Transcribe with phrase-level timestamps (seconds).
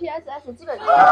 [0.00, 1.04] PSS 基本就对啊，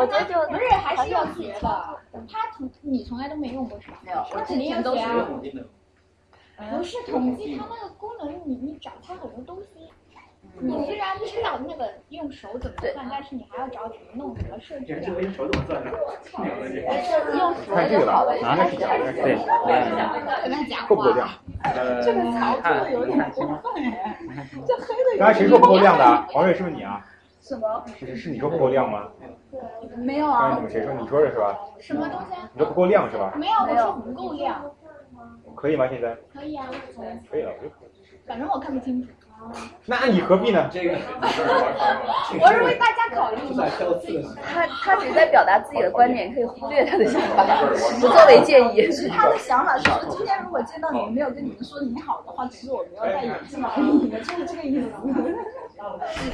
[0.00, 1.96] 我觉得就不是还是要学的。
[2.28, 3.98] 他从你从来都没用过是吧？
[4.02, 5.24] 没有，那肯定要都是学啊。
[5.28, 5.64] 统计的。
[6.76, 9.88] 不是统计，它那个功能你你找它很多东西。
[10.60, 14.98] 你虽然知道那个用手怎么算，但是你还要找怎么弄怎么设置啊。
[15.06, 15.90] 用手怎么算的？
[15.92, 16.00] 秒
[16.58, 17.38] 的这个。
[17.38, 19.38] 用看这个吧，拿着手对，
[20.42, 21.28] 跟他讲够不够亮？
[21.62, 24.18] 呃，这个槽看做的有点过分哎，
[24.66, 26.26] 这黑的刚才谁说不够亮的啊？
[26.30, 27.06] 黄瑞是不是你啊？
[27.40, 27.84] 什么？
[27.98, 29.08] 是是你说不够亮吗？
[29.96, 30.92] 没有啊刚才你，们谁说？
[30.94, 31.58] 你说的是吧？
[31.78, 32.50] 什么东西啊？
[32.52, 33.32] 你说不够亮是吧？
[33.36, 34.62] 没有，我说不够亮。
[35.56, 35.86] 可以吗？
[35.88, 36.66] 现在可以啊，
[37.30, 37.70] 可以了，我就
[38.26, 39.08] 反正我看不清楚。
[39.86, 40.68] 那你何必呢？
[40.70, 40.90] 这个
[42.42, 43.38] 我是为大家考虑。
[44.42, 47.44] 他他只是在表达自己的观点，可以忽略他的想法，
[48.00, 48.90] 不作为建议。
[48.90, 54.90] 是他的想法是说，今天如果见到你们没有跟你们说你好的话，其实我没有戴眼镜而已的，就是这个意思。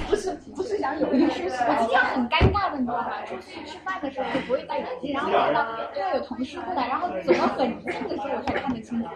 [0.09, 1.77] 不是不是想有意识是吧？
[1.79, 3.23] 我今天很尴尬的，你知道吗？
[3.25, 9.09] 出去吃饭的时候就不会戴眼镜，然后看到因为有同事过来，然后走得很近的时候我才看得清楚。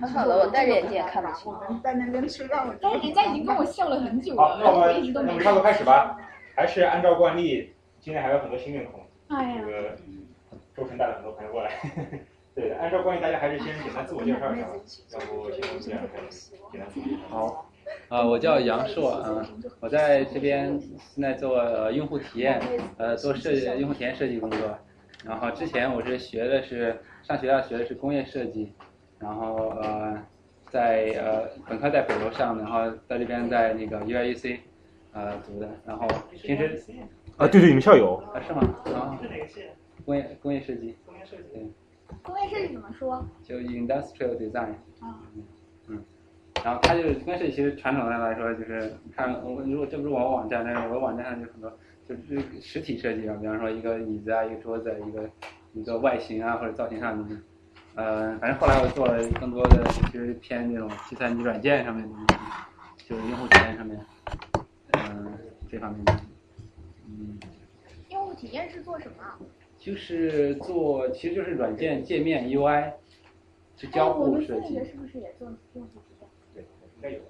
[0.00, 1.52] 还好了，我戴着眼镜也看不清。
[1.82, 6.18] 在那边吃饭，我但是人家已经跟我笑了很久，了，那我我一直都没们那我们差不多开始吧。
[6.56, 9.96] 还是按照惯例，今天还有很多新面孔，哎呀，这个
[10.76, 11.70] 周晨带了很多朋友过来。
[12.54, 14.72] 对，按照惯例，大家还是先简单自我介绍一下吧，
[15.12, 17.22] 要不先从这样开始，简单自我介绍。
[17.30, 17.70] 好，
[18.08, 19.46] 呃，我叫杨硕，嗯、
[19.80, 22.60] 我在这边现在做呃用户体验，
[22.98, 24.78] 呃，做设计用户体验设计工作。
[25.24, 28.72] 然后之前我是学的是上学校学的是工业设计，
[29.18, 30.20] 然后呃，
[30.70, 34.58] 在呃本科在北邮上，然后在这边在那个 UIUC
[35.12, 36.64] 呃读的，然后平时
[37.36, 38.16] 啊，对对，你们校友。
[38.34, 38.60] 啊是吗？
[38.86, 39.18] 啊，
[40.04, 41.66] 工业工业设计，工业设计对。
[42.22, 43.24] 工业设计怎么说？
[43.42, 45.22] 就 industrial design，啊
[46.64, 51.72] 然后它就是工业设计，其实传统上来说就是看我如果这不是我网站，但是我的网站上就很多
[52.08, 55.28] 就是实体设计啊，比方说一个椅子啊，一个桌子，一个
[55.72, 57.42] 一个外形啊或者造型上面，
[57.94, 63.98] 呃，反正后来我做了更多的就是偏那种计算机软件上面的东西，就是用户体验上面，
[64.92, 65.32] 嗯、
[65.70, 66.12] 这方面的，
[67.08, 67.38] 嗯。
[68.10, 69.24] 用户体验是做什么？
[69.78, 72.92] 就是做，其实就是软件界面 UI，
[73.76, 74.68] 是交互设计。
[74.68, 76.11] 心理学是不是也做用户体验？
[77.02, 77.20] 该有。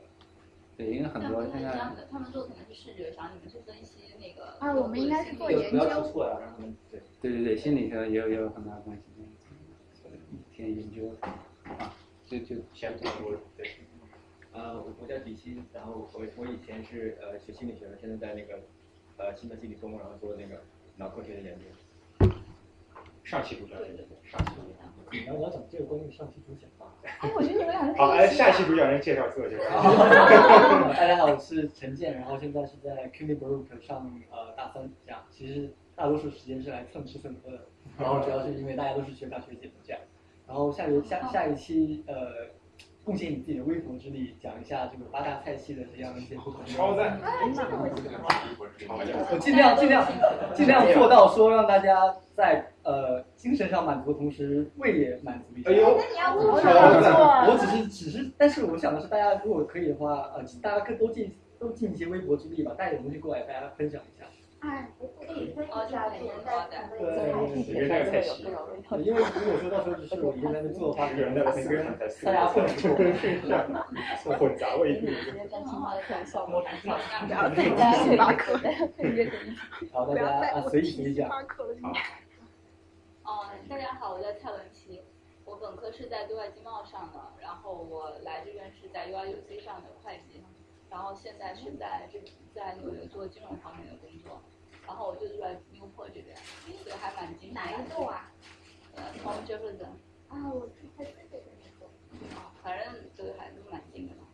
[0.76, 1.72] 对，因为很多现在
[2.10, 4.52] 他们做可能是视觉上，你们去分析那个。
[4.58, 6.12] 啊，我们应该是做不研要出究。
[6.12, 7.00] 错呀，让他们对。
[7.20, 9.02] 对对对，心理学也有也有很大关系，
[10.54, 11.10] 先研究
[11.64, 11.94] 啊，
[12.26, 13.68] 就就先不说对。
[14.52, 18.60] 呃，我我叫李欣，然后我我以前是呃学心理学的，现在在那个
[19.16, 20.62] 呃新的心理中，然后做那个
[20.96, 21.64] 脑科学的研究。
[23.24, 25.26] 上期主讲人，上期主讲人。
[25.26, 26.94] 然后你要讲这个关于上期主讲吧。
[27.02, 29.64] 哎，我觉得你们俩是 好，哎，下一期主讲人介绍自我介绍。
[30.94, 37.60] 大家好，我是陈建，然后现在是在 CUNY Brook 上呃大三这样，其实大多数时间是来蹭吃蹭喝的，
[37.98, 40.00] 然后主要是因为大家都是学长学姐这样，
[40.46, 42.48] 然后下一下下一期呃
[43.04, 46.66] 贡献你自己的微薄之力，讲一下这个八大菜系的这样一些不同的。
[46.66, 47.18] 超赞！
[49.30, 50.06] 我尽量尽量
[50.54, 55.70] 尽量做到说让大家在呃精神上满足的同时，胃也满足一下。
[55.70, 64.24] 哎呦那你要我问我我只是只是，但是我想的是，大家如果可以的话，呃，大家可都尽都尽一些微薄之力吧，带点东西过来，大家分享一下。
[64.62, 64.88] 哎，
[65.26, 66.74] 可以分哦，这样很高的。
[66.96, 67.02] 对
[67.64, 68.44] 随便带个菜系。
[68.44, 68.48] 因
[69.12, 73.04] 为如果说到时候就是我一个人在那做的话，一个人在那边跟人在四 大家混不过。
[74.38, 75.00] 混杂味。
[75.00, 75.12] 星
[78.16, 78.56] 巴克，
[79.92, 81.28] 好，大家啊随意随意讲。
[81.28, 81.44] 哦，
[83.68, 85.02] 大家好，我叫蔡文琪，
[85.44, 90.44] 我本科是在对外经贸上的，然后我来这边是在 UIUC 上的会计，
[90.88, 92.20] 然后现在是在这
[92.54, 94.40] 在纽约做金融方面的工作，
[94.86, 96.36] 然后我就住在 Newport 这边，
[96.82, 97.60] 所以还蛮近的。
[97.60, 98.30] 哪一栋啊？
[98.96, 99.86] 呃，从 Jefferson。
[100.28, 101.88] 啊，我住在这边那栋。
[102.36, 104.26] 啊，反正对，还都蛮近的嘛，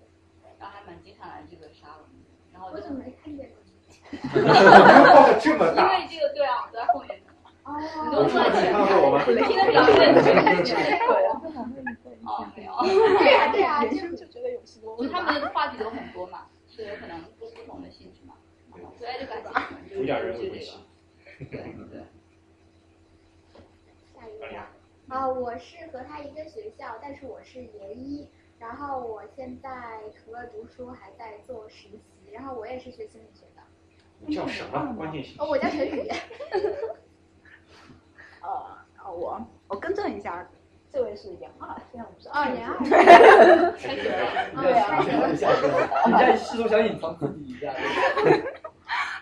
[0.59, 2.07] 然后还蛮经常来这个沙龙，
[2.53, 3.51] 然后就我怎么没看见？
[4.13, 5.77] 报的这么因。
[5.77, 7.21] 为这个对啊，我在后面。
[7.65, 7.69] 哦。
[7.69, 9.25] 我吗？
[9.29, 9.41] 你的
[9.71, 10.77] 表现就看见。
[12.25, 12.73] 哦，没有。
[13.19, 14.97] 对呀对呀，就就觉得有些多。
[14.97, 18.18] 就他们话题都很多嘛，是有可能不不同的性质嘛，
[18.99, 19.51] 所以就感兴
[19.89, 20.55] 趣，就主讲人就这个。
[21.39, 21.47] 对
[21.91, 22.03] 对。
[24.15, 24.45] 下一个。
[25.09, 28.29] 啊，我是和他一个学校，但是我是研一，
[28.59, 33.63] 然后我现在除了读书还在做实习，然后我也是学心理学的。
[34.21, 34.95] 你叫什么？
[34.97, 35.39] 关键信息。
[35.41, 36.07] 哦，我叫陈宇。
[38.43, 40.47] 呃，啊我我更正一下，
[40.93, 42.79] 这位是研二，现在我们是二研二。
[44.61, 45.01] 对啊。
[46.07, 47.73] 你在试图想隐藏自己一下。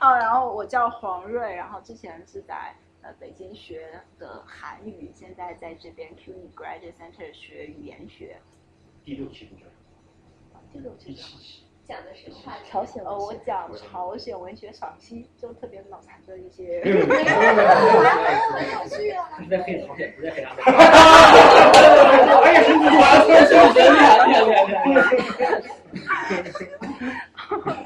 [0.07, 2.73] 啊，然我叫黄瑞，然后之前是在
[3.03, 8.37] 呃北京学的韩语，现在在这边 CUNY Graduate Center 学语言学。
[9.05, 9.51] 第六期。
[10.73, 11.19] 第六期。
[11.89, 12.31] 讲的是
[12.69, 16.83] 朝鲜哦，我讲朝鲜文学赏析，就特别脑残的一些。
[19.41, 20.63] 你在黑朝鲜，不在黑阿美。
[22.39, 24.45] 我也是你完全是厉害厉害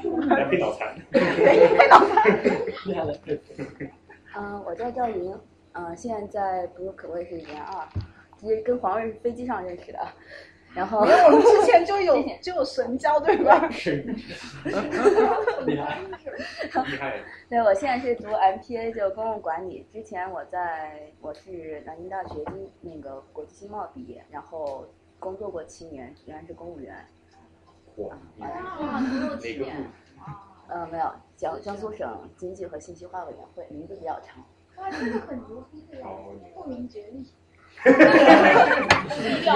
[0.19, 0.49] 害厉害！
[0.49, 2.39] 黑脑残，黑脑残，
[2.85, 3.13] 厉害了。
[4.35, 5.39] 嗯，我叫赵莹，
[5.73, 7.87] 嗯，现在在 Brook，我也是研二，
[8.37, 9.99] 其实跟黄瑞是飞机上认识的。
[10.73, 13.69] 然后，因为我们之前就有就有神交，对吧？
[13.69, 13.95] 是，
[15.65, 15.99] 厉害，
[16.85, 17.19] 厉害。
[17.49, 19.85] 对，我现在是读 MPA，就公共管理。
[19.91, 24.87] 之前我在我是南京大学经那个国际经贸毕业，然后
[25.19, 26.95] 工作过七年，原来是公务员。
[27.97, 29.43] 哇，哪个部？
[30.71, 34.41] 呃，没有，江江苏省经济和信息化委员会，名字比较长。
[34.77, 36.07] 哇，真的很牛逼的呀，
[36.55, 37.27] 不明觉厉。
[37.83, 37.91] 因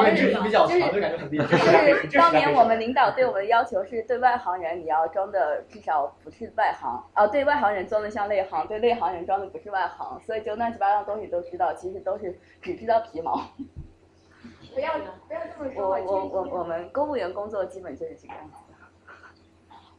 [0.03, 1.47] 为这比较长，就感觉很厉害。
[2.03, 13.41] 就是当年我们领导对我们的要求是，对外行人你要装的至少不是外行，啊，对外行人装的像内行，对内行人装的不是外行，所以就乱七八糟东西都知道，其实都是只知道皮毛。
[14.73, 14.97] 不要
[15.27, 15.87] 不要这么说。
[15.87, 18.57] 我我我我们公务员工作基本就是这个样子。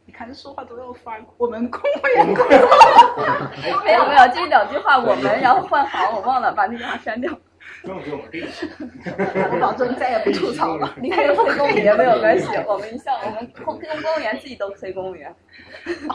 [0.07, 2.47] 你看这说话都要翻，我们公务员工作。
[3.83, 7.37] 没有没有，这两句话我们然后换行，我忘了把那句话删掉。
[7.81, 8.41] 不用给我们背。
[8.41, 10.95] 我 保证再也不吐槽了。
[11.01, 15.35] 你看有催公务员没有关系， 我们一向我们公公公务员自己都催公务员。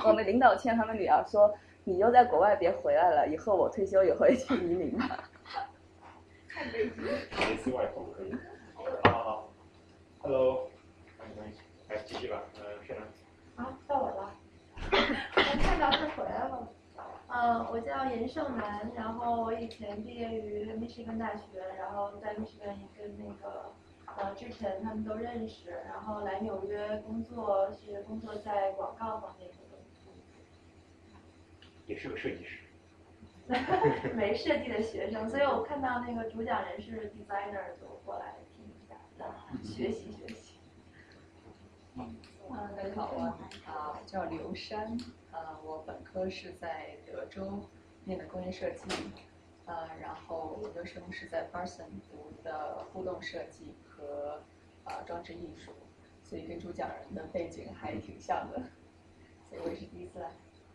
[0.06, 1.54] 我们领导劝他们女儿说
[1.84, 5.04] ：“你就在国外别回来了，以后我退休也会去移民的。”
[6.48, 7.02] 太悲剧。
[7.02, 8.34] 类似外婆可以。
[9.04, 9.52] 好好好
[10.22, 10.70] ，Hello，
[11.18, 11.52] 欢迎欢迎，
[11.90, 12.62] 来继续吧，呃。
[13.56, 14.34] 啊，到我了。
[14.90, 16.68] 我看到是回来了。
[17.28, 23.72] 嗯，我叫严胜男，然后我以前毕业于密歇根大学，然后在密歇根跟那个
[24.16, 30.10] 呃之前他们都认识，然后来纽约工作是工作在广告方面的东西。
[31.86, 32.58] 也是个设计师。
[34.14, 38.94] 没设计的学生，所以我看到那个主讲人是 designer，就过来听一下，
[39.62, 40.58] 学习学习。
[41.96, 42.14] 嗯，
[42.50, 43.22] 大家好，我
[43.70, 44.96] 啊叫刘珊。
[45.30, 47.60] 呃，我本科是在德州
[48.04, 48.84] 念的工业设计，
[49.66, 54.40] 呃，然后研究生是在 Parsons 读的互动设计和
[54.84, 55.72] 呃装置艺术，
[56.22, 58.58] 所以跟主讲人的背景还挺像的，
[59.48, 60.28] 所以我也是第一次来。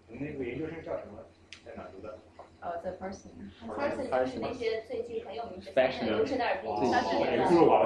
[0.08, 1.20] 你那个研究生叫什么？
[1.66, 2.18] 在哪读的？
[2.60, 3.52] 呃，在 Parsons。
[3.68, 6.74] Parsons 就是那些最近很有名的，都是那儿毕业。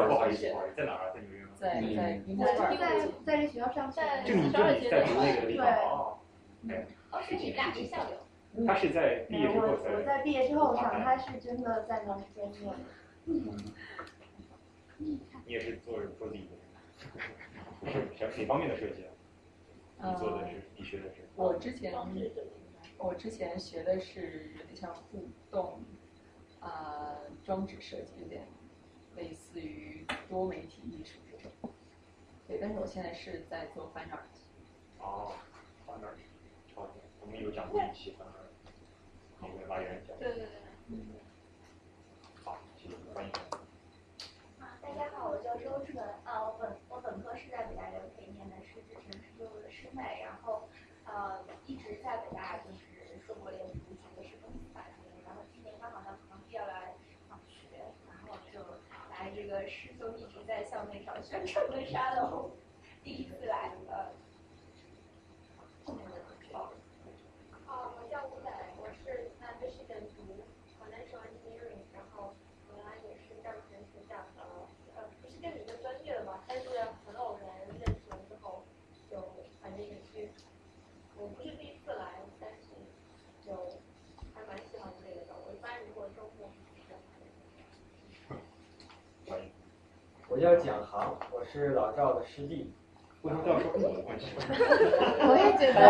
[0.07, 1.11] 不好意思，在哪儿？
[1.13, 1.40] 在纽约吗？
[1.61, 2.45] 在在英国。
[2.45, 4.01] 在在这学校上学。
[4.25, 6.17] 就你就你在读那个地方哦。
[7.11, 8.17] 哦，是你俩是校友。
[8.65, 12.73] 他是在毕业之后我我在毕业之后上，他是真的在那儿专业。
[13.25, 13.55] 嗯。
[14.97, 16.47] 你也是做做自己
[17.81, 19.05] 的， 是哪方面的设计
[19.99, 20.11] 啊？
[20.11, 21.27] 你做的是，你学的是？
[21.35, 21.93] 我之前
[22.97, 25.79] 我之前学的是有点像互动，
[26.59, 28.43] 啊，装置设计，有点
[29.15, 31.19] 类似于多媒体艺术。
[32.51, 34.27] 对，但是我现在是在做 fine art。
[34.99, 35.31] 哦
[35.87, 36.19] ，fine art。
[37.21, 38.17] 我们有讲过一期，
[39.39, 40.19] 那个拉人讲。
[40.19, 40.49] 对对对。
[40.87, 41.15] 嗯。
[42.43, 43.31] 好，谢谢，欢迎。
[44.59, 50.67] 啊，大家好，我叫周纯，啊，我本我本科是在北大留培念的是之前是做的师妹，然后
[51.05, 56.95] 呃一直在北大就是硕博连读，学的是分子法学，然后今年刚好呢可能要来
[57.29, 57.79] 访学，
[58.11, 58.59] 然后就
[59.09, 60.65] 来这个师兄一直在
[61.45, 62.49] 校内找宣传的，
[63.03, 64.11] 第一次来呃。
[68.09, 70.43] 叫吴仔，我是在 Michigan 读
[70.77, 72.33] financial engineering，然后
[72.75, 74.43] 原来也是教育学学长的，
[74.95, 76.67] 呃，不是跟你的专业的吧，但是
[77.05, 77.47] 很偶然
[77.79, 78.63] 认识了之后，
[79.09, 79.17] 就
[79.61, 80.29] 反正也是，
[81.17, 82.67] 我不是第一次来，但是
[83.45, 83.55] 就
[84.35, 85.33] 还蛮喜欢这个的。
[85.47, 86.49] 我一般如果周末。
[90.27, 91.17] 我叫蒋航，
[91.51, 92.71] 是老赵的师弟。
[93.23, 94.27] 为什么这样说跟我的关系？
[94.39, 95.81] 我也觉得。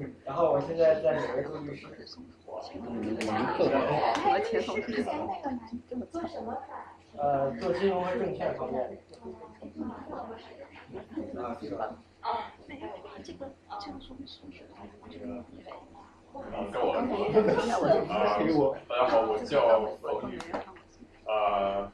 [0.24, 1.86] 然后我现在在纽约做律师。
[6.10, 6.56] 做什么？
[7.18, 8.98] 呃，做金融和证券方面。
[11.36, 11.76] 啊，这个。
[12.20, 12.50] 啊，
[13.22, 13.46] 这个
[13.78, 14.64] 这个说明书是
[15.10, 15.26] 这个。
[15.36, 15.44] 啊，
[16.72, 16.98] 该我了。
[18.08, 18.40] 啊，
[18.88, 20.38] 大家好，我叫冯宇。
[21.26, 21.92] 呃，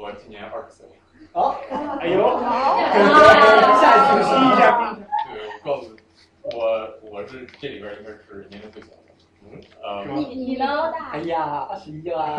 [0.00, 0.86] 我今年二十岁。
[1.32, 1.60] 好，
[2.00, 2.38] 哎呦，
[3.80, 4.62] 下一期试一下。
[5.32, 5.98] 对，我告诉你，
[6.56, 6.56] 我
[7.10, 8.94] 我是这里边应该是年龄最小的。
[9.42, 10.92] 嗯，呃，你你呢？
[11.10, 12.36] 哎呀，二十一啦。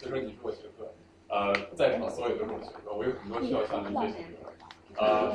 [0.00, 0.90] 就说你是我学哥，
[1.28, 4.38] 呃，在场所有都是我学哥，我有很多需要向您学习的。
[4.96, 5.30] 呃，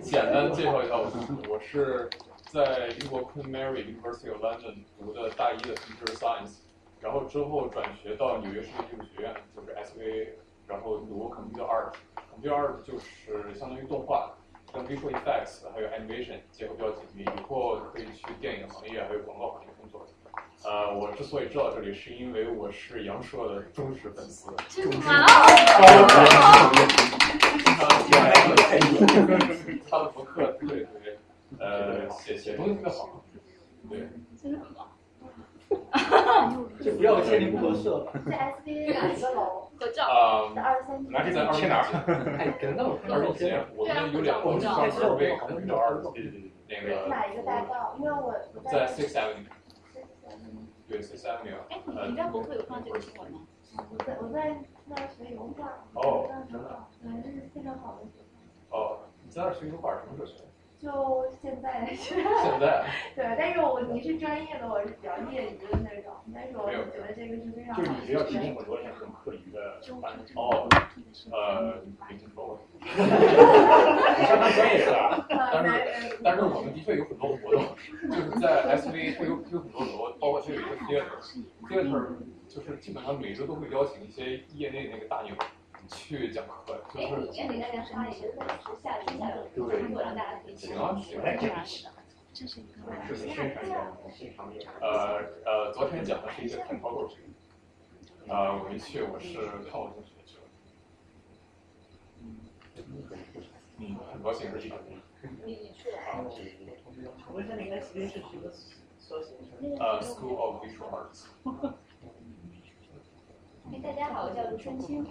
[0.00, 2.08] 简单介绍一下我自己，我是
[2.52, 6.60] 在英国 Queen Mary University of London 读的大一的 Computer Science，
[7.00, 10.28] 然后之后转学到纽约世界艺术学院，就是 SVA，
[10.66, 11.92] 然后读 Computer Art。
[12.34, 14.32] Computer Art 就是相当于动画，
[14.72, 20.06] 跟 Visual Effects 还有 Animation 结合比较紧密，以后可以去电影行业还有广告行业工作。
[20.64, 24.50] 呃，我之所以知道这里，是因为我是杨硕的忠实粉丝。
[24.68, 25.26] 真的吗？
[29.88, 31.16] 他的博客特别特别，
[31.58, 33.22] 呃，写写东西特别好，
[33.88, 34.08] 对。
[34.42, 34.88] 真的吗？
[36.80, 38.06] 就不要签名不合适了。
[38.30, 39.68] 在 SBA 哪一个楼？
[39.78, 40.04] 合照。
[40.04, 42.36] 啊，在二十三那是在签哪儿？
[42.38, 46.02] 哎，跟那我二十间，我们有两个专门为可能叫二十
[46.68, 47.08] 那个。
[47.08, 47.94] 哪一个大道？
[47.98, 49.46] 因为我我在 Six Avenue。
[50.88, 51.58] 对，Six Avenue。
[51.70, 53.40] 哎，你你在博客有放这个新闻吗？
[53.90, 54.56] 我在我在
[54.86, 55.84] 那儿学油画。
[55.94, 56.86] 哦，真的。
[57.02, 58.76] 对，这是非常好的学校。
[58.76, 60.44] 哦，你在那儿学油画什么时候学？
[60.78, 62.14] 就现在学。
[62.42, 62.84] 现在。
[63.16, 66.12] 对，但是我你是专业的，我是比较业余的那种。
[66.34, 67.76] 但是我觉得这个是非常。
[67.76, 70.12] 就是你学校提供很多像很课余的班。
[70.34, 70.68] 哦。
[71.32, 72.60] 呃，没听说过。
[72.80, 72.86] 你
[74.26, 75.26] 相当专业是吧？
[75.28, 77.64] 但是但是我们的确有很多活动，
[78.10, 82.06] 就是在 SV 它有有很多很多，包括它有一个 theater，theater
[82.48, 85.34] 就是基本上每周都会邀请一些业内那个大牛
[85.88, 87.16] 去讲课，就是。
[87.16, 88.32] 里面那个上一个是
[88.82, 90.56] 下线下有工作，让大家可以。
[90.56, 91.92] 行啊，行啊。
[92.34, 94.62] 这是一个宣传的新场面。
[94.80, 97.16] 呃呃，昨天讲的是一个谈脱口秀，
[98.28, 99.38] 呃，我没去，我是
[99.70, 100.42] 看我同学去了。
[103.78, 104.76] 嗯，很高兴是这个。
[105.44, 106.24] 你你去了啊？
[106.28, 108.52] 请问一下，你在 SBA 是学的
[108.98, 109.32] 缩写？
[109.80, 111.26] 呃，School of Visual Arts。
[113.72, 115.06] 哎，大家好，我叫卢春清，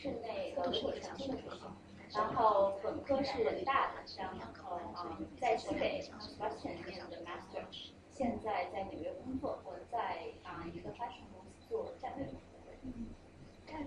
[0.00, 1.70] 是那个我是长庆的学生，
[2.14, 4.30] 然后本科是人大的，然
[4.64, 6.00] 后嗯，在西北
[6.38, 7.64] Western 念的 Master，
[8.10, 12.26] 现在在纽约工作，我在啊一个 fashion 公司做战略。
[12.82, 13.08] 嗯，
[13.66, 13.82] 看。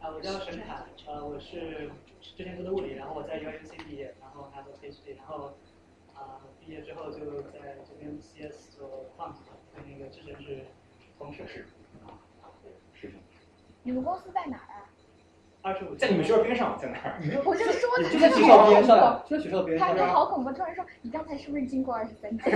[0.00, 1.90] 啊，我叫沈凯，呃，我是
[2.22, 5.52] 之前读的物理，然后我在 UIC 毕业，然后拿的 PhD，然后
[6.14, 9.34] 啊毕业之后就在这边 CS 做 Quant，
[9.76, 10.64] 跟那个之前是
[11.18, 11.46] 同事。
[11.46, 11.66] 是。
[12.94, 13.12] 是。
[13.82, 14.88] 你们公司在哪儿啊？
[15.64, 15.94] 二十五。
[15.94, 17.18] 在你们学校边上，在哪儿？
[17.44, 19.96] 我就说就在学校边上，就在学校边上。
[19.96, 22.44] 他好恐怖，突然说你刚才是不是经过二十三级？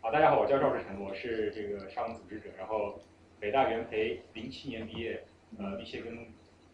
[0.00, 2.98] 好，大家好，我叫赵志成，我是这个沙龙组织者，然后。
[3.40, 5.22] 北大元培零七年毕业，
[5.58, 6.16] 呃，密歇根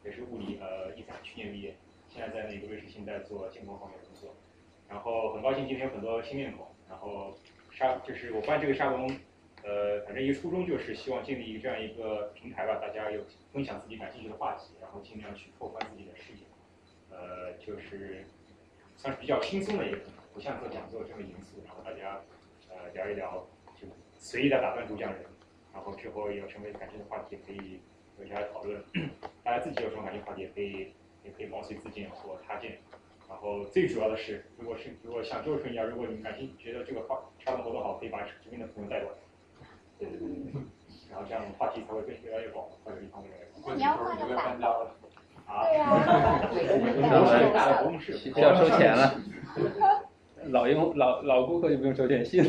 [0.04, 1.74] 也是物理，呃，一三去年毕业，
[2.08, 4.36] 现在在那个瑞士信贷做监控方面的工作。
[4.88, 6.64] 然后很高兴今天有很多新面孔。
[6.88, 7.36] 然后
[7.72, 9.10] 沙就是我办这个沙龙，
[9.62, 16.38] 呃，反正一个初衷就是希望建立一个这样一个平台吧，大家有分享自己感兴趣的话题，然后尽量去拓宽自己的视野。
[17.10, 18.24] 呃，就是
[18.96, 19.98] 算是比较轻松的一个，
[20.32, 21.62] 不像做讲座这么严肃。
[21.66, 22.20] 然后大家
[22.68, 23.86] 呃聊一聊，就
[24.18, 25.22] 随意的打断主讲人。
[25.72, 27.80] 然后之后有什么感兴趣的话题，可以
[28.22, 28.82] 一起来讨论。
[29.44, 30.92] 大家自己有什么感兴趣话题，也可以
[31.24, 32.78] 也可以毛遂自荐或插件。
[33.28, 39.16] 然后最主要的是，如果是如果像周春一样，如果你们感兴趣，觉得这个话沙龙活动好，可以把身边的朋友带过来。
[40.08, 40.26] 对对对。
[41.10, 43.30] 然后这样话题才会变越来越广，或者一方面。
[43.76, 44.96] 你要换个搬家了。
[45.46, 45.62] 啊。
[45.68, 45.84] 对呀。
[47.52, 49.14] 大的活动室需要收钱了。
[50.46, 52.42] 老用老老顾客就不用收电信。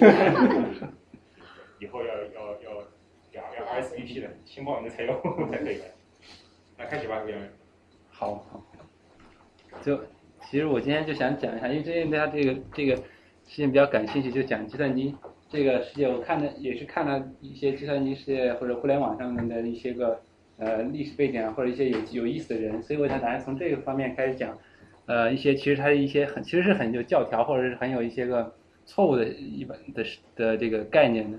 [1.78, 2.84] 以后要要要。
[3.32, 5.14] 要要 SVP 的，新报名的才有
[5.50, 5.86] 才可以的。
[6.78, 7.36] 那开始吧，各位。
[8.10, 8.62] 好好。
[9.82, 9.98] 就
[10.42, 13.04] 其实我今天就想讲一下，因为最近大家这个这个事
[13.46, 15.16] 情比较感兴趣，就讲计算机
[15.52, 16.08] 这个世界。
[16.08, 20.22] 我看的也是看了一些计算机世界或者互联网上面的一些个
[20.58, 24.58] 呃历史背景啊，或者一些有有意思的人，所以我想打算从这个方面开始讲，
[25.06, 28.54] 呃一些其实它的一些很其实是很有教条或者是很有一些个
[28.86, 30.04] 错误的一本的
[30.36, 31.38] 的这个概念的，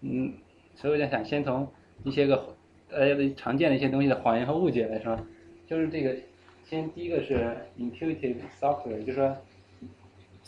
[0.00, 0.32] 嗯。
[0.76, 1.68] 所以我就想先从
[2.04, 2.56] 一些个
[2.90, 5.14] 呃常见的一些东西的谎言和误解来说，
[5.66, 6.16] 就是这个，
[6.64, 9.36] 先第一个是 intuitive software，就是说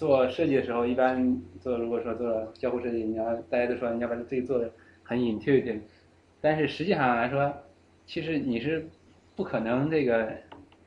[0.03, 4.69] 做设计的时候，一般做如果说做交互设计，你要大家都说你要把自己做的
[5.05, 5.79] 很 intuitive，
[6.41, 7.55] 但是实际上来说，
[8.05, 8.85] 其实你是
[9.37, 10.33] 不可能这个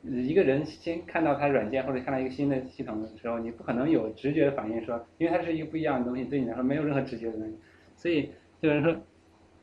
[0.04, 7.56] 一个人先看到它软件或者看到一个新的系统的时候，你不可能有直觉的反应说，因为它是一个不一样的东西，对你来说没有任何直觉的东西，
[7.96, 8.30] 所以
[8.62, 8.96] 就是说。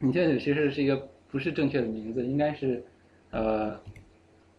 [0.05, 2.83] 你这其实是一个不是正确的名字，应该是，
[3.31, 3.79] 呃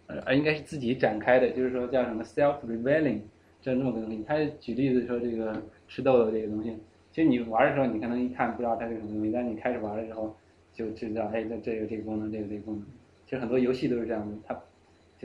[0.08, 3.20] 呃，应该是自己展开的，就是说叫什么 self revealing
[3.64, 4.24] 这这么个东西。
[4.28, 6.78] 他举例子说这个吃豆豆这个东西，
[7.12, 10.36] 其实你玩的时候你可能一看不知道它是什么东西，但你开始玩的时候
[10.74, 12.86] 就知道，哎，这这个这个功能，这个这个功能。
[13.26, 14.62] 其实很多游戏都是这样的，它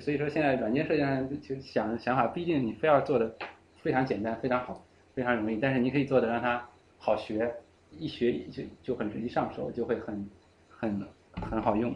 [0.00, 3.34] 所以说现在软件设计上就想想法，不一定你非要做的
[3.82, 6.64] 非常简单、非常好、非常容易，但是你可以做的让它
[6.98, 7.52] 好学，
[7.90, 10.30] 一学就就很容易上手，就会很
[10.68, 11.02] 很
[11.50, 11.92] 很好用。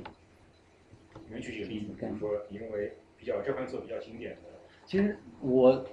[1.27, 4.49] 你们举几个例子，比如说你认为比较这款做比较经典的，
[4.85, 5.87] 其实我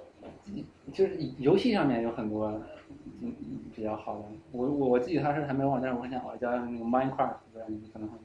[0.94, 2.48] 就是游戏上面有很多
[3.22, 3.34] 嗯
[3.76, 8.18] 比较好的，我我我自己还是还没玩，但是我很想玩，叫那个 Minecraft，不知道你们可能会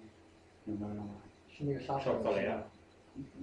[0.67, 1.09] 有没有人玩？
[1.51, 2.63] 是那个杀手造雷啊？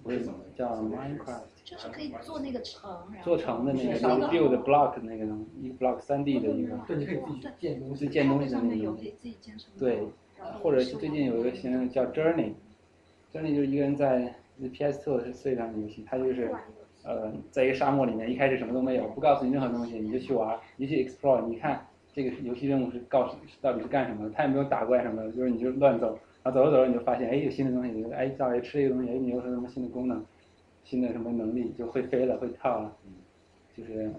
[0.03, 2.91] 不是叫 Minecraft，就是可以做那个城，
[3.23, 9.01] 做城的那个 build block 那个东西，一个 block 三 D 的一个，对，你可以自己建东西，建东西的上面那种有可。
[9.03, 9.79] 以自己建什么？
[9.79, 10.07] 对，
[10.61, 14.35] 或者是最近有一个新的叫 Journey，Journey 就是一个人在
[14.73, 16.51] PS 2四上的游戏，它就是
[17.03, 30.23] 呃在一个沙漠里面，一开始什么都没有，不告诉你任何东西，你就去玩，你去 explore，你看这个游戏任务是告诉到底是干什么的，他也没有打怪什么的，就是你就乱走，然后走着走着你就发现，哎，有新的东西，哎，到底吃这个东西，哎，你有什么新的功能，
[30.83, 32.93] 新的什么能力，就会飞了，会跳了，
[33.75, 34.11] 就是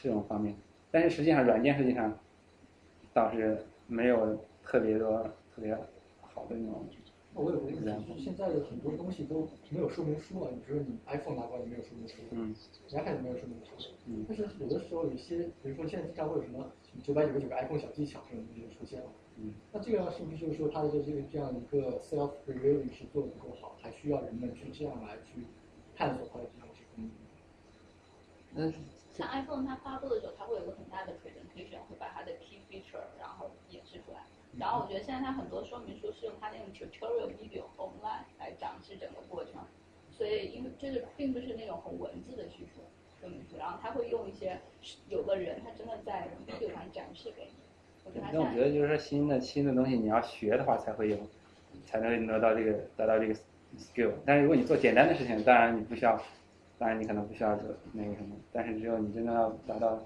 [0.00, 0.54] 这种方面。
[0.90, 2.16] 但是实际上软件实际上
[3.12, 5.22] 倒是没有特别多
[5.54, 5.76] 特别
[6.22, 6.86] 好的那种。
[7.36, 10.50] 我有个问题，就是现在的很多东西都没有说明书了。
[10.50, 12.54] 你比如说你 iPhone 拿过来没有说明书，嗯，
[12.88, 16.72] 你 iPad 没有说明书，嗯，但是有的时候有一些，比如说现在经常会有什么
[17.04, 25.44] 九百九十九个 iPhone 小技巧这种东西就出现了，嗯，那这个是不是就是说它的这个这样一个 self revealing 是做的不够好，还需要人们去这样来去
[25.94, 27.04] 探索它的这种功
[28.54, 28.70] 能？
[28.72, 28.74] 嗯，
[29.12, 34.24] 像 iPhone 它发布的时候，它会有个很大的 presentation，会把它的 key feature 然后演示出来。
[34.58, 39.54] 然后我觉得现在它很多说明书是用它那种 tutorial video online 来展示整个过程，
[40.10, 42.80] 所以因为就是并不是那种很文字的叙述
[43.20, 44.58] 说明书，然后他会用一些
[45.08, 47.50] 有个人他真的在 video 上展示给你。
[48.04, 51.18] 我觉得那我现在觉得就是说新的新的东西你要学的话才会有，
[51.84, 53.34] 才能得到这个得到这个
[53.78, 54.12] skill。
[54.24, 56.18] 但是如果你做简单的事情，当然你不需要，
[56.78, 59.98] 当然你可能不需要做那个什么，但是只有你真的要达到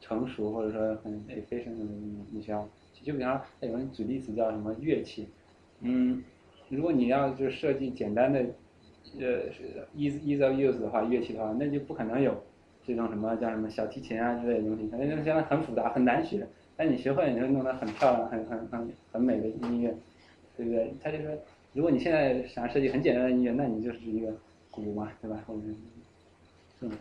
[0.00, 2.66] 成熟或者说很 efficient 的你你需要。
[3.06, 5.28] 就比方说有人举例子叫什么乐器，
[5.80, 6.24] 嗯，
[6.68, 8.40] 如果你要就设计简单的
[9.20, 12.42] 呃是 ease ease of use 的话，乐器的话，那就不可能有
[12.84, 16.44] 这种什么叫什么小提琴啊之类的东西，可能就相当很复杂很难学。
[16.76, 19.94] 但你学会，你就弄得很漂亮、很很很很美的音乐，
[20.56, 20.92] 对不对？
[21.00, 21.30] 他就说，
[21.74, 24.30] 如果你现在想设计很简单的音乐，那你就是一个
[24.70, 25.42] 鼓嘛，对吧？
[25.46, 25.74] 或者是
[26.80, 26.98] 这种，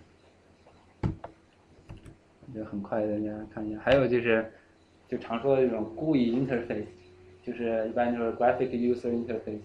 [1.02, 3.80] 我觉得很快大家看一下。
[3.82, 4.50] 还有就是，
[5.08, 6.86] 就常说的这种 GUI interface，
[7.44, 9.60] 就是一般就是 graphic user interface，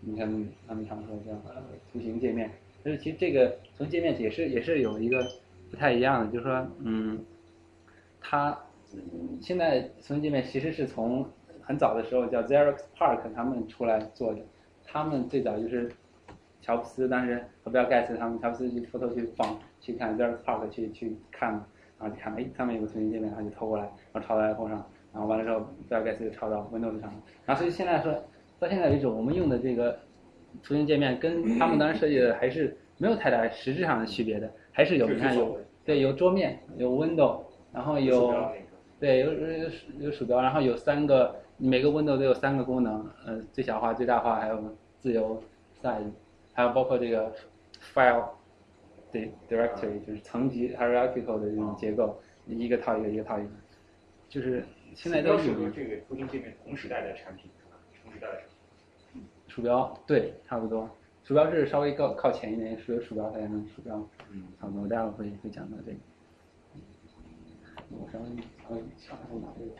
[0.00, 0.26] 你看
[0.66, 2.50] 他们常说叫呃图形界面。
[2.82, 5.26] 但是其实这个从界面也是也是有一个
[5.70, 7.18] 不太一样的，就是说，嗯，
[8.20, 8.56] 它
[9.40, 11.28] 现在图形界面其实是从
[11.60, 14.40] 很早的时候叫 Xerox Park 他们出来做的，
[14.84, 15.90] 他们最早就是
[16.62, 21.66] 乔布斯当时和比尔盖茨他们乔布斯去偷偷去访去看 Xerox Park 去去看嘛，
[21.98, 27.10] 然后就看哎上面有个图形界面，然后就偷过来，然后抄到 iPhone 上，然后完了之后比尔盖茨就抄到 Windows 上，
[27.44, 28.12] 然后所以现在说
[28.58, 29.98] 到现在为止，我们用的这个
[30.62, 37.40] 图形界面跟他们当时设计的还是没有太大实质上的区别的，还是有你看有对有桌面有 Window，
[37.72, 38.34] 然后有
[38.98, 44.58] 对有有有鼠标，然后有三个每个 Window 都有三个功能，呃最小化、最大化，还有
[44.98, 45.42] 自由
[45.82, 46.10] size，
[46.54, 47.32] 还有包括这个
[47.94, 48.24] file
[49.16, 53.50] 对 directory 就是层级 hierarchical 的这种结构，一个套一个，一个套一个，
[54.28, 54.62] 就是
[54.94, 57.50] 现在都要是有这个图形界面同时代的产品，
[58.02, 58.42] 同时代的产
[59.12, 59.22] 品。
[59.48, 60.90] 鼠标，对，差不多。
[61.24, 63.96] 鼠标是稍微靠靠前一点，只有鼠标才能鼠标，
[64.30, 64.86] 嗯，差不多。
[64.86, 65.98] 待会儿会会讲到这个。
[67.88, 68.24] 我稍微
[68.62, 69.70] 稍微稍微拿这个。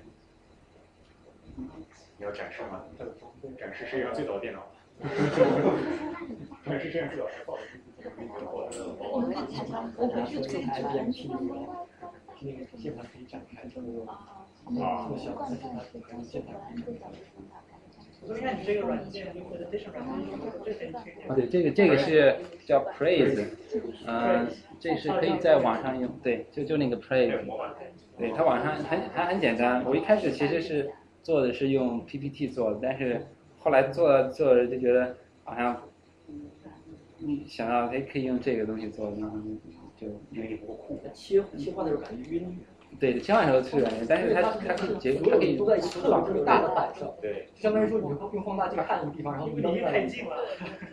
[2.19, 2.85] 你要展示吗？
[3.59, 4.67] 展示世界上最早的电脑。
[6.65, 7.59] 展示世界上最早的报
[9.13, 10.85] 我们才才我回去可以转
[12.41, 16.55] 那个键盘可以展开，这么啊小的键盘可以键盘
[16.85, 16.95] 可以
[18.23, 21.29] 我说看你这个软件，你 presentation 软件，这可以去。
[21.29, 23.47] 啊，对，这个这个是叫 Praise，
[24.07, 24.49] 嗯、
[24.81, 27.45] 这是可以在网上用，对，就就那个 Praise，
[28.19, 29.85] 对，它网上很还很简单。
[29.85, 30.91] 我一开始其实是
[31.23, 33.27] 做的是用 PPT 做的，但是
[33.67, 35.83] 后来做着做着就觉得好像，
[37.19, 39.37] 嗯，想到哎可以用这个东西做，然后
[39.99, 40.57] 就就那个
[41.13, 42.59] 切切换的时候感觉晕。
[43.01, 50.31] 对，切换的时候是感觉，但是它它可以结，它可以都在一个特别特别大的板上，对，相当于说你用放大镜看一个地方，然后移到另外一个地方。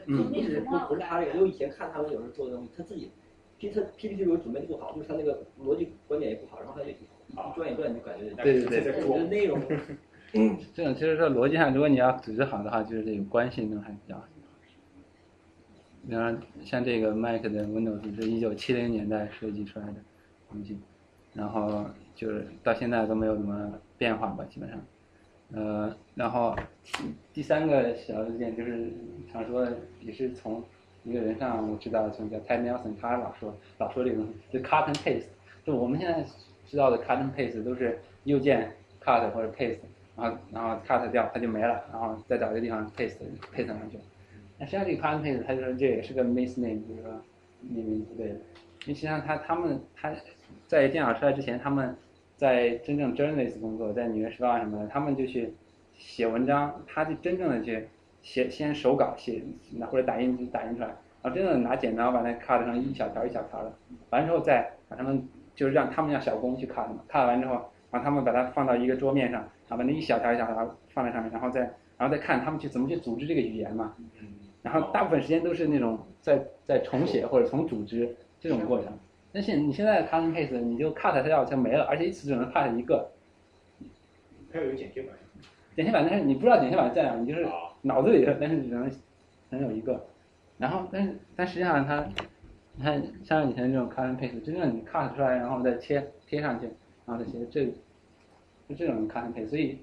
[0.08, 3.12] 嗯一直不不是他这个，因为以前看他们有时候做的东西，他自己
[3.60, 6.96] P 他 PPT 如果准备的不好，就是他那个逻辑观点也不好，然后他就一
[7.56, 9.62] 转一转就感觉对对对，我的内容。
[10.34, 14.24] 嗯这种其实说逻辑上，如果你要组织好的话，就是这个关系能还比较好。
[16.08, 19.94] 比方像这个 Mac 的 Windows 是一九七零年代设计出来的
[20.50, 20.78] 东西，
[21.34, 24.82] 然后就是到现在都没有什么变化吧，基本上。
[25.54, 26.56] 呃，然后
[27.32, 28.92] 第三个小事件就是
[29.32, 29.68] 常说，
[30.02, 30.64] 也是从
[31.04, 35.26] 一个人上我知道，从叫 Ted Nelson，他老说老说这个东西，就 cut and paste，
[35.64, 36.26] 就我们现在
[36.66, 39.78] 知道的 cut and paste 都是右键 cut 或者 paste，
[40.16, 43.18] 然后然后 cut 掉它就没了，然后再找一个地方 paste
[43.56, 43.98] paste 上去。
[44.60, 47.12] 那实际上这个 cut and paste 它就是这也是个 misname，就是说
[47.62, 50.14] 命名不对，因为实际上他他们他
[50.68, 51.96] 在电脑出来之前，他们
[52.36, 55.54] 在真正 journalist 工作，在《纽约时报》什么的，他们就去
[55.98, 57.88] 写文章，他就真正的去
[58.22, 59.42] 写，先手稿写，
[59.78, 60.88] 拿或者打印机打印出来，
[61.22, 63.74] 然后真的拿剪刀把那 cut 成一小条一小条的，
[64.10, 67.54] 完之后再把他们就是让他们让小工去 cut 嘛，cut 完之后，
[67.92, 71.62] 然后他们把它放到一个桌面上，把那一小条一小条放在上面，然后再
[71.98, 73.96] 然后再看他们去怎么去组织这个语言嘛，
[74.62, 78.92] 然后大部分时间都是那种在在重写或者重组织这种过程。
[79.32, 83.10] 但是你现在 cut and paste，你就 cut 它掉就没了，而且一次只能 cut 一个。
[84.52, 85.12] 还有一个剪贴板。
[85.76, 87.48] 剪贴板，但是你不知道剪贴板在哪，你就是
[87.82, 88.92] 脑子里的，但是只能
[89.50, 90.06] 能有一个。
[90.60, 92.08] 然后，但是但实际上它，
[92.76, 96.68] 你看像以前这种 cut and paste，真正你 cut 出来，然后再切贴上去，
[97.08, 97.74] 然后再切，这
[98.68, 99.50] 就这种 cut and paste。
[99.50, 99.80] 所以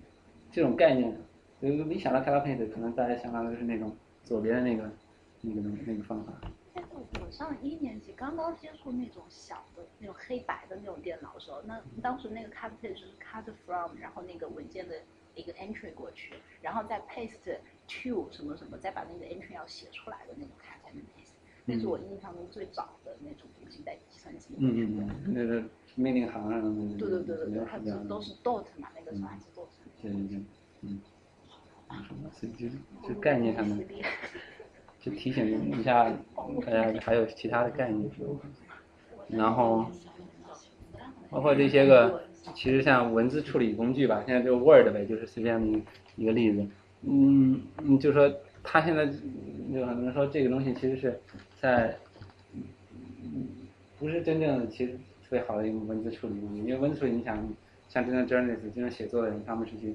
[0.51, 1.17] 这种概念，
[1.61, 4.91] 就一想到 cut and paste，可能大家想到的是那种左边的那个
[5.43, 6.33] 那个那个方法。
[6.73, 6.91] 但是
[7.21, 14.95] 我上一年级刚刚接触那种小的那种黑白的那种电脑的时候，那当时那个 cut paste 是 cut from，然后那个文件的
[15.35, 25.09] 一个 entry 过去，然后再 paste to 什么什么，再把那个 entry 要写出来的那种 cut and paste，那是我印象中最早的那种东西在计算机里嗯面。
[25.09, 25.65] 嗯嗯，那个
[25.97, 26.99] 命令行上的。
[26.99, 29.23] 对对对对对，它是都是 dot 嘛，那个是
[29.55, 29.67] dot。
[30.03, 30.41] 对对对，
[30.83, 31.01] 嗯，
[32.33, 32.69] 所以就
[33.09, 33.87] 就概念上面，
[35.01, 36.11] 就提醒一下
[36.65, 38.11] 大家还有其他的概念，
[39.29, 39.87] 然后
[41.29, 42.23] 包括这些个，
[42.55, 45.83] 其实像文字处理工具吧，现在就 Word 呗，就是随便一
[46.17, 46.67] 一个例子，
[47.03, 49.05] 嗯，嗯，就说他现在
[49.71, 51.21] 有很多人说这个东西其实是
[51.61, 51.97] 在，
[53.99, 54.99] 不是真正的其实
[55.31, 57.39] 特别好的一个文字处理工具，因为文字处理你想
[57.89, 59.95] 像真正 journalist 真正写作的人，他们是去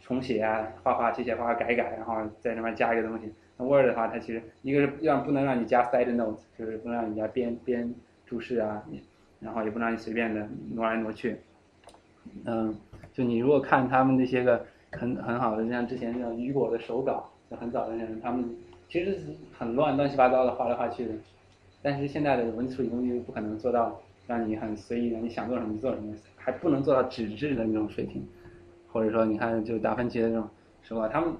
[0.00, 3.30] 重写啊，画画写写画画改改，然后在那边加一个东西。
[3.58, 8.82] 那 Word 的话，它其实一个是让不能让你加 side note，就是不能让你加编编注释啊，
[9.40, 11.36] 然后也不能让你随便的挪来挪去。
[12.46, 12.74] 嗯，
[13.12, 18.56] 就你如果看他们那些个很很好的，像之前那种雨果的手稿，就很早的那种，他们
[18.88, 19.18] 其实
[19.52, 21.12] 很乱乱七八糟的画来画去的。
[21.82, 24.00] 但是现在的文字处理工具不可能做到
[24.32, 28.26] 让你很随意的，你想做什么就做什么，还不能做到纸质的那种水平。
[28.90, 30.48] 或者说，你看就达芬奇的那种
[30.82, 31.34] 手稿，他们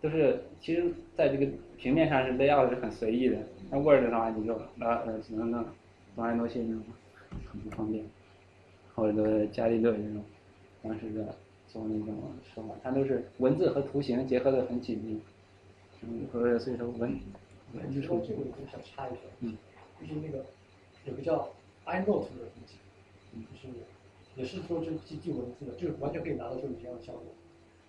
[0.00, 3.36] 都是其实在这个平面上是 layout 是很随意的。
[3.70, 5.64] 那 Word 的话，你就呃呃只能弄
[6.16, 6.82] 挪来挪去那种，
[7.50, 8.04] 很不方便。
[8.94, 10.22] 或者都是伽利略这种
[10.80, 11.34] 当时的
[11.66, 12.14] 做那种
[12.54, 15.20] 手法，它都是文字和图形结合的很紧密。
[16.02, 17.12] 嗯，和所以说文
[17.72, 19.56] 文字处理说这个我想插一句，嗯，
[20.00, 20.44] 就是那个
[21.06, 21.48] 有个叫
[21.86, 22.78] iNote 的东西，
[23.32, 23.68] 就是
[24.36, 27.22] 也是说这记记文字的，就是完全可以达到这种这样的效果。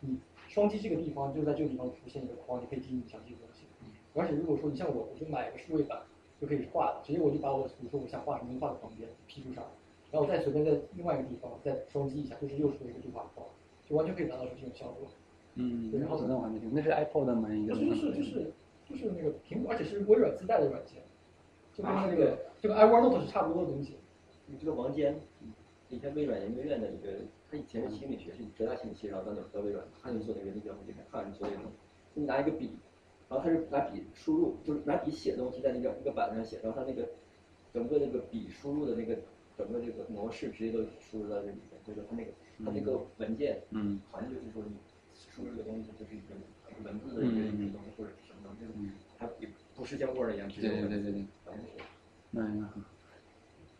[0.01, 3.65] 你双击这个地方，就在这个地方出现一个框，你可以记你想记的东西。
[4.13, 6.01] 而且如果说你像我，我就买个数位板
[6.39, 9.63] 就可以画的，直接我就把我比如说我想画什么画在旁边 P 出上，
[10.12, 13.45] 然后我再随便在另外一个地方再双击一下，就是又出了一个对话框，
[13.89, 15.08] 就完全可以达到这种效果。
[15.55, 17.49] 嗯，对然后那我还没听，那是 iPod 吗？
[17.53, 18.51] 应该不是就是就是
[18.89, 21.01] 就是那个苹果，而且是微软自带的软件，
[21.75, 23.97] 就跟那个这个 iOneNote 是差不多的东西。
[24.47, 25.19] 你这个王坚，
[25.89, 27.09] 以前微软研究院的一个，
[27.51, 31.63] 他以前是心理学，是浙大心理系，然后到那到微软，他就做那个立标很简单，他就做那种，
[32.15, 32.71] 就你拿一个笔，
[33.27, 37.09] 然后他是拿笔输入，就是拿笔写东西在那个一个板上写，然后他那个
[37.73, 39.17] 整个那个笔输入的那个
[39.57, 42.31] 整个这个模式直接都输入到这里面，所以说他那个
[42.63, 44.75] 他那个文件，嗯，好像就是说你
[45.11, 46.35] 输入这个东西，就是一个
[46.83, 51.11] 文字的一个一个东西或者什么东西，它也不是像 Word 一样直接对对对对。
[51.11, 51.25] 对。
[52.31, 52.83] 那应该很。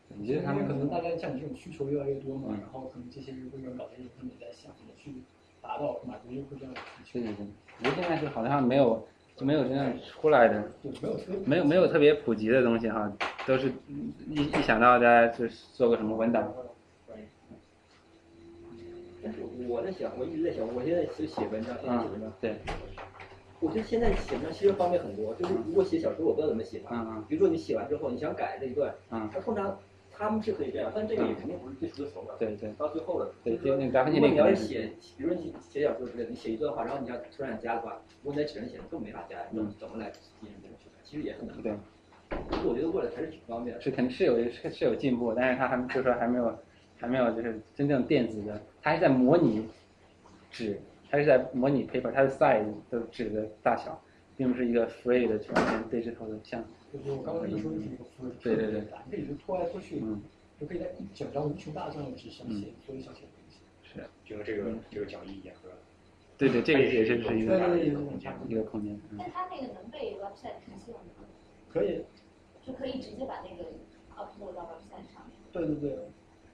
[0.10, 2.60] 我因觉得他们为可能大家像你这种需求越来越多嘛，嗯。
[2.60, 5.24] 然后可能这些微软搞这些，他们也在想怎么去
[5.62, 7.20] 达到满足用户这样的需求。
[7.20, 7.48] 对对对，
[7.80, 13.12] 我觉得现在是好像没有就没有真正出来的，就没有没有没有特别普及的东西哈，
[13.46, 13.72] 都是
[14.30, 16.54] 一一想到大家就是做个什么文档，
[19.22, 22.56] 但是我在想，我一直在想，我现在是写文章，现在写文章，对，
[23.60, 26.90] 我觉得现在写呢其实方便很多，就是如果写小说，我不知道怎么写嘛。
[26.92, 27.26] 嗯嗯。
[27.28, 29.80] 比如说你写完之后，你想改这一段，嗯，他通常
[30.12, 32.34] 他们是可以这样，但这个也肯定不是最初的手法。
[32.38, 32.72] 对对。
[32.78, 33.32] 到最后了。
[33.44, 41.00] 对，就那达芬奇如果你要是写，比如说你写小说之类的，你写一段话，然后你要突然加的话，如果你在纸上写，更没法加，你怎么来进行这种修改？
[41.04, 41.62] 其实也很难。
[41.62, 41.74] 对。
[42.50, 43.82] 其实我觉得过来还是挺方便的。
[43.82, 46.54] 是肯定是有是是有进步，但是他还就是说还没有
[47.00, 49.66] 还没有就是真正电子的，他还在模拟
[50.50, 50.80] 纸，
[51.16, 53.98] 它是在模拟 paper，它的 size 的纸的大小，
[54.36, 56.62] 并不是一个 free 的全全 digital 的像。
[56.92, 60.22] 就是我刚刚跟你说的是一个 free，对对对，可以就拖来拖去，嗯，
[60.60, 63.60] 就可以在一整张无穷大张的纸上写所有想写的东西。
[63.82, 64.04] 是。
[64.26, 65.76] 就和这个这个讲义一样，是吧？
[66.38, 68.94] 对对，这个也是是一个对对对一个空间。
[69.10, 71.00] 嗯那它那个能被 website 实现吗？
[71.72, 72.04] 可以。
[72.62, 73.64] 就可以直接把那个
[74.18, 75.38] upload 到 website 上面。
[75.54, 75.98] 对对对，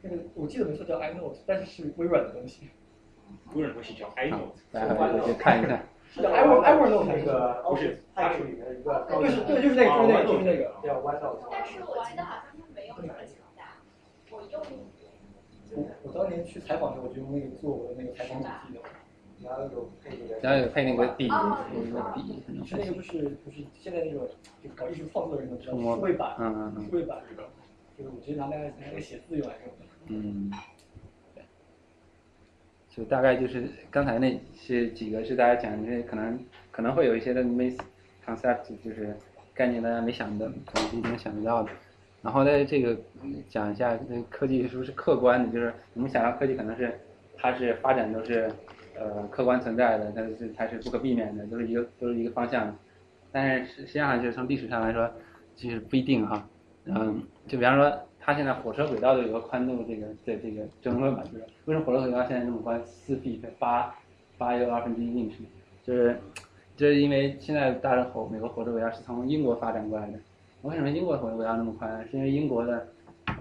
[0.03, 2.67] 那个我记得没错叫 iNote，但是是微软的东西。
[3.53, 5.85] 微软东西叫 iNote，大家回去看一看。
[6.13, 11.47] 是叫 i Evernote 那个不是，它是里面的一个对是对就是那个就是那个就是那个叫 OneNote。
[11.49, 13.77] 但是我记得好像它没有那么强大，
[14.29, 14.61] 我用。
[15.73, 18.81] 我我当年去采访的时候，我就用那个做我的那个采访笔记的。
[19.41, 21.27] 然后有配那个，然后有配那个笔，
[21.73, 24.27] 有一个笔，是那个不是不是现在那种
[24.61, 27.47] 就搞艺术创作的人都知道，数数位版，嗯嗯嗯数位版这个，
[27.97, 29.85] 就是我直接拿来拿来写字用来用的。
[30.07, 30.57] 嗯，对，
[32.95, 36.37] 就大概就是刚才那些几个是大家讲的，可能
[36.71, 37.79] 可能会有一些的 miss
[38.25, 39.15] concept，就是
[39.53, 41.69] 概念大家没想的，可能今天想得到的。
[42.21, 42.95] 然后在这个
[43.49, 45.51] 讲一下，那科技是不是客观的？
[45.53, 46.93] 就是我们想到科技可能是
[47.37, 48.51] 它是发展都是
[48.95, 52.77] 呃客观存在的，但是它是不可避免的，都是一个都是一个方向。
[53.31, 55.09] 但是实际上就是从历史上来说，
[55.55, 56.45] 其实不一定哈。
[56.85, 57.89] 嗯，就比方说，
[58.23, 63.93] 它现在火车轨道都有个宽度这个的这个争论嘛，就是为什么火车轨道现在这么宽，四 feet 八
[64.37, 65.33] 八又二分之一 inch，
[65.83, 66.15] 就是
[66.77, 70.19] 就是因为现在大家火美国火车轨道是从英国发展过来的。
[70.61, 72.07] 为什么英国火车轨道那么宽？
[72.09, 72.87] 是因为英国的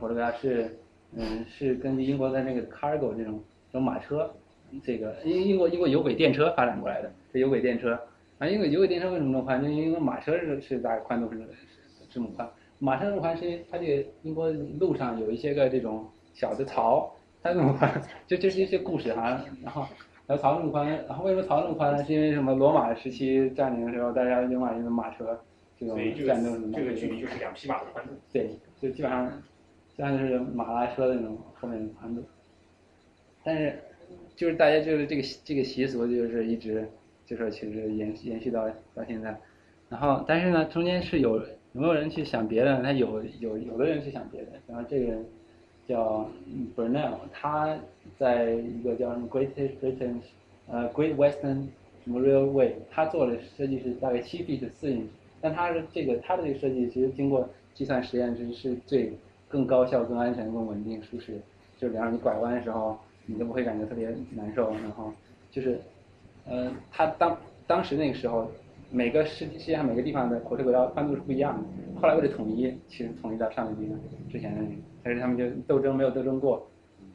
[0.00, 0.74] 火车轨道是
[1.14, 3.38] 嗯是根据英国的那个 cargo 这种
[3.70, 4.30] 这种马车，
[4.82, 8.00] 这个英英国英国有轨电车发展过来的，这有轨电车。
[8.38, 9.62] 啊，因为有轨电车为什么这么宽？
[9.62, 11.46] 就因为马车是是大概宽度是是
[12.10, 12.48] 这么宽。
[12.80, 19.40] 马车这么宽是因为它这个英国路上有一些个这种小的槽，它这么宽，就就是一些故事哈。
[19.62, 19.86] 然后
[20.26, 22.02] 然后槽这么宽，然后为什么槽这么宽呢？
[22.02, 22.54] 是因为什么？
[22.54, 25.38] 罗马时期占领的时候，大家用马用的马车
[25.78, 28.12] 这种所以这战斗个这个距离就是两匹马的宽度。
[28.32, 29.28] 对，就基本上，
[29.94, 32.22] 基本上就是马拉车的那种后面的宽度。
[33.44, 33.78] 但是，
[34.36, 36.88] 就是大家就是这个这个习俗就是一直
[37.26, 39.38] 就是其实延延续到到现在，
[39.88, 42.82] 然后但是呢中间是有有没有人去想别的？
[42.82, 45.24] 他有有有的人去想别的，然后这个人
[45.86, 46.28] 叫
[46.76, 47.78] Burnell，他
[48.18, 49.48] 在一个叫什么 Great
[49.80, 50.16] Britain
[50.68, 51.66] 呃 Great Western
[52.04, 55.04] 什么 Railway，他做的设计是大概七 feet 四 inch，
[55.40, 59.12] 但他的这个他的这个设计其实经过计算实验是是最
[59.48, 61.40] 更高效、更安全、更稳定、舒适，
[61.78, 62.98] 就是比方你拐弯的时候。
[63.26, 65.12] 你都不会感觉特别难受，然后
[65.52, 65.78] 就是，
[66.46, 68.50] 呃，他当当时那个时候，
[68.90, 72.00] 每个世世界上每个地方的火车轨道宽度是不一样的。
[72.00, 73.98] 后来为了统一，其实统一到上个地方
[74.28, 76.68] 之前的那个，但是他们就斗争没有斗争过，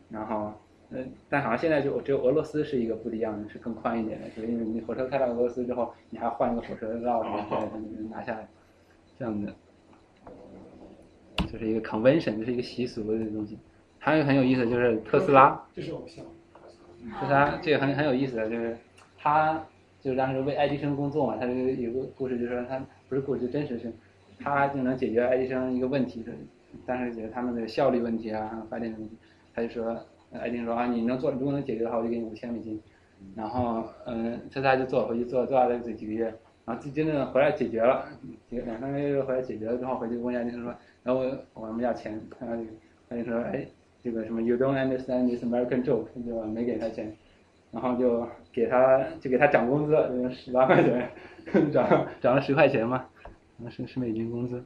[0.09, 0.53] 然后，
[0.91, 7.57] 呃，但好像现在就只有俄罗斯是一个不一样的，是更宽一点的，就是因为你火车开到俄罗斯之后，你还要换一个火车绕着再
[8.09, 8.47] 拿下来，
[9.17, 9.53] 这样的，
[11.51, 13.57] 就是一个 convention，就是一个习俗的东西。
[13.97, 15.59] 还有一个很有意思，就是特斯拉。
[15.73, 16.23] 这是偶像。
[17.19, 18.77] 特斯拉这个很很有意思的，就是
[19.17, 19.65] 他
[20.05, 23.91] 就当时为爱迪生工作嘛，他这个有个故事，就是说他不是故事，真实是，
[24.37, 26.23] 他就能解决爱迪生一个问题，
[26.85, 29.17] 当时解决他们的效率问题啊，发电的问题。
[29.55, 29.99] 他就说，
[30.31, 32.79] 爱迪生说啊，你能做，如果能解决的话，我就给你五千美金。
[33.35, 36.25] 然后嗯，他他就做，回去做，做了这几个月，
[36.65, 38.05] 然后真正回来解决了，
[38.51, 42.55] 两三个月回来解决了之后，回去问爱迪生说，然后我我们要钱，然后
[43.09, 43.65] 爱迪生说，哎。
[44.05, 47.11] 这个什么 You don't understand this American joke，就没给他钱，
[47.71, 49.93] 然后就给他就给他涨工资，
[50.31, 51.09] 十八块钱，
[51.73, 53.05] 涨涨了十块钱嘛，
[53.69, 54.63] 是是美金工资。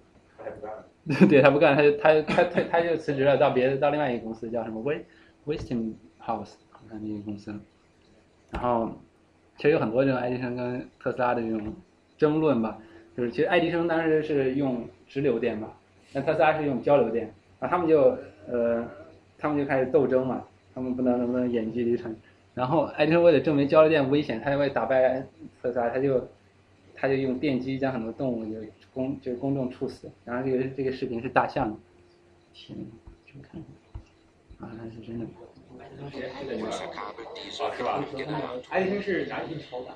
[1.28, 5.06] 对他不干，他就他他他他就辞职了，到别的到另外一个公司叫什么 West
[5.48, 7.52] Westinghouse 好像那个公司。
[8.52, 8.92] 然后
[9.58, 11.74] 其实有很多这种爱迪生跟特斯拉的这种
[12.18, 12.78] 争论吧，
[13.18, 15.74] 就是其实爱迪生当时是用直流电嘛，
[16.14, 18.16] 那特斯拉是用交流电，然后他们就
[18.48, 18.88] 呃。
[19.42, 20.44] 他们就开始斗争嘛，
[20.76, 22.14] 他们不能能不能演距离产，
[22.60, 25.26] 然后爱迪生为了证明交流电危险，他就为打败
[25.62, 26.28] 特斯拉，他就
[26.94, 28.60] 他就用电击将很多动物就
[28.94, 31.80] 公就公众处死，然后这个这个视频是大象，
[32.54, 32.78] 天，
[33.26, 33.62] 去看
[34.60, 35.26] 看，啊，那是真的。
[38.70, 39.96] 爱迪生是哪里超大？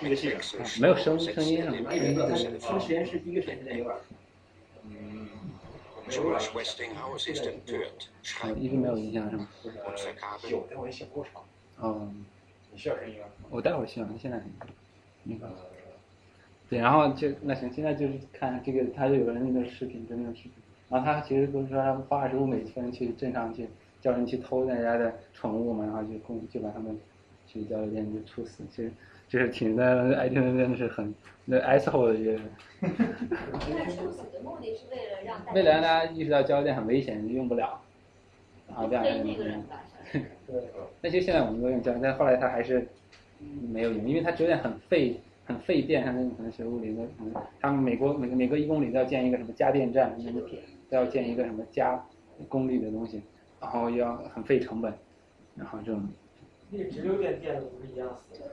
[0.00, 0.38] 那个系统
[0.80, 1.90] 没有声声音是吗？
[2.62, 3.90] 他们实验室第一个实验室在纽约。
[4.84, 5.25] 嗯，
[8.56, 9.48] 一直没有印象是吗？
[10.48, 11.42] 有，但我也写过场。
[11.78, 12.08] 哦，
[12.72, 13.26] 你需要声音吗？
[13.50, 14.40] 我待会儿需要，现在
[15.24, 15.46] 那个。
[16.68, 20.52] 对，然后就那行，现在就是看这个，他就有人那个视频，就那种视频，
[20.88, 23.68] 然后他其实不是说他花二十五美分去镇上去
[24.00, 26.98] 叫人去偷人家的宠物嘛，然后就供就把他们
[27.46, 28.92] 去交流店就处死，其实
[29.28, 31.12] 这是挺的，爱听真的是很
[31.44, 32.42] 那 asshole 的一个人。
[32.80, 37.80] 那处死的目的是为了让大家为了让大家意识到交流电很危险，用不了，
[38.68, 39.44] 然后这样黑那个。
[40.46, 40.62] 对，
[41.02, 42.86] 那其实现在我们都用交流，但后来它还是
[43.72, 50.40] 没有用，因为它交流电很费很费电，像那种可能学物理的，可能他们美国每每隔一公里都要建一个什么加电站，那个
[50.88, 52.06] 都要建一个什么加
[52.48, 53.20] 功率的东西，
[53.60, 54.94] 然后要很费成本，
[55.56, 56.08] 然后这种
[56.70, 58.46] 那个直流电电路不是一样死的？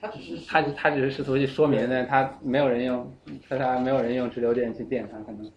[0.00, 3.12] 它只是他他只是试图去说明呢，他没有人用，
[3.48, 5.50] 他他没有人用直流电去电他，可能。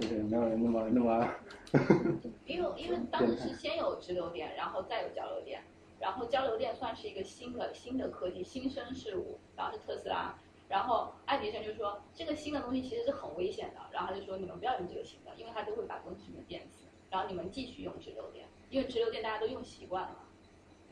[0.00, 1.28] 就是没有人那么那么。
[2.46, 5.62] 因为因为当时是先有直流电，然后再有交流电，
[5.98, 10.34] 然后交流电算是一个新的新的科技新生事物，然后是特斯拉，
[10.68, 20.16] 然后爱迪生就说这个新的东西其实是很危险的，然后他就说你们不要用这个新的，因为它都会把东西们电死，然后你们继续用直流电，因为直流电大家都用习惯了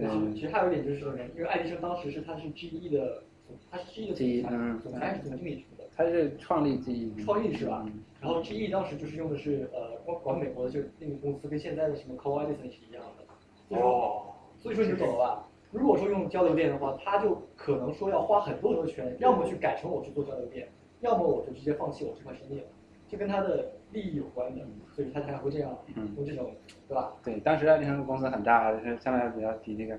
[0.02, 0.10] 嘛。
[0.14, 1.24] 嗯，其实还有一点就是什么呢？
[1.36, 3.22] 因为爱迪生当时是他是 GE 的，
[3.70, 5.84] 他是 GE 的记忆，嗯，总裁还是总经理什么的。
[5.96, 7.84] 他是创立 GE，，创立是吧？
[8.20, 13.76] 然后 GE 当时就是用的是呃，管管美国的就那个公司跟现在的什么 Co Edison 是一样的。
[13.76, 14.26] 哦。
[14.58, 15.46] 所以说你懂了吧？
[15.72, 20.68] 如果说用交流电的话，他就可能说要花很多很多钱，要么去改成我去做交流电，
[21.00, 22.66] 要么我就直接放弃我这块生意了，
[23.08, 25.76] 就跟他的利益有关的，所以他才会这样
[26.16, 26.52] 用这种，
[26.88, 27.12] 对吧？
[27.24, 29.94] 对，当时爱迪生公司很大，是相对来比较比那个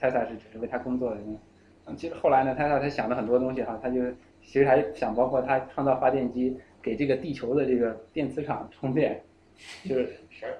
[0.00, 1.38] Tesla 是只是为他工作的人。
[1.86, 4.00] 嗯，其实后来呢，Tesla 他想了很多东西哈，他就
[4.42, 9.22] 其实还想包括他创造发电机给这个地球的这个电磁场充电，
[9.86, 10.14] 就是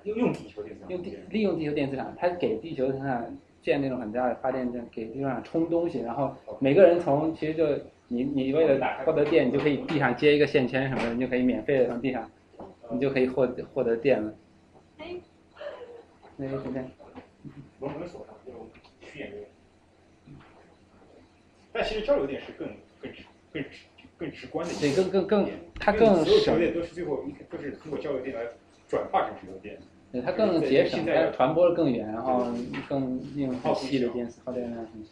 [0.04, 7.66] 用用地球电磁场用地利用地球电磁场，他给地球上建那种很大的发电站，给地球上充东西，然后每个人从其实就
[8.08, 12.30] 你你为了获得电，你就可以地上接一个线圈什么的，你就可以免费的从地上，
[12.90, 14.34] 你就可以获获得电了。
[16.36, 16.90] 那个什么？
[17.78, 18.52] 我们手上就
[19.00, 19.36] 去研究。
[21.72, 22.68] 但其实交流电是更
[23.00, 23.68] 更直更直
[24.16, 28.46] 更直观的一对，更更更，它更省所有交流，电都是最后一都是通过交流电来
[28.88, 29.78] 转化成直流电。
[30.12, 32.46] 对，它更节省，它传播的更远，然后
[32.88, 35.10] 更用很细的电磁耗电量很小。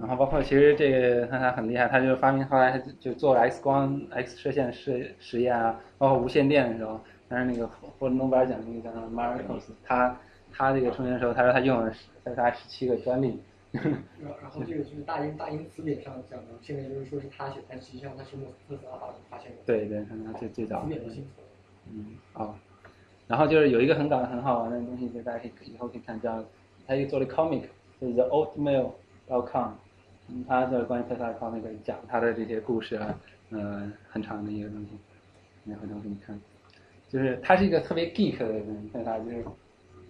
[0.00, 7.66] 然后包括其实这个他他很厉害，他就发明后来他就做了 X 光 X 射线实实验啊，包括无线电的时候，但是那个
[7.98, 10.16] 获诺贝尔奖那个叫什么 Marcos，他
[10.52, 11.92] 他这个充电的时候，他说他用了
[12.24, 13.40] 三十十七个专利。
[13.70, 13.82] 然
[14.40, 19.58] 然后这个就是大英大英词典上讲的，现在就是说是他写，但实际上他是莫斯特斯拉发发现的。
[19.66, 21.28] 对对，他最最早词典都清楚。
[21.92, 22.56] 嗯，好。
[23.26, 26.42] 然后就是有一个很搞很好玩的东西，就大家可以以后可以看，叫
[26.86, 27.64] 他又做了 comic，
[28.00, 29.72] 就是 The Oatmeal.com，
[30.48, 33.18] 他就是关于特斯拉方那个讲他的这些故事啊，
[33.50, 34.88] 呃，很长的一个东西，
[35.64, 36.38] 那回头给你看。
[37.08, 39.44] 就是他是一个特别 geek 的人，特斯拉就是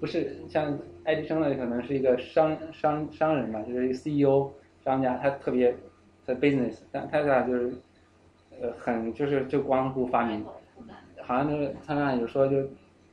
[0.01, 4.51] 不是像爱迪生呢，可能是一个商商商人嘛，就是一个 CEO
[4.85, 5.73] 商家，他特别
[6.25, 7.73] 在 business，但特斯拉就是
[8.61, 10.45] 呃很就是就光顾发明，
[11.23, 12.63] 好像就是他那有说就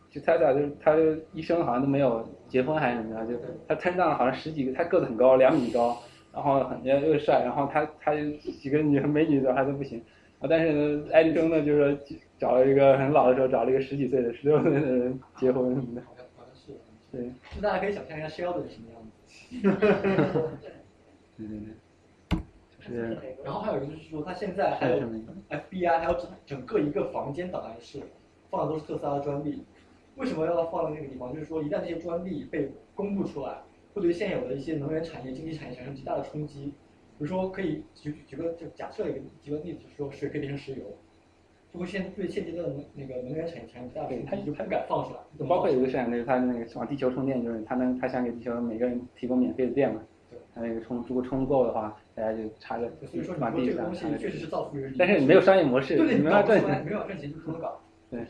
[0.09, 3.35] 就他俩就是他就一生好像都没有结婚还是怎么样，就
[3.67, 6.01] 他摊上了好像十几个，他个子很高，两米高，
[6.35, 10.03] 然后很又又帅，然后他他就几个女美女的还都不行，
[10.39, 11.97] 啊，但是呢，爱迪生呢就是说
[12.37, 16.01] 找了一个很老的时候找了一个十几岁的、十六岁的人结婚什么的，
[17.11, 19.11] 对，就大家可以想象一下 Sheldon 是什么样子。
[21.37, 21.73] 对对对，
[22.79, 24.99] 就是然后还有一个就是说，他现在还有
[25.49, 28.01] FBI 还有整整个一个房间档案室，
[28.49, 29.63] 放的都是特斯拉的专利。
[30.17, 31.33] 为什么要放在那个地方？
[31.33, 33.57] 就是说，一旦这些专利被公布出来，
[33.95, 36.73] 会对现有的一些能源产业、经济产业产生极大的冲击。
[37.17, 40.83] 比如说，可以举举个就假设一个举个例子，就是说水可以变成石油，
[41.73, 45.19] 就会现对现阶段的那个能源产业产生极大的冲击，就不敢放出来。
[45.39, 50.01] 就包括有一个摄像就是他那个往地球充电，就是他能他想给地球每个人提供免费的电嘛。
[50.53, 57.81] 他那个充如果充不够的话，大家就插个所以说，你往地说这个东西上插个确实是造福于，但是你没有商业模式，对对，你没法赚钱，没法赚钱就不能搞。
[58.09, 58.21] 对，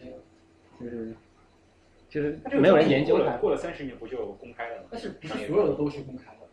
[0.79, 1.13] 就是
[2.15, 3.37] 就是那这个没有人研究它过了。
[3.39, 4.87] 过了三十年不就公开了吗？
[4.89, 6.47] 但是不是所有的都是公开的，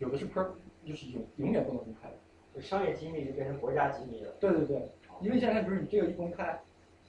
[0.00, 0.48] 有的是 per
[0.84, 2.16] 就是永永远不能公开的。
[2.52, 4.32] 就商业机密就变成国家机密了。
[4.40, 4.88] 对对对，
[5.20, 6.58] 因为现在比如你这个一公开，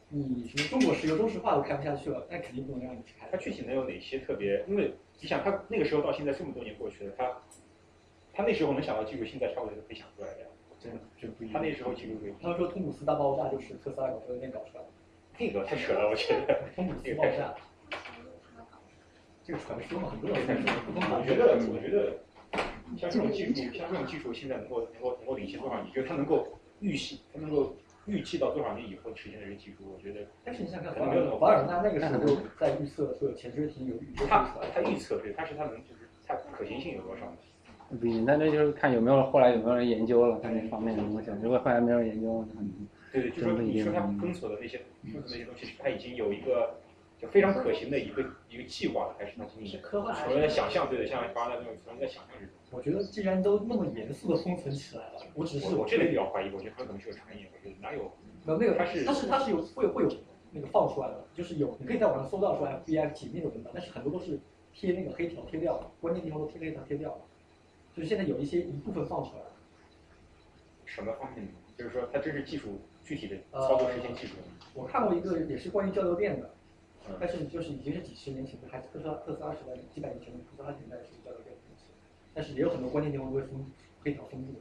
[0.10, 3.28] 你什么中国石油、中石化都开不下去了，那肯定不能让你去开。
[3.32, 4.64] 它具体能有哪些特别？
[4.68, 7.36] 因为你想，它那个时候到现在这么多年过去了，它
[8.32, 10.46] 它那时候能想到技术，现在差不多就可以想出来的呀。
[10.80, 11.54] 真的就不一样。
[11.54, 12.34] 他那时候技术可以。
[12.40, 14.90] 他们说通古斯大爆炸就是特斯拉搞车那搞出来的。
[15.40, 16.60] 那个太扯了，我觉得。
[16.76, 17.56] 通古斯爆炸。
[19.44, 20.66] 这个传说嘛，很多人在说。
[20.96, 22.18] 我觉得，我觉得，
[22.98, 25.82] 像这种技术，像这种技术，现在能够能够能够领先多少？
[25.82, 26.48] 你觉得它能够
[26.80, 27.76] 预期，它能够
[28.06, 29.84] 预计到多少年以后实现的这个技术？
[29.92, 30.28] 我觉得。
[30.44, 31.08] 但是你想想看，
[31.40, 37.34] 瓦尔纳那个时候在预测说潜水艇有预测他他预测对，但是他能就是它可行性有多少？
[38.00, 41.30] 不行，那那就是看有没有后来有没有人研究了他那方面的东西。
[41.42, 42.46] 如果后来没有人研究，
[43.12, 44.80] 对对，就说你说他封锁的那些
[45.12, 46.80] 封锁那些东西，他已经有一个
[47.22, 50.90] 就非常可行的一个一个计划了，还是那仅仅科幻，纯在想象？
[50.90, 52.56] 对的，像巴纳那种纯在想象之中。
[52.72, 58.12] 我觉得既然都那么严肃的封存起来了，我只是我这里比较怀疑，我觉得他可能是有传言，我觉得哪有？
[58.44, 60.10] 没有那个，它是它是它是有会有会有
[60.52, 64.40] 那个放出来的，就是有你可以在网上搜到说 FBI 解密的文档，但是很多都是
[64.74, 67.22] 贴那个黑条贴掉了，关键地方都贴黑条贴掉了。
[67.96, 69.52] 就是现在有一些一部分放出来了。
[70.86, 71.48] 什么方面？
[71.78, 74.36] 就是说，它这是技术具体的操作实现技术。
[74.74, 76.50] 我看过一个也是关于交流电的，
[77.20, 81.86] 但是你就是已经是几十年前的，还是特斯拉特斯拉时代几百年前的特斯拉年代是交流电的东西，
[82.34, 83.66] 但是也有很多关键地方都会封
[84.04, 84.60] 黑条封住的。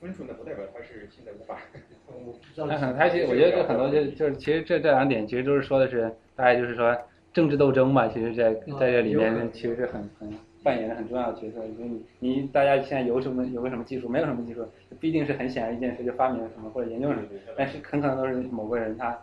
[0.00, 1.58] 封住那不代表它是现在无法。
[2.06, 2.68] 我不知道。
[2.96, 6.96] 它其实我觉得这很多就就是其实这这两点其实都是说的是大概就是说
[7.32, 10.32] 政治斗争吧，其实在在这里面其实是很很。
[10.64, 11.64] 扮演了很重要的角色。
[11.64, 14.66] 因为你你大家现在有什么有个什么技术，没有什么技术，
[14.98, 19.16] 必定是很显而易见谁就发明了什么或者研究什么，但是很可能都是某个人他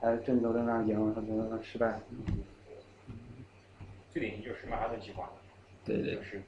[0.00, 2.00] 他政治斗争上赢了，或者斗争失败了。
[4.12, 5.30] 最典型就是曼哈顿计划，
[5.84, 6.42] 对对，就是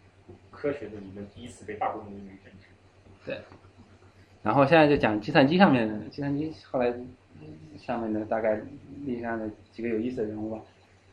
[0.50, 2.66] 科学的理论第一次被大规模用于政治。
[3.24, 3.38] 对。
[4.42, 6.92] 然后现在就讲计算机上面的，计算机后来
[7.78, 8.60] 上面的大概
[9.04, 10.60] 历史上的几个有意思的人物吧。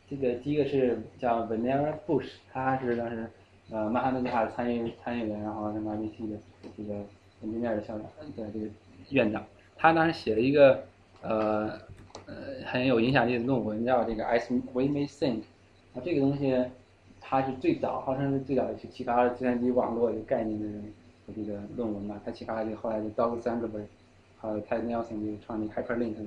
[0.08, 3.30] 这个第一个是叫 Vannevar Bush，他是当时
[3.70, 6.36] 呃曼哈顿计划的参与参与人，然后是 MIT 的
[6.76, 6.94] 这个
[7.42, 8.66] 研究院的校长，对这个
[9.10, 9.46] 院长。
[9.76, 10.84] 他当时写了一个
[11.22, 11.78] 呃
[12.30, 15.42] 呃很有影响力的论文，叫这个 As We May Think。
[15.94, 16.64] 啊，这个东西
[17.20, 20.84] 它是最早号称是最早去启发了计算机网络这个概念的人
[21.34, 22.20] 这个论文嘛。
[22.24, 23.82] 他启发了这个后来的 Doug Sandberg，
[24.38, 26.20] 还有 Ted Nelson 这个创立 Hyperlink 的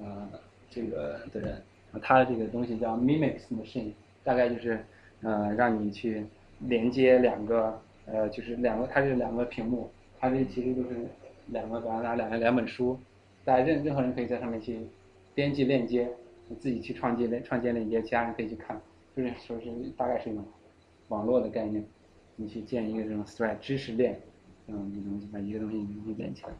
[0.00, 0.28] 呃
[0.70, 1.62] 这个的人。
[2.00, 3.90] 它的这个东西叫 Mimics Machine，
[4.22, 4.78] 大概就是
[5.22, 6.24] 呃让你去
[6.60, 9.90] 连接两个呃就是两个它是两个屏幕，
[10.20, 11.06] 它这其实就是
[11.48, 12.96] 两个比方拿两个两本书，
[13.44, 14.78] 大家任任何人可以在上面去
[15.34, 16.08] 编辑链接，
[16.48, 18.80] 你自己去创建链创建链接，其他人可以去看，
[19.16, 20.44] 就是说是大概是一种
[21.08, 21.84] 网络的概念，
[22.36, 24.20] 你去建一个这种 thread 知识链，
[24.66, 26.50] 嗯，你能把一个东西你连起来。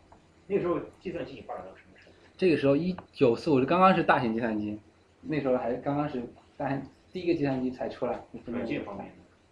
[0.46, 2.12] 那个时候计算机发展到什么时候？
[2.36, 4.78] 这个时候一九四五是刚刚是大型计算机。
[5.22, 6.22] 那时候还刚刚是，
[6.56, 8.18] 但第一个计算机才出来。
[8.46, 9.06] 软件方面，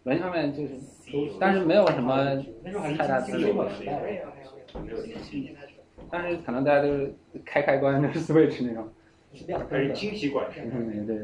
[0.05, 0.81] 软件方面就是，
[1.39, 2.43] 但是没有什么
[2.97, 3.55] 太大资源。
[6.11, 7.12] 但是可能大家都是
[7.45, 8.89] 开开关就是 switch 那种。
[9.70, 10.61] 还是晶体管式。
[10.64, 11.16] 嗯，对。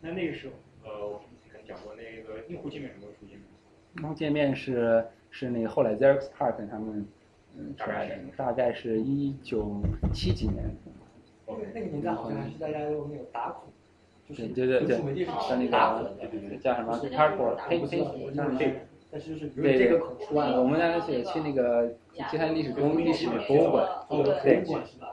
[0.00, 0.54] 那那个时候，
[0.88, 3.44] 呃，我之前讲过那个用户界面什么时候出现的？
[4.00, 7.06] 用户界面是是那个后来 Xerox PARC 他们
[7.58, 10.74] 嗯出来的，大概是一九七几年。
[11.46, 13.68] 那个那个年代好像是大家用那个打孔，
[14.28, 16.16] 就是对对对，像那个打孔，
[16.60, 18.76] 叫什么 c a r b o a r d 黑黑，像这个，
[19.10, 20.60] 但是就是对这个孔出来了。
[20.60, 21.88] 我们当时去那个
[22.30, 24.64] 计算历史中历史博物馆，对，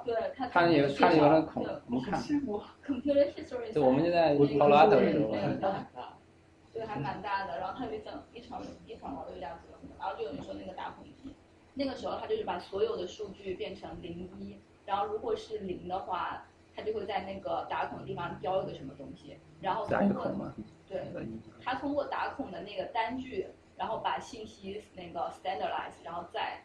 [0.05, 2.21] 对，他那有他那有那孔，我们看。
[3.03, 5.31] 对，我们就在 Palo Alto 的时候。
[6.73, 11.33] 对，还蛮大的，然后它有一层一层一层楼的样子，然后就有人说那个打孔机，
[11.73, 14.57] 那个时候他就是把所有的数据变成零一。
[14.85, 16.45] 然后如果是零的话，
[16.75, 20.31] 它就会在那个打孔的地方标一个什么东西，然后通过
[20.87, 21.01] 对，
[21.61, 23.47] 它通过打孔的那个单据，
[23.77, 26.61] 然后把信息那个 standardize，然后再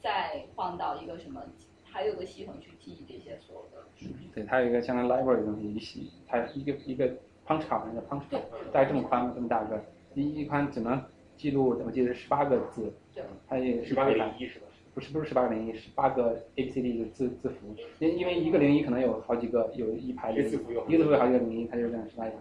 [0.00, 1.42] 再放到一个什么，
[1.84, 4.30] 还有个系统去记忆这些所有的数据。
[4.34, 7.08] 对，它有一个相当于 library 的东西，一系它一个一个
[7.46, 8.40] punch card，那个 punch card，
[8.72, 9.84] 大概这么宽，这么大个，
[10.14, 11.02] 一一宽只能
[11.36, 14.66] 记录，我记得是十八个字，对，它也十八个零一是吧？
[14.94, 22.32] 不是不是十八个零一，十八个 A B C D 的字字符，因因为一个零一可能有好几个，有一排一个字符有一个字符有好几个零一，它就是这样十八个。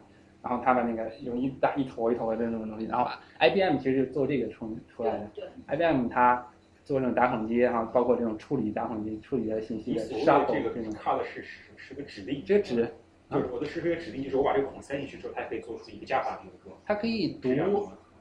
[0.43, 5.27] 然后他把那个有一大一坨一坨的那种东西，然后 I B M 其实就做这个出出来的。
[5.33, 5.45] 对。
[5.67, 6.47] I B M 它
[6.83, 12.43] 做这种打孔机，然后包括这种处理打孔机处理的信息的杀这个这种卡的是是是个指令。
[12.45, 12.93] 这个指。
[13.29, 16.75] 就是我的是这个指令，就是我把这个孔塞进去之后，它可以做出一个加法的一个。
[16.85, 17.49] 它可以读。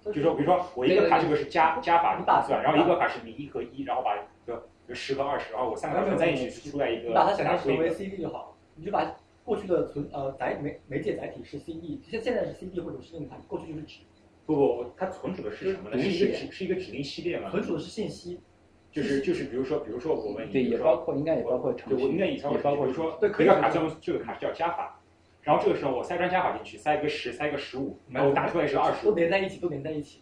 [0.03, 4.17] 就是说，比如说我一个卡这个是加加法的计算，然后一个卡是零一和一，然后把。
[4.89, 9.05] 就十和二十，然后我三个存在一起出来一个你把它想象成为 CD 就好，你就把
[9.45, 14.01] 过去的存呃载媒媒介载体是 CD，现现在是 CD 或者是硬盘，过去就是纸。
[14.47, 16.03] 不不，它存储的是什么呢？
[16.03, 17.51] 是一个指是一个指令系列嘛？
[17.51, 18.41] 存储的是信息，
[18.91, 25.01] 就是就是比如说比如说我们对，也包括应该也包括我应该以序，上也包括比如说对可以这个卡叫这个卡叫加法，
[25.43, 30.21] 然后这个时候我塞张加法进去，塞一个十，塞一个十五，然后我打出来是二十都连在一起，都连在一起。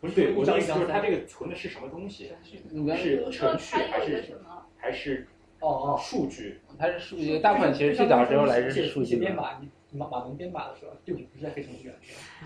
[0.00, 2.30] 不是对，我的意思就是它这个存的是什么东西？
[2.70, 4.38] 应该是程序还是？
[4.76, 5.26] 还是
[5.62, 6.60] 哦哦，数据？
[6.78, 9.10] 它是数据，大部分其实最早的时候来是写数据。
[9.10, 9.60] 写编码，
[9.90, 11.94] 你码码农编码的时候，对不是在黑程序员，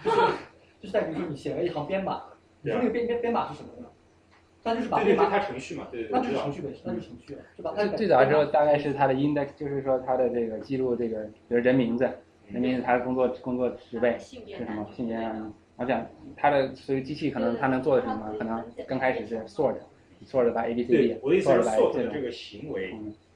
[0.04, 0.16] 就是
[0.80, 2.22] 就是在比如说你写了一行编码，
[2.60, 3.88] 你说那个编编编码是什么呢？
[4.62, 7.72] 那就是把对对对，编码，它程序嘛，对对对，那就是程序本身，那就是程序了，是吧？
[7.74, 12.04] 最最早的时候大概是它的 index，就是说它的这个记录这个，比如人名字，
[12.48, 16.04] 人名字他的工作工作职位是什么，性别啊，我想
[16.36, 19.46] 它的所以机器可能它能做的什么，可能刚开始是
[20.26, 22.94] sort，sort 把 A B C 对 D，我的意思是种，的这个行为，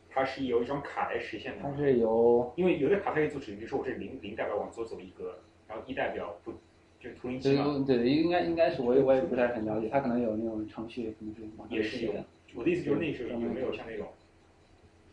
[0.08, 1.76] 它是由一张卡来实现的它。
[1.76, 5.38] 是由因为有的卡它可以做指令，比如说我这零零代表往左走一格，
[5.68, 6.52] 然后一代表不
[6.98, 11.42] 就是图灵机嘛，对对，应该应该是我也我也不太很了解，它可能有那种程序，可能是
[11.74, 12.12] 也是有。。
[12.54, 14.08] 我的意思就是那时候有没有像那种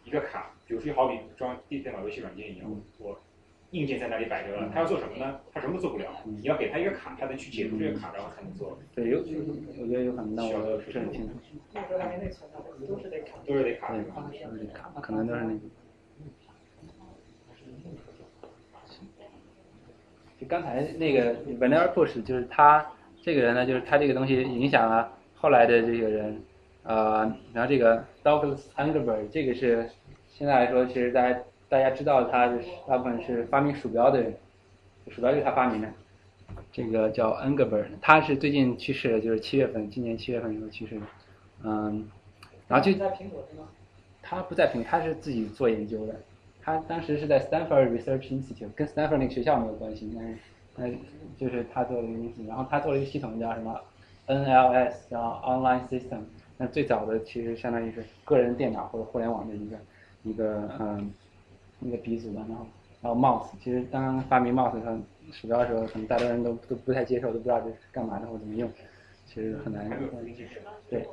[0.03, 2.67] 一个卡，比如说好比装电电脑游戏软件一样，
[2.97, 3.19] 我
[3.71, 5.39] 硬件在那里摆着了，他要做什么呢？
[5.53, 8.77] 他什么都做不了，你要给他一个卡，他能去解读这个卡，然后才能做。
[8.95, 9.41] 对，有有
[9.81, 11.33] 我觉得有可能，但我不是很清楚。
[11.73, 13.33] 那时候还没内存呢，都是得卡。
[13.45, 13.93] 都是得卡？
[13.93, 15.59] 都是得卡，可能都是那个。
[20.39, 22.85] 就刚才那个 Vanilla Bush，就是他
[23.21, 26.41] 这个人呢，就是他这个东西影响了后来的这个人，
[26.83, 27.21] 呃，
[27.53, 29.89] 然后这个 Douglas Engelbert，这个是
[30.29, 31.39] 现在来说，其实大家
[31.69, 34.33] 大家知道他是大部分是发明鼠标的人，
[35.09, 35.87] 鼠标就是他发明的。
[36.71, 41.05] 这个叫 Engelbart，他是最近去世的，就是七月份，今年七月份的时候去世的，
[41.63, 42.09] 嗯，
[42.67, 43.67] 然后就在苹果是吗？
[44.21, 46.15] 他不在苹果，他是自己做研究的。
[46.61, 50.37] 他当时是在 Stanford Research Institute，跟 Stanford 那个学校没有关系，但是，
[50.77, 50.97] 但是
[51.37, 53.79] 就是他做了一个东西，然后他做了一个系统叫什么
[54.27, 56.19] NLS，叫 Online System。
[56.57, 59.77] 那最早的其实相当于是个人电脑或者互联网的一个
[60.23, 61.11] 一个嗯
[61.81, 62.45] 一个鼻祖吧。
[62.47, 62.65] 然后
[63.01, 64.99] 然后 Mouse，其实刚刚发明 Mouse 和
[65.31, 68.69] 鼠标的时候，可能大多人都都不太接受，都不知道这是干嘛的或怎么用，
[69.25, 69.89] 其实很难。
[70.89, 71.05] 对。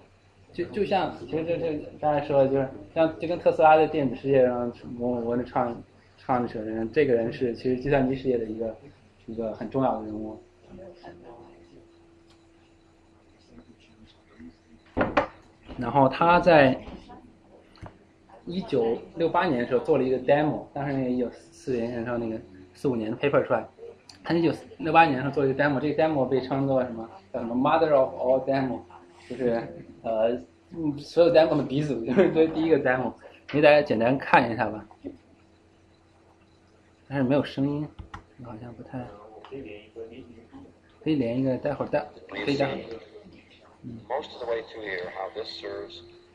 [0.53, 5.77] 就就像，其实这这刚才说的，就是像就跟特斯拉在电子世界上我我的创
[6.17, 8.77] 创始人，这个人是其实计算机世界的一个
[9.27, 10.41] 一个很重要的人物。
[15.77, 16.81] 然后他在
[18.47, 22.39] 一九六八年的时候做了一个 demo，当时那个一九四零年的时候那个
[22.75, 23.67] 四五年的 paper 出来，
[24.23, 28.81] 他一九六八年的时候做了一个 demo，这个 demo 被称作什么叫什么？Mother of all demo，
[29.29, 29.63] 就是
[30.03, 30.39] 呃
[30.99, 33.13] 所有 demo 的鼻祖，就是这是第一个 demo，
[33.47, 34.87] 给大家简单看一下吧，
[37.09, 37.89] 但是没有声音，
[38.45, 39.07] 好像不太，
[41.03, 42.79] 可以连一个，待会儿待可以待会儿。
[44.09, 44.31] Most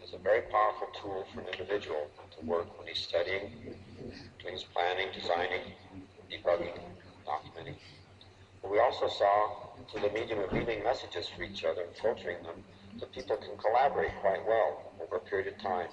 [0.10, 3.51] as a very powerful tool for an individual to work when he's studying,
[4.39, 5.62] doing his planning, designing,
[6.32, 6.80] debugging,
[7.28, 7.76] documenting.
[8.62, 9.49] But we also saw
[9.91, 12.64] through the medium of leaving messages for each other and filtering them
[12.99, 15.89] that people can collaborate quite well over a period of time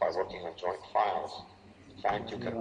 [0.00, 1.42] by working on joint files.
[1.96, 2.54] In fact, you can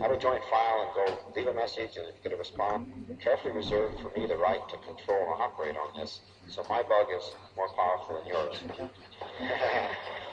[0.00, 2.88] have a joint file and go leave a message, and get a response,
[3.22, 6.20] carefully reserve for me the right to control and operate on this.
[6.48, 8.56] So my bug is more powerful than yours.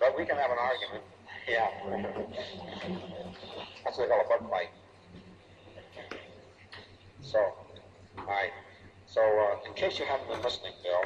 [0.00, 1.04] but we can have an argument.
[1.48, 1.68] Yeah.
[3.84, 4.70] That's what they call a bug fight.
[7.20, 7.38] So,
[8.18, 8.50] all right.
[9.06, 11.02] So, uh, in case you haven't been listening, Bill.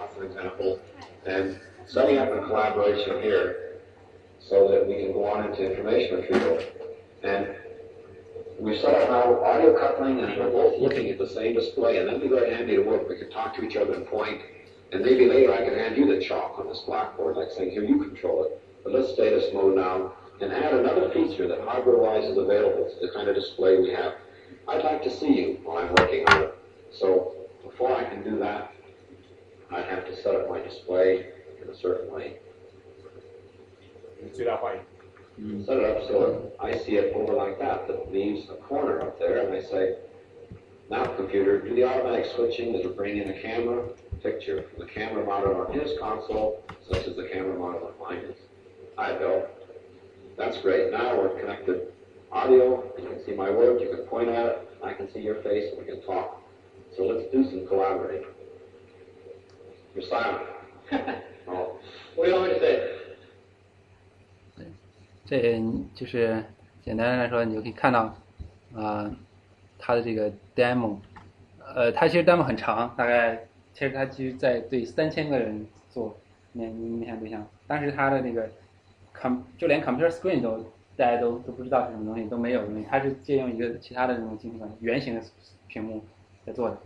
[0.00, 0.80] Of example,
[1.26, 3.80] and setting up a collaboration here
[4.38, 6.58] so that we can go on into information retrieval.
[7.22, 7.54] And
[8.58, 12.08] we set up now audio coupling and we're both looking at the same display and
[12.08, 13.08] then we go to Andy to work.
[13.08, 14.42] We can talk to each other and point
[14.92, 17.84] and maybe later I can hand you the chalk on this blackboard, like saying, here,
[17.84, 18.62] you control it.
[18.82, 23.06] But let's stay this mode now and add another feature that hardware-wise is available to
[23.06, 24.14] the kind of display we have.
[24.66, 26.54] I'd like to see you while I'm working on it.
[26.90, 28.72] So before I can do that,
[29.70, 31.30] I have to set up my display
[31.62, 32.38] in a certain way.
[35.40, 35.64] Mm-hmm.
[35.64, 39.18] Set it up so I see it over like that, that leaves a corner up
[39.18, 39.96] there, and I say,
[40.90, 43.88] now computer, do the automatic switching, does it bring in a camera?
[44.21, 48.23] picture from the camera mounted on his console, such as the camera mounted on mine
[48.25, 48.37] is.
[48.97, 49.43] Hi, Bill.
[50.37, 50.91] That's great.
[50.91, 51.93] Now we're connected
[52.31, 55.35] audio, you can see my work, you can point at it, I can see your
[55.35, 56.41] face, and we can talk.
[56.97, 58.27] So let's do some collaborating.
[59.93, 60.43] You're silent.
[61.47, 61.77] oh.
[62.17, 62.91] We always say
[65.25, 65.59] 这
[65.95, 66.43] 就是
[66.83, 68.15] 简单来说，你就可以看到，
[68.75, 69.09] 啊、
[69.79, 70.97] 它的这个 demo，
[71.73, 76.16] 呃，它其实 demo 很长，大概 其实它其实在对三千个人做
[76.52, 78.48] 面面向对象，当时它的那个
[79.14, 80.58] com 就连 computer screen 都
[80.96, 85.22] 大家都都不知道是什么东西，都没有东西，它是借用一个其他的那种晶体管圆形的
[85.68, 86.02] 屏幕
[86.44, 86.76] 在做的，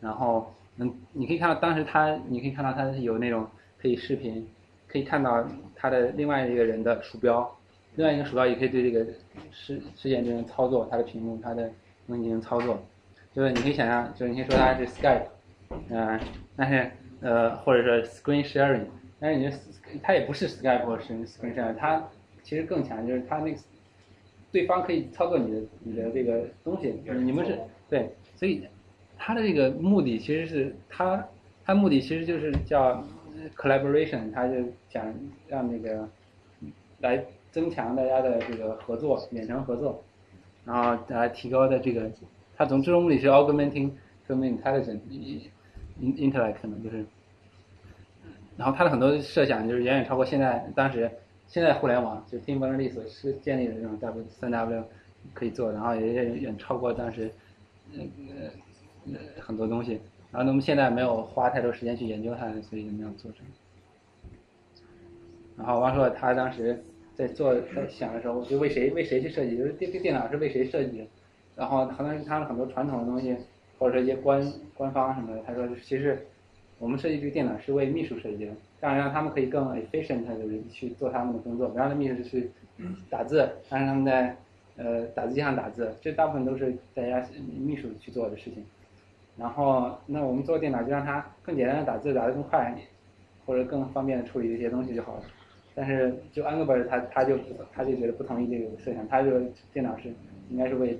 [0.00, 3.46] 然后嗯，你可以看到当时它，你可以看到它有那种
[3.80, 4.48] 可以视频，
[4.88, 7.56] 可以看到它的另外一个人的鼠标。
[7.94, 9.04] 另外一个鼠标也可以对这个
[9.50, 11.70] 实实现进行操作，它的屏幕、它的
[12.06, 12.82] 东西进行操作。
[13.34, 15.24] 就是你可以想象，就是你可以说它是 Skype，
[15.90, 16.20] 嗯、
[16.56, 18.86] 但是呃，或者说 Screen Sharing，
[19.20, 19.56] 但是你这
[20.02, 22.08] 它也不是 Skype 或者是 Screen Sharing，它
[22.42, 23.58] 其实更强，就是它那个
[24.50, 27.58] 对方可以操作你的你的这个东西，你们是
[27.88, 28.66] 对，所以
[29.16, 31.26] 它的这个目的其实是它
[31.64, 33.04] 它目的其实就是叫
[33.56, 34.54] collaboration，它就
[34.88, 35.14] 想
[35.46, 36.08] 让那个
[37.00, 40.02] 来增强大家的这个合作，远程合作，
[40.64, 42.10] 然后来提高的这个，
[42.56, 43.90] 它总最终目的是 augmenting
[44.26, 45.40] human intelligence in
[46.02, 47.04] intellect 可能就是，
[48.56, 51.10] 然后他的很多设想就是远远超过现在当时
[51.46, 54.84] 现在互联网就 Tim Berners-Lee 所是建立的这种 W 三 W
[55.34, 57.30] 可以做，然后也远远超过当时
[57.92, 58.00] 呃
[59.06, 60.00] 呃很多东西，
[60.30, 63.44] 然后那么现在没有花太多时间去研究它，所以就没有做成。
[65.56, 66.82] 然后王硕他当时
[67.14, 71.04] 在做在想的时候，就为谁为谁去设计，就是这个电脑是为谁设计的，
[71.54, 73.36] 然后可能是他们很多传统的东西，
[73.82, 74.40] 或者说一些官
[74.76, 76.16] 官方什么的，他说其实
[76.78, 80.36] 我们设计这个电脑是为秘书设计的，当然让他们可以更 efficient 的
[80.70, 82.48] 去做他们的工作，不让他秘书去
[83.10, 84.36] 打字，让他们在
[84.76, 87.20] 呃打字机上打字，这大部分都是大家
[87.58, 88.64] 秘书去做的事情。
[89.36, 92.72] 然后那我们做电脑就让它更简单的打字，打得更快，
[93.44, 95.22] 或者更方便的处理这些东西就好了。
[95.74, 97.36] 但是就安格伯尔他他就
[97.72, 99.40] 他就觉得不同意这个设想，他就
[99.72, 100.12] 电脑是
[100.50, 100.96] 应该是为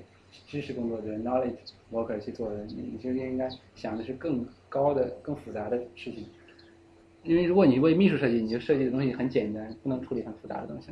[0.47, 1.57] 知识工作者 knowledge
[1.91, 6.26] worker 去做的，你你就应该想的是更高的、更复杂的事情。
[7.22, 10.91] 因为如果你为秘书设计，你就设计的东西很简单，不能处理很复杂的东西。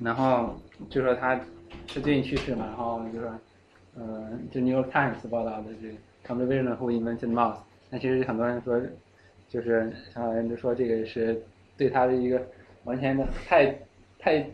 [0.00, 0.54] 然后
[0.90, 1.40] 就说他
[1.88, 3.32] 是最近去世嘛，然后就说，
[3.96, 5.88] 呃，就 New York Times 报道的这
[6.26, 7.58] Computer Vision Who Invented Mouse，
[7.90, 8.80] 那其实很多人说，
[9.48, 11.42] 就是很多人就说这个是
[11.76, 12.46] 对他的一个
[12.84, 13.74] 完全的太
[14.18, 14.46] 太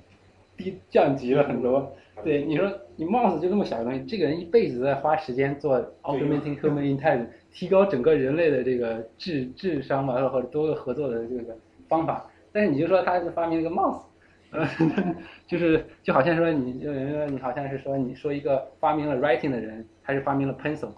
[0.57, 1.93] 低降级了很多。
[2.23, 11.57] 对，你说你 mouse 就这么小的东西，这个人一辈子在花时间做 augmenting human intelligence，提高整个人类的这个智智商吧，或者多个合作的这个
[11.89, 14.03] 方法，但是你就说他是发明了个 mouse。
[14.51, 14.65] 呃，
[15.49, 20.91] 就是就好像说你，有人说你好像是说你说一个发明了 writing 的人，还是发明了 pencil，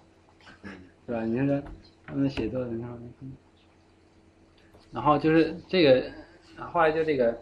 [1.07, 1.25] 对吧？
[1.25, 1.59] 你说
[2.05, 2.69] 他们写作的
[4.91, 6.03] 然后就是这个，
[6.71, 7.35] 后来就这个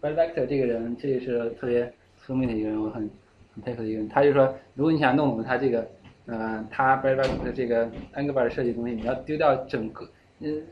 [0.00, 3.08] Brad Vector 这个人，这也是特别聪明的一个人，我很
[3.54, 4.08] 很佩服的一个人。
[4.08, 5.86] 他就说，如果你想弄懂他这个，
[6.26, 10.08] 呃，他 Brad Vector 的这个 Angular 设计东西，你要丢掉整个，
[10.40, 10.62] 嗯，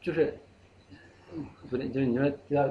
[0.00, 0.34] 就是，
[1.68, 2.68] 不对，就是你说丢掉。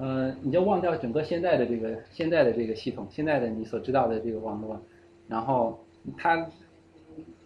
[0.00, 4.80] 呃，你就忘掉整个现在的这个现在的这个系统，现在的你所知道的这个网络，
[5.26, 5.84] 然后
[6.16, 6.48] 他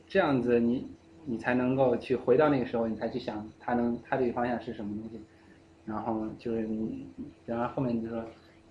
[0.06, 0.86] 这样子你
[1.24, 5.18] 你才能够去回到那个时候，你才去想他能他这个方向是什么东西，
[5.84, 7.06] 然后就是你，
[7.46, 8.24] 然后后面你就说，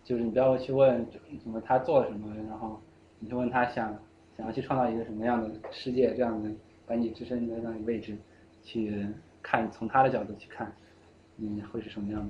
[0.03, 1.05] 就是你不要去问
[1.41, 2.79] 什么他做了什么，然后
[3.19, 3.97] 你就问他想
[4.37, 6.49] 想要去创造一个什么样的世界，这样的
[6.85, 8.17] 把你置身在那个位置
[8.63, 9.05] 去
[9.41, 10.71] 看，从他的角度去看，
[11.35, 12.29] 你，会是什么样的？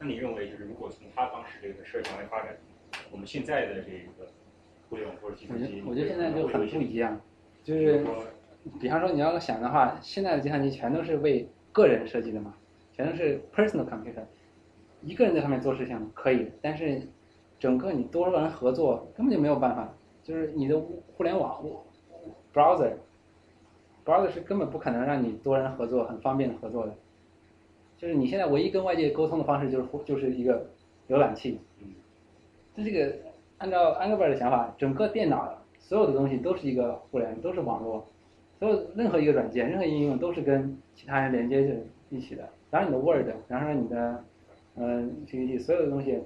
[0.00, 2.56] 那你认为，就是如果从他当时这个设想来发展，
[3.10, 4.30] 我们现在的这个
[4.88, 7.20] 互联网或者计算机，我觉得现在就很不一样，
[7.64, 8.04] 就是
[8.80, 12.54] 比方说你要想的话，现在的计算机全都是为个人设计的嘛，
[12.98, 14.24] 全都是 personal computer，
[15.02, 17.00] 一个人在上面做事情可以，但是
[17.60, 19.88] 整个你多人合作根本就没有办法，
[20.24, 20.76] 就是你的
[21.16, 21.64] 互联网
[22.52, 22.94] browser
[24.04, 26.94] browser 是根本不可能让你多人合作很方便的合作的。
[27.96, 30.68] 就是你现在唯一跟外界沟通的方式就是就是一个
[31.08, 31.60] 浏览器，
[32.74, 33.14] 这这个
[33.58, 38.04] 按照安格贝尔的想法，整个电脑所有的东西都是一个互联，都是网络，
[38.58, 41.74] 所有任何一个软件、任何应用都是跟其他人连接着
[42.10, 42.48] 一起的。
[42.70, 44.24] 当然你的 Word，然后你的
[44.76, 46.20] 嗯 PPT，所有的东西，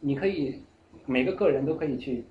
[0.00, 0.62] 你可以
[1.06, 2.24] 每个个人都可以去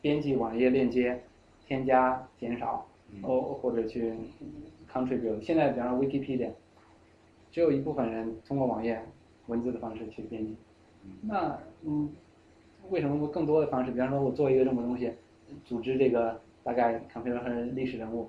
[0.00, 1.22] 编辑网页链接、
[1.66, 2.86] 添加、减少，
[3.22, 4.12] 或或者去
[4.92, 5.40] contribute。
[5.40, 6.50] 现在比方说 Wikipedia。
[7.52, 9.00] 只有一部分人通过网页
[9.46, 10.56] 文字的方式去编辑，
[11.20, 12.10] 那嗯，
[12.90, 13.92] 为什么不更多的方式？
[13.92, 15.12] 比方说，我做一个这么东西，
[15.64, 18.28] 组织这个大概 computer 和历史人物，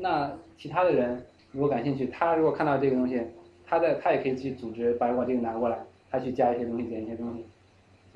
[0.00, 3.22] 那其他的人如果感兴趣，他如果看到这个东西，
[3.66, 5.78] 他在他也可以去组织把我这个拿过来，
[6.10, 7.44] 他去加一些东西，减一些东西，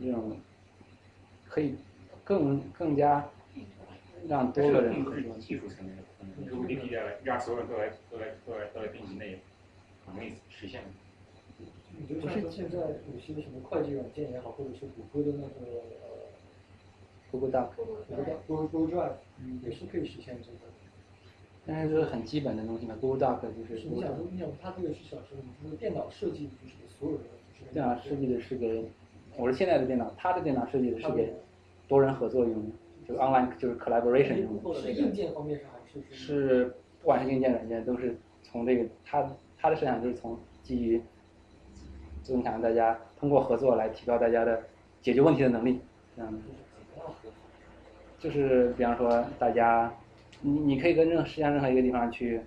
[0.04, 0.36] 这种
[1.48, 1.74] 可以
[2.24, 3.28] 更更加
[4.28, 5.04] 让多个人
[5.40, 6.02] 技术层面的，
[6.46, 9.38] 如果 DP 来让所有人都来都来都来都来并行内，
[10.06, 10.82] 很容易实现。
[11.98, 16.28] 你就像说现在有些什么会计软件也好，或者是谷歌的那个呃
[17.30, 19.12] Google Doc，Google Google Drive
[19.62, 20.58] 也是可以实现这个。
[21.66, 27.24] 但是就是很基本的东西嘛，Google Doc 就是你想说，你想它这个是小时候，就是电脑设计就是给所有人，
[27.58, 28.84] 就是电脑设计的是给，
[29.36, 31.32] 我是现在的电脑，他的电脑设计的是给
[31.86, 32.70] 多人合作用的，
[33.06, 34.80] 就是 online 就是 collaboration 用的。
[34.80, 36.64] 是硬件方面上还是是
[37.00, 41.00] 不管是硬件软件，都是从这个他他的设想就是从基于
[42.22, 44.60] 增强大家通过合作来提高大家的
[45.00, 45.78] 解决问题的能力，
[46.16, 46.38] 这样的。
[48.18, 49.92] 就是比方说大家，
[50.42, 52.40] 你你可以跟任世界上任何一个地方去，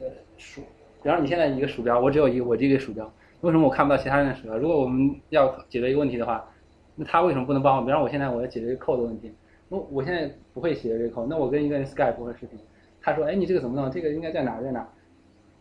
[0.00, 0.02] 呃，
[0.36, 0.60] 鼠，
[1.02, 4.58] 比方说你现在一个鼠标，我只有一个我这个鼠标，为什么我看不到其他人的鼠标？
[4.58, 6.48] 如果我们要解决一个问题的话，
[6.96, 7.82] 那他为什么不能帮我？
[7.82, 9.32] 比方说我现在我要解决一个 code 的问题，
[9.68, 12.58] 我我现在不会写这个 code，那我跟一个人 Skype 或者视频，
[13.00, 13.90] 他说，哎，你这个怎么弄？
[13.90, 14.88] 这个应该在哪儿在哪儿？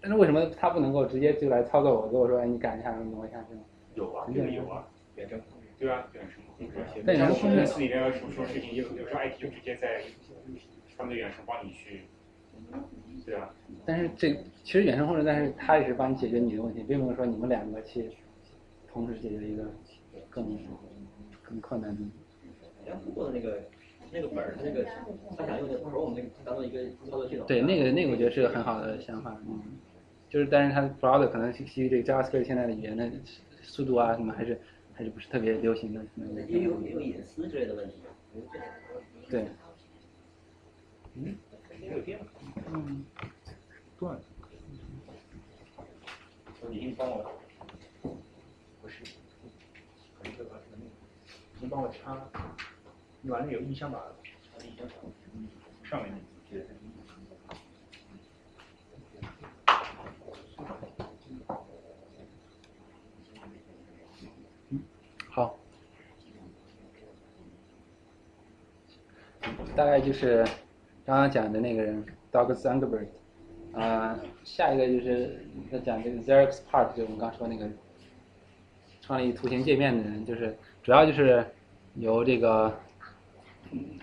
[0.01, 3.63] 但是为什么他不能够直接就来操作我，跟我说，哎，你改一下，挪一下这种？
[3.95, 7.03] 有啊，肯定有啊，远程控制，对啊，远程控制。
[7.05, 10.01] 但远程控制公司里面要出说事情，有有时候 IT 就直接在
[10.97, 12.01] 相对远程帮你去，
[13.25, 13.53] 对啊。
[13.85, 14.33] 但是这
[14.63, 18.09] 其实远程控制，但是他也是帮你解决你的问题，并不是说你们两个去
[18.87, 19.63] 同时解决一个
[20.29, 20.57] 更
[21.43, 22.01] 更困难的。
[22.85, 23.61] 然后过的那个
[24.11, 24.85] 那个本儿，那个
[25.37, 27.45] 他想用那个 Chrome 那个当做一个操作系统。
[27.47, 29.61] 对，那个那个我觉得是个很好的想法，嗯，
[30.29, 33.11] 就是但是它 browser 可能基于这个 JavaScript 现在的语言的
[33.61, 34.59] 速度啊什么还是
[34.93, 36.01] 还是不是特别流行的，
[36.47, 37.95] 也有也有隐私之类的问题。
[39.29, 39.45] 对。
[41.17, 41.37] 嗯，
[41.79, 42.25] 没有电了。
[42.73, 43.05] 嗯，
[43.97, 44.19] 断。
[46.69, 47.31] 你可以帮我，
[48.81, 49.03] 不是，
[50.17, 50.85] 可能这个是那个，
[51.61, 52.27] 你帮我插，
[53.21, 54.87] 你把那个有音箱把插音箱
[55.83, 56.65] 上面那个。
[65.29, 65.57] 好，
[69.75, 70.47] 大概就是
[71.05, 73.05] 刚刚讲的那个人 dogs angerbert
[73.73, 77.67] 啊、下一个就是在讲这个 Xerox Park，就我们刚说那个
[79.01, 81.45] 创立图形界面的人，就是主要就是
[81.95, 82.73] 由这个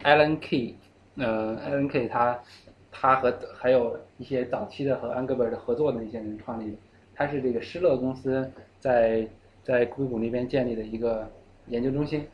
[0.04, 0.74] Alan Key，
[1.16, 2.38] 呃，Alan Key 他
[2.90, 6.76] 他和还有一些早期的和 angerbert 合作的一些人创立的，
[7.14, 8.48] 他是这个施乐公司
[8.78, 9.26] 在
[9.62, 11.26] 在硅谷那边建立的一个
[11.68, 12.26] 研究中心。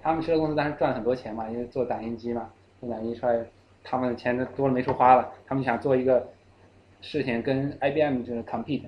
[0.00, 2.50] 他们施乐公司当时赚了很多钱嘛，因为做打印机嘛，
[2.80, 3.44] 做打印机出来，
[3.88, 6.26] 他们的钱多了没处花了，他们想做一个
[7.00, 8.82] 事情跟 IBM 就是 compete，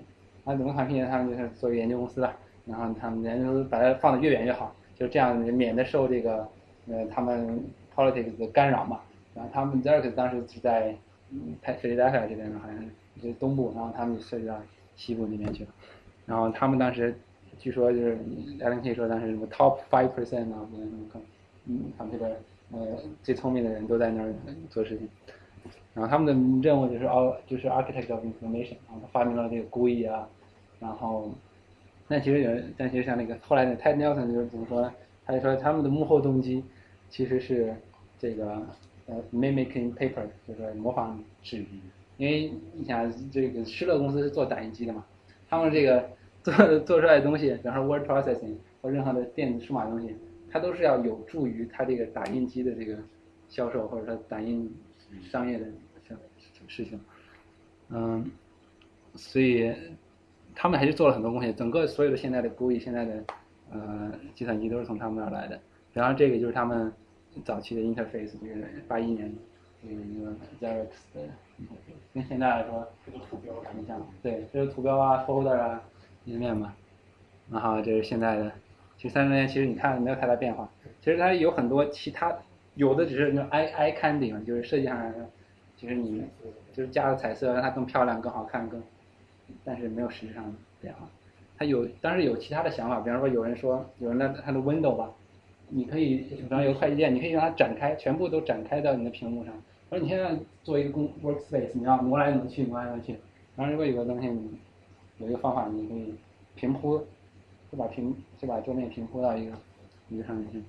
[0.44, 1.00] 那怎么 compete？
[1.02, 2.34] 呢他们就是做一个研究公司了，
[2.66, 6.48] 然后他们研究把它放得越远越好，就这样免得受这个
[6.88, 7.62] 呃他们
[7.94, 9.00] politics 的干扰嘛。
[9.34, 10.92] 然后他们 Xerox 当时是在
[11.30, 14.60] 嗯泰菲利达这边好像是就东部，然后他们就涉及到
[14.96, 15.70] 西部那边去了。
[16.26, 17.14] 然后他们当时
[17.58, 18.18] 据说就是
[18.60, 20.66] Alan k 说当时什么 top five percent 啊，
[21.66, 22.32] 嗯，computer
[22.72, 22.78] 呃
[23.22, 24.34] 最聪明的人都在那儿
[24.70, 25.08] 做事情。
[25.94, 30.28] 然后他们的任务就是阿就是 architect of information，然后他发明了这个 GUI 啊，
[30.78, 31.30] 然后
[32.06, 34.92] 但其实有人，但其实像那个后来的 Ted Nelson 就是怎么说呢？
[35.26, 36.62] 他就说他们的幕后动机
[37.10, 37.74] 其实是
[38.18, 38.62] 这个
[39.06, 41.64] 呃 mimicking paper，就是模仿纸，
[42.16, 45.04] 因为你想这个施乐公司是做打印机的嘛，
[45.50, 46.08] 他们这个
[46.42, 50.14] 做做出来的东西，比方说 word processing 或任何的电子数码东西，
[50.50, 52.96] 它都是要有助于它这个打印机的这个
[53.48, 54.70] 销售或者说打印
[55.22, 55.64] 商业的
[56.06, 56.16] 事
[56.66, 57.00] 事情，
[57.88, 58.30] 嗯，
[59.14, 59.72] 所以
[60.54, 61.54] 他们还是做了很多贡献。
[61.54, 63.24] 整个所有的现在的 GUI 现在的
[63.70, 65.58] 呃计算机都是从他们那儿来的。
[65.94, 66.92] 然后这个就是他们
[67.44, 69.32] 早期的 interface，这个八一年
[69.82, 70.30] 这个一个
[70.60, 71.28] Xerox 的，
[72.12, 74.00] 跟现在来说这个图标很像。
[74.22, 75.82] 对，这是图标啊、folder 啊、
[76.26, 76.74] 页面嘛。
[77.50, 78.52] 然后这是现在的，
[78.98, 80.68] 其实三十年其实你看没有太大变化。
[81.00, 82.36] 其实它有很多其他，
[82.74, 85.20] 有的只是那 eye eye candy 嘛，就是设计上来说，
[85.76, 86.22] 其实你
[86.72, 88.82] 就是加了彩色，让它更漂亮、更好看、更，
[89.64, 91.08] 但是没有实质上的变化。
[91.56, 95.10] 它有，当然有其他的想法，比方说有人说，有人的它的 window 吧，
[95.68, 99.54] 你可以，比方有个快捷键，你可以让它展开，全部都展开到你的屏幕上。
[99.90, 103.16] 而你现在做一个工 workspace，你要挪来挪去，挪来挪去。
[103.56, 104.58] 然后如果有个东西，你
[105.18, 106.14] 有一个方法，你可以
[106.54, 106.98] 平铺，
[107.72, 109.52] 就把屏就把桌面平铺到一个
[110.08, 110.62] 一个上面去。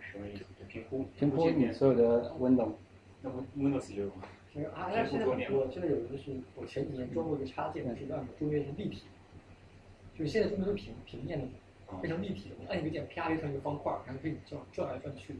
[0.00, 0.44] 什么意思？
[0.68, 2.70] 平铺平铺你所有的 window。
[3.22, 4.22] 那 Windows 有吗？
[4.52, 9.02] 其实啊，现在很多，现在有一个是我前几年装过一个插件呢，是让你桌面是立体，
[10.18, 11.46] 就是现在桌面都平平面的，
[12.02, 15.36] 非常立体的，我按一个键，啪就成一个方块，然后可以这样转来转去。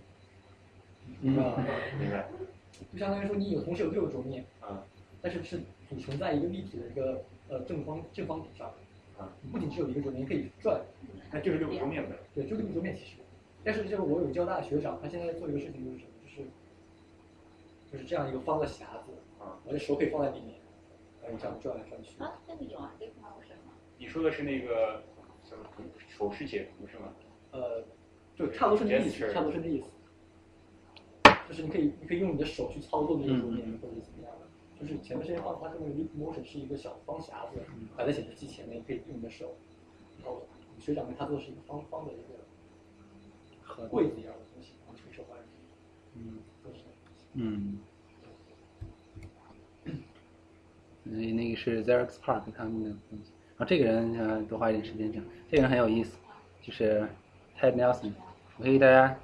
[1.21, 1.35] 嗯
[2.01, 2.29] 明白。
[2.93, 4.83] 就相当于说你有同时有六个桌面，啊，
[5.21, 8.69] 但是是组成在一个立体的一个呃正方正方体上，
[9.19, 10.81] 啊，你不仅只有一个桌面，你可以转，
[11.33, 12.17] 那就是六个桌面呗。
[12.35, 13.17] 对，就六个桌面其实。
[13.65, 16.49] 但是就是我有交大的学长，他现在做一个事情就是什么，就是
[17.91, 20.57] 就是这样一个方的匣子，啊，我的手可以放在里面，
[21.23, 22.21] 然后这样转来转去。
[22.23, 23.73] 啊，这个有啊，这个好什么？
[23.99, 25.03] 你说的是那个
[25.45, 27.15] 什么图手势解读是吗？
[27.53, 27.85] 呃，
[28.35, 29.91] 就差不多是那意思，差不多是那意思。
[31.49, 34.47] 就是你可以，你可以用你的手去操作那个桌面，或者怎么样的。
[34.81, 37.61] 就是前段时间放它那个 Leap Motion 是一个小方匣子，
[37.97, 39.55] 摆在显示器前面，你可以用你的手。
[40.19, 40.43] 然后
[40.83, 42.41] 学长跟他做的是一个方方的一个
[43.63, 45.39] 和柜子一样的东西，然后垂手环。
[46.17, 46.81] 嗯，都是。
[47.35, 47.79] 嗯。
[51.05, 56.17] 那那个是 Xerox Park 他们的东西，然后这个人呃多花一点时间讲，这个人很有意思，
[56.63, 57.07] 就是
[57.59, 58.13] Ted Nelson，
[58.57, 59.19] 我可以给大家，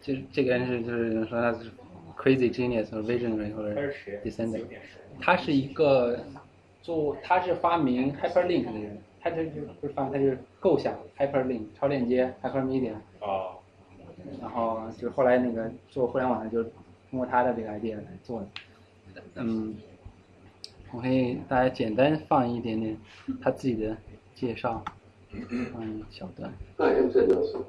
[0.00, 1.70] 就是这个人是就是说他是
[2.16, 3.78] crazy genius 或者 visionary 或者
[4.24, 4.64] descendant，
[5.20, 6.18] 他是一个
[6.82, 13.55] 做他是发明 hyperlink 的人，他这就不是发明，他就是构想 hyperlink 超链接 hypermedia，哦，
[14.41, 16.63] 然后就后来那个做互联网的就
[17.09, 19.75] 通过他的这个 idea 来做的，嗯。
[20.95, 22.95] 我可以大家简单放一点点
[23.41, 23.97] 他自己的
[24.35, 24.85] 介绍，
[25.73, 26.53] 放一小段。
[26.77, 27.63] Hi, I'm Ted Nelson.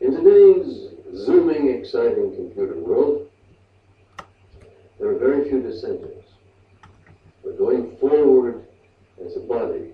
[0.00, 3.26] In today's zooming, exciting computer world,
[4.98, 6.24] there are very few dissenters.
[7.44, 8.62] We're going forward
[9.22, 9.92] as a body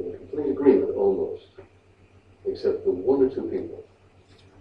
[0.00, 1.44] in complete agreement almost,
[2.46, 3.84] except for one or two people.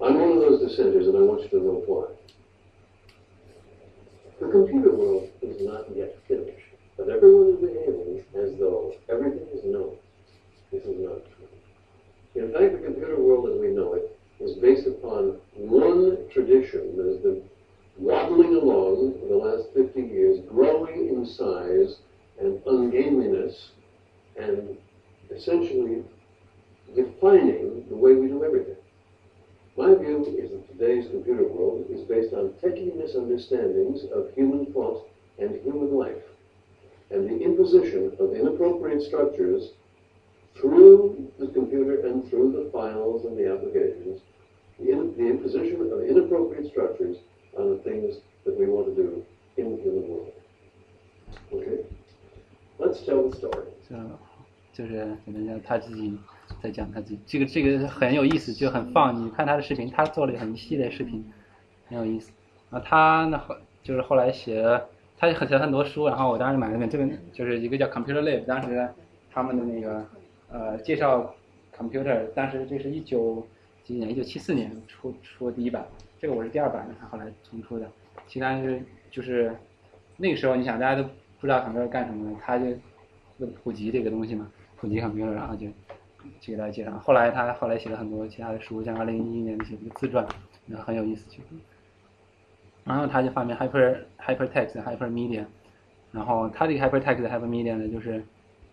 [0.01, 2.07] I'm one of those dissenters, and I want you to know why.
[4.39, 6.67] The computer world is not yet finished,
[6.97, 9.97] but everyone is behaving as though everything is known.
[10.71, 11.49] This is not true.
[12.35, 17.05] In fact, the computer world as we know it is based upon one tradition that
[17.07, 17.43] has been
[17.97, 21.97] waddling along for the last 50 years, growing in size
[22.39, 23.71] and ungainliness,
[24.39, 24.77] and
[25.35, 26.03] essentially
[26.95, 28.75] defining the way we do everything.
[29.77, 35.07] My view is that today's computer world is based on techie misunderstandings of human thought
[35.37, 36.23] and human life,
[37.11, 39.71] and the imposition of inappropriate structures
[40.59, 44.21] through the computer and through the files and the applications,
[44.79, 47.17] the, in, the imposition of inappropriate structures
[47.57, 49.25] on the things that we want to do
[49.57, 50.33] in the human world.
[51.53, 51.85] Okay?
[52.79, 53.67] Let's tell the story.
[53.89, 53.97] 就
[54.79, 56.17] 就是怎么讲，他自己
[56.63, 59.25] 在讲他自己，这个这个很有意思，就很放。
[59.25, 61.29] 你看他的视频，他做了很一系列视频，
[61.89, 62.31] 很有意思。
[62.69, 63.53] 啊，他呢后
[63.83, 68.87] 就是后来写了，他写了很多书，然后我当时买了本，这个就是一个叫 Computer Lab，当时
[69.29, 70.05] 他们的那个
[70.49, 71.35] 呃介绍
[71.77, 73.45] computer，当时这是一九
[73.83, 75.85] 几年，一九七四年出出第一版，
[76.21, 77.85] 这个我是第二版的，他后来重出的。
[78.29, 79.53] 其他是就是
[80.15, 81.03] 那个时候，你想大家都
[81.37, 82.65] 不知道 computer 干什么的，他就
[83.61, 84.49] 普及这个东西嘛，
[84.79, 85.67] 普及很牛然后就
[86.39, 86.91] 去给大家介绍。
[86.99, 90.25] 后来他后来写了很多其他的书，像二零一一年写的自传，
[90.67, 91.43] 然后很有意思，其实。
[92.85, 95.45] 然后他就发明 hyper hypertext hypermedia，
[96.11, 98.23] 然后他这个 hypertext hypermedia 呢，就是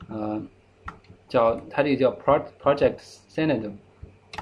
[0.08, 0.40] 呃
[1.28, 2.98] 叫他这个叫 pro project
[3.28, 3.74] senate，应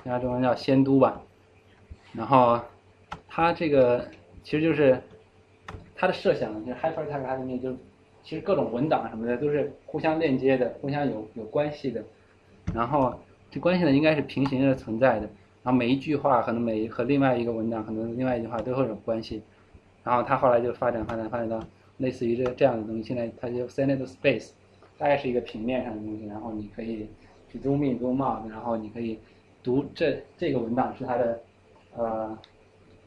[0.05, 1.21] 该中文叫仙都吧。
[2.13, 2.61] 然后
[3.27, 4.07] 他这个
[4.45, 5.01] 其实就是
[5.97, 7.77] 他的设想，就是 hypertext hypermedia 就是
[8.25, 12.03] 其实各种文档什么的都是互相链接的，互相有有关系的。
[12.75, 13.15] 然后
[13.51, 15.29] 这关系呢应该是平行的存在的。
[15.63, 19.43] 然后每一句话可能每和另外一个文档，可能另外一句话都会有关系。
[20.03, 21.63] 然后他后来就发展发展发展到
[21.99, 23.03] 类似于这这样的东西。
[23.03, 24.51] 现在他就 Senate Space，
[24.99, 27.07] 大概是一个平面上的东西，然后你可以
[27.51, 29.19] 去 zoom in zoom out，然后你可以
[29.63, 31.41] 读这这个文档是它的
[31.97, 32.39] 呃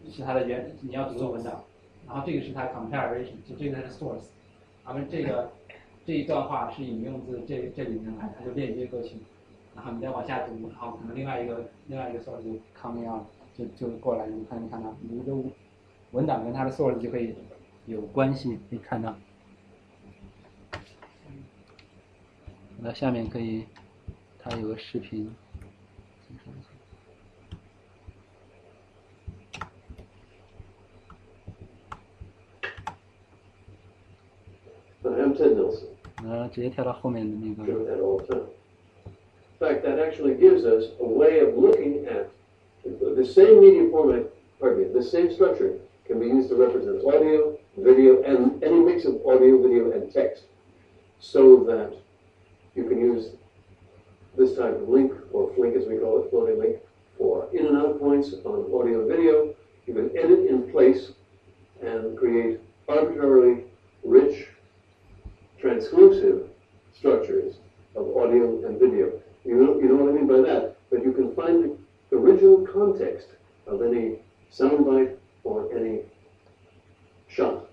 [0.10, 1.64] 是它的原你要读的文档，
[2.08, 4.30] 然后这个是它 comparison，就这个是 source，
[4.88, 5.52] 然后这个
[6.06, 9.18] 这一段话是引用自这这里面来，它就链接过去，
[9.76, 13.24] 然后你再往下读，然后可能另外一个另外一个 source 就 coming out
[13.54, 15.34] 就就过来，你看你看到你的
[16.12, 17.36] 文档跟它的 source 就可以
[17.86, 19.14] 有关系，可以看到。
[22.80, 23.66] 那下面可以，
[24.40, 25.36] 它有个视频。
[35.37, 35.89] I'm Ted Nelson.
[36.25, 37.71] 呃，直接跳到后面的那个。
[37.71, 38.47] Do that all the time.
[39.61, 42.27] In fact, that actually gives us a way of looking at
[42.85, 44.25] the same media format,
[44.59, 49.05] pardon me, the same structure can be used to represent audio, video, and any mix
[49.05, 50.45] of audio, video, and text,
[51.21, 51.95] so that
[52.75, 53.31] you can use
[54.37, 56.77] this type of link, or flink as we call it, floating link,
[57.17, 59.55] for in and out points on audio and video.
[59.87, 61.13] You can edit in place
[61.81, 63.65] and create arbitrarily
[64.05, 64.46] rich,
[65.68, 66.48] transclusive
[66.98, 67.56] structures
[67.96, 69.12] of audio and video.
[69.44, 70.78] You know, you know what I mean by that?
[70.90, 71.78] But you can find
[72.10, 73.28] the original context
[73.66, 76.04] of any soundbite or any
[77.28, 77.66] shot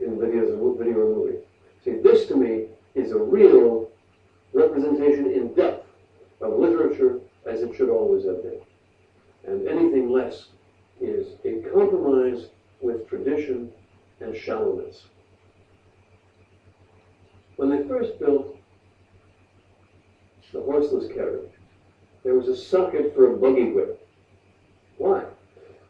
[0.00, 1.38] in videos, video or movie.
[1.84, 2.66] See, this to me
[2.96, 3.88] is a real
[4.52, 5.86] representation in depth
[6.40, 8.60] of literature as it should always have been.
[9.46, 10.46] And anything less
[11.00, 12.46] is a compromise
[12.80, 13.70] with tradition
[14.20, 15.04] and shallowness.
[17.56, 18.56] When they first built
[20.52, 21.50] the horseless carriage,
[22.22, 24.06] there was a socket for a buggy whip.
[24.98, 25.24] Why?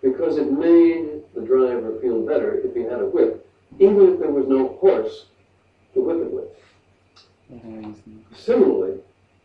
[0.02, 3.48] Because it made the driver feel better if he had a whip,
[3.78, 5.26] even if there was no horse
[5.94, 6.52] to whip it with.
[8.34, 9.00] Similarly,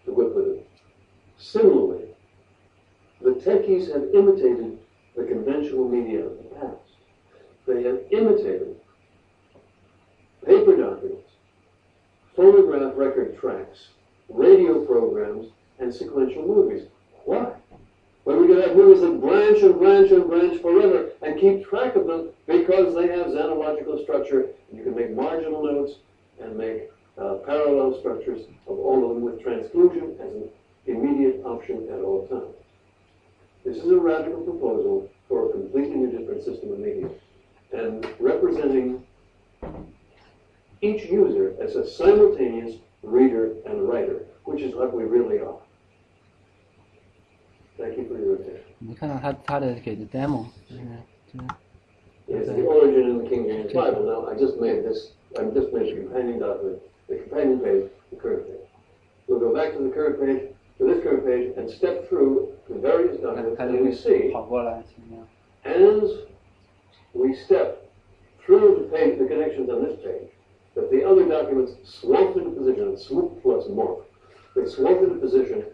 [0.05, 0.67] to whip with it.
[1.38, 2.07] Similarly,
[3.22, 4.78] the techies have imitated
[5.15, 6.78] the conventional media of the past.
[7.67, 8.76] They have imitated
[10.45, 11.00] paper documents,
[12.41, 13.89] phonograph record tracks,
[14.27, 16.87] radio programs, and sequential movies.
[17.25, 17.53] Why?
[18.23, 21.95] When we can have movies that branch and branch and branch forever and keep track
[21.95, 25.93] of them because they have xenological structure, and you can make marginal notes
[26.39, 26.89] and make
[27.19, 30.49] uh, parallel structures of all of them with transclusion as an
[30.87, 32.55] immediate option at all times.
[33.63, 37.09] This is a radical proposal for a completely new different system of media
[37.71, 39.03] and representing
[40.80, 45.59] each user as a simultaneous reader and writer, which is what we really are.
[47.78, 48.62] Thank you for your attention.
[48.78, 50.82] 你看到他他的给的 demo，就是
[51.32, 51.46] 就是
[52.28, 54.02] Yes, the origin in the King James Bible.
[54.04, 58.16] Now, I just made this, I just made the companion document, the companion page, the
[58.16, 58.66] current page.
[59.28, 62.80] We'll go back to the current page, to this current page, and step through the
[62.80, 65.26] various documents, 他 and 就 we see 跑过来，怎么样？
[65.64, 66.24] as
[67.12, 67.76] we step
[68.44, 70.30] through the page, the connections on this page,
[70.74, 74.04] that the other documents swamp into position, swoop plus morph.
[74.54, 75.64] They swamp into position,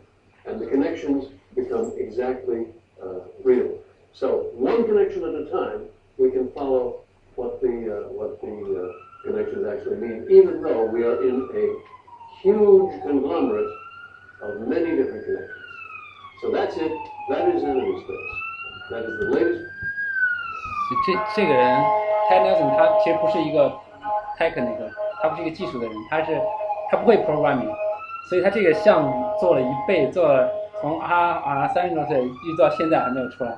[0.46, 2.66] and the connections become exactly
[3.02, 3.78] uh, real.
[4.12, 5.86] So one connection at a time,
[6.18, 7.00] we can follow
[7.34, 11.66] what the uh, what the uh, connections actually mean, even though we are in a
[12.42, 13.72] huge conglomerate
[14.42, 15.50] of many different connections.
[16.42, 16.92] So that's it.
[17.30, 18.90] That is enemy space.
[18.90, 19.72] That is the latest
[21.04, 21.82] 这这个人
[22.28, 23.72] Ted Nelson 他其实不是一个
[24.37, 26.39] Tech 那个他不是一个技术的人，他是
[26.91, 27.73] 他不会 programming，
[28.29, 33.57] 所以他这个项目做了一倍，做了从啊啊三十多岁一直到现在还没有出来。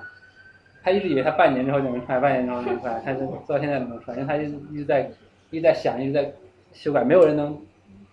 [0.81, 5.11] 他一直以为他半年之后就能出来，半年之后就能出来，他是做到现在都没有出来，因为他一直一直在
[5.49, 6.31] 一直在想，一直在
[6.71, 7.61] 修改，没有人能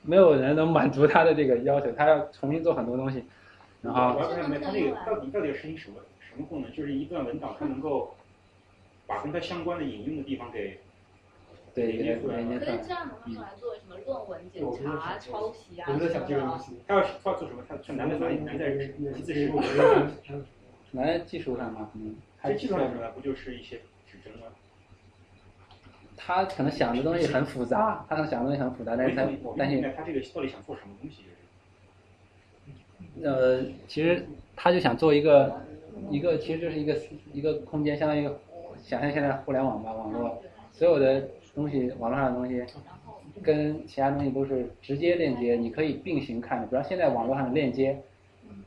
[0.03, 3.25] 没有人能满足他的这个要求，他要重新做很多东西。
[3.83, 6.73] 然后我要看看它这个到底到底是一什么什么功能？
[6.73, 8.17] 就是一段文档，它能够
[9.07, 10.81] 把跟它相关的引用的地方给
[11.77, 12.43] 对连接出来。
[12.43, 16.09] 可是这样能不能用来做什么论文检查、抄袭啊我什么的？
[16.09, 17.63] 在想这个东西，他要他要做什么？
[17.69, 18.39] 他是难在哪里？
[18.39, 19.55] 难在题字识别。
[20.93, 23.07] 难在技术上嘛，可能这技术上什么？
[23.15, 23.77] 不就是一些
[24.11, 24.47] 指针吗？
[26.17, 31.25] 他可能想的东西很复杂，他可能想的东西很复杂，但是他我但是他这个到底想做什么东西？
[33.23, 35.61] 呃，其实他就想做一个
[36.11, 36.97] 一个，其实就是一个
[37.33, 38.29] 一个空间，相当于
[38.83, 42.63] 想象现在互联网吧，网络所有的东西，网络上的东西
[43.43, 46.67] 跟其他东西都是直接链接，你可以并行看的。
[46.67, 47.99] 比如现在网络上的链接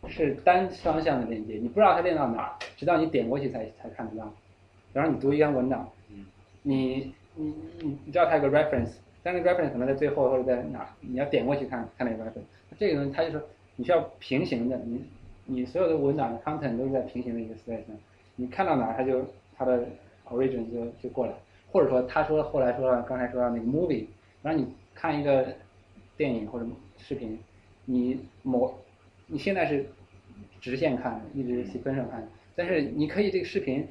[0.07, 4.33] 是单双向的链接，你不知道它链到哪儿，直到你点过去才才看得到。
[4.91, 5.87] 然后你读一篇文档，
[6.63, 12.43] 你你你你知道它有个 reference，但是 reference 可能在最后或者在哪儿，你要点过去看看那个 reference。
[12.77, 13.41] 这个东西它就是
[13.75, 15.03] 你需要平行的，你
[15.45, 17.95] 你所有的文档 content 都是在平行的一个 space 上，
[18.35, 19.23] 你看到哪儿它就
[19.55, 19.85] 它的
[20.29, 21.33] origin 就就过来，
[21.72, 24.05] 或者说他说后来说刚才说到那个 movie，
[24.41, 25.47] 然后你看一个
[26.17, 26.65] 电影或者
[26.97, 27.38] 视频，
[27.86, 28.74] 你某
[29.28, 29.86] 你现在是
[30.59, 33.88] 直线看，一直 sequential 看，但是你可以这个视频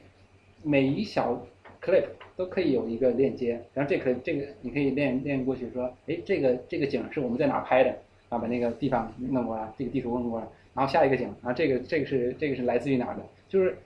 [0.63, 1.47] 每一小
[1.81, 2.05] clip
[2.37, 7.91] 都可以有一个链接，然后这可这个你可以链链过去说，哎，这个这个景是我们在哪拍的，
[8.29, 13.77] 啊，把那个地方弄过来，这个地图弄过来，然后下一个景，然后这个这个是这个是来自于哪的，就是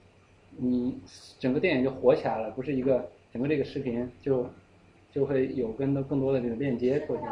[0.56, 0.98] 你
[1.38, 4.50] 整个电影就火起来了，不是一个整个这个视频就
[5.10, 7.22] 就会有更多更多的这个链接过去。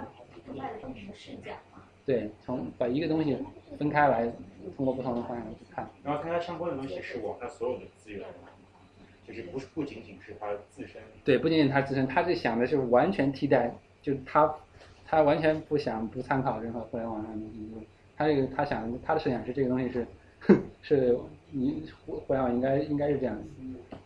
[2.07, 3.36] 对，从把一个东西
[3.78, 4.26] 分开来，
[4.76, 5.88] 通过不同的方向去看。
[6.03, 8.26] 然后它相关的东西是网上所有的资源，
[9.28, 11.01] 就是不是不仅仅是它自身。
[11.24, 13.72] 对，不仅仅他自身，他是想的是完全替代，
[14.03, 14.53] 就是他
[15.07, 17.86] 他完全不想不参考任何互联网上的东西，就是
[18.16, 20.07] 他这个他想他的设想是这个东西是
[20.82, 21.16] 是
[21.53, 23.98] 你互互联网应该应该是这样的，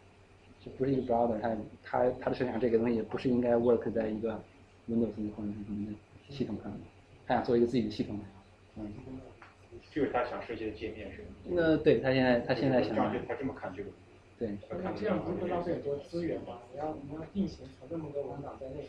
[0.65, 4.41] 就不是一个 browser，他他他的设想这个东西也不是应该 work 在一个
[4.89, 5.93] Windows 或者是什么的
[6.31, 6.79] 系统上的，
[7.27, 8.19] 他想做一个自己的系统，
[8.77, 8.93] 嗯。
[9.91, 11.29] 就是他想设计的界面是吗？
[11.45, 12.97] 那对他现在他现在想
[13.29, 13.91] 他这么看这个。
[14.39, 14.57] 对。
[14.83, 16.59] 那这样不是会浪费很多资源吗？
[16.73, 18.89] 你要你要并行存这么多文档在内。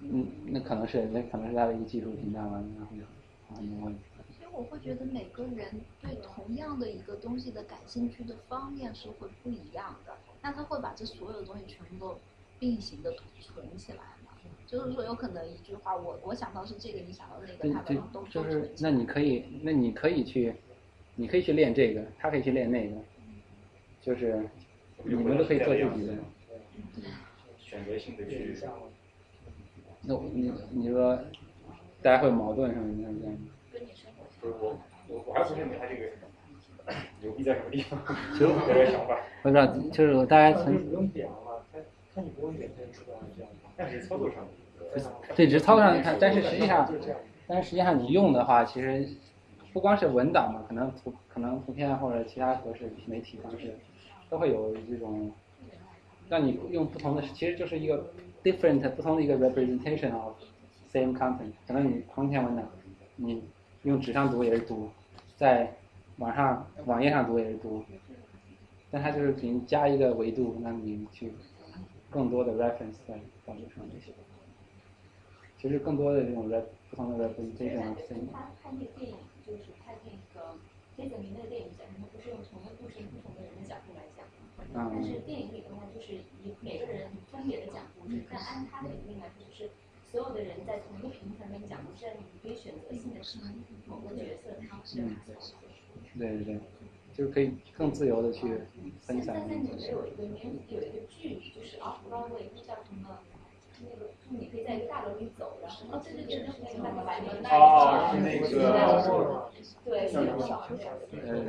[0.00, 4.00] 嗯，那可能是那可能是他的一个技术屏障吧，然后就很多问题。
[4.38, 10.12] 所以我会觉得每个人对同样的一个东西的感兴趣的方面是会不一样的，
[10.42, 12.18] 那他会把这所有的东西全部都
[12.58, 14.32] 并行的存起来吗？
[14.66, 20.54] 就是说有可能一句话，我我想到是这个，你想到那个，他可能都就就是那你可以那你可以去，
[21.14, 22.96] 你可以去练这个，他可以去练那个，
[24.00, 24.48] 就是
[25.04, 26.14] 你们都可以做自己的。
[27.58, 28.56] 选择性的去。
[30.02, 31.16] 那我你你说
[32.02, 33.38] 大家会矛盾上面这样？
[34.40, 34.78] 不是我
[35.08, 36.10] 我我还不认为他这个
[37.20, 38.00] 牛逼在什么地方，
[38.32, 39.18] 其实有点想法。
[39.42, 41.78] 我不知道，就是大家从不用点了，它
[42.14, 43.50] 它你不用点，它就出来了这样。
[43.76, 44.38] 但是操作上。
[45.34, 46.86] 对，只是操作上看，但是实际上，
[47.46, 49.08] 但是实际上你用的话，其实
[49.72, 53.74] 不光是文档嘛，可能图可能图片或者其他格式媒体方式，
[54.28, 55.32] 都会有这种
[56.28, 58.04] 让你用不同的，其实就是一个
[58.44, 60.34] different 不同的一个 representation of
[60.92, 61.52] same content。
[61.66, 62.68] 可能你同一篇文档，
[63.16, 63.42] 你
[63.84, 64.90] 用纸上读也是读，
[65.36, 65.72] 在
[66.22, 67.82] 网上网页上读也是读，
[68.92, 71.32] 但它就是给你加一个维度，让你去
[72.10, 74.12] 更多的 reference 在导流上这些。
[75.58, 78.14] 其实更多的这种 rep 不同的 reference 这种东西
[78.62, 80.54] 他个电影，就是看那个
[80.96, 84.22] 黑泽明的电影讲，他不是用同一个故事不同的人的角度来讲，
[84.72, 89.70] 但是电影里的话就是以每个人分别的讲故事，但按他的理论来说，就是
[90.06, 93.42] 所有的人在同一个平台上面讲故事，你可以选择性的听
[93.86, 95.02] 某个角色他是
[96.18, 96.60] 对对对，
[97.14, 98.46] 就是可以更自由的去
[99.00, 99.34] 分享。
[99.34, 100.24] 现在纽约有一个
[100.68, 103.18] 有一个剧，就是 Off Broadway，叫什么？
[103.84, 108.46] 那个，你可以在一个大楼里走，然后哦，对对对，那个那个白门那哦，是那个。
[109.84, 110.06] 对。
[110.06, 110.28] 就是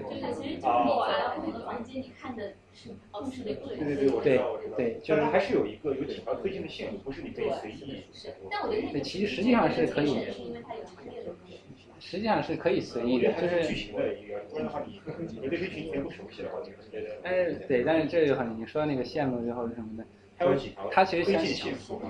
[0.10, 4.78] 其实就是你走到不同的房间，你看的是哦，是的各对对对，我知道我知道。
[4.78, 8.02] 对，就是还是有一个有几条推进的线路，不是你可以随意。
[8.12, 10.08] 是，但我觉得那个其实实际上是可以。
[10.32, 11.36] 是因为它有强烈的。
[12.06, 15.00] 实际上是可以随意的，就是剧情的一个，不然的话你
[15.42, 17.16] 你对剧情全不熟悉的话，你是觉得。
[17.24, 20.06] 哎，对，但是这就很你说那个线路之后是什么的？
[20.38, 20.90] 它有几条？
[20.92, 21.42] 它其实相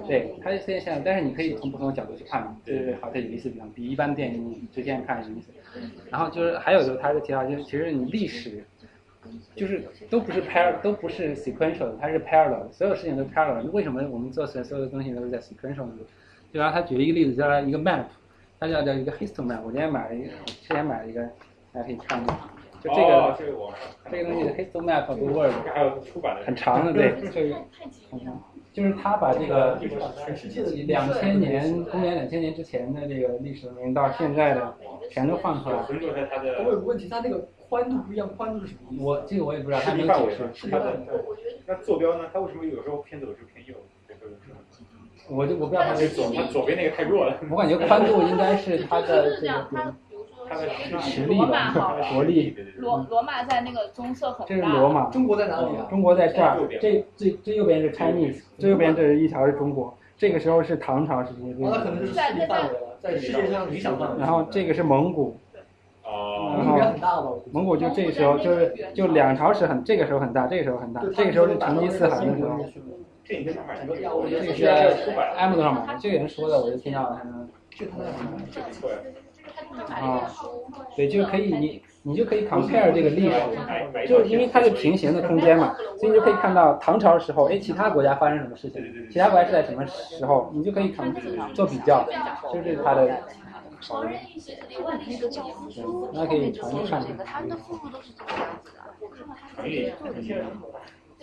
[0.08, 5.52] 对，对，它是推荐线路，但是你可以从不同的角度去看，就是好，像有意思地方，比一般电影你直接看有意思。
[6.10, 8.64] 然后就是还有就是他是提到，就是其实你历史，
[9.56, 13.70] 就是都不是 par 都不是 sequential，它是 parallel，所有事情都 parallel。
[13.72, 15.94] 为什么我们做所有的东西都是在 sequential 呢？
[16.52, 18.06] 就然后他举了一个例子，叫一个 map，
[18.64, 19.59] 它叫叫一个 history map。
[19.61, 21.22] 我今天买了一个，之前买了一个，
[21.74, 22.24] 大家可以看。
[22.82, 23.38] 就这个，
[24.09, 25.53] 这个东西 history map of the world，
[26.45, 27.53] 很长的，对，就是
[28.72, 29.78] 就是他把这个
[30.26, 34.74] 全世界的两千年，公元两千年之前的这个历史文明到现在的
[35.11, 35.86] 全都放出来。
[35.86, 39.03] 我有个问题，它那个宽度不一样，宽度是什么？
[39.03, 40.70] 我这个我也不知道，他没解释。
[41.66, 42.30] 那坐标呢？
[42.32, 43.76] 它为什么有时候偏左，有时候偏右？
[45.30, 47.38] 我就我不知道它是左，它左边那个太弱了。
[47.50, 49.94] 我感觉宽度应该是它的这个。
[50.45, 50.68] 它的
[51.00, 51.74] 实力吧，
[52.14, 52.54] 国力。
[52.76, 54.45] 罗罗马在那个棕色很大。
[54.45, 55.10] 这是罗马。
[55.10, 55.88] 中国在哪里啊？
[55.90, 56.60] 中国在这儿。
[56.82, 59.98] 这这这右边是 Chinese，最右边这是一条是中国。
[60.18, 61.56] 这个时候是唐朝时期。
[61.58, 64.20] 那可能是势力范围了，在世界上理想范围。
[64.20, 65.38] 然后这个是蒙古。
[66.04, 66.56] 哦。
[66.58, 67.30] 蒙古很大吧？
[67.54, 71.02] 蒙古就这时候就是就两朝时很，这个时候很大，这个时候很大。
[71.16, 72.60] 这个时候是成吉思汗的时候。
[73.26, 73.86] 这你在哪买的？
[73.86, 74.64] 这个是
[75.38, 77.22] Amazon 上买的，这个人说的，我就听到了。
[77.70, 78.44] 这他在哪买的？
[78.52, 78.98] 这不错呀。
[79.90, 80.30] 啊，
[80.95, 83.36] 对，就可以你你就可以 compare 这个历史，
[84.08, 91.14] 就因为它是平行的空间嘛，所以你就可以看到唐朝时候，哎，其他国家发生什么事情，其他国家是在什么时候，你就可以看
[91.54, 92.08] 做比较，
[92.52, 93.22] 就是它的。
[96.14, 97.04] 那可以常看。
[97.26, 100.80] 他们的附录都是这个样子的，我看到他是做的。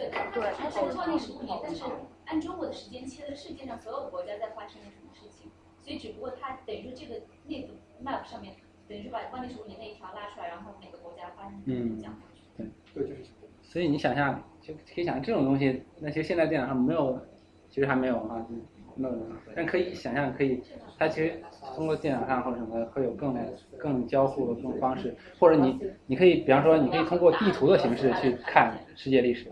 [0.09, 1.85] 对，对，它是创历史物理，但是
[2.25, 5.51] 按中国的时间切的世界上所有国家在发生了什么事情，
[5.83, 7.69] 所以只不过它等于说这个那个。
[8.03, 8.55] map 上面
[8.89, 12.41] 等于说把万历十五年那一条拉出来，然后每个国家发生什么讲过去。
[12.57, 13.31] 对，对，就是。
[13.63, 17.21] 所以你想象，就可以想这种东西，那些现在电脑上没有，
[17.69, 18.47] 其实还没有啊，
[18.95, 19.15] 没有。
[19.55, 20.63] 但可以想象，可以，
[20.99, 21.43] 它其实
[21.75, 23.35] 通过电脑上或者什么会有更
[23.79, 29.47] 更交互的这种方式，或者你你可以，比方说，你可以通过地图的形式去看世界历史，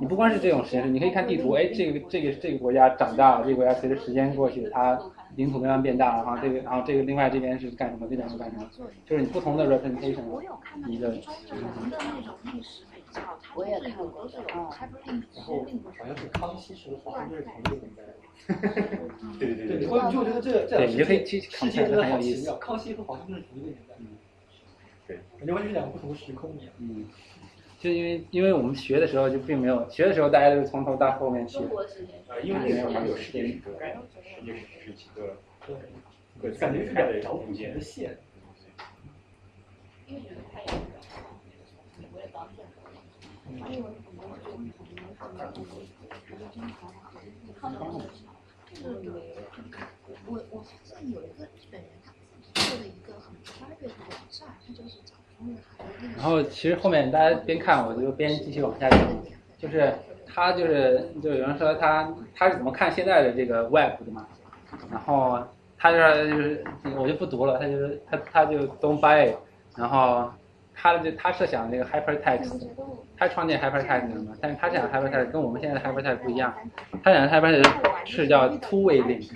[0.00, 5.00] 你不光是这种实验室，你可以看地图，哎，这个这个这个国家长大了，这个国家随着时间过去，它
[5.36, 8.68] 领土慢慢变大了，然后这个然后这个另外这边是干什么，这边是干什么，
[9.06, 10.18] 就是你不同的 representation，
[10.86, 11.14] 你的
[13.54, 14.86] 我也看过，然后好
[16.06, 18.02] 像是康熙时候皇就是同一个年代。
[19.38, 22.58] 对对对对，我就觉得这这对，你就可以去世界真的很有意思好奇妙，。
[22.58, 23.94] 康熙和皇帝是同一个年代。
[23.98, 24.06] 嗯
[25.06, 26.72] 对，感觉完全是两个不同的时空一样。
[26.78, 27.04] 嗯，
[27.78, 31.58] 就因为因为我们学的时候就并没有，学的时候大家都是从头到后面学。
[32.28, 34.02] 呃，因为那个时候还没有世界史这个概念，
[34.40, 35.36] 世界史是几个
[36.40, 38.16] 对感觉是开的找不同空间的线。
[40.06, 40.62] 因为觉得太。
[56.16, 58.98] 然后其实后面大家边看我就边继续往下讲，
[59.58, 59.92] 就是
[60.26, 64.26] 他就是就有人说他他是怎么看现在的这个 web 的嘛，
[64.90, 65.42] 然后
[65.76, 69.34] 他就是就是我就不读了，他就是他他就 don't buy，
[69.76, 70.30] 然后
[70.74, 72.66] 他就他设想这个 hypertext，
[73.16, 76.52] 他创建 hypertext 的嘛，但是他想 hypertext 跟我们现在的 hypertext 不一样，
[77.02, 77.72] 他想的 hypertext
[78.04, 79.30] 是叫 two way link，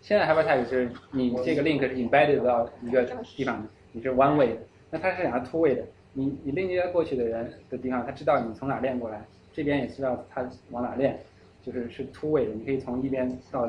[0.00, 3.04] 现在 hypertext 是你这个 link 是 embedded 到一个
[3.36, 4.56] 地方的，你是 one way 的。
[4.90, 5.82] 那他是想要 two way 的，
[6.12, 9.20] 你你链接过去的人的地方，他知道你从哪链过来，
[9.52, 11.18] 这边也知道他往哪链，
[11.62, 13.68] 就是是 two way 的，你可以从一边到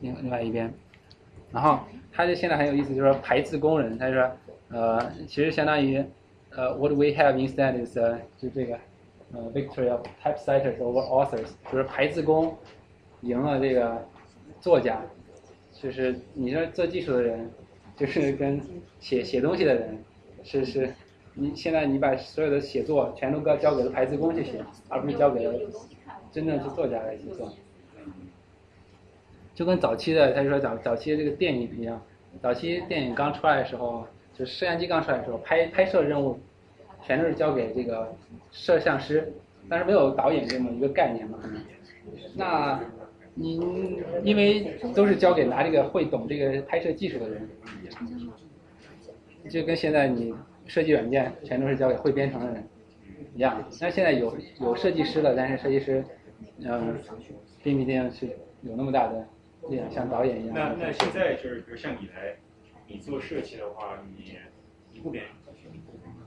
[0.00, 0.72] 另另外一边。
[1.52, 1.78] 然后
[2.12, 4.30] 他就现在很有意思，就是说排字工人，他说
[4.68, 6.04] 呃，其实相当于
[6.56, 7.94] 呃 what we have instead is
[8.38, 8.78] 就这个
[9.32, 12.56] 呃 victory of typesetters over authors，就是排字工
[13.20, 14.02] 赢了这个
[14.60, 15.00] 作家，
[15.72, 17.50] 就是你说做技术的人，
[17.96, 18.60] 就是跟
[19.00, 19.98] 写写东西的人。
[20.48, 20.94] 是是，
[21.34, 25.52] 你现在你把所有的写作全都交交给了排字工去写，而不是交给了
[26.30, 27.52] 真正是作家来写作。
[29.52, 32.00] 就跟早期的，他就说早早期的这个电影一样，
[32.40, 34.06] 早期电影刚出来的时候，
[34.38, 36.38] 就摄像机刚出来的时候，拍拍摄任务
[37.06, 38.12] 全都是交给这个
[38.50, 39.32] 摄像师，
[39.68, 41.60] 但是没有导演这么一个概念嘛，可能。
[42.34, 42.80] 那
[43.34, 47.48] 您因为都是交给拿这个会懂这个拍摄技术的人。
[49.48, 50.34] 就跟现在你
[50.66, 52.64] 设计软件全都是交给会编程的人
[53.36, 56.04] 一样，那现在有有设计师了，但是设计师，
[56.58, 56.96] 嗯，
[57.62, 58.26] 并不一定是
[58.62, 59.24] 有那么大的
[59.68, 60.56] 力量，像导演一样。
[60.56, 62.34] 那那现在就是，比如像你来，
[62.88, 64.36] 你做设计的话，你
[64.92, 65.22] 你不编？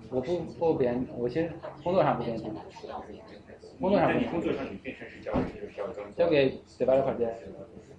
[0.09, 1.51] 我不不编，我其实
[1.83, 2.51] 工作上不编程。
[3.79, 7.33] 工作上那你工作上你变成是交是交给交给 developer 编。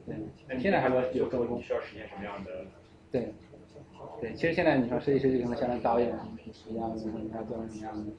[0.06, 1.62] 对，现在还做是有分工你。
[1.62, 2.50] 需要实现什么样的？
[3.12, 3.32] 对，
[4.20, 6.08] 对，其实现在你说设计师就可能像导演
[6.68, 8.12] 一样的，你要做成什么样的？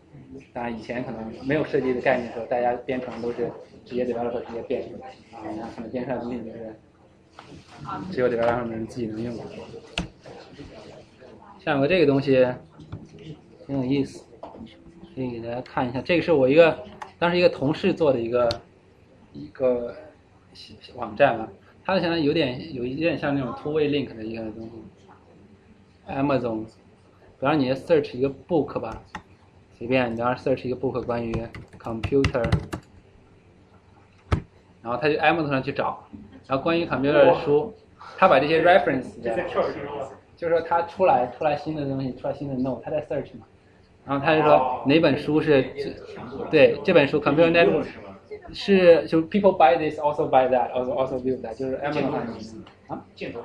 [0.54, 3.52] 当然以前可能没有设计的概念的时候，大家编程都是
[3.84, 4.84] 直接 developer 直接编
[5.34, 6.74] 啊，然后可能编出来的东西就是
[8.12, 9.36] 只有 developer 们自己能用。
[11.60, 12.48] 像有个这个东西
[13.72, 14.26] 挺有意思，
[15.16, 16.02] 可以给大家看一下。
[16.02, 16.78] 这个是我一个
[17.18, 18.50] 当时一个同事做的一个
[19.32, 19.96] 一个
[20.96, 21.48] 网站啊，
[21.86, 24.72] 它现在有点有一点像那种 two way link 的一个东西。
[26.12, 26.66] Amazon，
[27.40, 29.02] 比方你 search 一个 book 吧，
[29.78, 31.34] 随便，你要 search 一个 book 关于
[31.80, 32.44] computer，
[34.84, 36.06] 然后他就 Amazon 上去找，
[36.46, 37.74] 然后关于 computer 的书，
[38.18, 43.46] 他把这些 reference，这在跳着这个就是说他出来出来新的东西，出来新的 note，他在 search 嘛，
[44.06, 45.94] 然后他就说哪本书是最
[46.50, 47.86] 对这本书 computer network
[48.52, 52.16] 是就 people buy this also buy that also also view that 就是 Amazon
[52.88, 53.40] 啊箭头。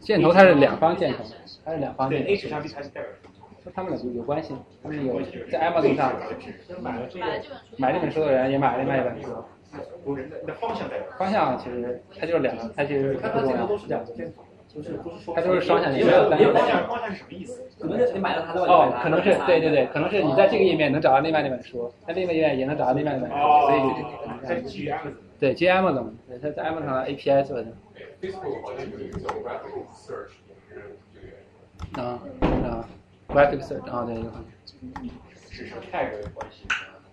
[0.00, 1.24] 箭头它是两方箭头，
[1.64, 2.32] 它是两方对箭头。
[2.32, 3.10] ，A 指向 B 它是代表？
[3.64, 5.20] 说他们俩有有关系，他们有
[5.50, 6.12] 在 Amazon 上
[6.80, 7.08] 买了
[7.92, 9.28] 这本书的人也买了另外一本书。
[10.60, 10.88] 方向。
[11.18, 13.68] 方向其实它就是两个，它其实不重要。
[14.68, 16.30] 就是不是说它都是双向也箭头。
[16.30, 17.62] 有也有方向双向是什么意思？
[17.80, 25.12] 可能是你买了它的哦，可能是对对对，可能是你在这个页面能找到另外那本书，在另外页面也能找到另外那本书，所以哦，在基于 Amazon。
[25.40, 27.66] 对，基于 Amazon，对，它在 Amazon 上 API 做的。
[28.20, 32.02] Facebook 好像有一个叫 Graphic Search，也是这个。
[32.02, 32.20] 啊
[32.68, 32.88] 啊
[33.28, 35.10] ，graphic search 啊，对，有可能。
[35.50, 36.66] 是是 tag 的关系，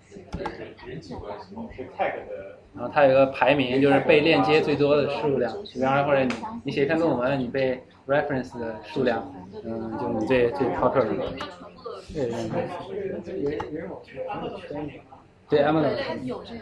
[0.10, 1.56] 是人际关系。
[1.76, 2.58] 是 tag 的。
[2.76, 6.34] 然后它有个排名，就是被链接最多的数量，比方说或者你
[6.66, 9.32] 你写一篇论文，你被 reference 的数量，
[9.64, 11.06] 嗯，就你最最 top 的。
[12.14, 13.60] 对对对。
[15.48, 15.94] 对 Amazon，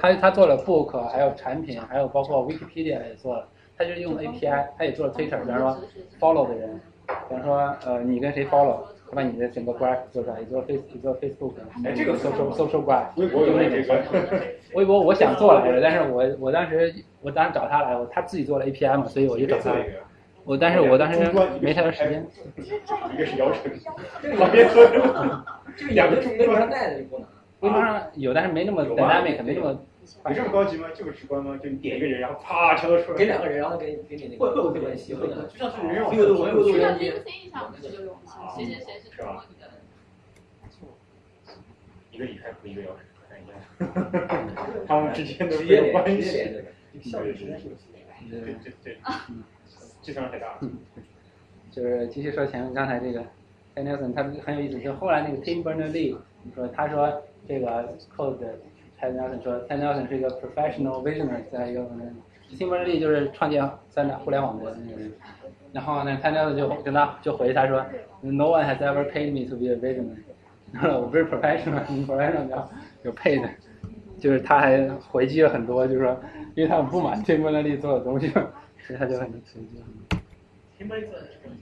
[0.01, 5.77] 他他做了 book，还有产品，还有包括 Wikipedia 也做了，他就是用 API，他也做了 Twitter，比方说
[6.19, 6.81] follow 的人，
[7.29, 11.53] 比方说呃你跟谁 follow，他把你的整个 graph 做出来，也做 face 也做 Facebook，
[11.85, 13.77] 哎这个 social social graph，微博有那个。
[14.73, 19.71] 微博我想做来着，但是我我当时我当时找他来，我他自己做了 API 嘛，所以我就找他。
[20.45, 21.19] 我但是我当时
[21.61, 22.25] 没太多时间。
[23.13, 23.71] 一个是姚晨，
[24.37, 24.91] 旁边坐着
[25.77, 27.27] 这个 两个微博上带的就不能。
[27.61, 29.79] 微博上有，但是没那么有吗 dynamic，没那么。
[30.27, 30.89] 有这么高级吗？
[30.93, 31.57] 这么直观吗？
[31.61, 33.17] 就你点一个人，然后啪全都出来。
[33.17, 38.17] 给两个人，然后给给你那个会会有关系，会的，就像是人网有的我有就像学员 LinkedIn 上不是就有
[38.55, 39.69] 谁谁谁是通过你的。
[42.11, 43.53] 一个李开复，一个姚晨，看一下，
[44.87, 46.63] 他们之间的没有关系。
[47.01, 47.75] 效率实在是有
[48.29, 48.97] 对对对，
[50.01, 50.59] 计算量太大了。
[51.71, 53.19] 就是继续说前面刚才这个
[53.73, 56.15] t a Nelson，他很有意思，就后来那个 Tim Berners-Lee
[56.53, 58.37] 说，他说这个 code
[59.03, 61.81] t a Nelson 说 t a Nelson 是一个 professional visionary，在一个
[62.57, 65.11] Tim Berners-Lee 就是创建三大互联网的那个人，
[65.73, 67.85] 然后呢 t a Nelson 就跟他就回他说
[68.21, 69.75] ，No one has ever paid me to be a
[70.81, 72.69] 后我不是 professional，professional 叫
[73.03, 73.47] 有 paid，
[74.19, 76.17] 就是他还回击了很多，就是说
[76.55, 79.67] 因为他很不满 Tim Berners-Lee 做的东西，所以他就很回击。
[80.77, 81.55] 天波做的是什么？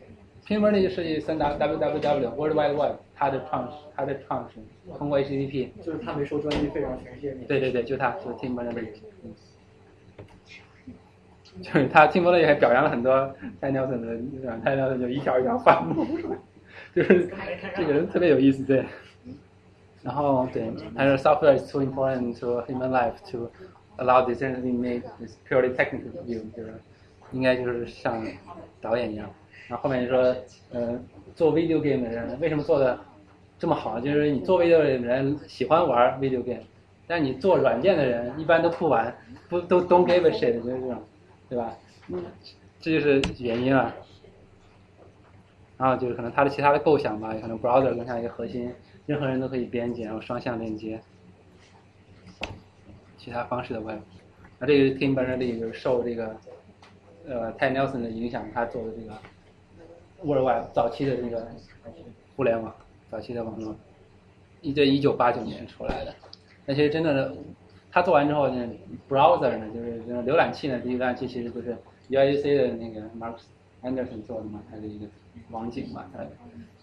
[0.45, 4.55] 拼波那就设计三 W W W World Wide Web，它的创始，它的创始
[4.97, 7.45] 通过 HTTP，就是他没收专利费，让全世界免。
[7.45, 8.89] 对对对，就他，就是 Tim Berners-Lee，
[9.23, 9.35] 嗯，
[11.61, 16.03] 就是他 Tim Berners-Lee 还表扬了很多蔡 Nelson 的，蔡 Nelson 就一条一条翻幕，
[16.95, 17.29] 就是
[17.75, 18.83] 这个人特别有意思，对。
[20.01, 23.47] 然后对，他说 software is too important to human life to
[23.97, 25.03] allow decisions to be made
[25.47, 26.73] purely technical view，就是
[27.31, 28.25] 应该就是像
[28.81, 29.29] 导演一样。
[29.67, 30.35] 然后后面就说，
[30.71, 30.99] 呃，
[31.35, 32.99] 做 video game 的人为什么做的
[33.61, 33.99] 这么好？
[33.99, 36.63] 就是你做 video 的人喜欢玩 video game，
[37.05, 39.15] 但你做软件的人一般都不玩，
[39.49, 41.03] 不都 don't give a shit，就是这种，
[41.47, 41.77] 对吧？
[42.07, 42.23] 嗯，
[42.79, 43.93] 这就是原因啊。
[45.77, 48.73] 然后就是可能他的其他的构想吧，可能 browser 更像一个核心，
[49.05, 50.99] 任何人都可以编辑，然后双向链接，
[53.19, 53.99] 其他方式的 web。
[54.57, 56.35] 那这个 Tim Berners-Lee 就是受这个
[57.27, 59.13] 呃 Ty Nelson 的影响，他做的这个
[60.23, 61.47] World Wide 早期的这个
[62.35, 62.75] 互联网，
[63.11, 63.75] 早期的网络，
[64.61, 66.15] 一这一九八九年出来的。
[66.65, 67.35] 那其实真的，
[67.91, 68.69] 他做完之后呢
[69.09, 71.77] ，browser 呢，就是浏览器呢，这个浏览器其实就是
[72.09, 73.35] UIC 的那个 Mark
[73.83, 75.05] Anderson 做的嘛，他的一个
[75.49, 76.19] 网景嘛，他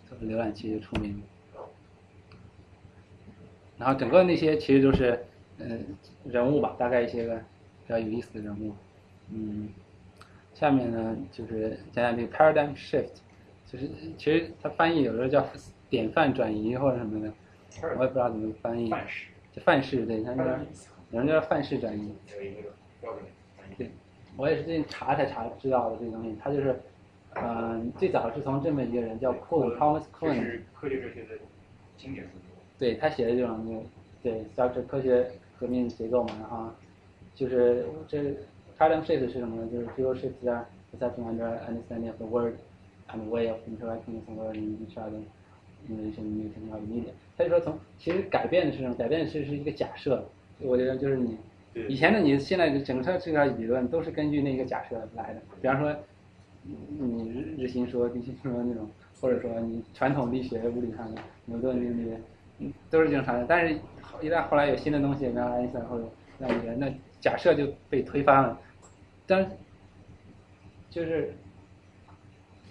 [0.07, 1.23] 做的浏览器就出名。
[3.79, 5.25] 然后整个那些其实都是
[5.59, 5.83] 嗯
[6.25, 8.75] 人物吧，大概一些个比较有意思的人物，
[9.33, 9.69] 嗯，
[10.53, 13.21] 下面呢就是讲讲这个 paradigm shift，
[13.71, 13.89] 就是
[14.19, 15.47] 其实它翻译有时候叫
[15.91, 17.33] 典范转移或者什么的，
[17.99, 18.91] 我也不知道怎么翻译。
[18.91, 19.29] 范式。
[19.53, 20.45] 就范式，对，他叫
[21.11, 22.15] 有人叫范式转移。
[23.77, 23.91] 对，
[24.37, 26.79] 我也是最近查才查知道的这个东西，它就是，
[27.35, 31.29] 嗯、最早是从这么一个人叫 Kuhn Thomas 这 Kuhn，是科学哲学的
[31.97, 32.27] 经典。
[32.79, 33.83] 对他写的这种那个，
[34.23, 35.29] 对，叫这科学
[35.59, 36.71] 革命结构嘛，然后
[37.35, 38.19] 就是这
[38.79, 39.69] paradigm shift 是什么呢？
[39.73, 42.55] 就是 field shift 啊，perception under understanding of the world
[43.09, 45.21] and way of interacting with the world in each other
[45.89, 47.11] innovation new technology media。
[47.37, 48.95] 他就说从其实改变的是什么？
[48.95, 50.29] 改变的是是一个假设，
[50.61, 51.37] 我觉得就是你
[51.89, 55.95] 以前的你现在的整个这个理论都是根据那个假设来的，比方说
[56.63, 58.89] 你日日心说、地心说那种，
[59.21, 62.13] 或者说你传统力学物理上的牛顿定律。
[62.61, 63.79] 嗯，都是经常的，但是
[64.21, 66.05] 一旦后来有新的东西，比方爱因斯坦或者
[66.39, 68.59] 那个，那假设就被推翻了。
[69.29, 69.49] 但
[70.91, 71.33] 就是，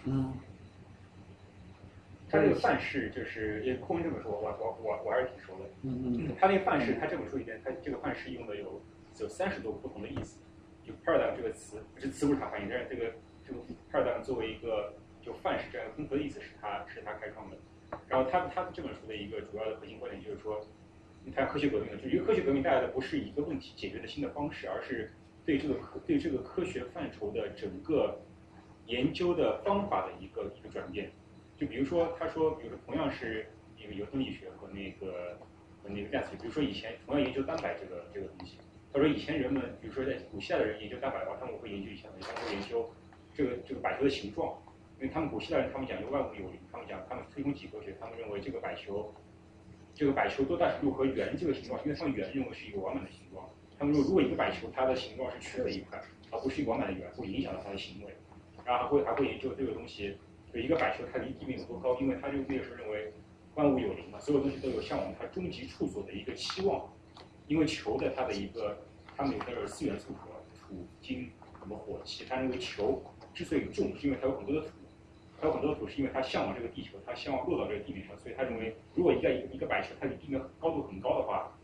[0.03, 0.33] 嗯，
[2.29, 5.65] 他这个范式就是，因为库恩这本书，我我我我还是挺熟的。
[5.83, 8.81] 嗯嗯他那个范式，他这本书里边，他这个范式用的有
[9.19, 10.39] 有三十多个不同的意思。
[10.83, 13.11] 就 paradigm 这个词，这词不是他翻译，但是这个
[13.45, 13.59] 这个
[13.91, 17.57] paradigm 作为一个就范式这样综合的意思是他是他开创的。
[18.07, 20.65] 然后他他这本书的一个主要的核心观点就是说，
[21.25, 25.11] 你看科学革命呢，就一个科学革命带来的不是一个问题解决的新的方式，而是
[25.45, 28.21] 对这个科对这个科学范畴的整个
[28.85, 31.11] 研究的方法的一个一个转变。
[31.57, 33.47] 就比如说，他说，比如说同样是
[33.77, 35.37] 一个牛顿力学和那个
[35.81, 38.59] 和那个量子，比如说以前同样研究蛋白这个这个东西，
[38.93, 42.87] 他说以前人们，比如说在古希腊的人研究蛋白的话，他们会研究一下，他们会研究
[43.33, 44.55] 这个这个摆球的形状。
[44.99, 49.13] 因为他们古希腊人，他们讲究万物有灵，他们讲他们推崇几何学，他们认为这个摆球，
[49.93, 53.47] 这个摆球多大程度和圆这个形状，因为他们圆认为是一个完满的形状。
[53.77, 56.01] 他们说，如果一个摆球它的形状是缺了一块，
[56.31, 58.13] 而不是一个完满的圆，会影响到它的行为。
[58.65, 60.17] 然后还会还会研究这个东西，
[60.57, 63.13] 就一个摆球它离地面有多高，因为他就那个时候认为
[63.53, 66.89] 万物有灵嘛，所有东西都有向往它终极处所的一个期望。
[67.47, 68.77] 因为球的它的一个，
[69.15, 71.29] 他们有那个四元素核，土、金、
[71.59, 73.01] 什么火、气，他认为球
[73.33, 74.67] 之所以重，是因为它有很多的土。
[75.39, 81.55] 它有很多的图是因为它向往这个地球，它向往落到这个地面上，所以他认为如果一个一个摆球它离地面高度很高的话，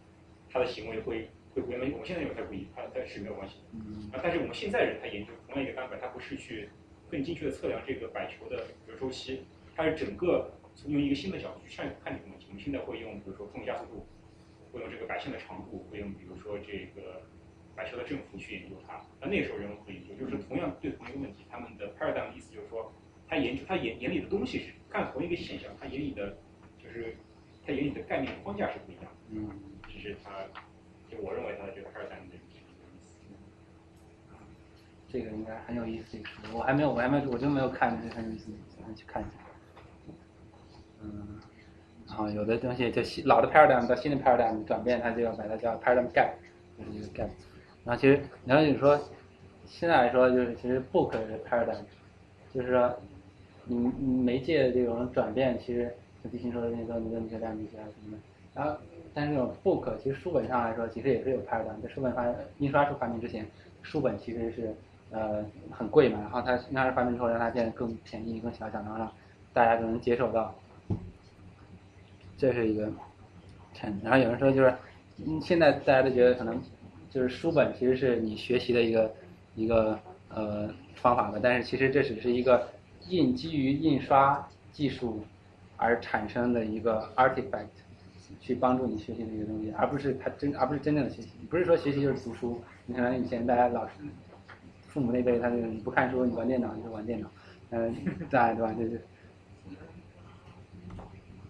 [0.51, 4.15] 它的行为会会跟我们现在认为它不一，它它是没有关系的。
[4.15, 6.69] 啊，但是我们现在人他研究同样一个单板，他不是去
[7.13, 9.43] 更精确的测量这个摆球的比如周期，
[9.75, 12.47] 它是整个从用一个新的角度去看看这个问题。
[12.49, 14.03] 我们现在会用比如说重力加速度，
[14.71, 17.21] 会用这个摆线的长度，会用比如说这个
[17.75, 18.99] 摆球的振幅去研究它。
[19.21, 22.91] 那那时候人们会研究，就是同样对同一个问题，他们的 paradigm 的意思就是说，
[23.27, 26.35] 他研究他眼眼里的东西是看同一个现象，他眼里的
[26.81, 27.15] 就是
[27.63, 29.11] 他眼里的概念框架是不一样的。
[29.29, 29.51] 嗯，
[29.87, 30.31] 只是他，
[31.11, 32.41] 就我认为他的这个 paradigm 的。
[35.13, 39.31] 这个应该很有意思，这个我还没有，我还没有，我就没有看，这很有意思，想去看一下。
[41.03, 41.39] 嗯，
[42.07, 46.31] 然后有的东西就新老的 paradigm 到新的 paradigm 转变，它就要把它叫 paradigm gap，
[46.79, 47.29] 就是一个 gap。
[47.85, 48.99] 然后其实，然后你说
[49.67, 51.83] 现在来说，就是其实 book 是 paradigm，
[52.51, 52.91] 就是说
[53.65, 58.17] 你媒介这种转变，其实像地心说的那个你的那个量子学啊什么的。
[58.55, 58.75] 然后，
[59.13, 61.79] 但是这种 book 其实书本上来说，其实也是有 paradigm。
[61.83, 62.25] 在书本发
[62.57, 63.45] 印刷术发明之前，
[63.83, 64.75] 书本其实是
[65.13, 69.09] 呃很贵嘛，然后它印刷术发明之后，让它变得更便宜、更小巧，然后让
[69.53, 70.53] 大家都能接受到。
[72.37, 72.91] 这是一个
[73.73, 73.97] 趁。
[74.03, 74.75] 然后有人说就是，
[75.25, 76.59] 嗯，现在大家都觉得可能
[77.09, 79.13] 就是书本其实是你学习的一个
[79.55, 79.97] 一个
[80.29, 82.67] 呃方法吧，但是其实这只是一个
[83.07, 85.23] 印基于印刷技术
[85.77, 87.67] 而产生的一个 artifact，
[88.41, 91.29] 去帮助你学习的一个东西，而不是它真而不是真正的学习。
[91.49, 93.93] 不是说学习就是读书，你可能以前大家老师
[94.93, 97.27] 父母那辈他就你不看书，你玩电脑就是玩电脑，
[97.71, 97.93] 嗯，
[98.29, 98.71] 对对吧？
[98.73, 99.01] 就是。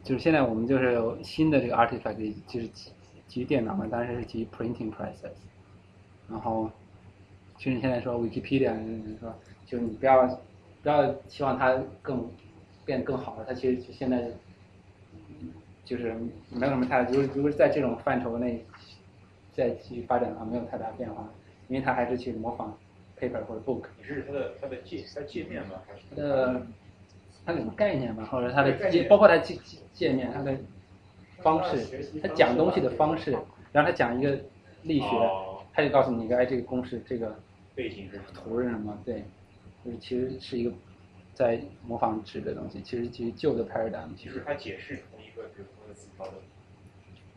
[0.03, 2.67] 就是现在我们就是有新的这个 artifact，就是
[3.25, 5.31] 基于电脑嘛，当然是基于 printing process。
[6.29, 6.69] 然后，
[7.57, 9.33] 就是现在说 Wikipedia，就是说，
[9.65, 10.27] 就你不要
[10.81, 12.29] 不要期望它更
[12.83, 14.29] 变得更好了，它其实现在
[15.85, 16.13] 就是
[16.49, 18.61] 没有什么太，如果如果在这种范畴内
[19.53, 21.29] 再继续发展的话，没有太大变化，
[21.69, 22.77] 因为它还是去模仿
[23.19, 23.85] paper 或者 book。
[23.97, 25.81] 你是它的它的界它界面吗？
[25.87, 26.67] 还是它的
[27.45, 29.57] 它的概念吧，或者它的界，包括它界
[29.93, 30.57] 界面，它的
[31.39, 33.31] 方式，它讲东西的方式，
[33.71, 34.39] 然后它讲一个
[34.83, 35.07] 力学，
[35.73, 37.35] 它就告诉你一个，哎，这个公式，这个
[37.75, 38.97] 背景是图是什么？
[39.03, 39.23] 对，
[39.83, 40.71] 就是其实是一个
[41.33, 44.15] 在模仿纸的东西，其实其实旧的 paradigm。
[44.15, 46.33] 其实它解释同一个，比如说字条的。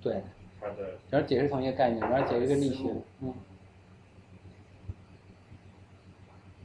[0.01, 0.23] 对。
[0.61, 0.97] 它的。
[1.11, 2.85] 然后解释同一个概念，然后解释一个力学，
[3.21, 3.35] 嗯。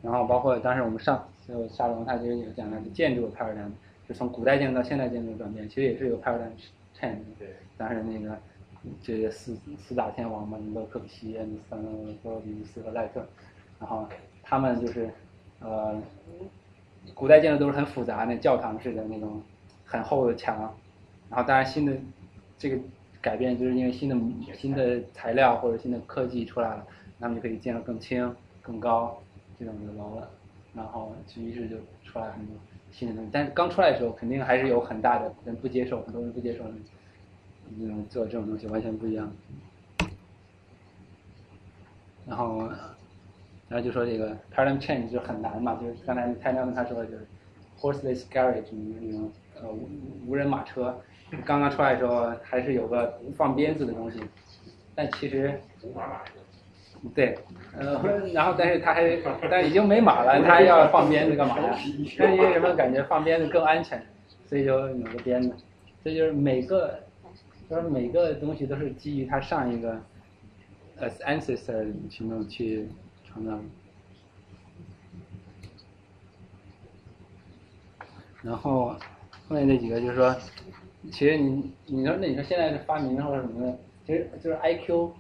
[0.01, 1.27] 然后包括当时我们上。
[1.47, 3.71] 就沙龙，他其实有讲的建筑的 paradigm，
[4.07, 6.51] 就从古代建筑到现代建筑的转变，其实也是有 paradigm
[6.97, 7.17] change。
[7.37, 7.49] 对。
[7.77, 8.37] 当时那个
[9.01, 11.81] 这些四四大天王嘛，什么柯布西耶、三
[12.23, 13.25] 多比尼斯和赖特，
[13.79, 14.07] 然后
[14.43, 15.09] 他们就是
[15.59, 15.99] 呃，
[17.13, 19.41] 古代建筑都是很复杂那教堂式的那种
[19.83, 20.73] 很厚的墙，
[21.29, 21.91] 然后当然新的
[22.57, 22.77] 这个
[23.19, 24.15] 改变就是因为新的
[24.55, 26.85] 新的材料或者新的科技出来了，
[27.19, 29.21] 他们就可以建得更轻、更高
[29.61, 30.27] 这种的楼了。
[30.73, 32.55] 然后，于是就出来很多
[32.91, 36.63] 新的东西，但是刚出来的时候，肯定还是有很大的人不接受，很多人不接受，
[37.77, 39.29] 嗯，做这种东西完全不一样。
[42.25, 42.69] 然后，
[43.67, 47.27] 然后就说这个 paradigm change 就很难嘛，就是刚才泰亮跟他说的就是
[47.77, 49.29] horseless carriage 那种
[49.61, 49.89] 呃无
[50.27, 50.97] 无人马车，
[51.43, 54.21] 刚刚出来的时候还是有个放鞭子的东西，
[54.95, 55.59] 但其实。
[57.15, 57.35] 对，
[57.75, 57.99] 呃，
[58.31, 59.17] 然后但是他还，
[59.49, 61.75] 但已经没马了，他还要放鞭子干嘛呀？
[62.19, 63.99] 那因为什么感觉放鞭子更安全，
[64.45, 65.51] 所以就有个鞭子。
[66.03, 66.99] 这就是每个，
[67.67, 69.99] 就是每个东西都是基于他上一个
[70.97, 72.87] 呃 ancestor 去弄去
[73.25, 73.59] 创造。
[78.43, 78.95] 然后
[79.47, 80.35] 后面那几个就是说，
[81.11, 85.11] 其实你你说那你说现在的发明或者什么的，其实就是 I Q，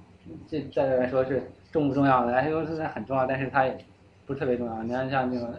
[0.47, 1.41] 这再来说是。
[1.71, 3.77] 重不重要的？I Q 是很重要，但是它也
[4.25, 4.83] 不是特别重要。
[4.83, 5.57] 你看像那个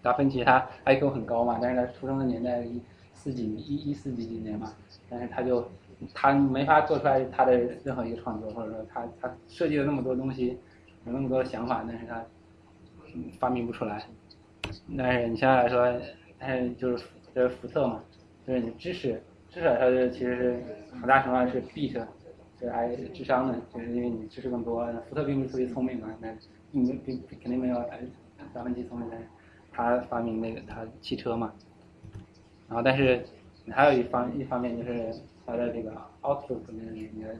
[0.00, 2.80] 达芬奇，他 I Q 很高嘛，但是他出生的年代一
[3.12, 4.72] 四几一一四几几年嘛，
[5.10, 5.68] 但是他就
[6.14, 10.58] 他没法做出来他的任何一个创作，或者说他他设计了那么多东西，
[11.06, 12.24] 有那么多想法，但是他
[13.38, 14.02] 发明不出来。
[14.96, 15.92] 但是你现在来说，
[16.38, 17.04] 哎，就是
[17.34, 18.00] 就是福特嘛，
[18.46, 19.20] 就是你知识，
[19.50, 20.62] 知识来说其实是
[20.92, 22.00] 很大程度上是 beat。
[22.62, 24.86] 是还智商呢，就是因为你知识更多。
[25.08, 26.32] 福特并不是特别聪明嘛，那
[26.70, 27.76] 并并肯定没有
[28.54, 29.08] 达芬奇聪明。
[29.74, 31.52] 他发明那个他汽车嘛，
[32.68, 33.24] 然后但是
[33.70, 35.14] 还有一方一方面就是
[35.46, 35.90] 他的这个
[36.20, 37.34] outlook，就是你的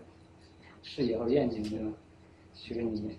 [0.83, 1.93] 视野或者愿景，这种
[2.55, 3.19] 其实你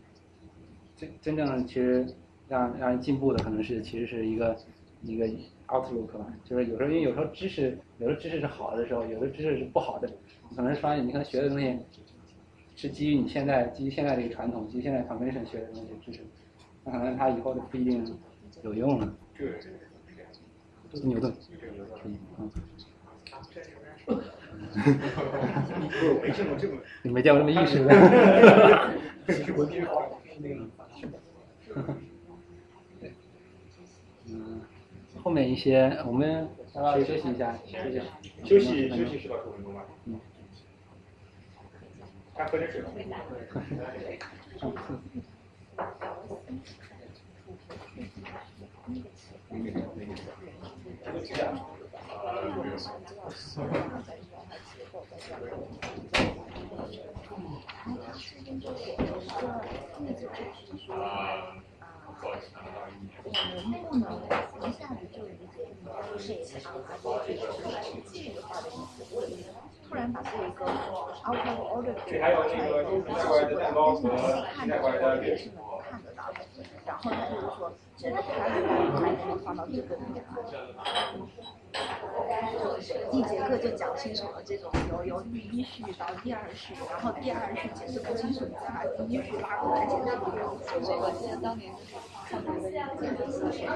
[0.96, 2.08] 真真正其实
[2.48, 4.58] 让让人进步的可能是其实是一个
[5.04, 5.30] 一个
[5.74, 10.08] outlook 吧，就是有时候因为有时候知识，有的知识是好的时候，有的知识是不好的，
[10.56, 11.76] 可能发现你可能学的东西
[12.76, 16.24] 是基于你现在基于现在这个传统，基于现在 convention 学的东西知识，
[16.84, 18.06] 那可能它以后就不一定
[18.62, 19.14] 有用了。
[21.04, 21.34] 牛顿，
[22.38, 22.50] 嗯。
[27.04, 27.94] 你没见过这么意识的。
[34.26, 34.62] 嗯，
[35.24, 37.58] 后面一些我们要不要休息一下？
[38.44, 39.86] 休息休息十到十五分钟吧。
[40.06, 40.20] 嗯。
[69.90, 75.58] 突然把这一个 out of order 出来，就是我的看的时候也是能
[75.90, 76.13] 看的
[76.86, 80.34] 然后他就是说，这个他如果还能够放到这个里面来。
[83.12, 90.04] 一节课就讲清楚了，这种由由第一序到第二序，然后第二序解释不清楚，再把第一序拉过来解释。
[90.86, 91.92] 这个记得当年就是
[92.30, 92.70] 上那个
[93.02, 93.68] 建筑系学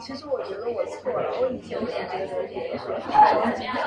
[0.00, 2.84] 其实我觉得我错了，我以前是觉得这个学术
[3.42, 3.78] 很简单，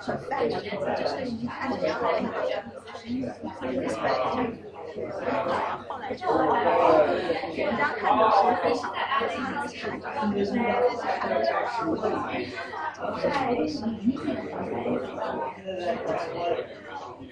[0.00, 0.52] 很泛的，
[0.96, 2.34] 就是一看就要来那个
[2.92, 3.22] 很远，
[3.62, 4.49] 就是。
[5.88, 6.26] 后来就
[7.54, 9.74] 人家看的是非常非常的差，
[10.32, 11.48] 就是看的是
[11.86, 11.90] 我
[13.56, 14.20] 的是理解。
[17.20, 17.28] 就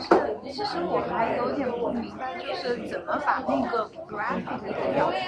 [0.00, 0.08] 是，
[0.42, 5.18] 其实我还有点不明白，就是怎么把那个 graphic 给调出来。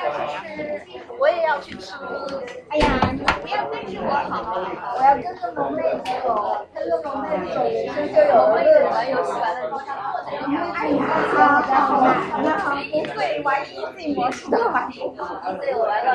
[1.18, 1.94] 我也要去吃。
[2.70, 4.14] 哎呀，你们不要跟着我好，
[4.96, 5.82] 我要跟着萌妹
[6.22, 7.64] 走，跟着萌妹走，就
[8.14, 9.78] 就有乐玩游戏玩的多。
[10.30, 10.34] 哎
[10.88, 10.90] 呀，
[11.32, 11.38] 好的
[11.74, 12.80] 好的好的好，不
[13.18, 14.88] 会玩 easy 模式的玩。
[15.60, 16.12] 对，我玩到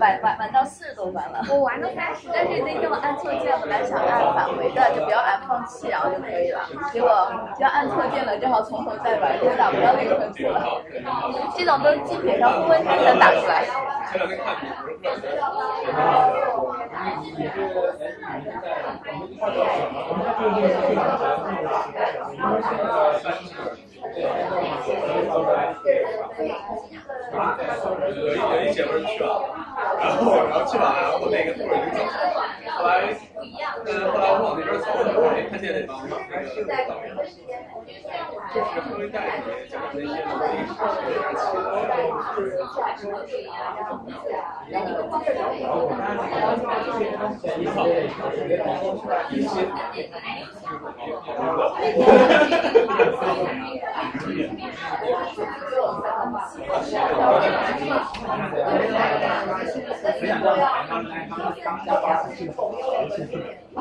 [0.00, 1.42] 玩玩玩到四十多关了。
[1.48, 2.28] 我玩到三十。
[2.32, 6.60] 但是那天我按错键，本来想按返回的，就不要按放弃，然后就可以了。
[6.92, 7.10] 结果
[7.58, 10.82] 就按错键了，正好从头再玩，就打不到那个分数了。
[11.56, 13.64] 这种都基本上不温才能打出来。
[27.30, 29.42] 有一有一姐们去了，
[30.00, 32.08] 然后然后去完，然后那个队儿已经走了，
[32.76, 32.90] 后来
[33.42, 37.16] 嗯后来我往那边走，我没看见那帮那个
[38.52, 40.04] 就是后面带你讲那些
[40.52, 40.72] 历史
[59.66, 61.84] 学啊、其他的，然后我看
[62.38, 63.78] 你好，一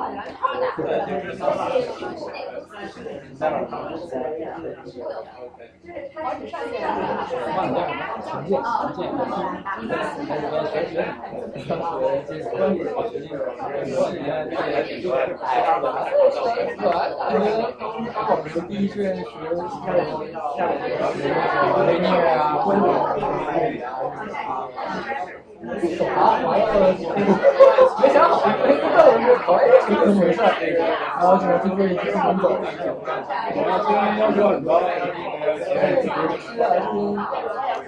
[10.88, 11.04] 些。
[18.68, 19.22] 第一志愿学
[21.88, 23.16] 雷涅啊，温柔啊，
[26.16, 26.30] 啊，
[28.02, 28.34] 没想好，
[28.66, 29.46] 没知道我是考
[29.88, 32.44] A 怎么回事，然后只能去做一些工作。
[33.54, 34.70] 我们今天要求很高，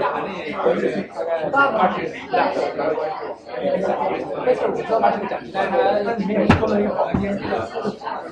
[0.00, 0.08] 大，
[1.52, 2.36] 那大概是大。
[4.44, 5.70] 没事，我知道它是个展示，但是
[6.04, 7.36] 它里面说了一个房间，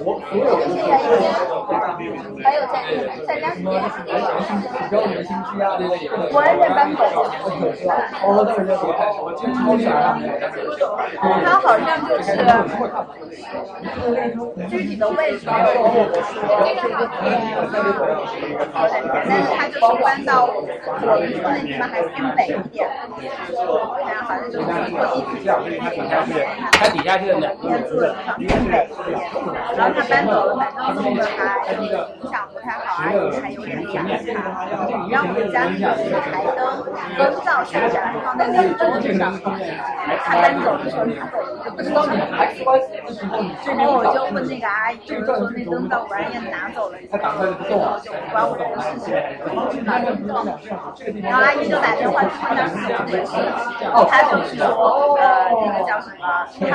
[0.00, 0.62] 我所有的
[2.42, 2.74] 还有在
[3.26, 3.68] 在家时间，
[4.88, 7.00] 标明新区啊，这个也我也在搬走。
[8.22, 8.40] 哦，那
[8.80, 8.86] 我，
[9.24, 10.16] 我经常想让
[11.44, 12.24] 它好像就是
[14.68, 15.84] 具体的位置没有跟我
[16.22, 16.40] 说，
[19.12, 20.86] 但是他就是搬到我们住
[21.42, 22.88] 那地方还偏北一点，
[23.56, 25.52] 然后好像就是坐地铁，
[26.72, 29.18] 它底下是两偏住的地方偏北一点，
[29.76, 31.82] 然后他搬走了，反正弄得还影
[32.30, 34.24] 响不太好，而且还有点反差。
[35.10, 36.58] 然后我们家里有一个台灯，
[37.18, 39.32] 灯罩下下放在那个桌子上，
[40.24, 41.96] 他搬走的时候拿走一个灯罩，
[43.66, 47.70] 然后我就问那个阿姨，我说那灯罩我让人拿走了，然后就
[48.44, 49.14] 不关我的事情。
[51.22, 53.32] 然后阿姨就打电话去问他是怎么回事，
[54.10, 54.62] 他就是说
[55.16, 55.22] 呃
[55.64, 56.22] 那个叫什么，
[56.60, 56.70] 他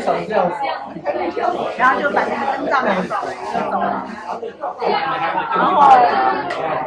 [1.77, 3.27] 然后就把那个灯罩拿走了，
[4.41, 4.83] 就走了。
[5.55, 5.71] 然后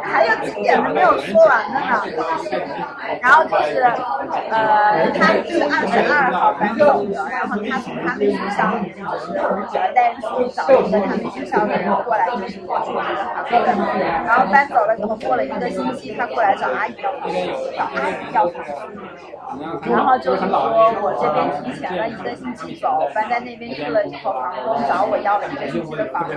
[0.03, 1.83] 还有几点都没有说完的呢，
[3.21, 3.83] 然后就是
[4.51, 12.93] 呃他是二十二号搬走的，然后他从他们学校就是呃代人书找一个他们学校的人过来就是过去
[13.49, 17.37] 这个房子，然后搬走了以后过了一个星期，他过来找阿姨要房租，
[17.77, 20.51] 找阿姨要房租，然后就是说
[21.01, 26.35] 我这边提前了一个星期走，搬在那边去了以后，房东找我要了一个星期的房租，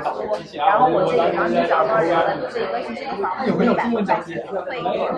[0.57, 5.09] 然后我这里刚找到人了，就是一个星期的房租一百多块钱退给我，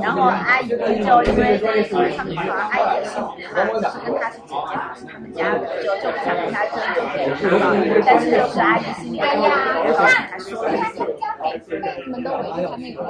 [0.00, 0.76] 然后阿姨就
[1.24, 1.66] 因为因
[1.98, 3.18] 为他们说阿姨也是
[3.50, 7.74] 他，是跟他是姐姐，不是他们家的，就就不想跟他争就给他了，
[8.06, 9.50] 但是就是阿姨心里哎呀，
[10.30, 11.02] 还说了一句。
[12.06, 13.02] 你们都围着他那个。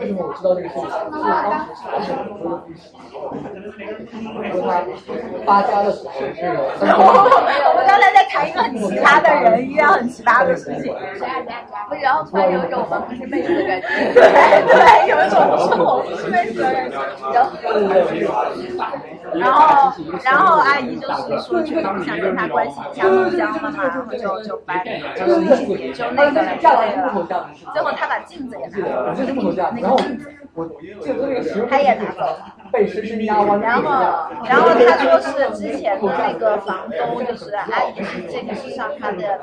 [0.00, 0.82] 为什么我知道这个事情？
[4.50, 5.14] 是当时说
[5.46, 6.10] 发家的时候，
[6.82, 10.92] 那个我刚才在谈一个很奇葩的人，一件很奇葩的事情。
[11.88, 13.86] 不是，然后突然有一种我们不是妹子的感觉。
[14.14, 14.20] 对
[14.66, 16.96] 对，有一种是我不是妹子的感觉。
[19.34, 19.92] 然后，
[20.24, 25.34] 然后阿姨就是说，就想跟他关系一下互相了嘛，然后就就搬，就是
[25.92, 26.98] 就那个了之类的。
[27.72, 29.14] 最后他把镜子也拿走了，
[29.74, 30.34] 那个镜子。
[31.70, 32.54] 他也拿走了。
[32.72, 33.92] 然后，
[34.44, 39.38] 然后他说是之前的那个房东，就是阿姨是这个是上他的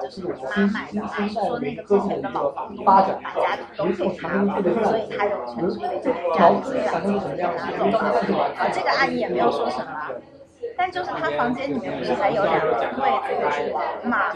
[0.00, 3.08] 就是妈买的，阿姨说那个之前的老房东把家
[3.56, 7.58] 具都给他了，所以他有权利对这个家里这样子
[7.90, 8.38] 拿走。
[8.38, 9.84] 啊，这个阿姨也没有说什么。
[10.76, 13.72] 但就是他房间里面不是还有两个位子就是人
[14.04, 14.32] 嘛，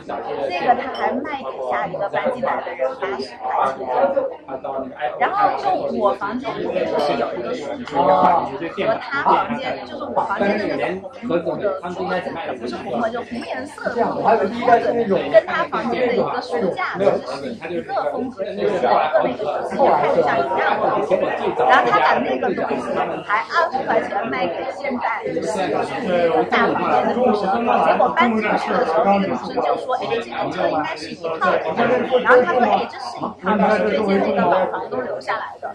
[0.48, 3.84] 那个他还卖给下一个搬进来的人八十块钱，
[5.18, 12.30] 然后就我房间里面就是有一个书桌和他房间，就是我房间的那个红木的桌子，
[12.60, 14.04] 不是红木就红颜色的桌
[14.38, 14.48] 子，
[15.32, 18.64] 跟他房间的一个书架其实是一个风格，是一个
[19.24, 20.84] 那个就是看着像一样的，
[21.68, 22.84] 然后他把那个东西
[23.24, 25.06] 还二十块钱卖给现在
[26.28, 26.44] 就是。
[26.56, 27.44] 大房间的女生，
[27.86, 31.60] 结果搬进去的时候，那个女生就说：“哎，这个车应该是一套的。”
[32.22, 35.74] 然后他说：“哎，这是一套的，是最近那个老房东留下来的。”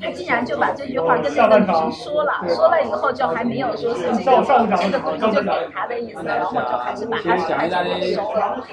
[0.00, 4.42] 他竟然就把这句话跟那个女生说了，说了以后就还没有说是这个
[4.76, 7.74] 这个东西就给他的意思，然后就还是把他孩子
[8.14, 8.64] 收了。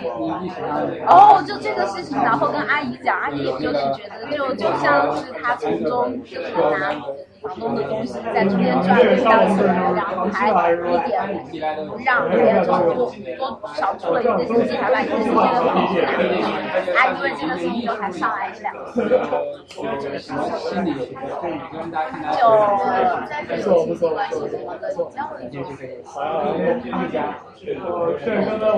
[1.08, 6.94] 哦，就这个事情，然后跟阿姨讲，阿姨也就是觉得就就像是他从中就是拿。
[7.44, 9.58] 房东的东西在中间赚了一大钱，
[9.94, 10.76] 然后还一
[11.06, 11.20] 点
[12.06, 12.72] 让别人多
[13.38, 16.02] 多少住了一个星期，还把一个星期的房租拿回去。
[16.96, 19.10] 阿姨为这个事情就还上来一两次，
[19.68, 20.38] 说这个事情
[22.32, 22.42] 就
[23.28, 25.90] 在这种亲戚关系什么的，你这样子就可以。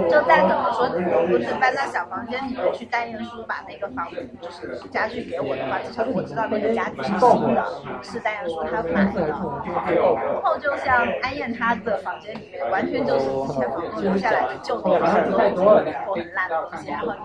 [0.09, 0.89] 就再怎么说，
[1.27, 4.07] 不是搬到小房间里面去代验书，把那个房
[4.41, 7.19] 就是家具给我的话，至少我知道那个家具是新
[7.53, 7.63] 的，
[8.01, 15.75] 是代验他买的，然后就像安燕她的房间里面，完全就是之前房东留下来的旧东西，然后
[16.15, 17.23] 很烂的东西，然后你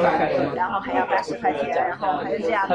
[0.00, 2.74] 看，然后还要八十块钱，然后还是这样的，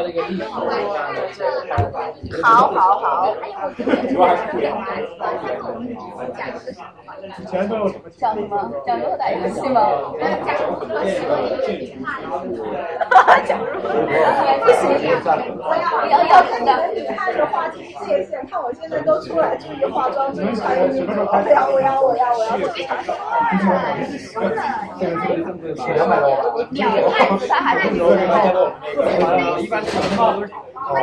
[2.44, 3.36] 好好好。
[7.38, 8.10] 以前都有什么？
[8.18, 8.72] 讲什么？
[8.86, 9.82] 讲如何打游戏吗？
[10.46, 12.64] 讲如何喜欢一个女汉子。
[13.46, 13.88] 讲如何？
[14.60, 14.82] 不行，
[15.60, 16.70] 我要要要看的。
[16.94, 21.08] 女汉子划清界限，看我现在都出来注意化妆，注意穿衣服。
[21.12, 22.88] 我要我要我要我要做啥？
[24.18, 24.50] 输了。
[25.94, 26.26] 两百多。
[26.72, 26.80] 两
[27.12, 28.18] 汉子他还是有人
[29.62, 30.52] 一般什么都是。
[30.80, 30.96] 哦，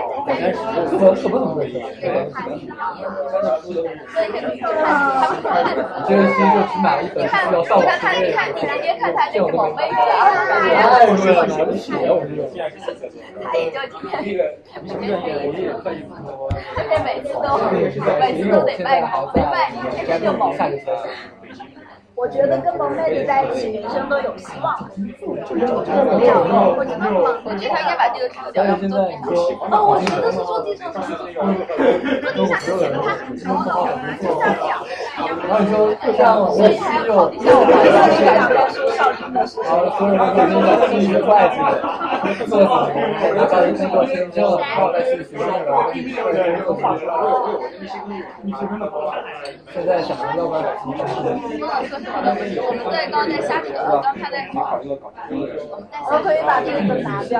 [0.88, 1.72] 什么什么怎么回事？
[6.08, 9.94] 这个其实就只买了一本需要上你看他，你看你直接看他这个萌妹的，
[10.82, 11.36] 太贵了，
[12.16, 12.40] 我这个。
[13.44, 14.10] 他也就今天，
[16.76, 17.46] 而且每次都
[18.20, 19.00] 每次都得卖，
[19.34, 20.54] 没卖你天就萌。
[22.16, 24.74] 我觉得跟萌妹子在一起，人生都有希望。
[24.96, 27.04] 没有，我觉得
[27.44, 29.28] 我觉得他应该把这个输掉，要不做地上。
[29.68, 31.12] 哦，我说的是做地上，做地
[32.46, 34.80] 上是显得他很高的，就像讲。
[35.44, 39.44] 然后你说，就像我所以还要跑地上，我们要去两个说少林的。
[39.66, 41.56] 然后所有人都正在继续会计，
[42.46, 42.70] 做什么？
[43.34, 45.66] 然后把人生过签证，然后再去学那个。
[49.72, 50.86] 现在想要不要改新
[52.62, 53.68] 我们在刚在瞎扯，
[54.02, 54.34] 刚才在。
[56.10, 57.34] 我可以把这个拿掉，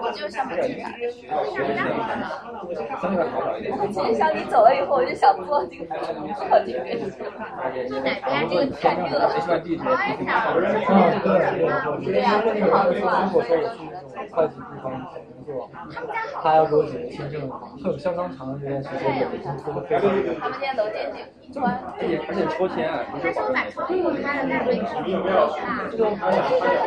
[0.00, 0.80] 我就想把这个。
[3.92, 5.84] 其实像你走了以后，我就想做这个
[6.48, 6.78] 做这个。
[7.88, 8.96] 就哪边这个感
[9.96, 10.14] 觉？
[12.04, 13.32] 对呀，挺好的嘛。
[14.32, 15.70] 会计地方工作，
[16.42, 17.48] 他要给我解签证，
[17.82, 20.02] 很相当长的这段时间，也工作非常。
[20.40, 21.16] 他们现在楼间距
[21.46, 21.78] 一宽。
[21.98, 25.32] 而且而且抽签啊，他说买超过他的概率是比较大。
[25.90, 26.02] 这个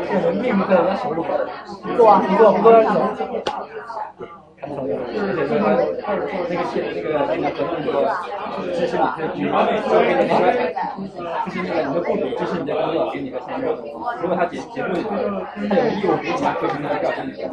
[0.06, 2.96] 这个命在人家手里，不做啊，不做不做要走。
[4.62, 5.72] 而且说他
[6.04, 8.04] 他是说那个写那个那个合同说，
[8.76, 13.72] 支持你可以就是那个你的雇主支持你的工作，给你个签证。
[14.20, 15.16] 如果他解解除，他
[15.80, 17.50] 有义务给你推迟那个调签的时间。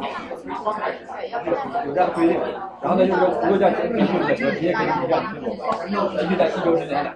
[1.85, 2.39] 有这样的规定。
[2.81, 5.45] 然后呢，就是说如果这样必须的，直接可以这样去做，
[6.09, 7.03] 必须在一周之内两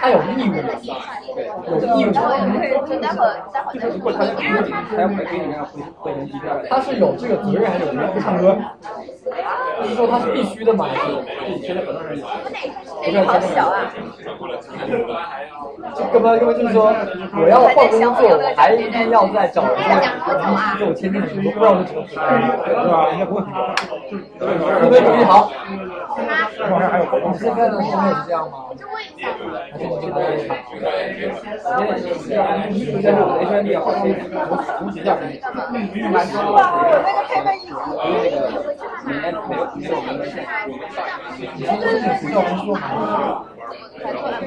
[0.00, 0.54] 他有义务，
[1.66, 2.08] 有义务。
[3.00, 3.90] 待会儿待会儿再说。
[3.90, 4.56] 如果他有义务，
[4.96, 6.44] 他会给你那样会会员机票。
[6.68, 8.20] 他是有这个责任还是有义务？
[8.20, 8.56] 唱歌，
[9.80, 10.86] 就是说他是必须的吗？
[10.88, 12.26] 还是现在很多人有。
[13.02, 13.92] 这个好小啊！
[15.94, 16.92] 这根本根本就是说，
[17.40, 20.30] 我要换工作，我还一定要再找一个
[20.78, 23.08] 给我签证的时候，不知道是什么，对吧？
[23.12, 23.56] 应该不会很高。
[24.80, 25.50] 各位注意好。
[26.70, 28.54] 网上还有活动，现在的现在也是这样吗？
[28.70, 28.76] 是
[29.78, 30.18] 你觉得？
[33.00, 33.94] 现在我的 H1B 要从
[34.78, 35.32] 从学校给你，
[36.08, 36.44] 蛮多的。
[36.50, 36.58] 我
[37.02, 37.74] 那个配备衣服。
[38.04, 38.44] 因为那个
[39.06, 39.38] 每年每
[39.76, 40.44] 每个我们的线，
[41.56, 42.28] 你说这是学
[43.70, 43.78] 校
[44.12, 44.46] 工作吗？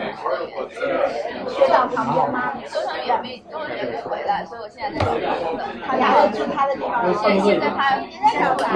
[1.50, 2.54] 学长旁边吗？
[2.68, 5.12] 周成宇也没，周成宇也没回来，所以我现在在找
[5.44, 5.64] 工作。
[5.88, 6.92] 他俩在住他的地方。
[7.24, 8.68] 现现在他现在找工作，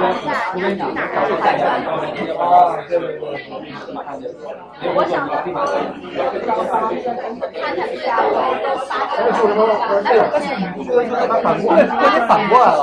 [0.56, 1.06] 你要找哪儿？
[1.42, 1.66] 海关。
[2.38, 3.22] 啊，对对对。
[4.96, 5.34] 我想找
[6.64, 6.96] 房子，
[7.60, 8.32] 看他对啊，我
[8.88, 8.92] 发
[11.28, 11.92] 他反过来，他
[12.28, 12.82] 反过来了。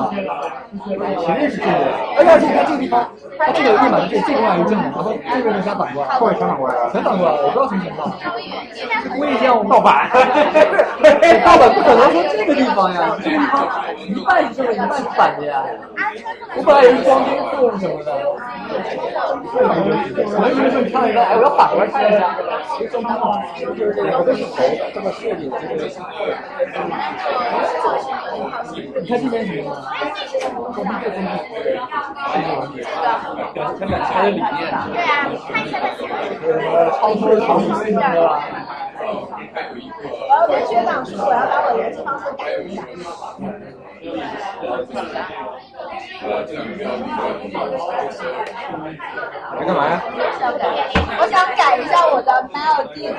[1.20, 1.69] 前面是这个，
[2.16, 2.95] 哎呀，你看这个地方，
[3.39, 8.11] 他这个立马这这个地方有正的，然后这个人家反过来，后面全反过来了，全反过来了，不知道什么情况。
[9.17, 13.55] 故意这样盗版，盗版不可能说这个地方呀，这个地方
[13.97, 15.63] 一半是，一半是反的呀。
[16.57, 18.11] 我本来以为是光纤控什么的，
[19.55, 22.35] 可能就是你看一个，哎，我要反过来看一下。
[22.75, 22.87] 就
[23.77, 24.57] 是这个，这是头
[24.93, 25.55] 这么设计的，
[29.01, 29.71] 你看这边什么？
[30.77, 31.17] 我们这边
[33.79, 34.43] 他们他的理念。
[34.85, 35.87] 对啊，看一下他
[36.45, 38.45] 呃，超出常理是吧？
[39.01, 42.83] 我要跟学长说，我要把我联系方式改一下。
[44.05, 44.11] 你
[49.67, 50.03] 干嘛呀？
[51.19, 53.15] 我想改一下我的 mail 地址，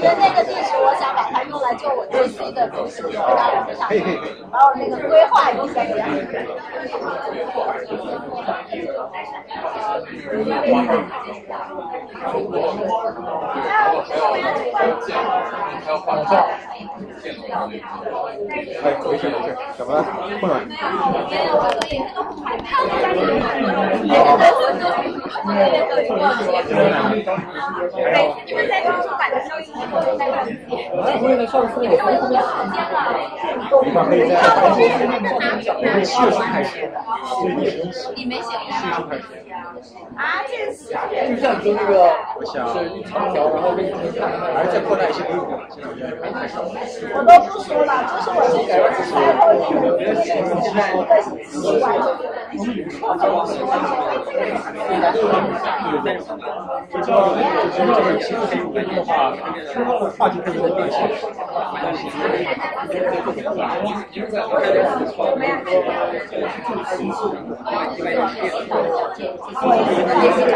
[0.00, 4.18] 因为那个地址我想把它用来做我最新的东西，可以可以。
[4.50, 5.82] 然后那个规划一下。
[18.82, 19.46] 哎，没事没事，
[19.76, 20.04] 怎么了？
[20.40, 20.60] 困了？
[28.46, 30.72] 你们在图书馆的时候，一直都在看字典。
[31.20, 32.28] 因为呢，上次我因为我有时
[32.70, 32.94] 间了。
[33.82, 34.80] 地方可以在白天，
[35.92, 36.90] 可以试试开始，
[38.14, 38.74] 你没写呀？
[40.16, 40.92] 啊，这是
[41.28, 41.92] 就像你说那个，
[42.44, 43.88] 是一长条，然后跟你
[44.18, 45.58] 看，还是再扩大一些规模。
[47.14, 49.79] 我都不说了，这是我的。
[49.80, 50.92] 来来来，我签个。
[51.00, 51.64] 我签个
[52.50, 53.06] 没有，
[58.40, 59.96] 你给我打签个。
[60.08, 61.08] 我今天我直接没带，
[61.70, 62.86] 来上
[65.30, 65.46] 面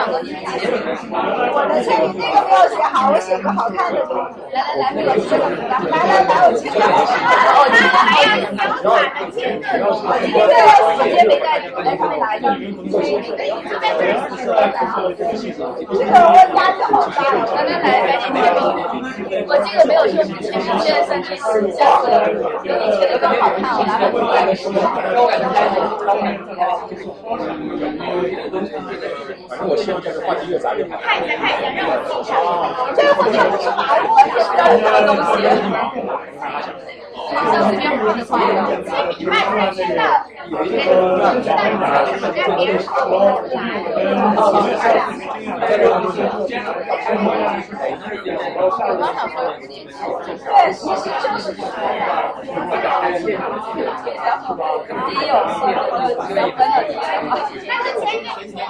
[0.05, 0.71] 拿一个。
[0.75, 1.99] 这个
[2.45, 2.89] 我压
[3.19, 3.79] 着好大。
[4.53, 6.71] 来来来，赶紧签
[8.85, 9.04] 名。
[19.47, 21.37] 我这个没有说是签名，现在算是
[21.73, 22.03] 下次
[22.63, 24.37] 比你签的更好看，我拿本过来。
[29.49, 30.97] 反正我希望这个话题越杂越好。
[31.03, 32.31] 看一下看一下，让我记一下。
[32.95, 35.29] 这个好像是马窝，也不知道是什么东西。
[37.25, 38.39] 好像随便画的画
[38.95, 39.13] 的。
[39.13, 40.01] 签名卖出去的，
[40.51, 43.49] 跟跟别人说明了出
[50.25, 51.59] 对，实习生是谁
[51.99, 52.03] 呀？
[55.07, 55.77] 第一有错的，
[56.29, 56.97] 就分了第一
[57.27, 57.31] 嘛。
[57.67, 58.61] 那是签名签的，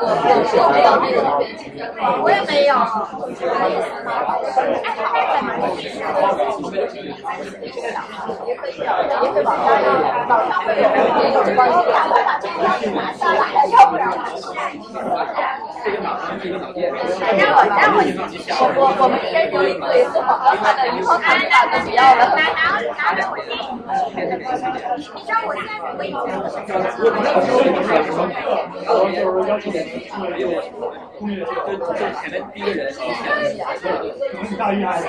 [0.00, 0.04] 我
[0.58, 1.18] 我没有那个，
[2.22, 2.70] 我也没有。
[2.72, 3.58] 哎，
[4.04, 4.28] 好，
[5.32, 5.70] 在哪里？
[8.46, 8.86] 也可以找，
[9.22, 9.86] 也可以网上有，
[10.28, 10.82] 网上会有，
[11.22, 11.76] 也有关系。
[11.90, 13.40] 赶快把这个东西拿下来，
[13.70, 14.10] 要不然
[15.82, 15.90] 让
[17.54, 17.98] 我让我
[18.78, 22.22] 我我们一人留一个也是广告的鱼泡卡卡都不要了。
[22.36, 23.50] 拿拿拿着我进。
[24.22, 24.44] 你知
[25.32, 25.48] 道我
[29.60, 29.82] 现在是
[31.68, 31.72] 就
[32.14, 32.94] 前面第一个人，
[34.58, 35.02] 大厉害。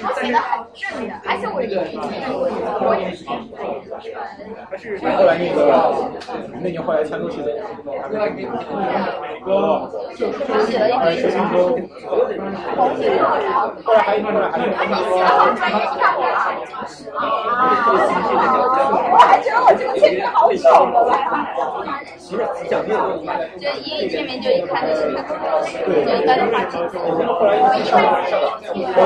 [0.04, 1.56] 我写的很正的，而且我
[2.84, 3.20] 我也是。
[5.16, 5.58] 后来那个，
[6.62, 7.66] 那年后来全都是这样。
[10.48, 11.42] 他写了一堆什么？
[13.86, 14.64] 后来还一个还有。
[15.14, 16.38] 写的好专业，你看我啊。
[19.12, 20.98] 我还觉得我这个签名好丑的。
[22.34, 22.98] 其实讲这个，
[23.60, 25.22] 就一签名就一看就是他，
[25.78, 26.74] 就一般的话题。
[26.82, 27.06] 我
[28.74, 28.98] 一般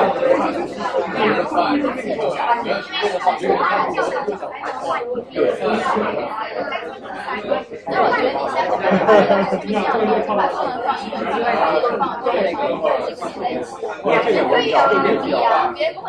[7.90, 13.70] 那我觉得你现在这样的话，把不能放一个之外，然后放这个跟这个在一起。
[14.04, 14.96] 对呀，对
[15.32, 15.44] 呀，
[15.76, 16.08] 别不会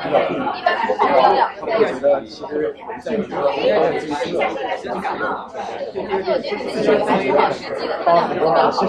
[0.54, 2.46] 一般不好放两个在一起。
[7.09, 8.82] 个还是很实际的，他两个都要好。
[8.82, 8.86] 这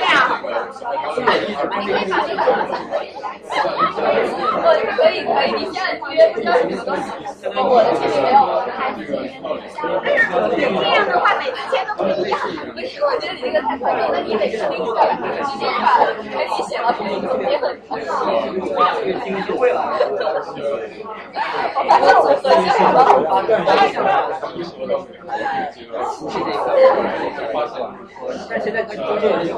[0.00, 0.06] 样，
[1.80, 2.40] 你可以把这个
[4.58, 4.60] 我
[4.96, 7.02] 可以可以，你现在约不知道什么东西，
[7.56, 9.30] 我的签名没有，我的还是签名。
[10.80, 12.38] 这样的话，每次签都不一样。
[12.74, 16.10] 不是，我觉得你这个太夸张了，你得设定出来，直接把可
[16.42, 16.92] 以写了，
[17.48, 18.06] 也很夸张。
[21.76, 22.98] 我反正我合计好了。
[28.48, 29.54] 但现在中间有一个，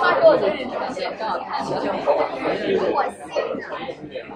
[0.00, 1.64] 他给我这里怎么写更好看？
[2.92, 3.32] 我信。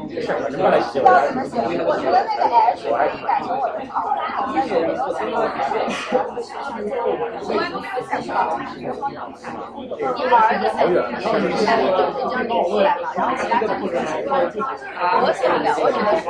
[0.06, 1.54] 不知道怎么写，
[1.84, 5.34] 我觉得那个 H 可以改成我的好看，但是我没有想过。
[7.42, 8.30] 从来都没有想过。
[10.16, 10.78] 你玩的很，
[11.48, 16.26] 你下面有这张列出来了，然后其他的就是我写不了，我只能说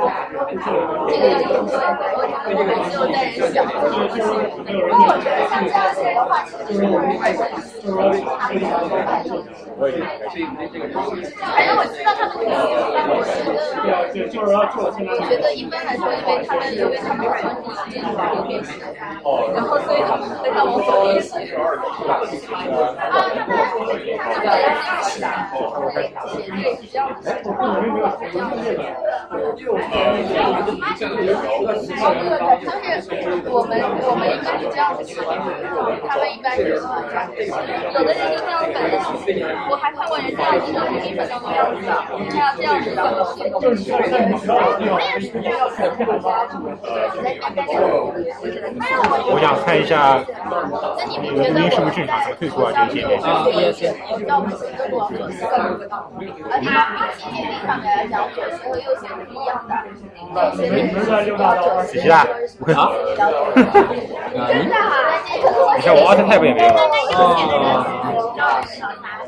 [1.07, 1.75] 这个要用对，
[2.15, 3.65] 我只能就带人想。
[4.77, 7.65] 因为我觉得像这样写的话，其实我们还是他们的
[7.97, 9.43] 都反正。
[9.77, 12.49] 反正我知道他们肯定
[12.93, 14.41] 但我觉得，
[15.07, 18.89] 我觉得一般来说，因为他们因为他们传统是这种有点喜欢，
[19.53, 21.53] 然后所以他们会让我走一起。
[21.53, 21.69] 啊，
[22.07, 22.25] 他们
[24.17, 24.65] 他们也
[25.05, 25.25] 是的，
[26.27, 27.37] 写的也比较比较。
[29.57, 29.61] 就
[33.17, 33.69] 是我们
[34.03, 35.25] 我们一般是这样子写的，
[36.07, 36.79] 他们一般是有
[38.03, 41.91] 的人就这样粉的，我还看过人这样子的，你粉成这样子的，
[42.31, 42.97] 还要这样子粉。
[43.61, 44.97] 就是在你学校的地方。
[49.29, 50.23] 我想看一下
[51.09, 53.09] 你们录音是不是正常，退出啊这个界面。
[53.21, 53.87] 啊，也是。
[56.49, 56.65] 而且
[57.17, 59.71] 界面上面来讲，左斜和右斜是不一样的。
[61.87, 62.25] 仔细啦，
[62.75, 62.79] 啊，
[64.63, 66.67] 你像我 Alt Tab 也没有。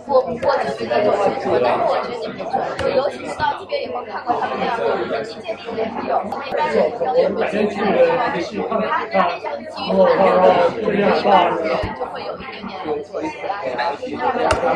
[0.10, 2.58] 我我就觉得有些准，但是我觉得你不准。
[2.82, 8.82] 我尤其是到这边以后，看过他们那样的人机界定的也有，一般人可能也会去看。
[8.90, 10.90] 他他想基于判断的，一
[11.22, 12.74] 般人就会有一点点
[13.06, 13.70] 错起来。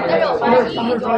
[0.05, 1.09] 但是我发现第一种，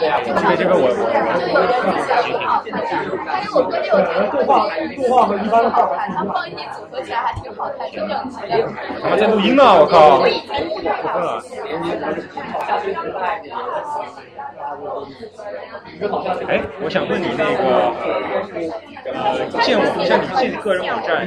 [0.00, 2.88] 这个这个我就有人很喜欢好看的，
[3.28, 4.64] 但是我估计有他动画
[4.96, 8.64] 动画和一般的画看，他放一起组合起来还挺好看，挺整齐的。
[9.02, 10.20] 他们在录音呢，我靠！
[16.48, 17.92] 哎，我想问你那个，
[19.12, 19.16] 呃，
[19.62, 21.26] 建网，像你建个人网站，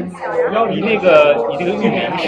[0.69, 2.27] 你那个你这个域名是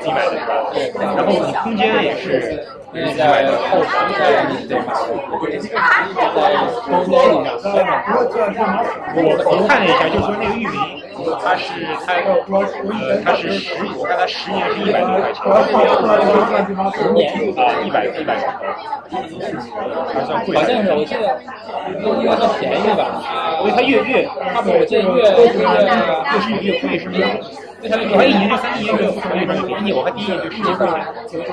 [0.00, 1.00] 自己买的是吧？
[1.16, 3.48] 然后你空间也是自己买的。
[9.16, 10.74] 我我看了一下，就说那个域名，
[11.42, 11.72] 它是
[12.06, 15.42] 它呃它是十，我看它十年是一百多块钱，
[16.92, 18.42] 十年啊一百一百多块钱，
[20.12, 20.56] 还算贵。
[20.56, 21.38] 好像是我记得
[22.20, 23.00] 应该算便宜的吧？
[23.60, 25.46] 因为它越越，它我记得越越
[26.32, 27.04] 越是越贵是
[27.84, 31.44] 我还一年就三年就可以便宜，我还第一年就十年块钱，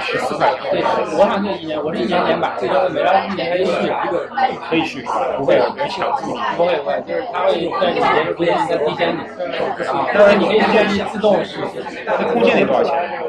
[0.00, 0.72] 十四块钱。
[0.72, 0.80] 对，
[1.18, 4.24] 我好像是一年，我是一年年版，最多没了一年还续一个，
[4.70, 5.04] 可以续，
[5.36, 6.32] 不会有人抢注。
[6.56, 9.20] 不会不会，就是它会在你别人不愿意再提前你。
[9.84, 11.60] 啊，当然你可以建议自动续。
[12.06, 13.20] 那空间得多少钱？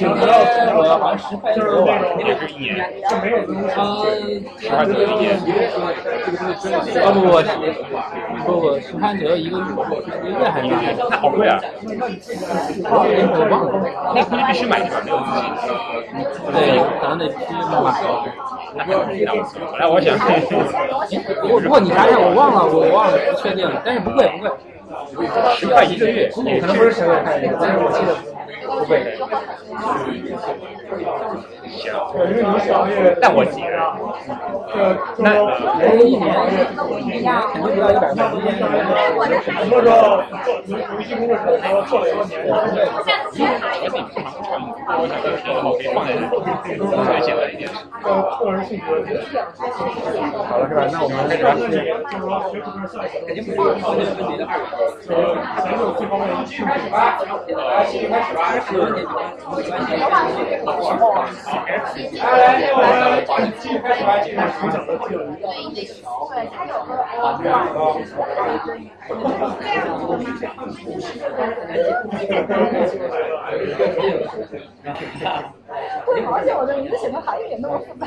[0.00, 2.80] 就不要这个好像十块钱左右吧，也是一年。
[3.12, 3.44] 嗯，
[4.56, 5.36] 十块左右一年。
[7.04, 7.28] 啊不不
[8.46, 9.64] 不不，十块左右一个月，
[10.24, 10.70] 一个月还是？
[11.10, 11.58] 那好贵啊！
[12.84, 13.72] 我忘了，
[14.14, 15.00] 那估计必须买是吧？
[15.04, 15.42] 没有自己。
[16.52, 17.60] 对，可能得必须买。
[19.72, 20.16] 本来我想，
[21.42, 24.50] 不不过你想想，我忘了，我忘了，不确定，但是不贵不贵。
[25.56, 26.28] 十块一个月，
[26.60, 28.14] 可能不是十块钱，但是我记得
[28.66, 29.16] 不贵。
[31.70, 31.92] 行，
[33.20, 33.62] 但我姐，
[35.16, 35.24] 那
[35.96, 36.22] 一年
[37.00, 38.16] 一年肯定不到一百块。
[39.40, 39.94] 什么时候
[40.66, 42.34] 游戏工作室说做了以后年，
[43.82, 44.48] 也比平常长，
[44.98, 46.24] 我想这个平后可以放在这里，
[46.90, 47.68] 稍微简单一点。
[48.40, 48.86] 个人性格。
[50.48, 50.78] 好了是吧？
[50.90, 51.46] 那我们开始吧。
[53.26, 54.42] 肯定不是靠这个问题的。
[55.10, 55.14] 呃，
[55.62, 56.68] 咱有这方面的兴趣。
[56.90, 58.40] 来，继续开始吧。
[58.66, 58.98] 是问题。
[62.18, 65.24] 来来，我们继续开始吧，继续分享的这个。
[65.36, 66.90] 对，它有个。
[76.06, 78.06] 会好写，我的名字写的韩语也那么复杂。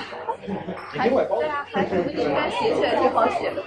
[0.89, 3.61] 韩语对啊，韩语应该写起来挺好写的。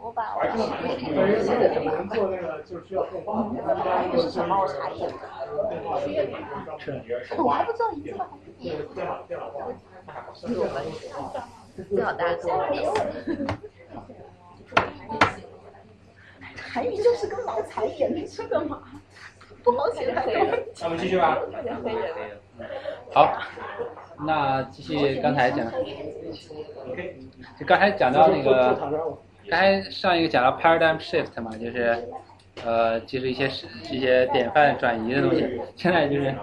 [0.00, 1.86] 我把我写的什么？
[4.20, 4.50] 是什么？
[4.60, 5.06] 我查一下。
[7.38, 7.84] 我还不知道
[11.88, 12.38] 最好大家
[16.72, 18.82] 韩语就是跟毛才演的这个嘛，
[19.62, 20.12] 不好写的。
[20.80, 21.38] 那我们继续吧。
[23.12, 23.38] 好，
[24.18, 25.70] 那继续刚才讲，
[27.58, 28.74] 就刚才讲到那个，
[29.48, 32.08] 刚才上一个讲到 paradigm shift 嘛，就是
[32.64, 33.46] 呃，就是一些
[33.90, 35.60] 一些典范转移的东西。
[35.76, 36.34] 现在就是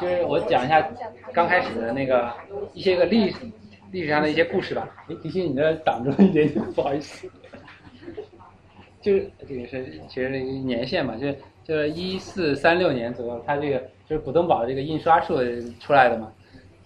[0.00, 0.86] 就是我讲一下
[1.32, 2.32] 刚开始的那个
[2.74, 3.38] 一些个历史
[3.90, 4.88] 历史上的一些故事吧。
[5.08, 7.30] 哎，迪西，你这挡住了一点点，不好意思。
[9.00, 13.78] 就是这个是其实年限嘛，就是就是一四三六年左右，它这个
[14.08, 15.38] 就是古登堡这个印刷术
[15.80, 16.32] 出来的嘛。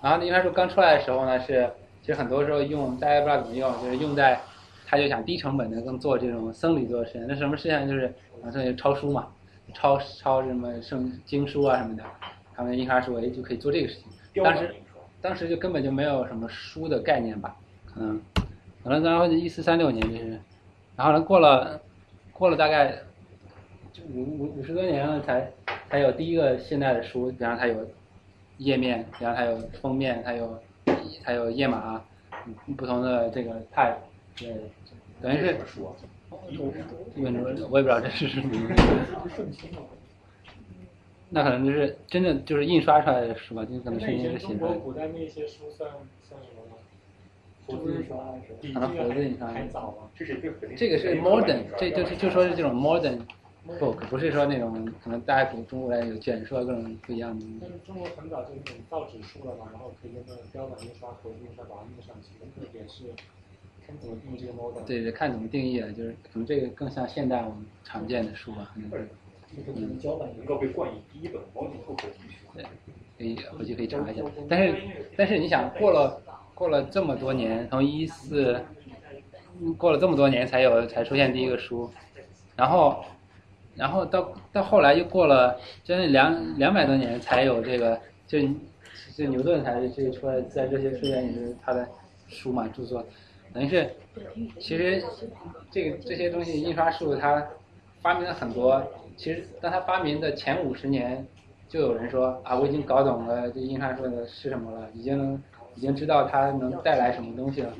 [0.02, 1.68] 然后印刷术刚出来的时候呢，是
[2.02, 4.38] 其实很多时候用大家不知道怎么用，就是用在
[4.86, 7.26] 他就想低成本的更做这种僧侣做的实验。
[7.26, 8.12] 那什么实验就是
[8.42, 9.28] 啊，这抄书嘛，
[9.72, 12.02] 抄抄什么圣经书啊什么的，
[12.60, 14.42] 他们印刷术哎就可以做这个事情。
[14.44, 14.74] 当时
[15.20, 17.56] 当时就根本就没有什么书的概念吧，
[17.86, 18.20] 可能
[18.84, 20.40] 可能然后一四三六年就是，
[20.96, 21.80] 然后呢过了。
[22.32, 22.96] 过了大概
[23.92, 25.52] 就五五五十多年了，才
[25.90, 27.86] 才有第一个现代的书，比方它有
[28.56, 30.58] 页面，然后它有封面，它有
[31.22, 32.02] 它有页码，
[32.78, 33.96] 不同的这个 type，
[34.38, 34.56] 对，
[35.20, 35.94] 等于是我
[37.68, 38.48] 我也不知道这是什么。
[41.30, 45.90] 那可能就是真的就是印刷出来的书吧，就可能是因为写中国古代那些书算
[46.22, 46.76] 算什么吗？
[47.66, 48.72] 活字印刷还是？
[48.74, 49.46] 可能活字印刷。
[49.48, 50.10] 还早吗？
[50.76, 53.20] 这个是 modern，这就是就说是这种 modern
[53.78, 57.46] book，不是说那种可能大家读中国来有卷书啊各种不一样的。
[57.60, 63.04] 但是中国很早就那种造纸术了嘛，然后可以用那个标本印刷、活字印刷把它印上去，那个也是
[63.86, 64.84] 看怎么定义这个 modern。
[64.84, 68.96] 对对，看怎么定义了，就是可能这个更像现代我们常见的书吧，可
[69.56, 69.72] 能是。
[69.76, 72.18] 嗯，胶版能够被冠以第一本 modern book 的书。
[72.54, 72.64] 对，
[73.18, 74.22] 可以回去可以查一下。
[74.48, 74.74] 但是
[75.16, 76.20] 但是你想过了
[76.54, 78.60] 过了这么多年，从一四
[79.76, 81.90] 过了这么多年才有才出现第一个书，
[82.56, 83.04] 然后。
[83.76, 88.38] 然后到到后来又过了将近两两百多年才有这个，就
[89.16, 91.88] 就牛顿才这个出来，在这些书里也是他的
[92.26, 93.02] 书嘛著作，
[93.54, 93.88] 等于是
[94.58, 95.02] 其实
[95.70, 97.46] 这个这些东西印刷术它
[98.02, 98.84] 发明了很多，
[99.20, 101.26] 其实当他发明的前五十年
[101.68, 105.42] 就有人说啊我已经搞懂了这印刷术的是什么了，已经
[105.74, 107.74] 已经知道它能带来什么东西了，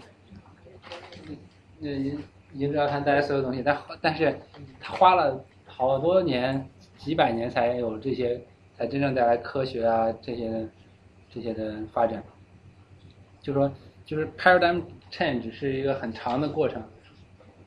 [1.78, 2.18] 那已
[2.52, 4.36] 已经知道它带来所有东西，但但是
[4.78, 5.42] 他花了。
[5.64, 6.68] 好多年、
[6.98, 8.38] 几百年才有这些，
[8.76, 10.68] 才真正带来科学啊这些、
[11.32, 12.22] 这些的发展。
[13.40, 13.72] 就说，
[14.04, 16.82] 就是 paradigm change 是一个很长的过程。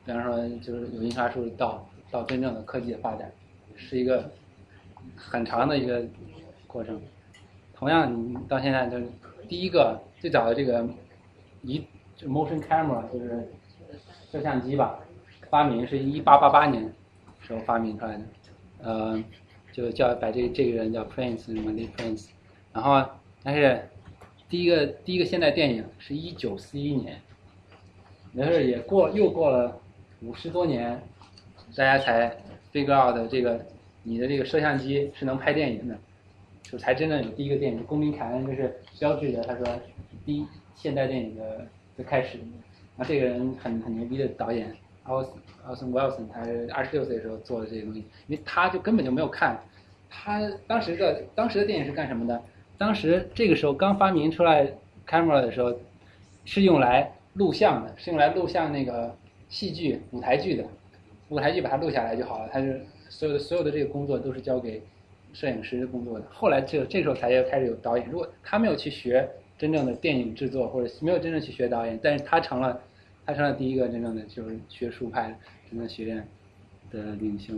[0.06, 3.28] 比方说，就是有印刷术到到真正的科技的发展，
[3.84, 4.28] 是一个
[5.14, 6.02] 很长的一个
[6.66, 7.00] 过程。
[7.74, 9.06] 同样，你到现在就是
[9.48, 10.84] 第一个最早的这个
[11.62, 11.80] 一
[12.22, 13.48] motion camera 就是
[14.32, 14.98] 摄像机吧，
[15.48, 16.92] 发明是一八八八年。
[17.46, 18.24] 时候发明出来的，
[18.82, 19.22] 呃，
[19.70, 22.28] 就叫把这这个人叫 Prince 什么的 Prince，
[22.72, 23.06] 然后
[23.42, 23.86] 但是
[24.48, 27.20] 第一个第一个现代电影是一九四一年，
[28.32, 29.78] 那是也过又过了
[30.22, 30.98] 五十多年，
[31.76, 32.34] 大家才
[32.72, 33.62] figure out 这个
[34.04, 35.98] 你的这个摄像机是能拍电影的，
[36.62, 39.66] 就才真正有第一个电影《公民凯恩》就是标志着他说
[40.24, 41.66] 第一现代电影的
[41.96, 42.38] 的开始，
[42.96, 44.72] 那这个人很很牛逼的导演。
[45.04, 45.32] 奥斯
[45.66, 46.40] 奥森威尔森，他
[46.74, 49.60] 二十六岁的时候做的这些东西，因为他就根本就没有看，
[50.08, 52.42] 他当时的当时的电影是干什么的？
[52.78, 54.66] 当时这个时候刚发明出来
[55.06, 55.78] camera 的时候，
[56.46, 59.14] 是用来录像的，是用来录像那个
[59.50, 60.64] 戏剧舞台剧的，
[61.28, 62.48] 舞台剧把它录下来就好了。
[62.50, 62.82] 他是
[63.16, 64.82] 所有的所有的这个工作都是交给
[65.32, 66.26] 摄影师工作的。
[66.30, 68.08] 后来这这时候才又开始有导演。
[68.10, 72.80] 如果他没有去学真正的电影制作，或者没有真正去学导演，但是他成了。
[73.26, 75.34] 他成了第一个真正的就是学术派
[75.70, 76.28] 真正学院
[76.90, 77.54] 的领袖，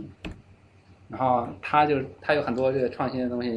[1.09, 3.49] 然后他就他有很多这个创新的东西，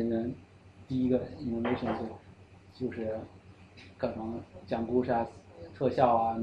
[0.88, 3.16] 第一个 innovation 就就是
[3.96, 5.24] 各种讲故事啊、
[5.72, 6.36] 特效啊、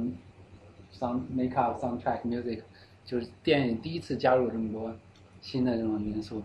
[0.97, 2.61] sound make up、soundtrack music，
[3.03, 4.95] 就是电影第一次加入这么多
[5.48, 6.44] 新的这种元素。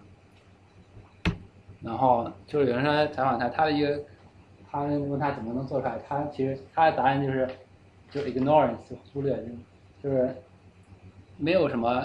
[1.82, 4.00] 然后就是有人说采访他，他的一个，
[4.70, 7.48] 他问他怎么能做出来，他其实他的答案就是。
[8.12, 8.76] 就 ignorance
[9.10, 9.42] 忽略，
[10.02, 10.36] 就是
[11.38, 12.04] 没有什么，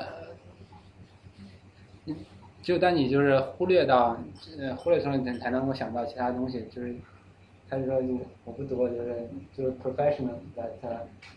[2.61, 4.17] 就当你就是忽略到，
[4.57, 6.65] 呃，忽略时候你才能够想到其他东西。
[6.71, 6.95] 就是，
[7.69, 8.01] 他就说，
[8.45, 10.69] 我不多，就是就是 professional that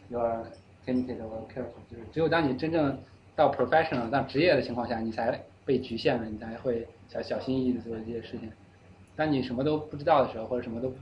[0.08, 0.44] you are
[0.86, 1.82] limited or careful。
[1.90, 2.96] 就是只有当你真正
[3.34, 8.50] 到 professional 到职业的情况下，你才被局限了，你才会小小心翼翼的做这些事情。
[9.16, 10.92] 当你什么都不知道的时候，或者什么都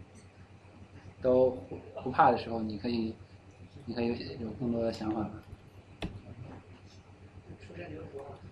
[1.22, 1.58] 都
[2.02, 3.14] 不怕的时候，你可以。
[3.90, 5.26] 你可以有更多的想法。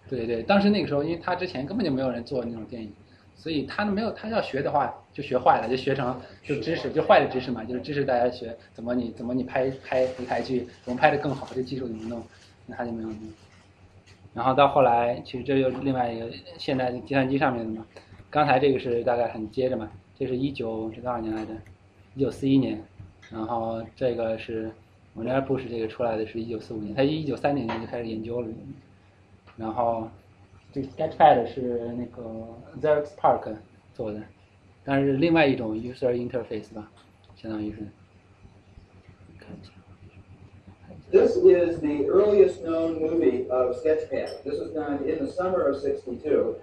[0.09, 2.91] 对对，当时那个时候，因为他之前根本就没有人做那种电影，
[3.37, 12.23] 所以他没有他要学的话就学坏了，就学成就知识就坏的知识嘛，就是知识大家学怎么你怎么你拍拍舞台剧怎么拍的更好，这技术怎么弄，
[12.65, 13.19] 那他就没有弄。
[14.37, 17.85] 然后到后来，其实这又是另外一个现代计算机上面的嘛。
[18.31, 21.53] 刚才这个是大概很接着嘛，这是一九是多少年来着？
[22.15, 22.81] 一九四一年，
[23.33, 24.71] 然后这个是。
[25.15, 28.49] 我那布什这个出来的是一九四五年，他一九三零年就开始研究了。
[29.57, 30.07] 然后，
[30.71, 32.23] 这 Sketchpad 是那个
[32.83, 33.57] Xerox Park
[33.95, 34.21] 做的，
[34.85, 36.91] 但是另外一种 user interface 吧，
[37.35, 37.79] 相当于是。
[41.11, 44.43] This is the earliest known movie of Sketchpad.
[44.43, 46.57] This was done in the summer of '62.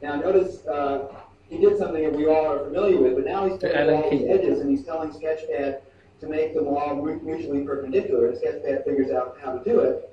[0.00, 1.08] Now notice uh,
[1.50, 4.26] he did something that we all are familiar with, but now he's putting all these
[4.28, 5.80] edges and he's telling Sketchpad
[6.20, 10.10] to make them all mutually perpendicular, and Sketchpad figures out how to do it.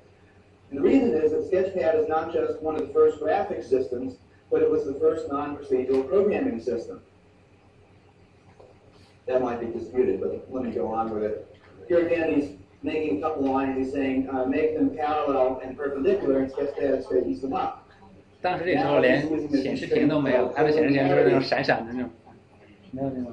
[0.70, 4.16] And the reason is that Sketchpad is not just one of the first graphic systems,
[4.50, 7.00] but it was the first non-procedural programming system.
[9.26, 11.56] That might be disputed, but let me go on with it.
[11.88, 12.55] Here again, he's
[12.85, 13.77] making a couple lines.
[13.77, 17.83] He's saying uh, make them parallel and perpendicular, and Sketchpad straightens them up.
[18.41, 22.09] 当时这时候连显示屏都没有，它的显示屏就是那种闪闪的那种，
[22.91, 23.31] 没有那种。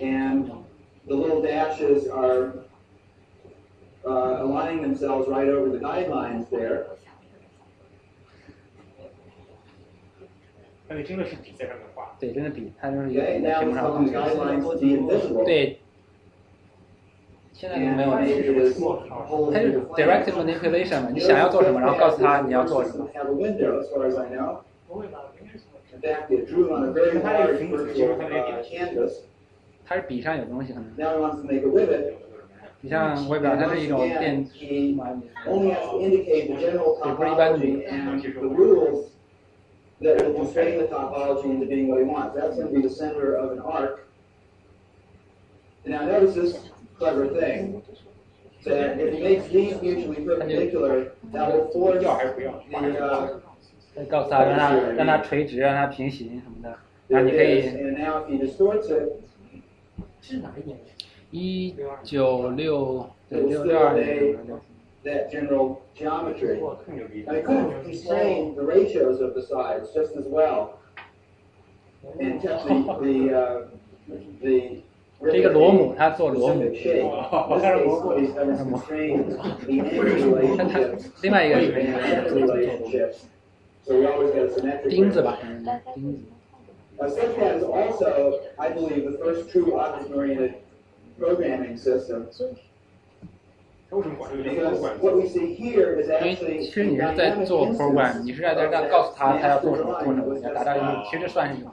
[0.00, 0.46] And
[1.06, 2.64] the little dashes are
[4.04, 6.84] uh, aligning themselves right over the guidelines there.
[10.88, 12.16] 那你真的是笔在上面画。
[12.18, 15.44] 对，真的笔，它就是一个 Okay, 在 now 屏幕 let's 上 go 画 to the guidelines to be invisible.
[15.44, 15.78] 对，
[17.61, 18.73] 现在都没 And 有 made 这 it 个 as
[19.27, 23.07] whole 它就是 directive manipulation 嘛，你想要做什么，然后告诉他你要做什么。
[23.13, 24.63] Have a window, as far as I know.
[25.93, 29.21] In fact, it drew on a very large virtual uh, canvas.
[29.85, 30.89] 它是笔上有东西可能。
[30.97, 32.13] Now he wants to make a rivet.
[32.81, 34.95] 你像微表，它是一种电 He
[35.45, 39.09] only has to indicate the general 也不是一般的 topology and the rules
[40.01, 42.33] that will constrain the topology into being what he wants.
[42.33, 43.99] That's going to be the center of an arc.
[45.85, 47.82] And now notice this clever thing.
[48.64, 53.40] That if he makes these mutually perpendicular, that will force the uh,
[53.94, 56.76] 再告诉他让他让他垂直，让他平行什么的，
[57.08, 57.64] 然 there 后你可 it is.
[57.64, 59.12] 以 And now if he distorts it,
[60.20, 60.78] 是哪一年？
[61.30, 64.36] 一九六 it 对 will 六 still 六二年 obey
[65.04, 66.58] that general geometry.
[66.58, 66.76] Now
[67.12, 70.78] he could have constrained the ratios of the sides just as well
[72.20, 73.62] and kept the, the, uh,
[74.42, 74.82] the
[75.23, 77.11] 这个螺母，他做螺母 the angle
[80.01, 81.71] relationships 另外一个是
[84.89, 85.37] 钉子吧
[85.93, 86.19] 钉子。
[86.99, 90.53] Uh, Sketchpad is also, I believe, the first true object-oriented
[91.19, 92.25] programming system.
[93.89, 101.71] 他为什么管这个叫 Because 管 what we see here is 因为其实你是在做 program，你是在在让告诉他他要做什么做什么，你要达到一个，其实算是一种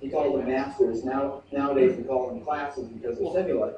[0.00, 1.04] He called them masters.
[1.04, 3.74] Now nowadays we call them classes because of Simula.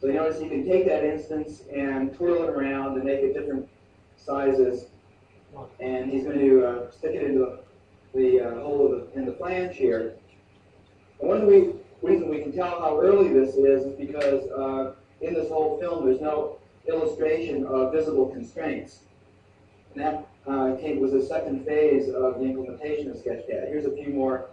[0.00, 3.34] So you notice you can take that instance and twirl it around and make it
[3.34, 3.68] different
[4.16, 4.86] sizes.
[5.78, 7.58] And he's going to uh, stick it into
[8.14, 10.14] the uh, hole the, in the flange here.
[11.20, 14.48] And one of the re- reasons we can tell how early this is is because
[14.50, 16.58] uh, in this whole film there's no
[16.88, 19.00] illustration of visible constraints.
[19.94, 23.68] And that uh, came, was the second phase of the implementation of Sketchpad.
[23.68, 24.49] Here's a few more.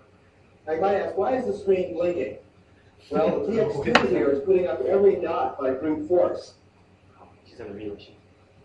[0.67, 2.37] I might ask, why is the screen blinking?
[3.09, 6.55] Well, the TX2 here is putting up every dot by brute force.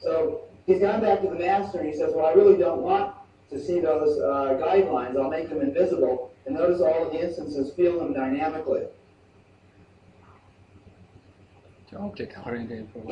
[0.01, 3.15] So he's gone back to the master and he says, well, I really don't want
[3.51, 5.17] to see those uh, guidelines.
[5.21, 6.33] I'll make them invisible.
[6.47, 8.87] And notice all of the instances feel them dynamically.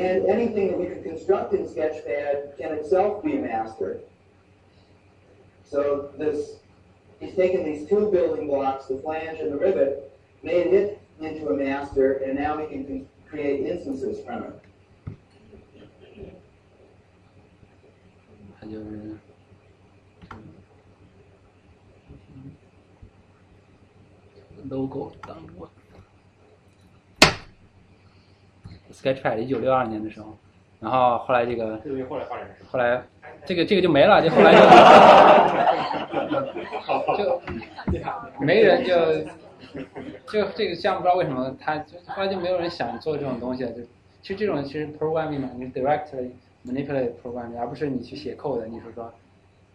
[0.02, 4.00] And anything that we can construct in Sketchpad can itself be mastered.
[5.64, 6.56] So this
[7.19, 10.11] he's taken these two building blocks, the flange and the rivet,
[10.43, 14.61] made it into a master, and now he can con- create instances from it.
[18.59, 19.15] 它就是
[24.69, 25.69] logo 当我
[28.91, 30.37] Sketchpad 一九六二年的时候，
[30.80, 31.78] 然后后来这个
[32.08, 33.02] 后来发展是后来
[33.44, 34.52] 这个这个就没了，就后来
[37.16, 37.40] 就
[37.92, 37.98] 就
[38.40, 39.22] 没人就
[40.26, 43.82] 就这个项目不知道为什么他就后来就没有人想做这种东西了，就
[44.22, 46.30] 其实这种其实 programming 嘛，你是 directly
[46.66, 49.12] manipulate programming，而不是你去写 code，你是说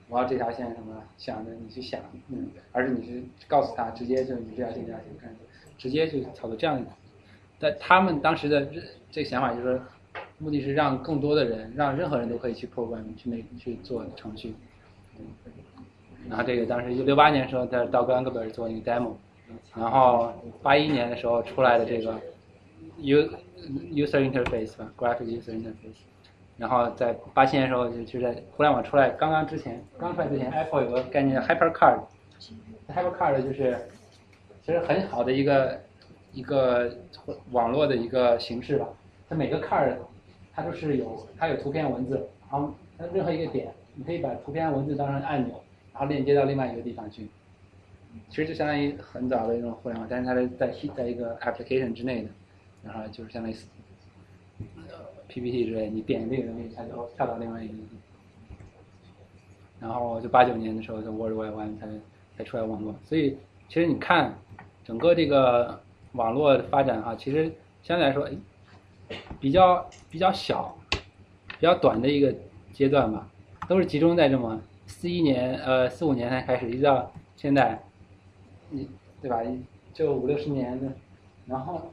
[0.10, 5.36] 我要这条线什么想着你去想，嗯，而是你是告诉他直接就你这条线这条线看，
[5.77, 6.84] 直接就操作这样。
[7.60, 8.68] 但他们当时的
[9.10, 9.80] 这个想法就是说，
[10.37, 14.53] 目的是让更多的人，让任何人都可以去 program 去那去做程序。
[16.29, 19.13] 然后这个当时六八年的时候在到格兰格本做一个 demo，
[19.75, 22.19] 然后八一年的时候出来的这个
[22.97, 23.19] u
[23.93, 26.01] user interface 吧，graphic user interface。
[26.57, 33.77] 然后在八七年的时候就就在互联网出来刚刚之前，刚出来之前，Apple 有个概念叫 HyperCard，HyperCard 就是
[34.65, 35.81] 其实很好的一个
[36.33, 36.91] 一个
[37.51, 38.87] 网络的一个形式吧。
[39.29, 39.95] 它每个 card
[40.56, 42.15] 它都是有它有图片文字，
[42.49, 45.61] 然后它任何一个点，你可以把图片文字当成按钮，
[45.91, 47.27] 然后链接到另外一个地方去。
[48.30, 52.30] 其实就相当于很早的一种互联网，但是它是在在一个 application 之内的，
[52.82, 53.56] 然后就是相当于
[55.27, 57.73] PPT 之类，你点这个东西，它就跳到另外一个。
[59.82, 61.88] 然后就八九年的时候，就 World Wide Web 才
[62.38, 63.38] 才出来网络，所以
[63.68, 64.34] 其实你看
[64.86, 65.77] 整个这个
[66.14, 67.52] 网络的发展啊，其实
[67.84, 68.30] 相对来说，
[69.40, 70.76] 比较比较小，
[71.48, 72.34] 比较短的一个
[72.73, 73.30] 阶段吧，
[73.68, 77.80] 都是集中在这么四一年呃四五年才开始，一直到现在，
[78.69, 78.90] 你
[79.22, 79.41] 对吧？
[79.94, 80.91] 就五六十年的，
[81.45, 81.91] 然后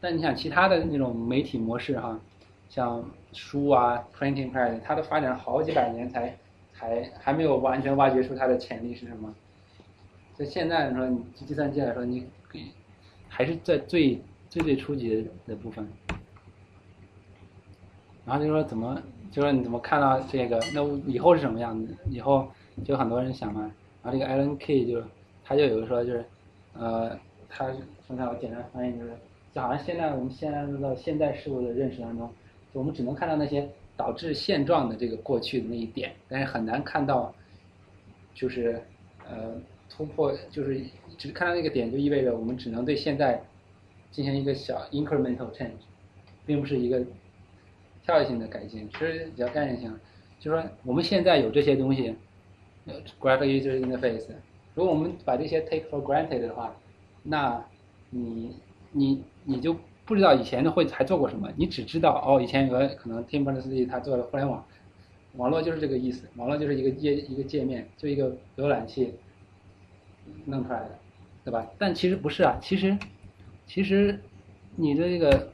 [0.00, 2.20] 但你想其他的那种媒体模式哈，
[2.68, 6.36] 像书啊，printing press，它都发展了好几百年才
[6.72, 9.34] 才还没有完全挖掘出它的潜力是什么。
[10.36, 12.26] 所以现在你说你计算机来说，你
[13.28, 14.20] 还是在最
[14.50, 15.88] 最最初级的部分。
[18.26, 20.58] 然后就说怎么，就说你怎么看到这个？
[20.72, 21.94] 那以后是什么样子？
[22.10, 22.48] 以后
[22.82, 23.70] 就很多人想嘛。
[24.02, 25.02] 然后这个 Alan K 就
[25.44, 26.24] 他就有的说就是，
[26.72, 27.18] 呃，
[27.50, 27.66] 他
[28.08, 29.12] 刚才我简单翻译就是，
[29.54, 32.30] 就好像现在我们现在到现代事物的认识当中，
[32.72, 37.34] 我们只能看到那些导致现状的这个过去的那一点，但是很难看到，
[38.34, 38.82] 就是
[39.28, 39.52] 呃
[39.90, 40.80] 突破，就是
[41.18, 43.42] 只看到那个点就意味着我们只能对现在
[44.10, 45.84] 进行一个小 incremental change，
[46.46, 47.04] 并不是一个。
[48.04, 49.90] 跳跃性的改进，其实比较概念性，
[50.38, 52.14] 就是说我们现在有这些东西
[53.18, 54.26] ，graphic user interface，
[54.74, 56.76] 如果我们把这些 take for granted 的话，
[57.22, 57.64] 那
[58.10, 58.54] 你
[58.92, 59.74] 你你就
[60.04, 64.62] 不知道以前的会还做过什么，你只知道哦，以前有个可能 Tim Berners-Lee 他做了互联网，
[65.36, 69.14] 网络就是这个意思，网络就是一个页一个界面，就一个浏览器
[70.44, 70.98] 弄出来的，
[71.42, 71.66] 对吧？
[71.78, 72.98] 但其实不是啊，其实
[73.66, 74.20] 其实
[74.76, 75.50] 你的这个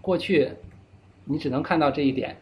[0.00, 0.48] 过去。
[1.30, 2.36] 你只能看到这一点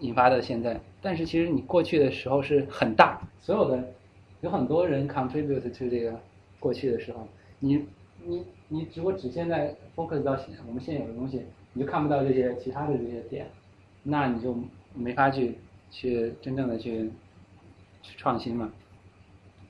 [0.00, 3.82] 引发的现在，但是其实你过去的时候是很大，所有的
[4.42, 6.20] 有很多人 contribute to 这个
[6.60, 7.26] 过去的时候，
[7.58, 7.86] 你
[8.22, 11.40] 你你如果只现在 focus 到现我们现有的东西，
[11.72, 13.46] 你就看不到这些其他的这些点，
[14.02, 14.54] 那你就
[14.94, 15.56] 没法去
[15.90, 17.10] 去真正的去
[18.02, 18.70] 去创新嘛。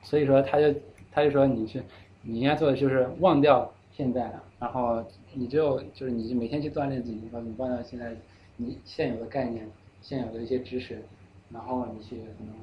[0.03, 0.75] 所以说他就
[1.13, 1.81] 他就说你是
[2.23, 5.05] 你应该做的就是忘掉现在，然后。
[5.39, 8.17] 你只有就是你每天去锻炼自己，然后你忘掉现在
[8.57, 9.69] 你现有的概念、
[10.01, 11.03] 现有的一些知识，
[11.51, 12.55] 然后你去可能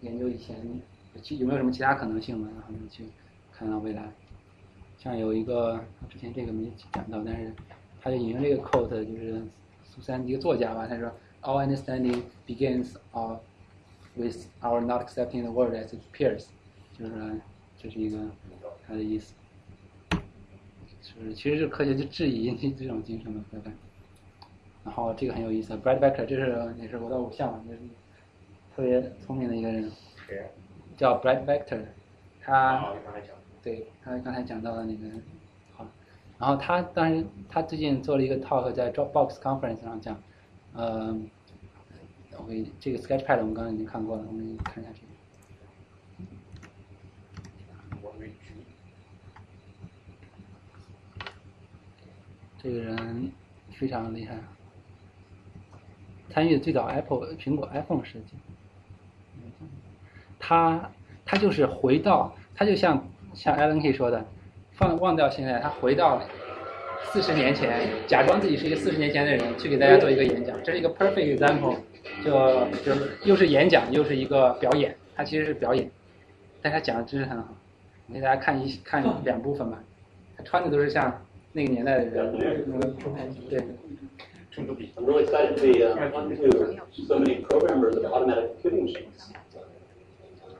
[0.00, 0.56] 研究以前
[1.22, 3.04] 其有没有什么其他可能性嘛，然后你去
[3.52, 4.10] 看到未来。
[4.98, 7.52] 像有一个之前这个没讲到，但是
[8.00, 9.40] 他就引用这个 quote，就是
[9.84, 11.08] 苏珊一个作家吧，他说
[11.42, 13.38] ：“All understanding begins of
[14.14, 16.46] with our not accepting the world as it appears。”
[16.98, 17.30] 就是说
[17.78, 18.18] 这是一个
[18.86, 19.34] 他的意思。
[21.18, 23.72] 就是其实是科学去质疑这种精神的对吧？
[24.84, 27.78] 然后这个很有意思，Brad Becker 这是也是我的偶像，就是
[28.76, 29.90] 特别聪明的一个人，
[30.96, 31.80] 叫 Brad Becker，
[32.40, 32.92] 他
[33.62, 35.08] 对他刚才讲到的那个
[35.74, 35.84] 好，
[36.38, 40.22] 然后他当时他最近做了一个 talk 在 Dropbox Conference 上讲，
[40.74, 41.16] 呃，
[42.38, 45.05] 我给这个 Sketchpad 我们刚刚已经看过了，我们看一下这个。
[52.66, 53.30] 这个人
[53.78, 54.34] 非常厉害，
[56.30, 58.34] 参与最早 Apple 苹果 iPhone 设计。
[60.40, 60.90] 他
[61.24, 64.26] 他就是回到，他就像像 Alan Key 说的，
[64.72, 66.20] 放忘掉现在，他回到
[67.04, 70.60] 四十年前，假装自己是一个四十年前的人，去给大家做一个演讲。
[70.64, 71.76] 这是一个 perfect example，
[72.24, 72.32] 就
[72.84, 75.88] 就是又是演讲又是一个表演，他其实是表演，
[76.60, 77.54] 但他讲的真是很好。
[78.12, 79.78] 给大家看一看两部分吧，
[80.36, 81.22] 他穿的都是像。
[81.55, 82.37] 那个年代的人，
[83.49, 83.63] 对。
[84.57, 89.31] I'm really excited to be uh, one to so many programmers of automatic computing machines.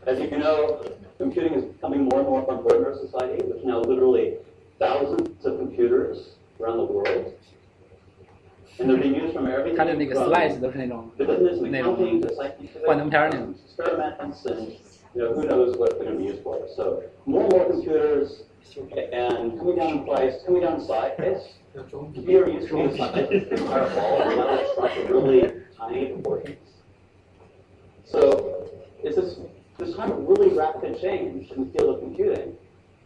[0.06, 0.80] As you know,
[1.18, 3.44] computing is becoming more and more important in our society.
[3.46, 4.38] There's now literally
[4.80, 7.34] thousands of computers around the world.
[8.80, 12.72] And they're being used from everything from the business and accounting to scientific
[13.66, 14.78] experiments and
[15.14, 16.66] you know, who knows what they're going to be used for.
[16.76, 18.44] So more and more computers
[18.77, 21.53] and coming down in price, coming down in size.
[21.91, 26.59] Computer used to be like a ball, and now it's like really tiny proportions.
[28.05, 28.71] So
[29.03, 29.39] it's this
[29.79, 32.57] this kind of really rapid change in the field of computing.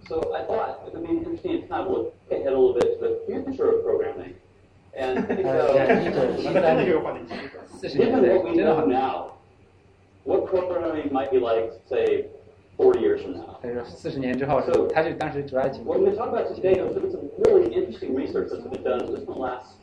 [0.09, 3.01] So I thought it would be interesting to kind of look ahead a little bit
[3.01, 4.35] to the future of programming.
[4.95, 5.73] And so,
[7.83, 9.33] given what we know now,
[10.25, 12.27] what programming might be like, say,
[12.80, 13.58] 40 years from now.
[13.62, 14.62] 他说四十年之后，
[14.94, 15.84] 他就当时主要讲。
[15.86, 19.34] What we talk about today, there's been some really interesting research that's been done just in
[19.34, 19.76] the last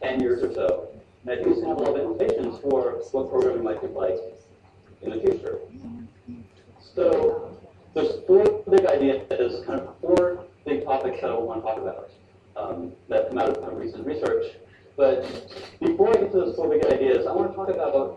[0.00, 0.88] 10 years or so.
[1.24, 3.80] And I think it's going to have a lot of implications for what programming might
[3.82, 4.18] look like
[5.02, 5.60] in the future.
[6.94, 7.50] So
[7.94, 12.10] there's four big ideas, kind of four big topics that I want to talk about
[12.56, 14.46] um, that come out of kind of recent research.
[14.96, 15.22] But
[15.80, 18.15] before I get to those four big ideas, I want to talk about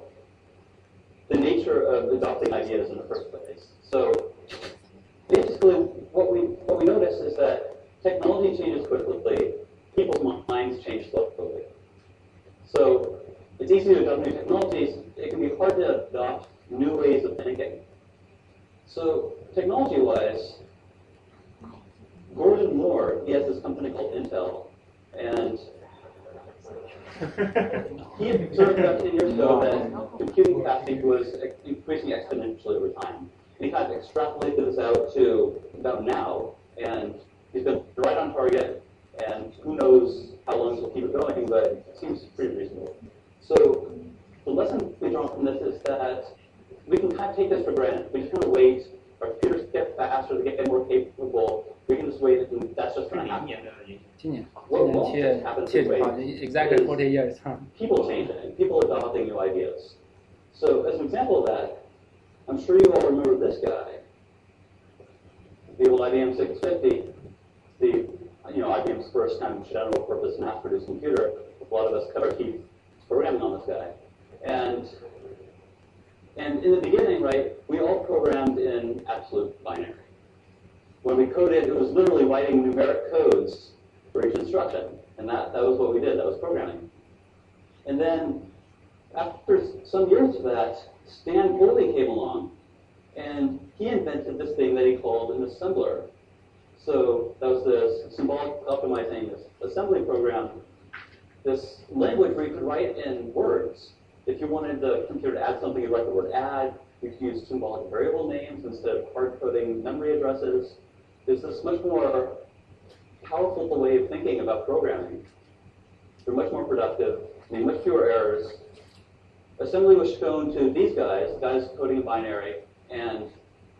[119.81, 122.57] Assembly was shown to these guys, guys coding in binary,
[122.90, 123.24] and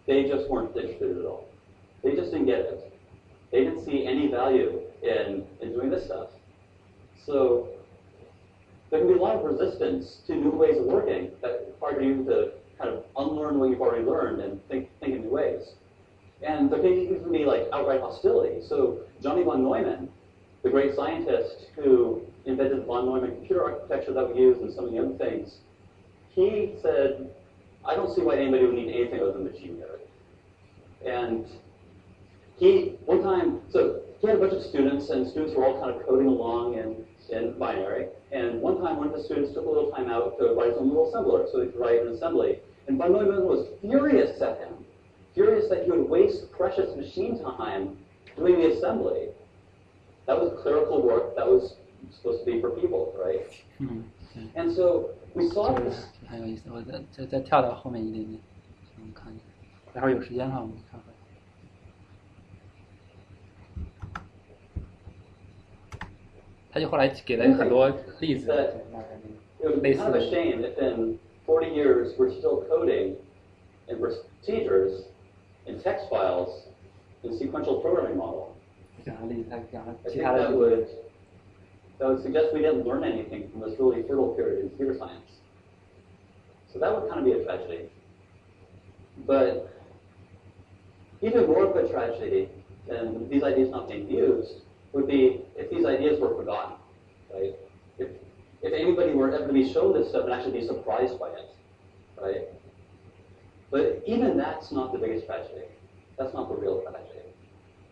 [0.07, 1.47] they just weren't interested at all.
[2.03, 2.99] They just didn't get it.
[3.53, 6.29] They didn't see any value in, in doing this stuff.
[7.27, 7.69] So
[8.89, 12.25] there can be a lot of resistance to new ways of working that require you
[12.25, 15.75] to kind of unlearn what you've already learned and think, think in new ways.
[16.41, 18.63] And there can even be like outright hostility.
[18.67, 20.09] So Johnny von Neumann,
[20.63, 24.87] the great scientist who invented the von Neumann computer architecture that we use and some
[24.87, 25.59] of the other things,
[26.35, 27.31] he said,
[27.85, 30.01] I don't see why anybody would need anything other than machine code.
[31.05, 31.47] And
[32.59, 35.95] he, one time, so he had a bunch of students, and students were all kind
[35.95, 37.05] of coding along in,
[37.35, 38.09] in binary.
[38.33, 40.79] And one time, one of the students took a little time out to write his
[40.79, 42.59] own little assembler, so he could write an assembly.
[42.87, 44.85] And von Neumann was furious at him,
[45.35, 47.97] furious that he would waste precious machine time
[48.37, 49.29] doing the assembly.
[50.27, 51.77] That was clerical work that was
[52.15, 53.47] supposed to be for people, right?
[53.81, 54.49] Mm -hmm.
[54.55, 56.70] And so we saw this 很有意思。
[56.72, 58.40] 我再再再跳到后面一点点，
[59.00, 59.44] 我们看一下。
[59.94, 61.06] 待会儿有时间的话，我们看会。
[66.72, 67.88] 他就后来给了很多
[68.20, 68.52] 例子，
[69.62, 71.18] It would be kind of a shame if in
[71.48, 73.16] 40 years we're still coding
[73.88, 75.06] in procedures,
[75.66, 76.68] in text files,
[77.24, 78.50] in sequential programming model.
[79.06, 80.60] 讲个例子，他讲了 I 其 think 他的 that 例子。
[80.60, 80.88] would,
[81.98, 85.32] that would suggest we didn't learn anything from this really fertile period in computer science.
[86.73, 87.91] So that would kind of be a tragedy.
[89.27, 89.77] But
[91.21, 92.49] even more of a tragedy
[92.89, 94.55] than these ideas not being used
[94.93, 96.77] would be if these ideas were forgotten,
[97.33, 97.55] right?
[97.99, 98.09] If,
[98.63, 101.55] if anybody were ever to be shown this stuff and actually be surprised by it,
[102.21, 102.49] right?
[103.71, 105.67] But even that's not the biggest tragedy.
[106.19, 107.21] That's not the real tragedy.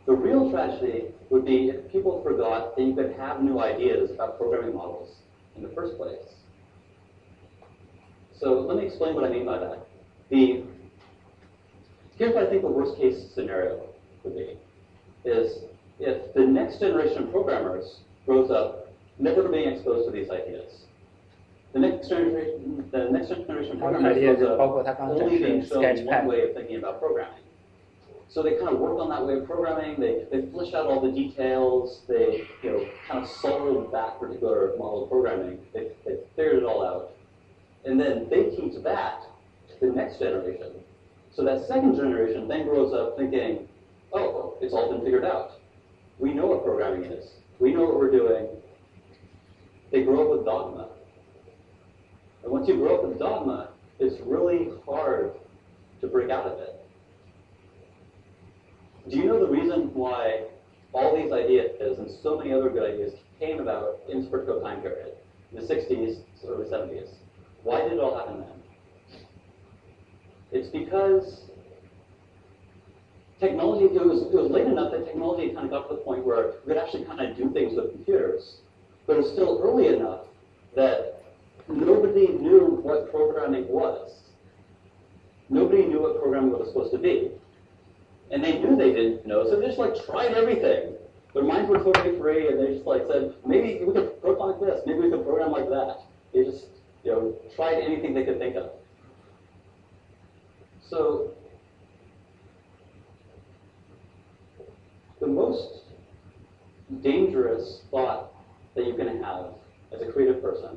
[0.06, 4.38] The real tragedy would be if people forgot that you could have new ideas about
[4.38, 5.16] programming models
[5.54, 6.37] in the first place.
[8.38, 9.86] So let me explain what I mean by that.
[10.30, 10.62] The,
[12.16, 13.88] here's what I think the worst case scenario
[14.22, 14.56] would be,
[15.24, 15.64] is
[15.98, 20.82] if the next generation of programmers grows up never being exposed to these ideas.
[21.72, 26.42] The next generation, the next generation of programmers grows up only being shown one way
[26.42, 27.42] of thinking about programming.
[28.30, 29.98] So they kind of work on that way of programming.
[29.98, 32.02] They, they flesh out all the details.
[32.06, 35.60] They you know kind of solve that particular model of programming.
[35.72, 37.12] They, they figured it all out
[37.88, 39.22] and then they teach that
[39.70, 40.72] to the next generation.
[41.34, 43.66] So that second generation then grows up thinking,
[44.12, 45.52] oh, it's all been figured out.
[46.18, 47.24] We know what programming is.
[47.58, 48.46] We know what we're doing.
[49.90, 50.88] They grow up with dogma.
[52.42, 55.32] And once you grow up with dogma, it's really hard
[56.02, 56.74] to break out of it.
[59.08, 60.44] Do you know the reason why
[60.92, 64.82] all these ideas and so many other good ideas came about in this particular time
[64.82, 65.14] period,
[65.52, 67.14] in the 60s, early 70s?
[67.62, 69.22] Why did it all happen then?
[70.50, 71.42] It's because
[73.40, 76.24] technology, it was, it was late enough that technology kind of got to the point
[76.24, 78.58] where we could actually kind of do things with computers.
[79.06, 80.26] But it was still early enough
[80.74, 81.22] that
[81.68, 84.14] nobody knew what programming was.
[85.50, 87.30] Nobody knew what programming was supposed to be.
[88.30, 90.92] And they knew they didn't know, so they just like tried everything.
[91.32, 94.60] Their minds were totally free, and they just like said, maybe we could program like
[94.60, 96.00] this, maybe we could program like that.
[96.34, 96.66] They just,
[97.08, 98.70] you know, tried anything they could think of.
[100.90, 101.32] So,
[105.18, 105.84] the most
[107.02, 108.34] dangerous thought
[108.74, 109.46] that you can have
[109.90, 110.76] as a creative person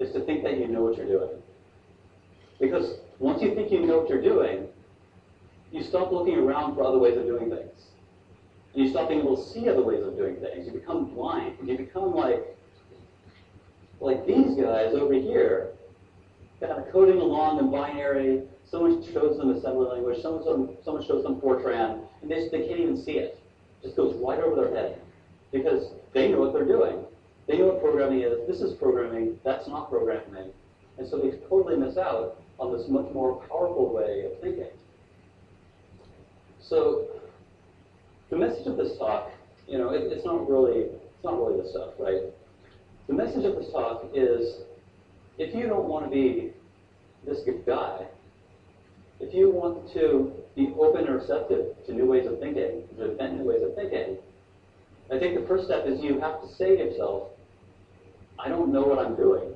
[0.00, 1.40] is to think that you know what you're doing.
[2.58, 4.66] Because once you think you know what you're doing,
[5.70, 7.86] you stop looking around for other ways of doing things.
[8.74, 10.66] And you stop being able to see other ways of doing things.
[10.66, 11.58] You become blind.
[11.64, 12.57] You become like,
[14.00, 15.72] like these guys over here,
[16.60, 18.42] kind of coding along in binary.
[18.64, 20.20] Someone shows them assembly language.
[20.22, 23.40] Someone, someone shows them Fortran, and they, they can't even see it.
[23.82, 25.00] It just goes right over their head
[25.52, 27.04] because they know what they're doing.
[27.46, 28.46] They know what programming is.
[28.46, 29.38] This is programming.
[29.42, 30.50] That's not programming.
[30.98, 34.66] And so they totally miss out on this much more powerful way of thinking.
[36.60, 37.06] So
[38.30, 39.30] the message of this talk,
[39.66, 42.22] you know, it, it's not really it's not really the stuff, right?
[43.08, 44.56] The message of this talk is
[45.38, 46.52] if you don't want to be
[47.26, 48.06] this good guy,
[49.18, 53.38] if you want to be open and receptive to new ways of thinking, to invent
[53.38, 54.18] new ways of thinking,
[55.10, 57.30] I think the first step is you have to say to yourself,
[58.38, 59.54] I don't know what I'm doing.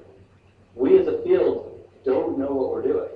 [0.74, 3.10] We as a field don't know what we're doing.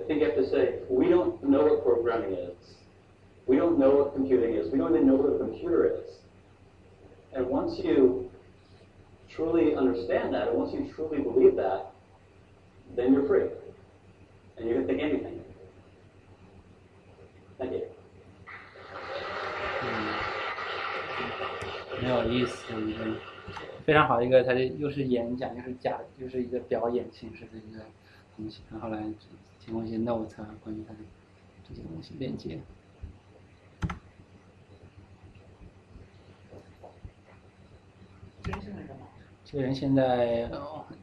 [0.00, 2.54] I think you have to say, we don't know what programming is.
[3.48, 4.70] We don't know what computing is.
[4.70, 6.14] We don't even know what a computer is.
[7.34, 8.29] And once you
[9.40, 11.92] truly understand that, and once you truly believe that,
[12.94, 13.48] then you're free.
[14.58, 15.40] And you can think anything.
[17.58, 17.82] Thank you.
[21.96, 23.16] 很有意思的一个
[23.84, 27.80] 非常好的一个，它的又是演讲又是假，又是一个表演形式的一个
[28.36, 28.60] 东西。
[28.70, 29.02] 然后来
[29.58, 31.00] 提供一些 notes 啊，关于它的
[31.66, 32.58] 这些东西链接。
[39.50, 40.48] 这个人现在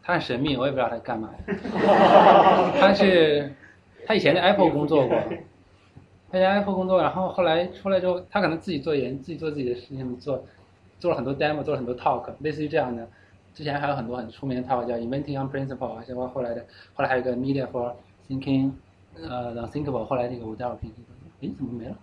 [0.02, 1.54] 他很神秘，我也不知道他干嘛的。
[2.80, 3.54] 他是
[4.06, 5.18] 他以前在 Apple 工作过，
[6.32, 10.42] 他在 Apple 工作，然后后来出来之后，他可能自己做研，自己做自己的事情，做
[10.98, 13.06] 做了很多 demo，做了很多 talk，类似于这样的。
[13.54, 17.92] 之前还有很多很出名的 talk 叫 Inventing on Principle 啊，包括后来的，后来还有个 Media for
[18.30, 18.72] Thinking，
[19.16, 20.92] 呃，Unthinkable，后来那个我待会儿可以。
[21.42, 21.96] 诶，怎么没了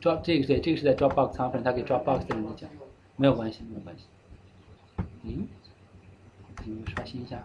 [0.00, 2.68] ？Drop 这个对，这个是在 Dropbox 藏粉他给 Dropbox 的人讲，
[3.16, 4.04] 没有关系，没有关系。
[5.22, 5.46] 嗯，
[6.64, 7.44] 你们刷新一下。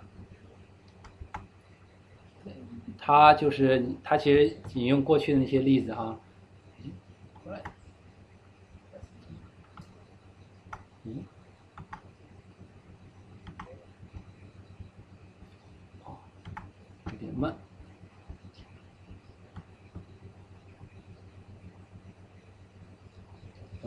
[2.98, 6.20] 他就是他其实引用过去的那些例子哈。
[11.04, 11.24] 嗯。
[16.04, 16.20] 好，
[17.06, 17.56] 有点慢。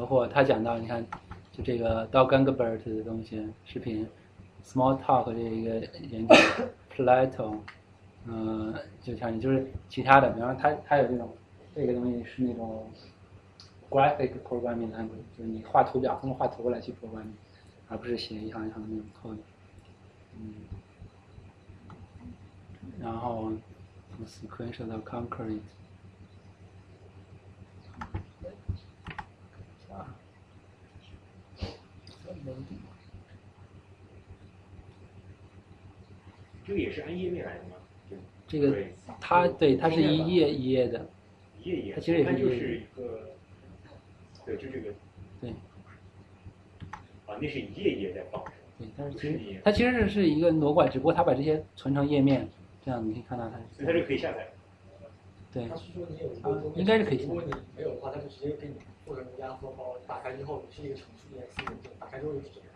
[0.00, 1.04] 包括他讲到，你看，
[1.52, 4.08] 就这个 Dog Engelbert 的东西视频
[4.64, 5.74] ，Small Talk 这一个
[6.10, 6.34] 研究
[6.96, 7.58] ，Plato，
[8.26, 11.28] 嗯，就像你就是其他的，比方说他他有这种
[11.74, 12.90] 这个东西是那种
[13.90, 17.34] graphic programming language，就是你画图表通过画图来去 programming，
[17.90, 19.36] 而不是写一行一行的那种 code，
[20.38, 20.54] 嗯，
[22.98, 23.52] 然后
[24.16, 25.60] 从 sequential concrete。
[36.66, 37.70] 这个也是按页面来的吗？
[38.46, 38.76] 这个
[39.20, 41.08] 它对它是一页一页的，
[41.62, 43.30] 一页一页，它其实也它就是一页是一个，
[44.44, 44.92] 对，就这个，
[45.40, 45.50] 对，
[47.26, 48.42] 啊，那是一页一页在放，
[48.78, 52.48] 对，它是其实，它其实是是一个挪过来，只不过它把这些存成页面，
[52.84, 53.56] 这样你可以看到它。
[53.72, 54.48] 所以它是可以下载。
[55.52, 58.74] 对，他是说你有一个东西，应该是可以如果你没有的话，它就直接给你
[59.10, 61.66] 做成压缩包，打开之后是一个程序员件，
[61.98, 62.68] 打开之后就是这样。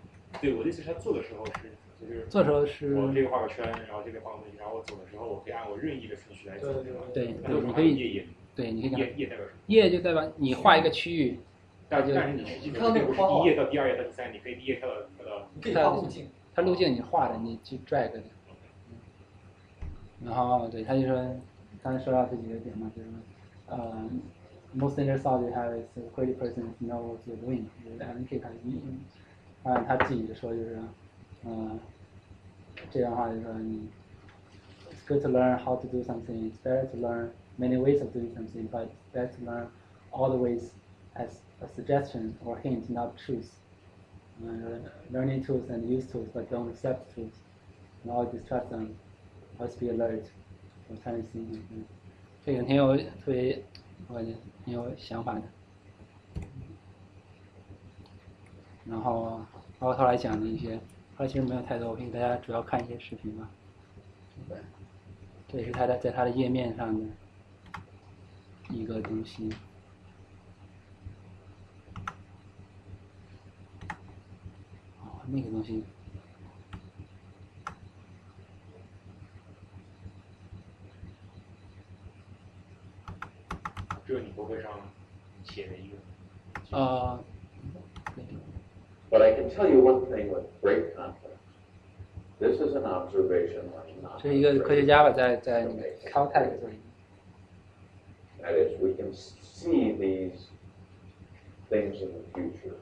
[0.42, 1.70] 对，我的意思是他做的时候是，
[2.00, 7.02] 就是做的时候是我这边画个圈，然后这边画个东西，然后我走的时候，我可以按我任意的顺序来走，对吧？
[7.14, 9.58] 对你可以页页，对，你可以讲页页代表什么？
[9.68, 11.38] 页就代表你画一个区域，
[11.88, 15.48] 但但是你实际上并不是第一页到第二页到第三页，你可以第一页跳到跳到。
[15.62, 15.94] 它
[16.56, 18.20] 它路径你画的，你去 drag 的。
[20.24, 21.14] 然后对，他就说，
[21.80, 24.10] 刚才说到这几个点嘛，就是说，呃
[24.73, 28.79] ，most interesting you have is a creative person know what you're doing，就是大家可以看一，
[29.63, 30.77] 按他自己的说就是，
[31.45, 31.79] 嗯、
[32.91, 33.87] 这样的话就是说你，
[34.91, 36.51] it's good to learn how to do something.
[36.51, 39.67] It's better to learn many ways of doing something, but it's better to learn
[40.11, 40.71] all the ways
[41.15, 43.49] as a suggestion or hint, not truth.
[44.41, 44.79] Uh,
[45.11, 47.33] learning tools and use tools, but don't accept tools.
[48.03, 48.95] And always distrust them.
[49.59, 50.23] Always be alert
[50.87, 51.57] for trying things.
[52.45, 53.61] 这个挺有特别
[54.07, 54.33] 我很
[54.66, 55.42] 有想法的。
[58.84, 59.40] 然后
[59.78, 60.78] 包括后来讲的一些，
[61.16, 63.48] 他其实没有太多，我给大家主要看一些视频吧。
[65.48, 67.06] 这也是他的在他的页面上的
[68.70, 69.48] 一个东西。
[75.00, 75.84] 哦，那个东西。
[84.13, 84.71] 这你博客上
[85.43, 86.77] 写的一个。
[86.77, 87.19] 呃。
[89.11, 91.37] But I can tell you one thing with great confidence.
[92.39, 94.21] This is an observation I'm not.
[94.21, 96.75] 这是一个科学家吧，在在那个 Caltech 做的。
[98.41, 100.47] That is, we can see these
[101.69, 102.77] things in the future.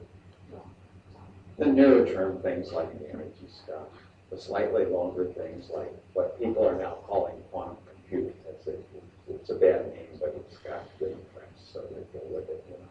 [1.56, 3.88] The nearer term things like the energy stuff,
[4.30, 8.36] the slightly longer things like what people are now calling quantum computing.
[8.48, 8.76] It's a,
[9.28, 12.74] it's a bad name, but it's got good press, so they go with it, you
[12.74, 12.88] know.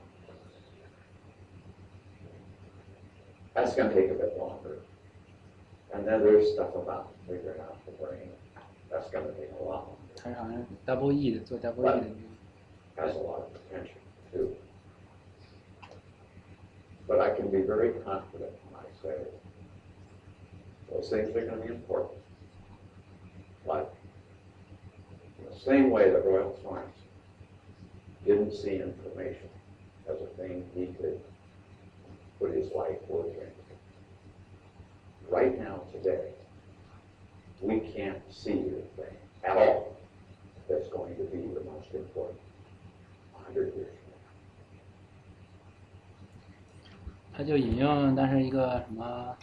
[3.54, 4.78] That's going to take a bit longer.
[5.94, 8.30] And then there's stuff about figuring out the brain.
[8.92, 9.94] That's going to take a lot longer.
[10.16, 12.08] 他是好像 double E 的，做 double E 的。
[12.98, 13.98] Has a lot of potential
[14.32, 14.56] too.
[17.08, 19.16] But I can be very confident when I say
[20.92, 22.20] those things are going to be important.
[23.66, 24.01] Like in
[25.52, 26.98] the same way that Royal Florence
[28.26, 29.50] didn't see information
[30.10, 31.20] as a thing he could
[32.40, 33.46] put his life work into.
[35.30, 36.32] Right now, today,
[37.62, 39.96] we can't see anything at all
[40.70, 42.40] that's going to be the most important
[43.34, 43.94] 100 years.
[47.34, 49.38] 他就引用当时一个什么，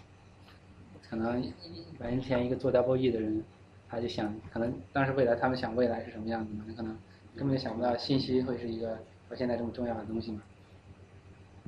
[1.09, 1.53] 可能
[1.97, 3.45] 百年前一个做 double E 的人，
[3.90, 6.64] 他就想，可能当时未来他们想未来是什么样子嘛？
[6.78, 6.96] 可能
[7.36, 8.96] 根本就想不到信息会是一个
[9.28, 10.42] 到现在这么重要的东西嘛。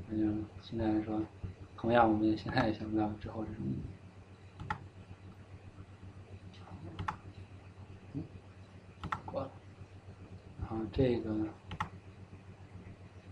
[0.07, 0.23] 那就
[0.61, 1.19] 现在来说，
[1.75, 3.67] 同样我们也现在也想不到之后是什么。
[8.13, 8.23] 嗯，
[9.25, 9.51] 过了。
[10.61, 11.31] 然后这个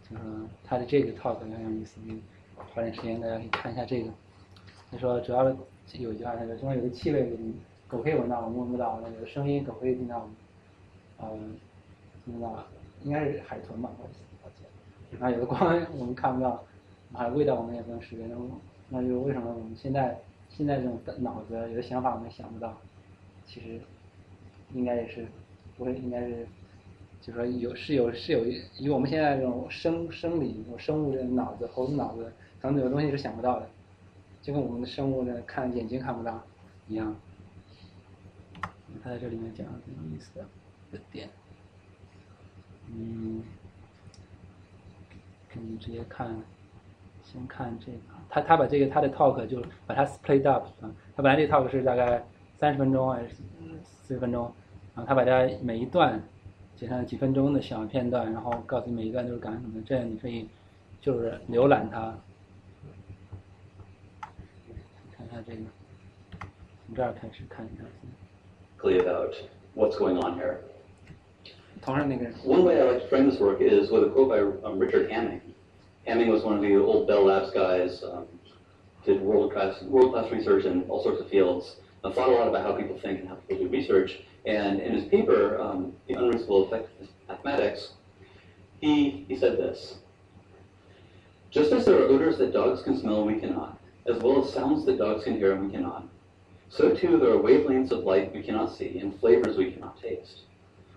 [0.10, 0.24] 就是
[0.64, 2.00] 他的这个 talk 很有意思，
[2.56, 4.12] 花点时间大家可以看一下这个。
[4.92, 5.44] 他说主要
[5.94, 7.38] 有一句话，他说中有个气味
[7.90, 10.30] 狗可以闻到，我们闻不到；那有的声音狗可以听到，
[11.18, 11.28] 呃，
[12.24, 12.64] 听不到，
[13.04, 14.08] 应该是海豚吧，我
[14.44, 15.18] 我记得。
[15.20, 16.64] 然后有的光我们看不到，
[17.12, 18.36] 还味道我们也不能识别，那
[18.88, 20.18] 那就为什么我们现在
[20.50, 22.78] 现在这种脑子有的想法我们想不到，
[23.46, 23.82] 其实
[24.74, 25.28] 应该也是
[25.78, 26.48] 不会，应该是。
[27.22, 28.46] 就说有是有是有
[28.78, 33.70] 以我们现在这种生生理、生物的脑子、猴子脑子，可能有的东西是想不到的，
[34.42, 36.42] 就跟我们的生物的看眼睛看不到
[36.88, 37.14] 一样。
[39.10, 40.46] 在这里面讲的挺有意思的
[40.90, 41.30] 一个点，
[42.88, 43.44] 嗯，
[45.52, 46.36] 可以直接看，
[47.24, 47.98] 先看这个，
[48.30, 52.24] 他他把这个他的 talk 就把它 split up 啊，他本来这个 talk 是大概
[52.58, 53.36] 三十分钟还是
[53.84, 54.44] 四十分钟，
[54.96, 56.22] 然后他把它每一段。
[56.76, 60.48] 写上几分钟的小片段，然后告诉你每一段都是干什么，这样你可以
[61.02, 62.18] 就是浏览它。
[65.12, 65.64] 看一下这个，
[66.86, 67.84] 从这儿开始看一下。
[68.80, 69.36] critically about
[69.74, 70.62] what's going on here.
[72.44, 75.10] One way I like to frame this work is with a quote by um, Richard
[75.10, 75.42] Hamming.
[76.08, 78.26] Hamming was one of the old Bell Labs guys, um,
[79.06, 82.74] did world-class world-class research in all sorts of fields, and thought a lot about how
[82.74, 84.20] people think and how people do research.
[84.46, 87.94] And in his paper, um, The Unreasonable Effect of Mathematics,
[88.82, 89.96] he, he said this,
[91.50, 94.54] Just as there are odors that dogs can smell and we cannot, as well as
[94.54, 96.08] sounds that dogs can hear and we cannot,
[96.70, 100.42] so too there are wavelengths of light we cannot see and flavors we cannot taste.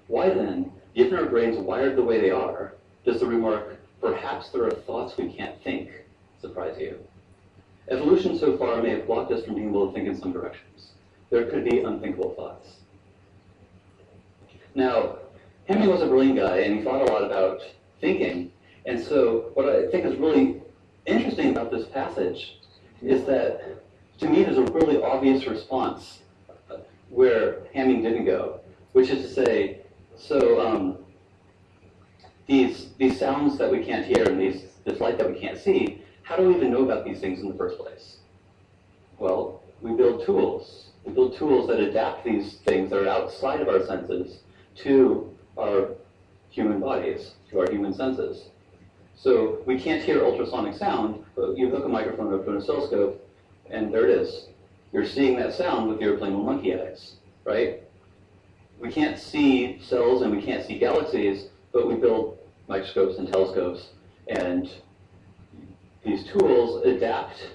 [0.06, 4.64] Why then, given our brains wired the way they are, does the remark, perhaps there
[4.64, 5.90] are thoughts we can't think,
[6.40, 6.98] surprise you?
[7.88, 10.92] Evolution so far may have blocked us from being able to think in some directions.
[11.30, 12.76] There could be unthinkable thoughts.
[14.74, 15.16] Now,
[15.66, 17.60] Hemingway was a brilliant guy, and he thought a lot about
[18.00, 18.52] thinking.
[18.86, 20.60] And so, what I think is really
[21.06, 22.58] interesting about this passage
[23.00, 23.82] is that,
[24.22, 26.20] to me, there's a really obvious response
[27.10, 28.60] where Hamming didn't go,
[28.92, 29.80] which is to say,
[30.16, 30.98] so um,
[32.46, 36.02] these these sounds that we can't hear and these this light that we can't see,
[36.22, 38.18] how do we even know about these things in the first place?
[39.18, 40.90] Well, we build tools.
[41.04, 44.40] We build tools that adapt these things that are outside of our senses
[44.76, 45.88] to our
[46.50, 48.50] human bodies, to our human senses.
[49.16, 53.28] So we can't hear ultrasonic sound, but you hook a microphone up to an oscilloscope,
[53.72, 54.48] and there it is.
[54.92, 57.82] You're seeing that sound with your plain monkey eyes, right?
[58.78, 63.88] We can't see cells and we can't see galaxies, but we build microscopes and telescopes,
[64.28, 64.70] and
[66.04, 67.50] these tools adapt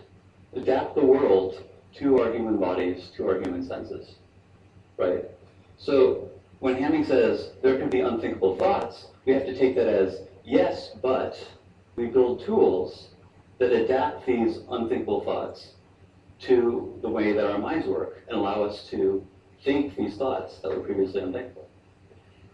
[0.55, 1.63] adapt the world
[1.93, 4.15] to our human bodies, to our human senses,
[4.97, 5.25] right?
[5.77, 10.21] So when Hamming says there can be unthinkable thoughts, we have to take that as
[10.43, 11.37] yes, but
[11.95, 13.09] we build tools
[13.59, 15.73] that adapt these unthinkable thoughts
[16.39, 19.25] to the way that our minds work and allow us to
[19.63, 21.67] think these thoughts that were previously unthinkable.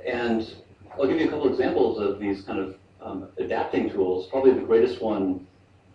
[0.06, 0.56] And
[0.94, 4.28] I'll give you a couple examples of these kind of um, adapting tools.
[4.28, 5.46] Probably the greatest one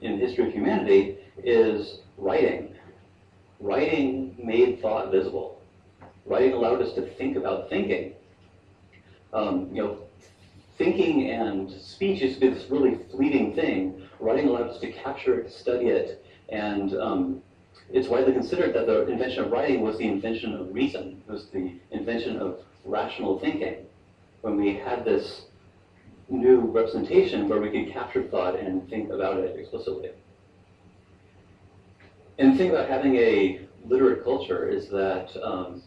[0.01, 2.75] in the history of humanity is writing.
[3.61, 5.61] Writing made thought visible.
[6.27, 8.15] Writing allowed us to think about thinking.
[9.33, 9.99] Um, you know,
[10.77, 14.03] thinking and speech is this really fleeting thing.
[14.21, 17.43] Writing allowed us to capture it, study it, and um,
[17.91, 21.23] it's widely considered that the invention of writing was the invention of reason.
[21.27, 23.87] It was the invention of rational thinking.
[24.43, 25.43] When we had this
[26.29, 30.11] new representation where we could capture thought and think about it explicitly.
[32.39, 35.83] And the thing about having a literate culture is that um,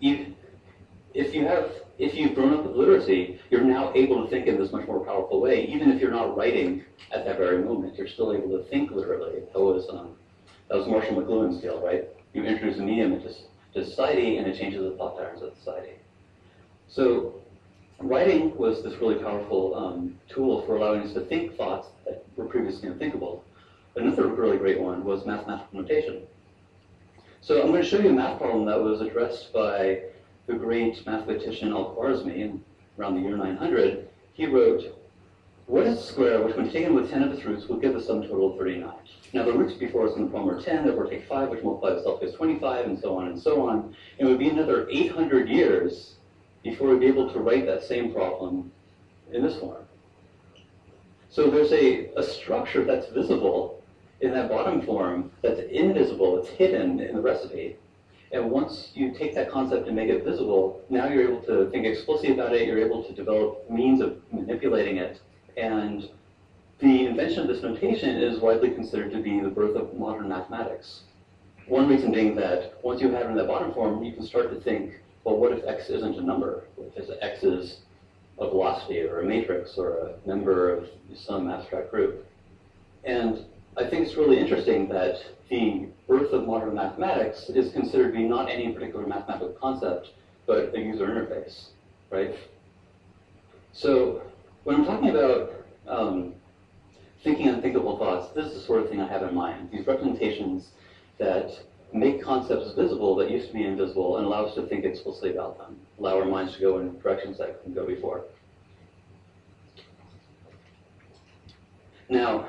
[0.00, 4.58] if you have if you've grown up with literacy, you're now able to think in
[4.58, 5.66] this much more powerful way.
[5.66, 9.40] Even if you're not writing at that very moment, you're still able to think literally.
[9.52, 10.14] That was um,
[10.68, 12.08] that was Marshall McLuhan's deal, right?
[12.34, 13.34] You introduce a medium into,
[13.74, 15.94] to society, and it changes the thought patterns of society.
[16.88, 17.34] So
[17.98, 22.44] writing was this really powerful um, tool for allowing us to think thoughts that were
[22.44, 23.44] previously unthinkable.
[23.96, 26.22] Another really great one was mathematical notation.
[27.40, 30.02] So I'm going to show you a math problem that was addressed by
[30.48, 32.58] the great mathematician Al-Khwarizmi
[32.98, 34.08] around the year 900.
[34.32, 34.98] He wrote,
[35.66, 38.00] what is a square which when taken with 10 of its roots will give the
[38.00, 38.90] sum total of 39?
[39.34, 41.98] Now the roots before us in the problem are 10, therefore take 5, which multiplies
[41.98, 43.94] itself gives 25, and so on and so on.
[44.16, 46.14] It would be another 800 years
[46.62, 48.72] before we'd be able to write that same problem
[49.30, 49.84] in this form.
[51.28, 53.82] So there's a, a structure that's visible
[54.22, 57.76] in that bottom form that's invisible, it's hidden in the recipe.
[58.30, 61.86] And once you take that concept and make it visible, now you're able to think
[61.86, 65.20] explicitly about it, you're able to develop means of manipulating it.
[65.56, 66.10] And
[66.78, 71.00] the invention of this notation is widely considered to be the birth of modern mathematics.
[71.66, 74.50] One reason being that once you have it in that bottom form, you can start
[74.52, 76.64] to think, well, what if x isn't a number?
[76.76, 77.80] What if x is
[78.38, 82.26] a velocity or a matrix or a member of some abstract group?
[83.04, 83.44] And
[83.78, 88.24] I think it's really interesting that the birth of modern mathematics is considered to be
[88.24, 90.10] not any particular mathematical concept,
[90.46, 91.68] but a user interface,
[92.10, 92.36] right?
[93.72, 94.22] So
[94.64, 95.52] when I'm talking about
[95.86, 96.34] um,
[97.22, 99.70] thinking unthinkable thoughts, this is the sort of thing I have in mind.
[99.70, 100.70] These representations
[101.18, 101.52] that
[101.92, 105.56] make concepts visible that used to be invisible and allow us to think explicitly about
[105.56, 108.24] them, allow our minds to go in directions that couldn't go before.
[112.08, 112.48] Now,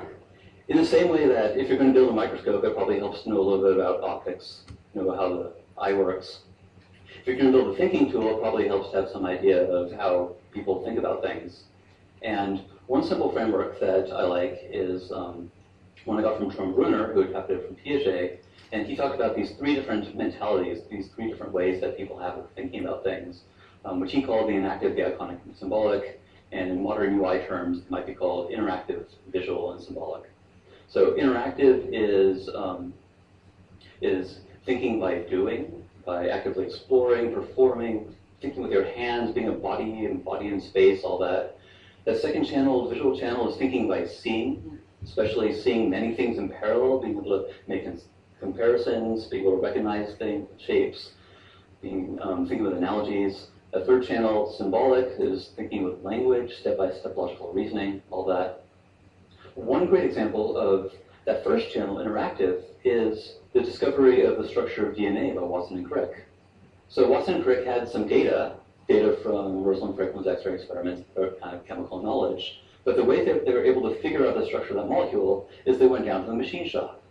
[0.70, 3.22] in the same way that if you're going to build a microscope, it probably helps
[3.22, 4.62] to know a little bit about optics,
[4.94, 6.42] know how the eye works.
[7.20, 9.68] If you're going to build a thinking tool, it probably helps to have some idea
[9.68, 11.64] of how people think about things.
[12.22, 15.50] And one simple framework that I like is um,
[16.04, 18.38] one I got from Trom Brunner, who adapted it from Piaget,
[18.70, 22.38] and he talked about these three different mentalities, these three different ways that people have
[22.38, 23.40] of thinking about things,
[23.84, 26.20] um, which he called the enactive, the iconic, and the symbolic,
[26.52, 30.29] and in modern UI terms, it might be called interactive, visual, and symbolic.
[30.90, 32.92] So interactive is um,
[34.02, 38.12] is thinking by doing, by actively exploring, performing,
[38.42, 41.58] thinking with your hands, being a body and body in space, all that.
[42.06, 47.00] The second channel, visual channel, is thinking by seeing, especially seeing many things in parallel,
[47.00, 47.86] being able to make
[48.40, 51.12] comparisons, being able to recognize things, shapes,
[51.80, 53.46] being um, thinking with analogies.
[53.72, 58.64] The third channel, symbolic, is thinking with language, step-by-step logical reasoning, all that.
[59.54, 60.92] One great example of
[61.26, 65.90] that first channel, interactive, is the discovery of the structure of DNA by Watson and
[65.90, 66.26] Crick.
[66.88, 68.54] So Watson and Crick had some data,
[68.88, 73.44] data from Rosalind Franklin's X-ray experiments, uh, kind of chemical knowledge, but the way that
[73.44, 76.22] they were able to figure out the structure of that molecule is they went down
[76.22, 77.02] to the machine shop.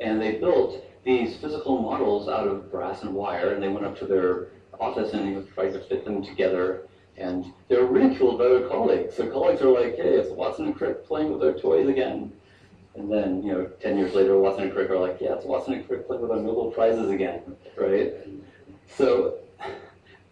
[0.00, 3.98] And they built these physical models out of brass and wire, and they went up
[3.98, 4.48] to their
[4.80, 6.85] office and they tried to fit them together
[7.18, 9.16] and they're ridiculed by their colleagues.
[9.16, 12.32] Their colleagues are like, hey, it's Watson and Crick playing with their toys again.
[12.94, 15.74] And then, you know, 10 years later, Watson and Crick are like, yeah, it's Watson
[15.74, 17.42] and Crick playing with our Nobel Prizes again,
[17.76, 18.14] right?
[18.88, 19.38] So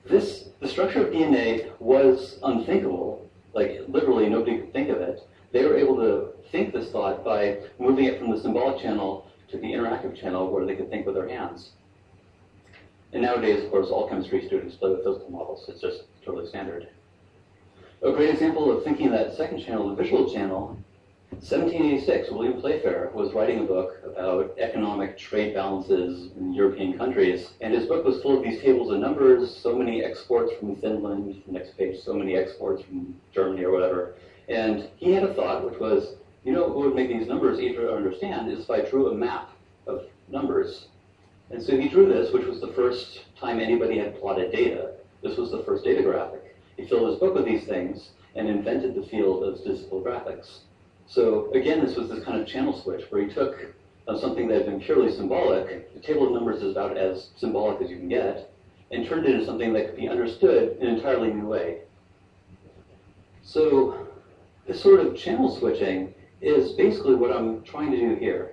[0.05, 3.29] this, the structure of DNA was unthinkable.
[3.53, 5.27] Like, literally, nobody could think of it.
[5.53, 9.59] They were able to think this thought by moving it from the symbolic channel to
[9.59, 11.71] the interactive channel where they could think with their hands.
[13.13, 15.65] And nowadays, of course, all chemistry students play with physical models.
[15.69, 16.89] It's just totally standard.
[18.03, 20.79] A great example of thinking that second channel, the visual channel,
[21.31, 27.75] 1786, William Playfair was writing a book about economic trade balances in European countries, and
[27.75, 31.77] his book was full of these tables of numbers, so many exports from Finland, next
[31.77, 34.15] page, so many exports from Germany or whatever.
[34.49, 37.89] And he had a thought, which was, you know what would make these numbers easier
[37.89, 39.51] to understand is if I drew a map
[39.87, 40.87] of numbers.
[41.51, 44.94] And so he drew this, which was the first time anybody had plotted data.
[45.25, 46.55] This was the first data graphic.
[46.77, 50.59] He filled his book with these things and invented the field of statistical graphics.
[51.07, 53.75] So again, this was this kind of channel switch where he took
[54.07, 57.81] uh, something that had been purely symbolic, the table of numbers is about as symbolic
[57.81, 58.53] as you can get,
[58.91, 61.81] and turned it into something that could be understood in an entirely new way.
[63.43, 64.07] So
[64.67, 66.13] this sort of channel switching
[66.43, 68.53] is basically what I'm trying to do here.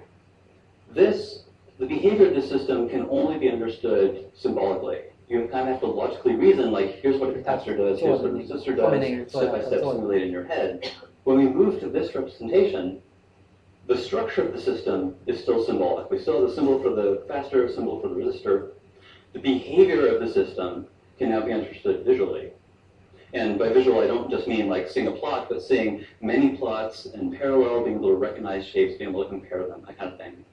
[0.89, 1.43] This,
[1.79, 5.10] the behavior of the system can only be understood symbolically.
[5.31, 8.31] You kind of have to logically reason, like, here's what a capacitor does, here's what
[8.31, 10.91] a resistor does, step by step simulate in your head.
[11.23, 13.01] When we move to this representation,
[13.87, 16.11] the structure of the system is still symbolic.
[16.11, 18.71] We still have the symbol for the capacitor, symbol for the resistor.
[19.31, 20.87] The behavior of the system
[21.17, 22.51] can now be understood visually.
[23.33, 27.05] And by visual, I don't just mean like seeing a plot, but seeing many plots
[27.05, 30.19] in parallel, being able to recognize shapes, being able to compare them, that kind of
[30.19, 30.43] thing.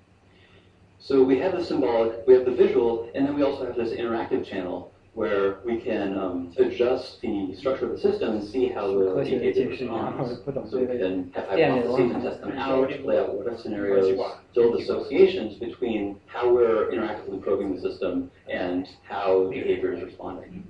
[1.01, 3.91] So we have the symbolic, we have the visual, and then we also have this
[3.91, 8.87] interactive channel where we can um, adjust the structure of the system and see how
[8.87, 10.71] the behavior responds.
[10.71, 14.17] So we can have hypotheses and test them out, play out what if scenarios,
[14.55, 20.65] build associations between how we're interactively probing the system and how behavior is responding.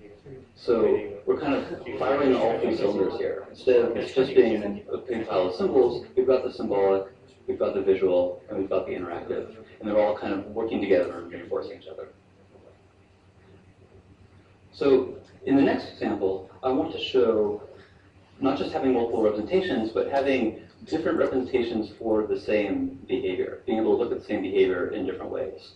[0.55, 3.47] So we're kind of firing all three cylinders here.
[3.51, 7.13] Instead of just being a big pile of symbols, we've got the symbolic,
[7.47, 9.55] we've got the visual, and we've got the interactive.
[9.79, 12.09] And they're all kind of working together and reinforcing each other.
[14.73, 15.17] So
[15.47, 17.63] in the next example, I want to show
[18.41, 23.97] not just having multiple representations, but having different representations for the same behavior, being able
[23.97, 25.73] to look at the same behavior in different ways.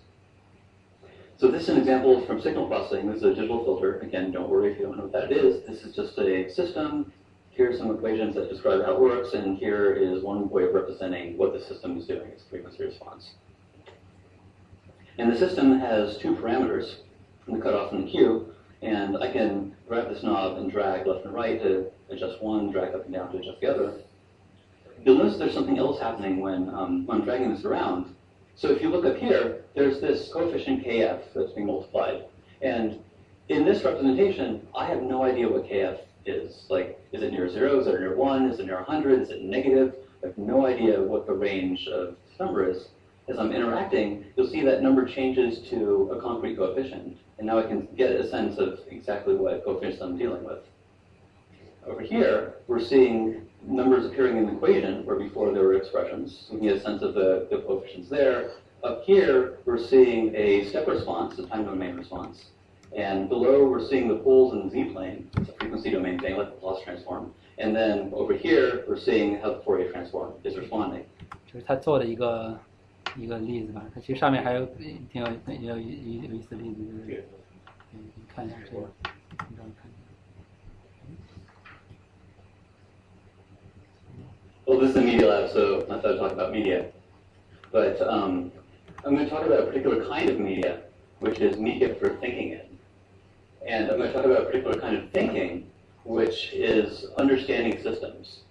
[1.39, 3.09] So this is an example from signal processing.
[3.09, 3.99] This is a digital filter.
[3.99, 5.67] Again, don't worry if you don't know what that is.
[5.67, 7.13] This is just a system.
[7.51, 10.75] Here are some equations that describe how it works, and here is one way of
[10.75, 13.33] representing what the system is doing, its frequency response.
[15.19, 16.97] And the system has two parameters,
[17.47, 21.35] the cutoff and the Q, and I can grab this knob and drag left and
[21.35, 23.95] right to adjust one, drag up and down to adjust the other.
[25.05, 28.15] You'll notice there's something else happening when, um, when I'm dragging this around.
[28.55, 32.25] So if you look up here, there's this coefficient kf that's being multiplied.
[32.61, 32.99] And
[33.49, 36.67] in this representation, I have no idea what kf is.
[36.69, 37.81] Like, is it near zero?
[37.81, 38.49] Is it near one?
[38.49, 39.21] Is it near 100?
[39.21, 39.95] Is it negative?
[40.23, 42.89] I have no idea what the range of this number is
[43.28, 47.18] As I'm interacting, you'll see that number changes to a concrete coefficient.
[47.38, 50.60] And now I can get a sense of exactly what coefficients I'm dealing with.
[51.86, 56.46] Over here, we're seeing numbers appearing in the equation where before there were expressions.
[56.48, 58.52] So we can get a sense of the, the coefficients there.
[58.84, 62.46] Up here, we're seeing a step response, a time domain response.
[62.96, 65.30] And below, we're seeing the poles in the z-plane.
[65.38, 67.34] It's a frequency domain thing, like the Laplace transform.
[67.58, 71.06] And then over here, we're seeing how the Fourier transform is responding.
[71.46, 72.60] 就是他做的一个
[73.16, 74.66] 一个例子吧，它其实上面还有
[75.12, 77.24] 挺有挺有有有意思的例子，就是
[77.94, 78.88] 嗯，你看一下这个，
[79.50, 79.90] 你让我看。
[84.66, 86.92] Well, this is a media lab, so I thought I'd talk about media.
[87.72, 88.52] But um,
[89.06, 90.82] I'm going to talk about a particular kind of media,
[91.22, 92.68] which is media for thinking in.
[93.66, 95.70] And I'm going to talk about a particular kind of thinking,
[96.04, 98.44] which is understanding systems.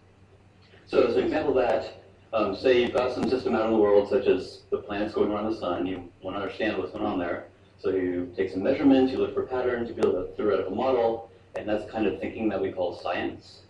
[0.87, 1.93] So as an example of that,
[2.34, 5.32] um, say you've got some system out in the world, such as the planets going
[5.32, 7.48] around the sun, you want to understand what's going on there.
[7.80, 11.68] So you take some measurements, you look for patterns, you build a theoretical model, and
[11.68, 13.62] that's kind of thinking that we call science.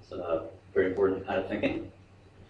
[0.00, 1.92] It's a very important kind of thinking.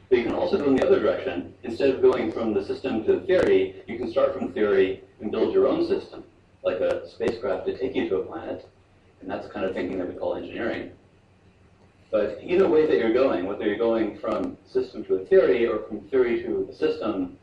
[0.08, 1.52] But you can also go in the other direction.
[1.64, 5.30] Instead of going from the system to the theory, you can start from theory and
[5.30, 6.22] build your own system,
[6.64, 8.68] like a spacecraft to take you to a planet.
[9.20, 10.92] And that's kind of thinking that we call engineering.
[12.12, 15.78] But either way that you're going, whether you're going from system to a theory or
[15.88, 17.38] from theory to a system,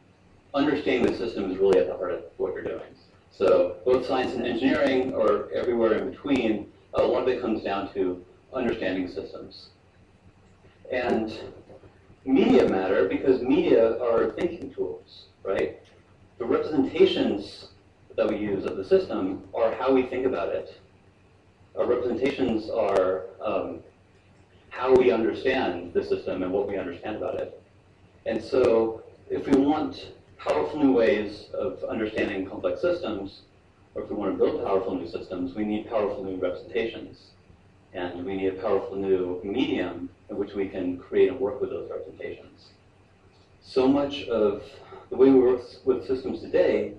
[0.53, 2.93] understanding the system is really at the heart of what you're doing.
[3.31, 7.91] So both science and engineering, or everywhere in between, a lot of it comes down
[7.95, 8.23] to
[8.53, 9.69] understanding systems.
[10.91, 11.35] And
[12.23, 15.79] media matter because media are thinking tools, right?
[16.37, 17.69] The representations
[18.15, 20.79] that we use of the system are how we think about it.
[21.75, 23.79] Our representations are um,
[24.69, 27.61] how we understand the system and what we understand about it.
[28.25, 33.41] And so if we want powerful new ways of understanding complex systems,
[33.95, 37.31] or if we want to build powerful new systems, we need powerful new representations.
[37.93, 41.71] And we need a powerful new medium in which we can create and work with
[41.71, 42.67] those representations.
[43.61, 44.63] So much of
[45.09, 46.93] the way we work with systems today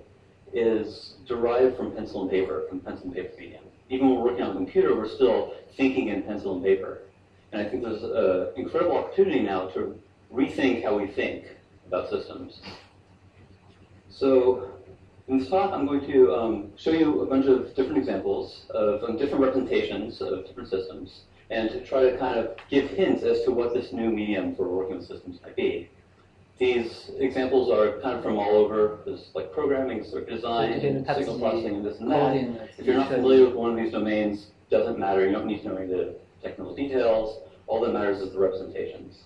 [0.52, 3.62] is derived from pencil and paper, from pencil and paper medium.
[3.88, 7.02] Even when we're working on a computer, we're still thinking in pencil and paper.
[7.52, 10.00] And I think there's an incredible opportunity now to
[10.32, 11.44] rethink how we think
[11.86, 12.60] about systems.
[14.10, 14.70] So
[15.28, 19.02] in this talk, I'm going to um, show you a bunch of different examples of
[19.02, 23.42] um, different representations of different systems and to try to kind of give hints as
[23.44, 25.88] to what this new medium for working with systems might be.
[26.58, 28.98] These examples are kind of from all over.
[29.04, 32.36] There's like programming, circuit design, signal processing, and this and that.
[32.78, 35.26] If you're not familiar with one of these domains, doesn't matter.
[35.26, 37.39] You don't need to know any of the technical details.
[37.67, 39.23] All that matters is the representations.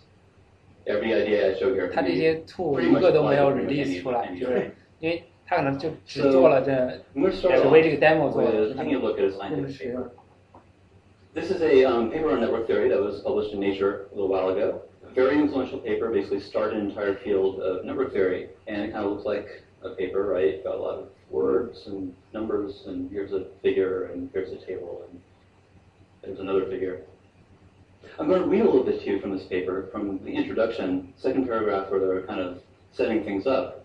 [0.85, 3.35] Every idea I show here 它 can 这 be 些 tool pretty 一 much 个都没
[3.35, 4.71] applied 有 to pretty much release any- 出来， any 就是 domain.
[5.01, 8.99] 因为他可能就只 So, 做了这 I'm going to start 只 off 为这个 demo 做的， with taking a
[8.99, 12.99] look at a 用 scientific 实用 paper.。This is a um, paper on network theory that
[12.99, 14.81] was published in Nature a little while ago.
[15.05, 19.05] A very influential paper, basically started an entire field of network theory, and it kind
[19.05, 19.47] of looks like
[19.83, 20.63] a paper, right?
[20.63, 25.03] Got a lot of words and numbers, and here's a figure, and here's a table,
[25.09, 25.21] and
[26.26, 27.02] there's another figure.
[28.18, 31.12] I'm going to read a little bit to you from this paper, from the introduction,
[31.16, 32.62] second paragraph, where they're kind of
[32.92, 33.84] setting things up.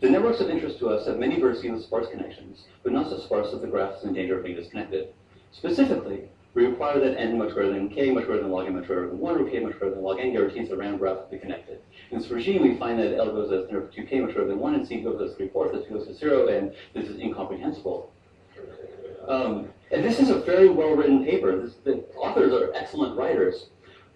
[0.00, 3.18] The networks of interest to us have many vertices with sparse connections, but not so
[3.18, 5.12] sparse that the graph is in danger of being disconnected.
[5.52, 6.22] Specifically,
[6.54, 9.08] we require that n much greater than k much greater than log n much greater
[9.08, 11.38] than 1, or k much greater than log n guarantees the random graph will be
[11.38, 11.80] connected.
[12.10, 14.86] In this regime, we find that L goes as 2k much greater than 1, and
[14.86, 18.10] C goes as 3 fourths, 2 goes to 0, and this is incomprehensible.
[19.30, 21.56] Um, and this is a very well written paper.
[21.62, 23.66] This, the authors are excellent writers.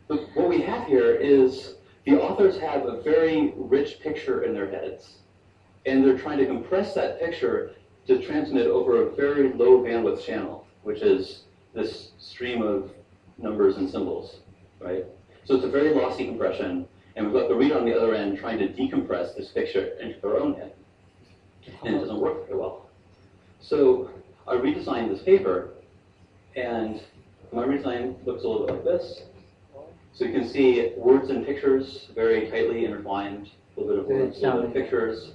[0.09, 4.69] But what we have here is the authors have a very rich picture in their
[4.69, 5.19] heads,
[5.87, 7.71] and they're trying to compress that picture
[8.09, 11.45] to transmit over a very low bandwidth channel, which is
[11.75, 12.91] this stream of
[13.39, 14.41] numbers and symbols,
[14.81, 15.07] right?
[15.45, 16.87] So it's a very lossy compression,
[17.17, 20.21] and we've got the reader on the other end trying to decompress this picture into
[20.21, 20.75] their own head,
[21.85, 22.91] and it doesn't work very well.
[23.61, 24.11] So
[24.47, 25.71] I redesigned this paper,
[26.55, 27.01] and
[27.53, 29.23] my redesign looks a little bit like this.
[30.13, 34.39] So you can see words and pictures very tightly intertwined, a little bit of words,
[34.39, 35.33] a little bit of pictures.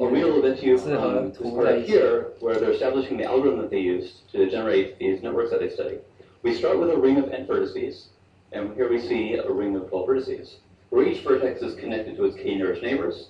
[0.00, 3.24] I'll read a little bit to you from this part here, where they're establishing the
[3.24, 5.98] algorithm that they used to generate these networks that they study.
[6.42, 8.06] We start with a ring of n vertices,
[8.50, 10.54] and here we see a ring of 12 vertices,
[10.90, 13.28] where each vertex is connected to its k nearest neighbors.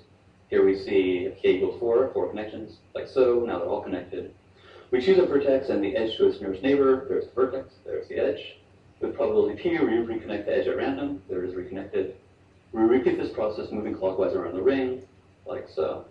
[0.49, 4.33] Here we see k equals 4, four connections, like so, now they're all connected.
[4.93, 8.07] We choose a vertex and the edge to its nearest neighbor, there's the vertex, there's
[8.09, 8.59] the edge.
[9.01, 12.15] With probability p, we reconnect the edge at random, there is reconnected.
[12.73, 15.03] We repeat this process moving clockwise around the ring,
[15.47, 16.05] like so.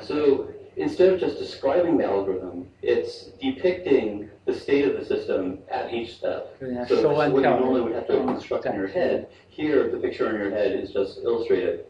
[0.00, 5.92] So instead of just describing the algorithm, it's depicting the state of the system at
[5.92, 6.56] each step.
[6.58, 9.28] So Yeah, is show what you normally would have to construct in your head.
[9.48, 11.84] Here, the picture in your head is just illustrated.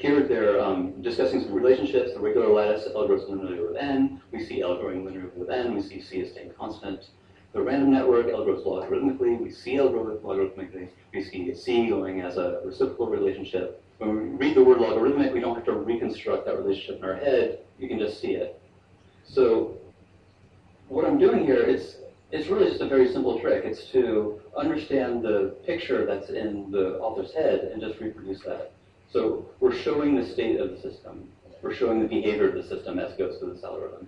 [0.00, 2.14] Here, they're um, discussing some relationships.
[2.14, 4.22] The regular lattice L grows linearly with n.
[4.32, 5.74] We see L growing linearly with n.
[5.74, 7.10] We see C is staying constant.
[7.52, 9.38] The random network, L grows logarithmically.
[9.38, 10.88] We see L grow logarithmically.
[11.12, 13.84] We see C going as a reciprocal relationship.
[13.98, 17.16] When we read the word logarithmic, we don't have to reconstruct that relationship in our
[17.16, 17.58] head.
[17.78, 18.58] You can just see it.
[19.26, 19.76] So
[20.88, 21.96] what I'm doing here is
[22.32, 23.66] it's really just a very simple trick.
[23.66, 28.72] It's to understand the picture that's in the author's head and just reproduce that.
[29.11, 31.29] So we're showing the state of the system.
[31.61, 34.07] We're showing the behavior of the system as it goes through this algorithm.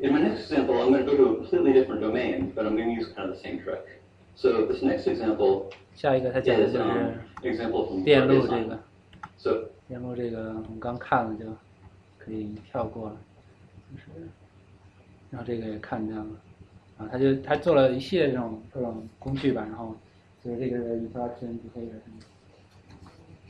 [0.00, 2.76] In my next example, I'm going to go to a completely different domain, but I'm
[2.76, 4.00] going to use kind of the same trick.
[4.36, 6.92] So this next example 下一个他讲的 is 就 um, 是
[7.42, 8.78] an example from 电路 Fergus 这 on- 个，
[9.36, 11.46] So 电路这个我们刚看了就
[12.18, 13.16] 可以跳过了，
[13.92, 14.04] 就是，
[15.30, 16.26] 然后这个也看见了，
[16.98, 19.96] 啊，他就他做了一系列这种这种工具吧，然后
[20.44, 21.98] 就是这个 interaction behavior，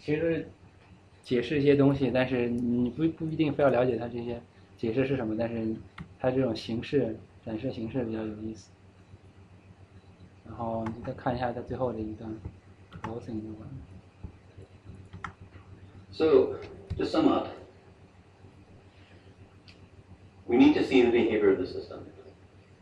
[0.03, 0.49] 其实
[1.23, 4.41] 解释一些东西，但是你不不一定非要了解它这些
[4.77, 5.75] 解释是什么，但是
[6.19, 8.71] 它这种形式展示形式比较有意思。
[10.47, 12.31] 然后你再看一下它最后的一段
[13.03, 13.67] closing 的话。
[16.11, 16.59] So,
[16.97, 17.49] to sum up,
[20.47, 21.99] we need to see the behavior of the system.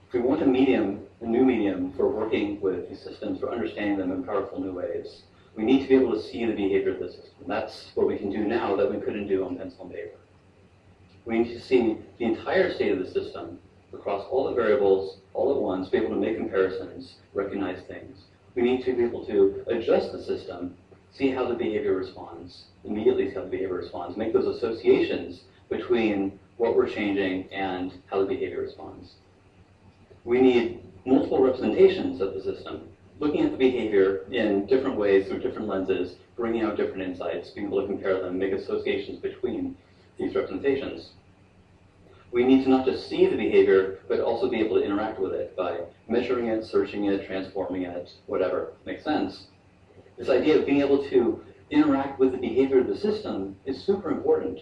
[0.09, 3.99] If we want a medium, a new medium for working with these systems, for understanding
[3.99, 5.25] them in powerful new ways,
[5.56, 7.46] we need to be able to see the behavior of the system.
[7.48, 10.18] That's what we can do now that we couldn't do on pencil and paper.
[11.26, 13.60] We need to see the entire state of the system
[13.94, 18.24] across all the variables all at once, be able to make comparisons, recognize things.
[18.56, 20.76] We need to be able to adjust the system,
[21.14, 26.40] see how the behavior responds, immediately see how the behavior responds, make those associations between
[26.58, 29.14] what we're changing and how the behavior responds.
[30.24, 32.88] We need multiple representations of the system,
[33.22, 37.68] looking at the behavior in different ways through different lenses, bringing out different insights, being
[37.68, 39.78] able to compare them, make associations between
[40.18, 41.12] these representations.
[42.32, 45.34] We need to not just see the behavior, but also be able to interact with
[45.34, 49.46] it by measuring it, searching it, transforming it, whatever makes sense.
[50.18, 54.10] This idea of being able to interact with the behavior of the system is super
[54.10, 54.60] important.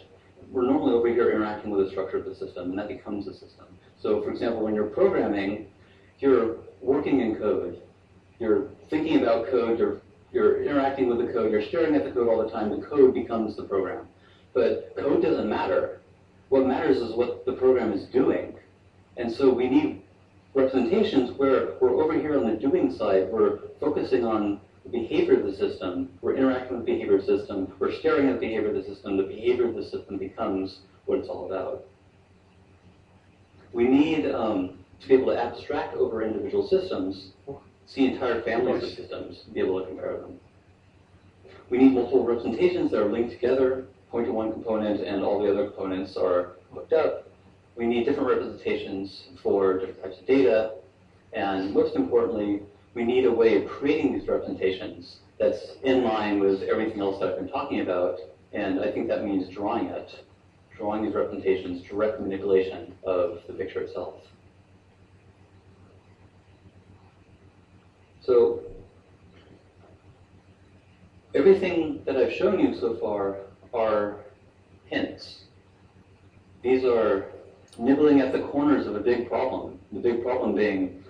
[0.51, 3.33] We're normally over here interacting with the structure of the system, and that becomes the
[3.33, 3.67] system.
[4.01, 5.67] So, for example, when you're programming,
[6.19, 7.81] you're working in code,
[8.39, 10.01] you're thinking about code, you're,
[10.31, 13.13] you're interacting with the code, you're staring at the code all the time, the code
[13.13, 14.07] becomes the program.
[14.53, 16.01] But code doesn't matter.
[16.49, 18.55] What matters is what the program is doing.
[19.17, 20.01] And so we need
[20.53, 25.45] representations where we're over here on the doing side, we're focusing on the behavior of
[25.45, 28.69] the system, we're interacting with the behavior of the system, we're staring at the behavior
[28.69, 31.85] of the system, the behavior of the system becomes what it's all about.
[33.73, 37.31] We need um, to be able to abstract over individual systems,
[37.89, 40.39] see entire families of systems, be able to compare them.
[41.69, 45.51] We need multiple representations that are linked together, point to one component and all the
[45.51, 47.27] other components are hooked up.
[47.75, 50.73] We need different representations for different types of data,
[51.33, 52.61] and most importantly,
[52.93, 57.29] we need a way of creating these representations that's in line with everything else that
[57.29, 58.19] I've been talking about,
[58.53, 60.23] and I think that means drawing it,
[60.75, 64.15] drawing these representations, direct manipulation of the picture itself.
[68.21, 68.61] So
[71.33, 73.37] everything that I've shown you so far
[73.73, 74.17] are
[74.85, 75.43] hints.
[76.61, 77.31] These are
[77.77, 79.79] nibbling at the corners of a big problem.
[79.91, 81.03] The big problem being,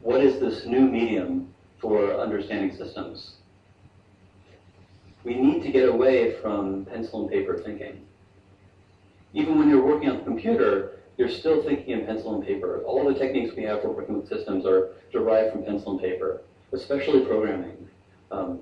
[0.00, 3.34] what is this new medium for understanding systems?
[5.24, 8.04] We need to get away from pencil and paper thinking.
[9.34, 12.82] Even when you're working on the computer, you're still thinking in pencil and paper.
[12.86, 16.40] All the techniques we have for working with systems are derived from pencil and paper,
[16.72, 17.88] especially programming.
[18.30, 18.60] Um,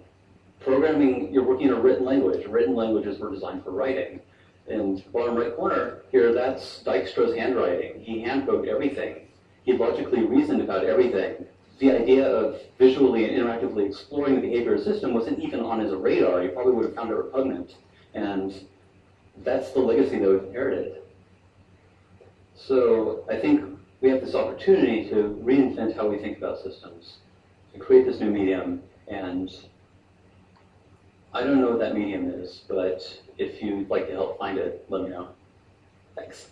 [0.60, 2.47] programming, you're working in a written language.
[2.47, 4.20] Written languages were designed for writing.
[4.68, 8.01] In bottom right corner here, that's Dijkstra's handwriting.
[8.01, 9.28] He handwrote everything.
[9.65, 11.47] He logically reasoned about everything.
[11.78, 15.81] The idea of visually and interactively exploring the behavior of a system wasn't even on
[15.81, 16.43] his radar.
[16.43, 17.75] He probably would have found it repugnant.
[18.15, 18.67] And
[19.44, 21.02] that's the legacy that we've inherited.
[22.57, 27.18] So I think we have this opportunity to reinvent how we think about systems,
[27.75, 28.82] to create this new medium.
[29.08, 29.50] And
[31.33, 33.01] I don't know what that medium is, but
[33.38, 35.27] if you'd like to help find it, let me know.
[36.16, 36.48] Thanks.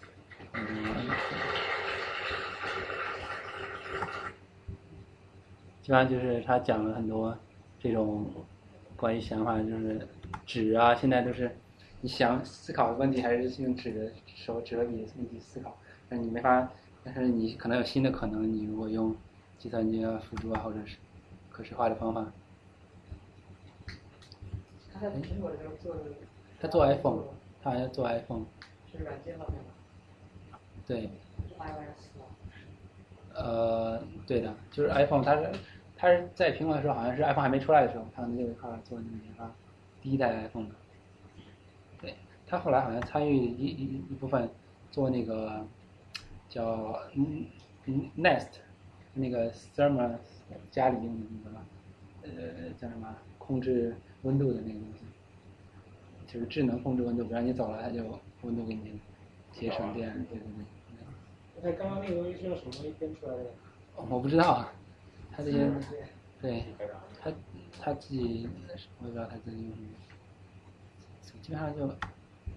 [5.82, 7.36] 基本上就是他讲了很多
[7.80, 8.26] 这种
[8.96, 10.08] 关于想法，就是
[10.46, 11.50] 纸啊，现在都是
[12.02, 15.76] 你想思考的问题，还是用纸的手纸和笔问题思考，
[16.08, 16.70] 但你没法，
[17.04, 19.16] 但是你可能有新的可能，你如果用
[19.58, 20.98] 计算机啊辅助啊，或者是
[21.55, 22.27] 可视化的方法。
[24.93, 26.01] 他在苹果的时候做的。
[26.61, 27.23] 他做 iPhone，
[27.63, 28.45] 他好像做 iPhone。
[28.91, 30.59] 是软件方面吗？
[30.85, 31.09] 对。
[33.35, 35.51] 呃，对的，就是 iPhone，他是
[35.97, 39.51] 它是在苹果的时候，好像是 iPhone 还没出来的时候，他们就一块做那个研发，
[40.03, 40.75] 第一代 iPhone 的。
[42.01, 42.15] 对，
[42.47, 44.49] 他后来好像参与一一一部分
[44.91, 45.65] 做那个
[46.49, 47.47] 叫嗯
[47.87, 48.49] 嗯 Nest，
[49.15, 50.19] 那个 Thermos
[50.71, 58.03] 家里用的那个呃叫什么控制温度的那个东西，就是智能控制温度，比如你走了，它就
[58.43, 58.99] 温度给你
[59.53, 60.65] 节省电，对对对。
[61.63, 63.45] 那刚刚那个东西是用什么东西编出来的？
[63.97, 64.73] 我不知道，啊，
[65.31, 65.71] 他这些，
[66.43, 66.65] 对，
[67.23, 67.33] 他
[67.81, 68.49] 他自己，
[68.99, 71.89] 我也不知道他自己用什么，基本上就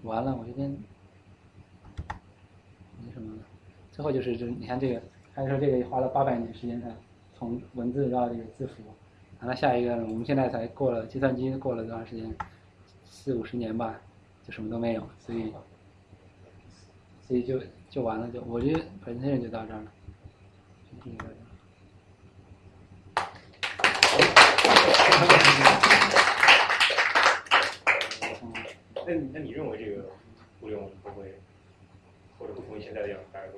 [0.02, 0.34] 完了。
[0.36, 0.68] 我这边
[3.00, 3.42] 没什么了。
[3.92, 5.00] 最后就是就你看这个，
[5.34, 6.88] 他说这个花了八百年时间才
[7.38, 8.82] 从文字到这个字符，
[9.40, 12.34] 完了下一个我们现在才过了计算机过了多长时间？
[13.04, 14.00] 四五十年吧，
[14.46, 15.52] 就什么都没有，所以
[17.26, 17.60] 所以就。
[17.90, 18.66] 就完了，就我这
[19.02, 19.90] presentation 就到这儿了。
[29.06, 30.04] 那你那你认为这个
[30.60, 31.34] 互联网会不会，
[32.38, 33.54] 或者不同于现在的样子，大概会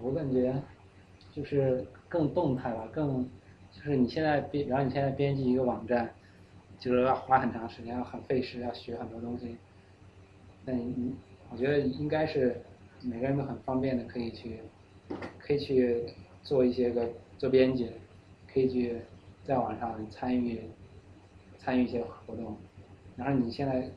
[0.00, 0.54] 我感觉
[1.34, 1.84] 就是
[2.16, 3.28] 更动态吧，更
[3.70, 6.10] 就是你现在编，然后你现在编辑一个网站，
[6.78, 9.56] 就是要花很长时间，要很费时，要学很多东西。
[10.64, 11.14] 那你，
[11.50, 12.62] 我觉得应该是。
[13.02, 14.58] 每个人都很方便的，可以去，
[15.38, 16.02] 可以去
[16.42, 17.90] 做一些个做编辑，
[18.52, 18.96] 可以去
[19.44, 20.62] 在网上参与
[21.58, 22.56] 参与一些活动。
[23.16, 23.88] 然后你现在，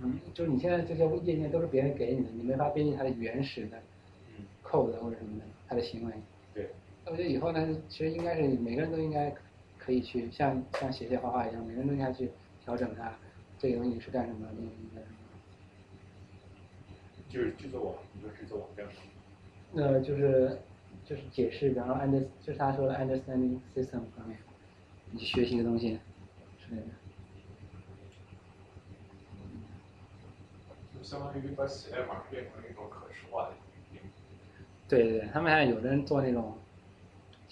[0.00, 3.78] 嗯，就是你现在这些页面都是别人给你的，你没法编辑它的原始的
[4.62, 5.44] code 或者什么的。
[5.68, 6.12] 它的行为。
[6.52, 6.68] 对。
[7.04, 9.34] 那我觉得以后呢，其实应该是每个人都应该
[9.78, 12.30] 可以去像像写写画画一样，每个人都应该去
[12.64, 13.14] 调整它
[13.58, 15.14] 这个东西是干什么，那个应该什么。
[17.28, 18.92] 就是制作网，你说制作网站吗？
[19.72, 20.58] 那就是
[21.04, 24.38] 就是解释，比方说 under 就是他说的 understanding system 方面，
[25.10, 25.98] 你去学习的东西
[26.58, 26.86] 之类的。
[30.96, 33.54] 就相当于把写代码变成一种可视化的。
[34.88, 36.56] 对对对，他们还有的人做那种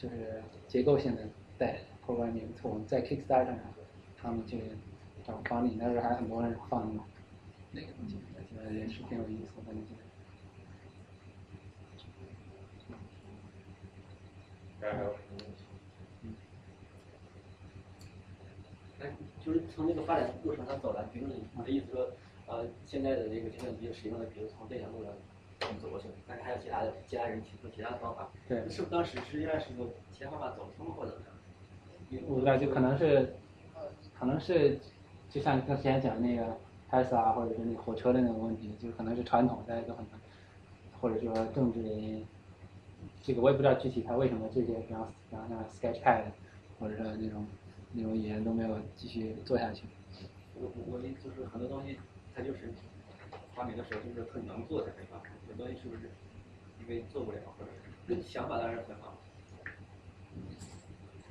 [0.02, 1.22] 就是结构性的
[1.56, 3.58] 带 programming tool，在 Kickstarter 上，
[4.20, 4.60] 他们去
[5.24, 6.92] 找 funding，那时候还很多人放
[7.70, 9.94] 那个东西，我觉得也是挺有意思的那些。
[14.80, 15.62] 大家还有什么问题？
[19.00, 19.12] 哎，
[19.44, 22.10] 就是从那个发展过程上走来，比如你你的意思说，
[22.48, 25.12] 呃，现在的这个计算机使用的，比如从这条路上
[25.80, 32.22] 走过去，但是还有其他的其他人提出其他的方法，对是不是当时实际上是有其他方法走通或者怎么样？
[32.28, 33.34] 我感觉，就可能是，
[34.18, 34.78] 可能是，
[35.30, 36.56] 就像刚之前讲的那个
[36.90, 40.04] Tesla 或者是那个火车的那个问题，就可能是传统大家都很，
[41.00, 42.26] 或者说政治原因，
[43.22, 46.24] 这个我也不知道具体他为什么这些，比方比方像 Sketchpad，
[46.78, 47.46] 或者说那种
[47.92, 49.84] 那种语言都没有继续做下去。
[50.54, 51.98] 我我我的意思就是很多东西
[52.36, 52.70] 它就是
[53.54, 56.10] 发明的时候就是很能做才可以发明，有东西是不是
[56.80, 59.18] 因为做不了或者是那想法当然很好。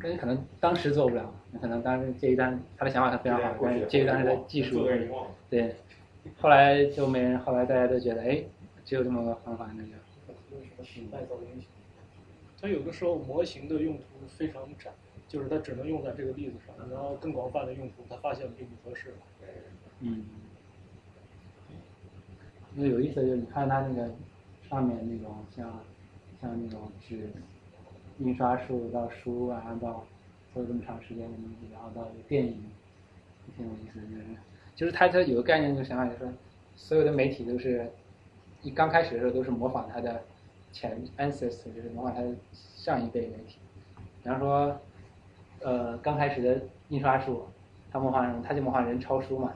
[0.02, 4.88] 但是可能当时做不了，那可能当时这一单他的想法是非常好，但是这一单的技术，
[5.50, 5.76] 对，
[6.40, 8.44] 后来就没人，后来大家都觉得，哎，
[8.86, 9.90] 只有这么个方法，那就。
[10.52, 11.70] 为什么时代造英雄？
[12.60, 14.92] 它有的时候模型的用途非常窄，
[15.28, 19.14] 就是它只能用在这个例子上，然后更广泛的用途，它发现并不合适。
[20.00, 20.26] 嗯。
[22.74, 24.10] 那有意思就是你看它那个
[24.70, 25.68] 上面那种像
[26.42, 27.30] 像那种纸
[28.20, 30.06] 印刷术到书啊到
[30.54, 32.56] 做这么长时间的东西，然后到电影，
[33.56, 34.06] 挺有意思的。
[34.08, 34.24] 就是
[34.76, 36.32] 就是它它有个概念，就想法就是，
[36.76, 37.90] 所有的媒体都是
[38.62, 40.22] 一刚开始的时候都是模仿它的
[40.72, 43.58] 前 ancestor，就是模仿它的上一辈媒体。
[44.24, 44.80] 比方说，
[45.62, 47.46] 呃，刚开始的印刷术，
[47.92, 48.44] 他模仿什么？
[48.46, 49.54] 他就模仿人抄书嘛，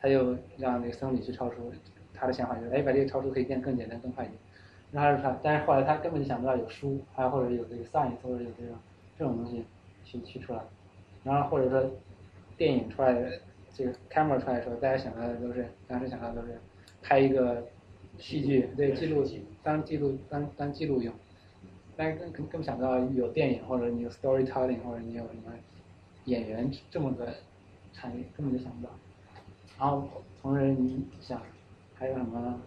[0.00, 1.72] 他就让那个僧侣去抄书。
[2.18, 4.38] 他的想法就是，哎，把这个超书可以变更简单、更快一点。
[4.92, 8.76] 然后他看，但是后来他根本就想不到有书，还有或者有这个 science，或者有这种
[9.18, 9.64] 这种东西
[10.04, 10.60] 去去出来。
[11.24, 11.90] 然后或者说
[12.56, 13.40] 电影出来的，
[13.74, 16.58] 这个 camera 出来的时候，大家想到的都是当时想到的都是
[17.02, 17.64] 拍一个
[18.18, 19.24] 戏剧，对记录
[19.62, 21.12] 当记录当当记录用。
[21.96, 25.52] 但是更更更想不到有电影，或者你有 storytelling，或者你有什么
[26.26, 27.26] 演员这么个
[27.92, 28.92] 产业，根本就想不到。
[29.78, 30.06] 然后
[30.40, 31.40] 同时你想
[31.98, 32.60] 还有什么？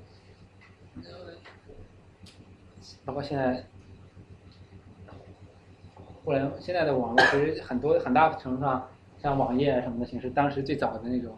[3.06, 3.64] 包括现在，
[6.24, 8.88] 互联现在的网络其实很多很大程度上，
[9.22, 11.36] 像网页啊什么的形式，当时最早的那种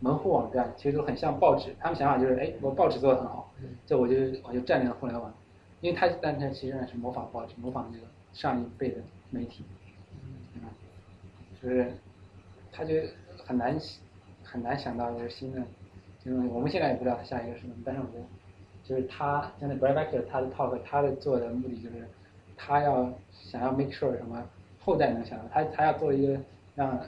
[0.00, 1.74] 门户网站，其实都很像报纸。
[1.80, 3.50] 他们想法就是，哎，我报纸做的很好，
[3.86, 5.32] 这我就我就占领了互联网，
[5.80, 8.96] 因为他但他其实呢是模仿报纸，模仿那个上一辈的
[9.30, 9.64] 媒体，
[10.54, 10.60] 嗯，
[11.60, 11.92] 就是
[12.70, 12.94] 他就
[13.44, 13.78] 很难
[14.44, 15.62] 很难想到一个新的
[16.24, 16.48] 这种。
[16.48, 18.24] 我们现在也不知道他下一个是什么，但是我觉得。
[18.84, 22.04] 就是他现在 Brad Baxter 他的 talk 他的做的目的就是，
[22.56, 24.44] 他要想要 make sure 什么
[24.80, 26.40] 后代能想到，他他要做一个
[26.74, 27.00] 让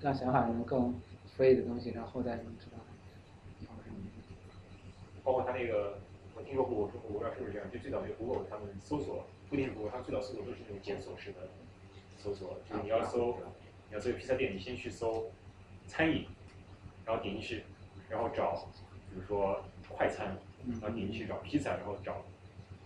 [0.00, 0.92] 让想法能更
[1.38, 2.78] free 的东西，让后代能知道。
[5.22, 5.96] 包括他那个，
[6.34, 11.48] 我听说过，我说我不知道是不是这样，就最早那个 Google 他们搜索，不一定是 Google，他最早搜索都是那种检索式的
[12.18, 13.36] 搜索，就是你要搜
[13.88, 15.30] 你要搜披萨店，你先去搜
[15.86, 16.26] 餐饮，
[17.06, 17.62] 然后点进去，
[18.10, 18.68] 然后找
[19.10, 20.36] 比如说快餐。
[20.68, 22.16] 然后你去找披萨，然后找，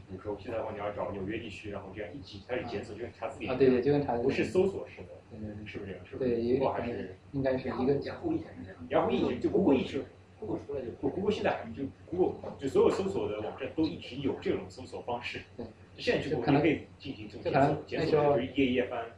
[0.08, 6.06] 比如说披萨的话，你要找纽约地区，然后这样一级开始检索，就跟查字典啊，对对，就跟查字典不是搜索式的，对对对，是不是这样？
[6.06, 10.04] 是对，一个还是应该是一个雅虎以前是这样，雅虎以前就 Google 一直
[10.38, 15.66] ，Google 出来就不，Google 现在还就 Google 就所有搜索的网站都一直有这种搜索方式，对，
[15.96, 18.36] 现在就可能可以进行这就种可能那时候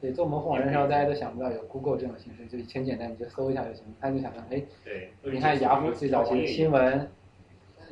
[0.00, 3.84] 对，做模糊网站的时候，大家都想不到有 Google 这种形式，就很简单，你就搜一下就行。
[4.00, 7.10] 他就想到，哎，对，你看雅虎最早期新闻、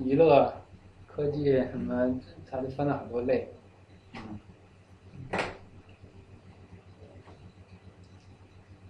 [0.04, 0.54] 娱乐。
[1.06, 3.46] 科技什么，它都分了很多类，
[4.14, 4.20] 嗯。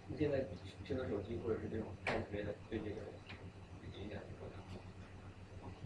[0.08, 0.38] 你现在
[0.86, 2.96] 智能手机或者是这种 Pad 之类的，对这个
[4.00, 4.56] 影响多大？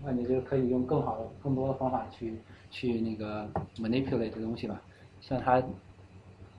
[0.05, 2.37] 那你就可以用更好的、更多的方法去
[2.71, 4.81] 去那个 manipulate 的东西吧。
[5.21, 5.63] 像他，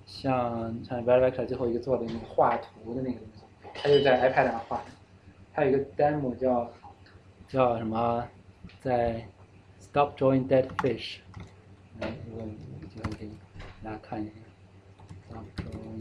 [0.06, 4.82] 像像 v e r i c a 最后一个做的那个画图的那个东西，他就在 iPad 上画。
[5.54, 6.72] 他有一个 demo 叫
[7.48, 8.28] 叫什么，
[8.82, 9.26] 在。
[9.82, 11.20] Stop drawing dead fish，
[12.02, 13.32] 嗯，如果有机会可以
[13.82, 14.32] 大家看一下
[15.26, 15.98] stop join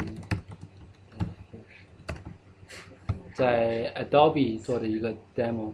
[1.17, 1.77] that fish。
[3.33, 5.73] 在 Adobe 做的一个 demo，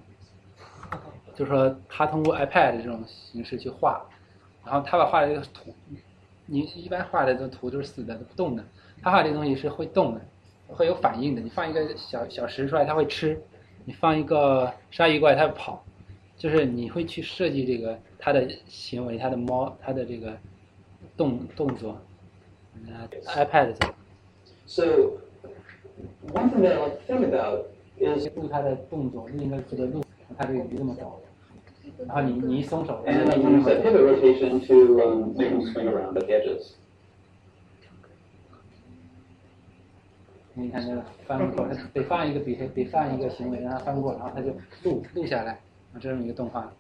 [1.35, 4.07] 就说他通过 iPad 这种形式去画，
[4.65, 5.75] 然后他把画的这个图，
[6.47, 8.65] 你一般画的这图都是死的不动的，
[9.03, 10.21] 他画这东西是会动的，
[10.69, 11.41] 会有反应的。
[11.41, 13.37] 你放一个小小石出来，它会吃；
[13.85, 15.85] 你放一个鲨鱼过来，它会跑。
[16.37, 20.37] 就是你会去设计这个它的行为，它的猫，它的这个
[21.17, 21.97] 动动作。
[23.27, 23.77] iPad
[24.67, 24.83] So
[26.33, 27.67] one thing that I like to think about
[27.99, 30.03] is 录它的动作，另一个这个录，
[30.37, 31.21] 它这个鱼这么走，
[32.08, 36.34] 然后你你一松手， and I can use that pivot rotation to um, make them swing around at the
[36.34, 36.76] edges.
[40.54, 44.54] 你看这个翻过，它得放一个比得放一个行为让它翻过，然后它就
[44.84, 45.60] 录录下来，
[46.00, 46.72] 这么一个动画。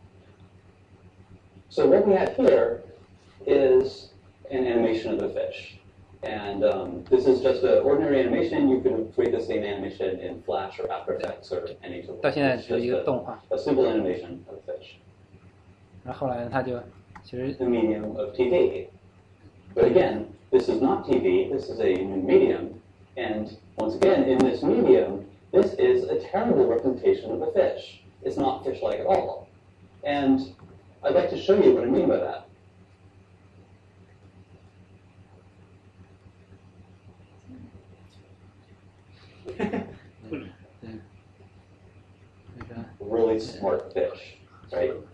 [1.70, 2.80] So what we have here
[3.46, 4.10] is
[4.50, 5.78] an animation of the fish.
[6.24, 8.68] And um, this is just an ordinary animation.
[8.68, 12.20] You could create the same animation in Flash or After Effects or any tool.
[12.22, 14.96] 到现在 It's 只有一 just 个 a, 动画， a simple animation of a fish.
[16.04, 16.78] 然后后来它就
[17.24, 18.88] 其实 The medium of TV.
[19.76, 21.50] But again, this is not TV.
[21.52, 22.82] This is a new medium.
[23.16, 28.02] And once again, in this medium, this is a terrible representation of a fish.
[28.24, 29.48] It's not fish-like at all.
[30.04, 30.40] And
[31.04, 32.46] I'd like to show you what I mean by that.
[43.39, 44.37] Smart fish,
[44.73, 44.93] right?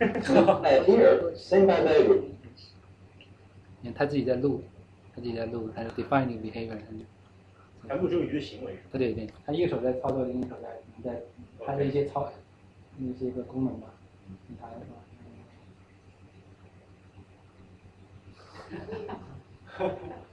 [0.00, 2.22] Uh, here, same by the
[3.82, 4.62] 你看他自己在录，
[5.14, 5.90] 他自己在录，他就
[6.38, 6.78] behavior，
[8.08, 8.78] 这个鱼的行为。
[8.92, 11.22] 对对对，他一个手在操作，另一个手在在
[11.66, 12.30] 他的一些操
[12.98, 13.88] 一些个功能吧，
[14.48, 14.78] 你看是
[19.78, 19.96] 吧？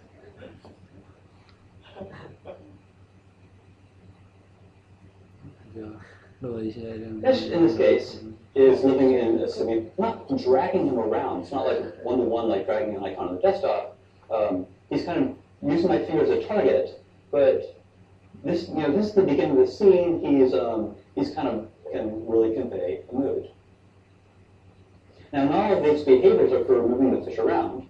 [7.25, 8.19] Esh, in this case,
[8.55, 11.41] is living in a semi, not dragging him around.
[11.41, 13.97] It's not like one to one, like dragging an icon on the desktop.
[14.31, 17.81] Um, he's kind of using my fear as a target, but
[18.43, 20.19] this, you know, this is the beginning of the scene.
[20.23, 23.49] He's, um, he's kind of can really convey a mood.
[25.33, 27.87] Now, not all of these behaviors are for moving the fish around.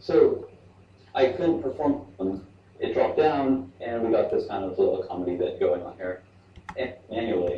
[0.00, 0.48] So
[1.14, 2.46] I couldn't perform them.
[2.78, 6.22] It dropped down, and we got this kind of little comedy bit going on here
[7.10, 7.56] manually.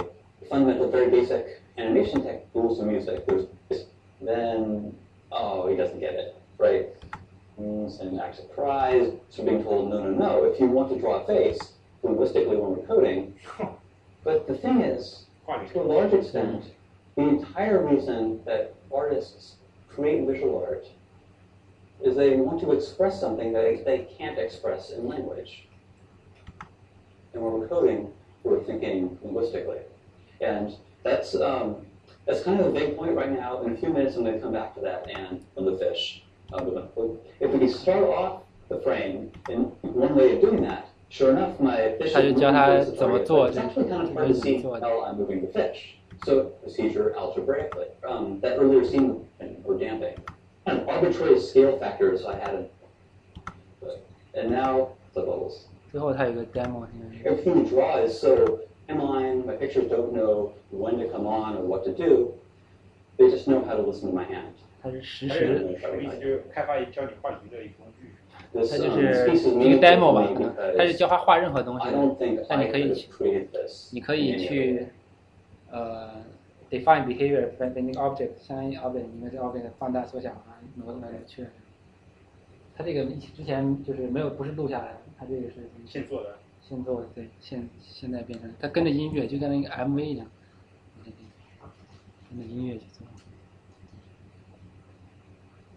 [0.49, 3.27] Fundamental, very basic animation tech rules of music.
[3.27, 3.47] There's
[4.21, 4.95] then,
[5.31, 6.87] oh, he doesn't get it, right?
[7.61, 9.13] Mm, Send act surprise.
[9.31, 10.45] So being told, no, no, no.
[10.45, 11.59] If you want to draw a face,
[12.03, 13.35] linguistically when we're coding.
[14.25, 16.65] But the thing is, to a large extent,
[17.17, 19.55] the entire reason that artists
[19.89, 20.87] create visual art
[22.05, 25.67] is they want to express something that they, they can't express in language.
[27.33, 29.81] And when we're coding, we're thinking linguistically.
[30.41, 31.77] And that's, um,
[32.27, 33.63] that's kind of a big point right now.
[33.63, 36.23] In a few minutes, I'm going to come back to that and the fish.
[36.53, 36.89] Um,
[37.41, 41.95] if we start off the frame, in one way of doing that, sure enough, my
[41.99, 42.13] fish
[43.51, 45.97] is actually kind of hard to see how I'm moving the fish.
[46.25, 47.87] So procedure algebraically.
[48.07, 49.27] Um, that earlier scene
[49.65, 50.17] or damping,
[50.67, 52.71] kind of arbitrary scale factors I had,
[54.35, 55.67] and now the bubbles.
[55.92, 59.46] 最后他有个 demo，现在 Everything you draw is so inline.
[59.46, 62.34] My pictures don't know when to come on or what to do.
[63.18, 64.54] They just know how to listen to my hand.
[64.82, 66.18] 他是实还时有什么意思？
[66.20, 68.10] 就是开发一教你画鱼的一个工具。
[68.52, 71.94] This, 他就 um, 是 piece is 一个 meaningful demo to 吧 me，可能 because 他是教他画任何东西 I
[71.94, 73.94] don't think，但 I 你可以 could have created this.
[73.94, 74.88] 你可以 in any other 去 way.
[75.72, 76.10] 呃
[76.70, 81.46] define behavior 把那个 object 相当于 object 你们这 object 放大缩小啊挪来挪去。
[82.76, 83.06] 他这个
[83.36, 86.39] 之前就是没有不是录下来的， 他这个是现做的。
[86.61, 90.27] 现做的，对，现现在变成他跟着音乐，就跟那个 MV 一样，
[92.29, 93.07] 跟着音乐去做。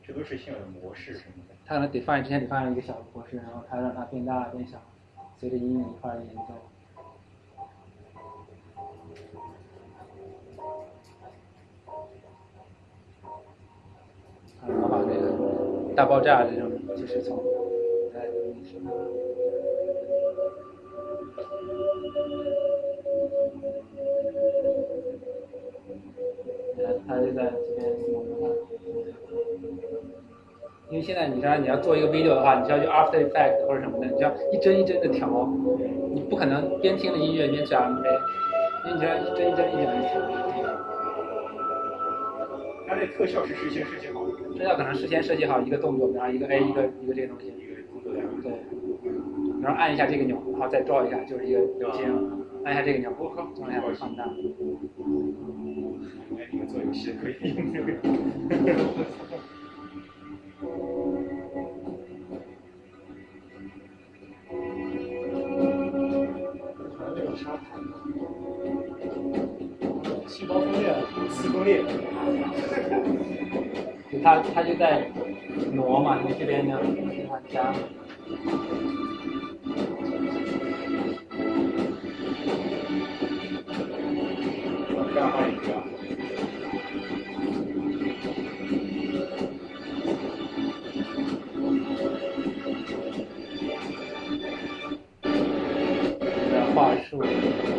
[0.04, 1.56] 这都是现有的模式什么的。
[1.66, 4.82] 他可能 define 之前 define 了一个小的模式，然后他让它变大变小，
[5.40, 6.42] 随着音乐一块儿演奏。
[14.60, 17.42] 啊，模仿这个大爆炸这种，就是从
[18.14, 18.28] 在
[26.78, 27.80] 他他就在这边。
[30.90, 35.48] 因为现在你知道你要做一个 video 的话，你需要去 After Effect 或者什么的，你就要一帧一帧的调，
[36.14, 38.10] 你不可能边听着音乐边讲没，
[38.86, 40.20] 因为你要一帧一帧一帧的调。
[42.86, 44.32] 它那特效是事先设计好的。
[44.58, 47.54] 特效可能事先设计好一个动作，比方一个 A 一个一个这个东西，
[48.04, 48.52] 对，
[49.62, 52.04] 然后按一下这个钮，然后再 draw 一下，就是一个流星，
[52.64, 53.48] 按一下这个钮，我靠，
[54.00, 54.24] 放大。
[54.24, 54.30] 哎，
[56.52, 57.94] 你们做游戏可以用这个。
[67.14, 67.60] 这种沙盘，
[70.28, 70.96] 细胞分裂，
[71.30, 71.84] 四分裂，
[74.12, 75.10] 就它它就在
[75.74, 76.80] 挪嘛，你这边呢
[77.30, 77.74] 往加。
[97.12, 97.71] 话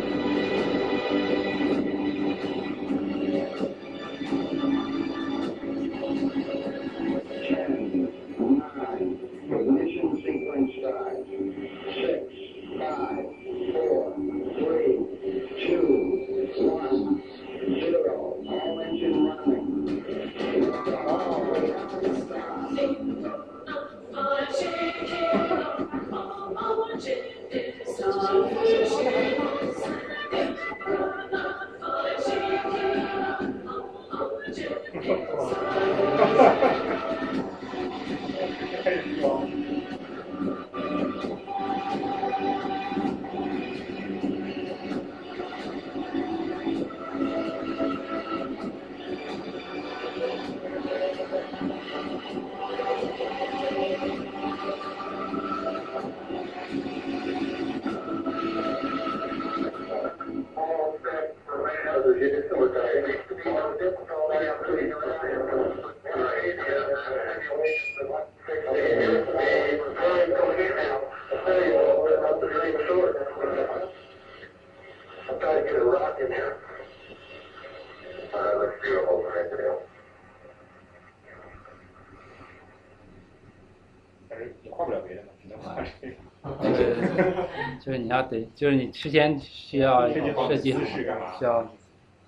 [88.03, 91.63] 你要得，就是你事先需要设计好设计好姿势干嘛，需要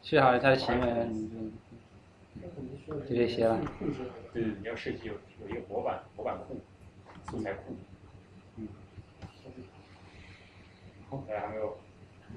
[0.02, 1.30] 设计好他的行为，你
[2.88, 3.60] 就就这些了。
[4.34, 6.62] 对，你要设计有有一个模板模板库、
[7.30, 7.76] 素材库。
[8.58, 8.68] 嗯。
[11.10, 11.78] 好，大家还没有？
[12.32, 12.36] 嗯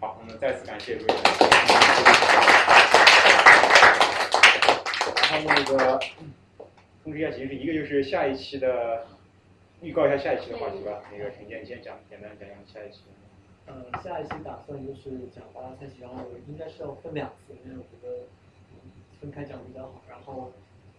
[0.00, 1.14] 好，那么再次感谢各位。
[5.30, 5.98] 然后那个
[7.02, 9.06] 通知一下形式，一个就是下一期的
[9.82, 11.02] 预告一下下一期的话题吧。
[11.12, 13.00] 那个陈建，你先讲，简单讲讲下一期。
[13.66, 18.24] 呃，下一期打算就是讲八大赛奇，然后应该是要分两次，因为我觉得
[19.20, 20.00] 分开讲比较好。
[20.08, 20.52] 然后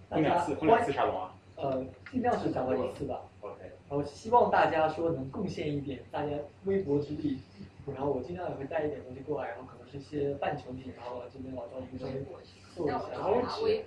[0.09, 1.33] 大家分两次，分两次沙龙啊。
[1.55, 3.21] 呃，尽量是讲到一次吧。
[3.41, 3.61] OK。
[3.89, 6.31] 然后希望大家说能贡献一点大家
[6.65, 7.39] 微薄之力，
[7.87, 12.45] 然后我尽量也会带一点东西过来，然后可能是一些半成品，然后这边老赵你稍微做一
[12.87, 13.83] 下，然后也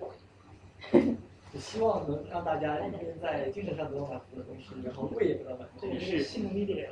[1.59, 5.87] 希望能让大家一边在精神上得到满足的同时，然后胃也得到满足。
[5.87, 6.23] 你是。
[6.23, 6.89] 新的一点，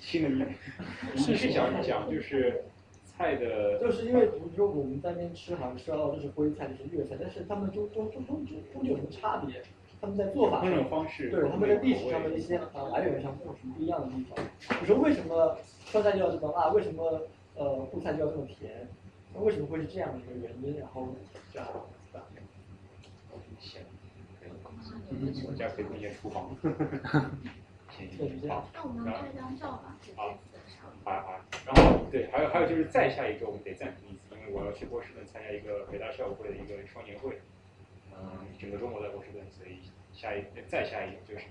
[0.00, 0.48] 新的一，
[1.14, 1.50] 你是。
[1.50, 2.64] 想讲就是。
[3.04, 4.06] 菜的，就是。
[4.06, 6.28] 因为比如说我们在那边吃，好像吃到这是。
[6.28, 6.96] 徽菜，就是。
[6.96, 7.44] 粤菜，但是。
[7.48, 9.62] 他们中中中中中中有什么差别？
[10.00, 14.38] 他们在做法上方式对他们在历史上的一些啊来源上会有什么不一样的地方？
[14.80, 16.68] 你说为什么川菜就要这么辣？
[16.68, 17.22] 为什么
[17.56, 18.88] 呃沪菜就要这么甜？
[19.34, 19.86] 那为什么会是。
[19.86, 20.78] 这样的一个原因？
[20.78, 21.08] 然后
[21.52, 21.68] 这样
[22.12, 22.26] 对吧？
[23.58, 23.80] 行，
[25.46, 26.54] 我家可以贡献厨房。
[27.90, 28.60] 行对，这样。
[28.60, 30.38] 好，那我们拍张照吧，好，
[31.04, 31.40] 好呀好呀。
[31.66, 37.40] 然后对，还有还有就是再下一周我们得暂停一次，因为我要去波士顿参加一个北大校友会的一个双年会，
[38.12, 39.80] 嗯，整个周末在波士顿，所以
[40.12, 41.46] 下一再下一就是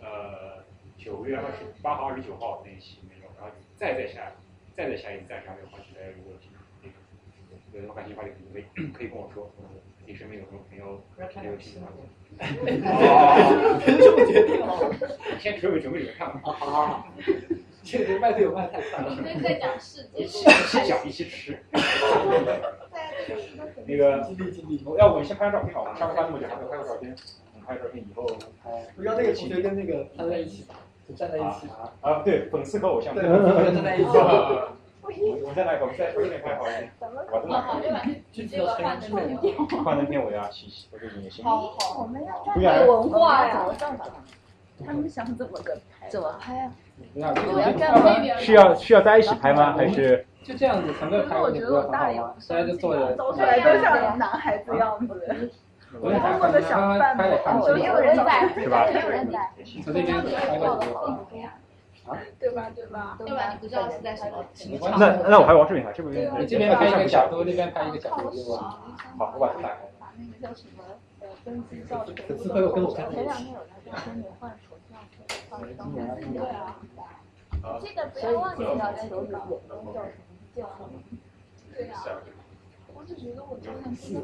[0.00, 0.64] 呃
[0.96, 4.32] 九月二十八号、二十九号那一期那种，然后再再下
[4.72, 6.32] 再再下一暂时还没有话题，大家如果
[6.80, 6.94] 那个
[7.74, 9.50] 有什么感兴趣话题，可以可以跟我说，
[10.06, 12.00] 你身边有什么朋友没有听的话题？
[12.84, 14.92] 哦，这么决定哦。
[15.38, 16.40] 先准备准备准备看吧。
[16.42, 17.08] 好好好。
[17.84, 19.14] 这个卖队友卖太快了。
[19.14, 20.22] 你们在讲世界。
[20.24, 20.44] 一起
[20.86, 21.58] 讲一起吃。
[23.86, 24.26] 那个，
[24.98, 27.14] 要不我先拍张照片吧，我们上课拍那么久，还没有拍过照片。
[27.54, 28.26] 我们拍照片以后
[28.62, 28.70] 拍。
[28.96, 30.74] 不要那个同学跟那个他在一起吧，
[31.08, 31.68] 就站在一起。
[32.00, 33.14] 啊，对，粉丝和偶像。
[33.14, 34.10] 对，站在一起。
[35.04, 35.72] 我在哪？
[35.80, 36.90] 我们在对面拍好一点。
[37.30, 37.60] 我在哪？
[37.60, 38.00] 好，就把
[38.32, 39.82] 这这个换成那个。
[39.84, 41.44] 换成片尾啊，嘻嘻，不是你行。
[41.44, 43.66] 好好，我们要不然文化呀，
[44.84, 46.08] 他们想怎么个拍？
[46.08, 46.72] 怎么拍啊？
[48.38, 49.74] 是要是要在一起拍吗？
[49.76, 52.34] 还是就这样子整个拍过去不是很好吗？
[52.48, 55.50] 大家就坐着，走出来都像男孩子样子。
[56.00, 58.90] 我也看的想办拍也看过，有人在，是吧？
[58.90, 59.48] 有人在。
[59.84, 60.80] 从那边拍过
[61.30, 61.46] 去。
[62.06, 62.70] 啊，对吧？
[62.74, 63.16] 对吧？
[63.20, 64.98] 要不然你不知道是在什么情况。
[64.98, 68.10] 那那我还有王视频卡，这边你这边拍一个角度，那边拍一个角。
[68.10, 69.76] 好，我把它打开。
[69.98, 70.84] 把那个叫什么？
[71.20, 72.28] 呃，登记照片。
[72.28, 73.10] 粉丝朋友跟我看。
[73.10, 74.94] 前两天有来说你换手机
[75.48, 76.02] 放当对
[76.46, 76.76] 啊。
[77.80, 81.00] 记得不要忘记这要求你眼睛叫什么？
[81.74, 82.04] 对呀。
[83.06, 84.16] 我觉得我照相机。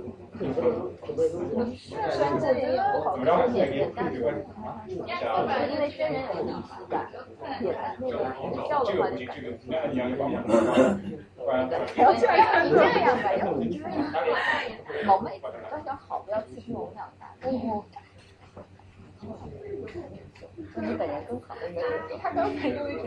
[1.84, 4.30] 虽然这里也不好看一点点，但是我
[5.70, 7.06] 因为真人有仪式感，
[7.40, 7.66] 那个
[8.68, 9.50] 照的话就感觉。
[9.56, 9.68] 不
[12.00, 13.92] 要这样看，这样吧，要你这样。
[15.04, 17.20] 老妹子，要想好，不要欺负我们两个。
[20.74, 21.54] 本人更好。
[22.22, 23.04] 他刚才用一种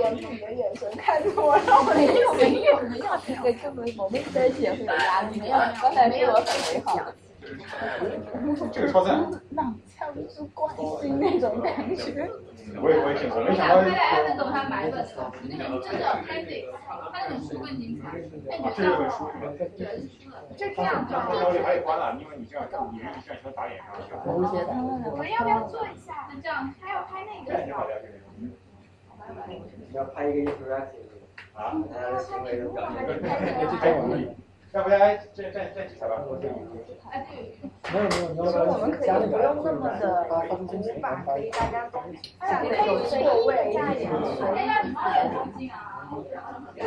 [0.00, 3.06] 严厉的眼神看着我，然后没有没有没有，
[3.42, 5.40] 对，这么我们在一起也会有压力。
[5.40, 6.44] 没有，刚才是我很
[6.74, 7.12] 美好。
[8.72, 9.20] 这个超赞。
[9.50, 12.28] 浪像是关心那种感觉。
[12.82, 13.82] 我也我也挺，我没想到。
[13.82, 16.48] 回来还他买本书，那种真的拍那
[17.12, 18.16] 他那本书更精彩。
[18.50, 19.12] 哎，你知道吗？
[20.56, 21.22] 就这样照。
[21.30, 23.42] 这里还有关了，因为你这样，你你这样。
[23.42, 23.86] 球打脸上。
[24.24, 24.66] 我觉得。
[25.10, 26.28] 我们要不要做一下？
[26.32, 26.72] 那这样。
[26.80, 27.52] 还要拍那个。
[29.92, 31.08] 要拍一个 interactive
[31.54, 34.36] 啊，大家的行为的表现。
[34.72, 36.54] 要不然站站站起来吧，我这里。
[37.92, 40.02] 没有没有，你要我们可以不用那么的
[40.50, 40.66] 古
[41.00, 43.12] 板，可以大家都有错
[43.46, 44.10] 位，一点。
[44.52, 46.10] 哎呀，你好有冲劲啊！
[46.76, 46.82] 哎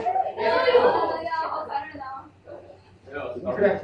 [1.24, 2.17] 呀，好残忍啊！
[3.18, 3.80] 老师，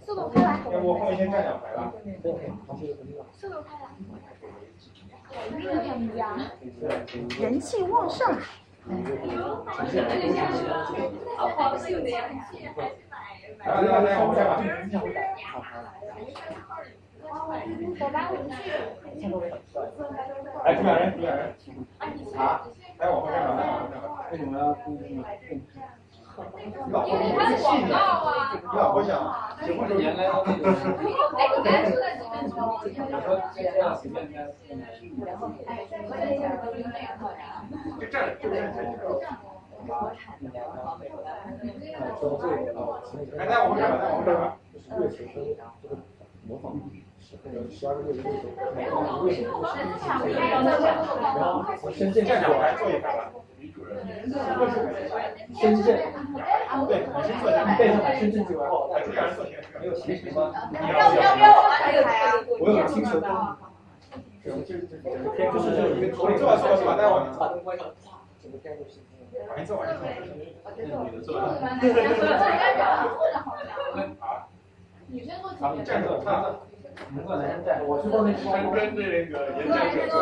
[0.00, 0.60] 速度开来。
[0.72, 1.92] 要不后面先站两排吧。
[3.32, 3.84] 速度开来。
[5.58, 6.36] 热量呀，
[7.38, 8.38] 人气旺盛。
[13.58, 15.04] 来来来，我们再把这个人走吧，
[18.30, 18.64] 我们去。
[20.64, 21.44] 来，主讲人，主讲人。
[22.36, 22.40] 啊？
[22.98, 24.24] 来，往后站吧，来往后站吧。
[24.30, 24.62] 为什么要？
[27.06, 28.52] 因为他的广告啊。
[28.52, 29.34] 你老婆想，
[29.64, 30.70] 结婚时候原来那个。
[30.70, 32.54] 哎，我刚才说的几分钟。
[32.60, 32.90] 我说
[33.54, 34.34] 这样随便拍。
[35.24, 35.70] 然后，哎，
[36.04, 37.40] 我在这儿都是那个好人。
[38.00, 38.78] 就站着，就站着。
[43.38, 44.56] 哎，再往后站吧，再往后站吧。
[46.46, 46.72] 模仿
[47.42, 48.28] 那个十二个月的
[48.74, 49.04] 那种，
[51.82, 53.30] 我深圳站长来做一排吧。
[55.54, 55.84] 深圳，
[56.86, 57.64] 对，你先坐下。
[57.76, 58.90] 背上深圳就好。
[58.94, 60.52] 哎，主讲人坐前，没有行程吗？
[60.72, 62.32] 要不要不要我来这个台啊？
[62.60, 63.26] 我有听说过。
[64.44, 65.02] 就是就是
[65.52, 67.32] 就是有一个头领坐吧坐吧坐吧，再往前。
[67.38, 67.86] 把灯关上，
[68.40, 69.00] 整个片就是。
[69.48, 70.06] 往前坐，往前坐。
[70.64, 71.28] 那女的坐。
[74.20, 74.48] 好。
[75.08, 76.08] 女生坐好，站着，
[76.96, 77.04] 着。
[77.14, 79.52] 能够男生站，我是后面是跟跟那个演讲者
[80.08, 80.16] 坐。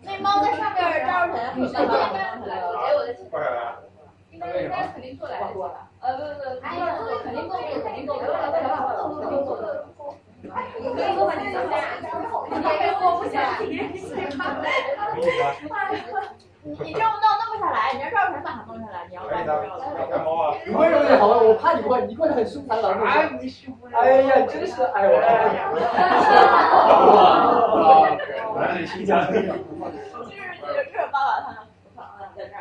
[0.00, 2.14] 那猫在上面照着人，女生这边
[2.46, 3.28] 来，哎，我的天。
[3.30, 3.82] 过来了。
[4.30, 5.88] 应该应该肯定坐来得及吧？
[6.00, 9.56] 呃，不不不，哎呀，坐肯定够，肯定够，来来来来，坐坐坐坐
[9.96, 10.14] 坐。
[10.40, 10.54] 你可
[11.02, 11.74] 以坐吧，你坐下。
[11.98, 13.58] 你别坐不下。
[16.62, 19.28] 你你这么弄弄不下来，你要照成马上弄下来，你要照
[20.10, 20.56] 干猫啊！
[20.66, 22.90] 你跪上去好了，我怕你会，你跪的很舒坦了。
[23.04, 25.20] 哎，你凶哎呀，真是哎我。
[28.60, 29.26] 来，你新疆。
[29.26, 29.50] 就是就
[30.66, 32.60] 是这爸爸他们在这儿。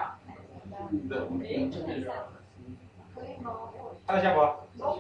[3.16, 3.52] 可以吗？
[4.06, 4.40] 看得见不？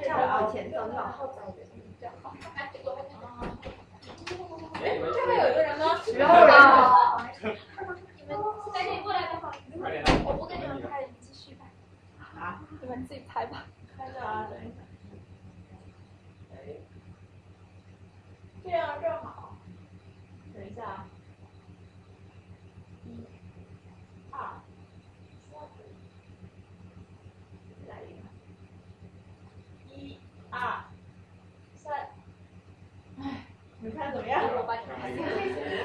[0.02, 1.40] 这样往前走，你往后走。
[2.00, 2.34] 这样好。
[4.84, 5.84] 哎，这还有一个人吗？
[6.14, 6.52] 没有了。
[8.28, 9.52] 赶紧过来的好，
[10.26, 11.66] 我不跟你们拍了，你继续拍。
[12.40, 12.62] 啊？
[12.82, 13.66] 你们自己拍吧。
[13.98, 14.76] 拍着啊，等一下。
[18.64, 19.58] 这样正好。
[20.54, 21.06] 等一下啊。
[23.06, 23.26] 一、
[24.30, 24.62] 二、
[25.50, 25.60] 三。
[27.88, 29.96] 来一个。
[29.96, 30.20] 一、
[30.52, 30.84] 二、
[31.76, 32.10] 三。
[33.22, 33.48] 哎，
[33.80, 34.40] 你看怎么样？
[34.56, 35.28] 我把你拍下来。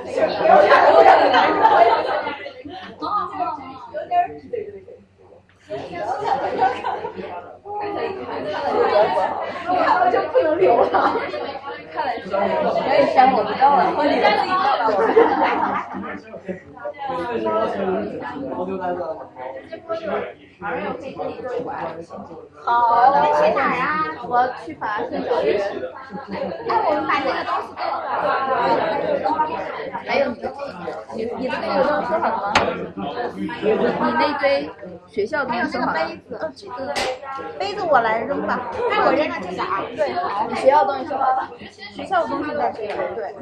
[0.04, 1.56] 有点有点有点难受，
[1.88, 2.12] 有点。
[2.98, 3.60] 哦哦哦，
[3.94, 4.12] 有点。
[4.50, 4.91] 对对对。
[5.78, 6.36] 行行行，
[7.80, 10.12] 可以可以可以。
[10.12, 10.86] 就不能留了。
[11.92, 12.08] 看了
[13.14, 13.78] 删我不要了，
[22.64, 22.70] 好，
[23.10, 23.84] 我们去哪儿啊？
[24.28, 24.32] 我
[24.64, 25.46] 去法拉盛小学。
[26.68, 27.86] 哎，我们把这个东西给我。
[30.06, 30.44] 还有你的，
[31.14, 32.52] 你你的那个都收好了吗？
[33.36, 33.40] 你
[34.18, 34.42] 那堆
[35.06, 36.94] 学校东西这个杯子，呃，这个
[37.58, 38.60] 杯子我来扔吧。
[38.90, 39.82] 哎，我扔了这个啊。
[39.96, 40.08] 对，
[40.56, 41.50] 学校东西收了。
[41.94, 43.34] 学校东西在这里，对。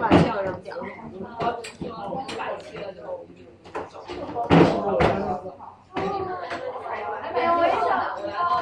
[0.00, 0.76] 把这个扔掉。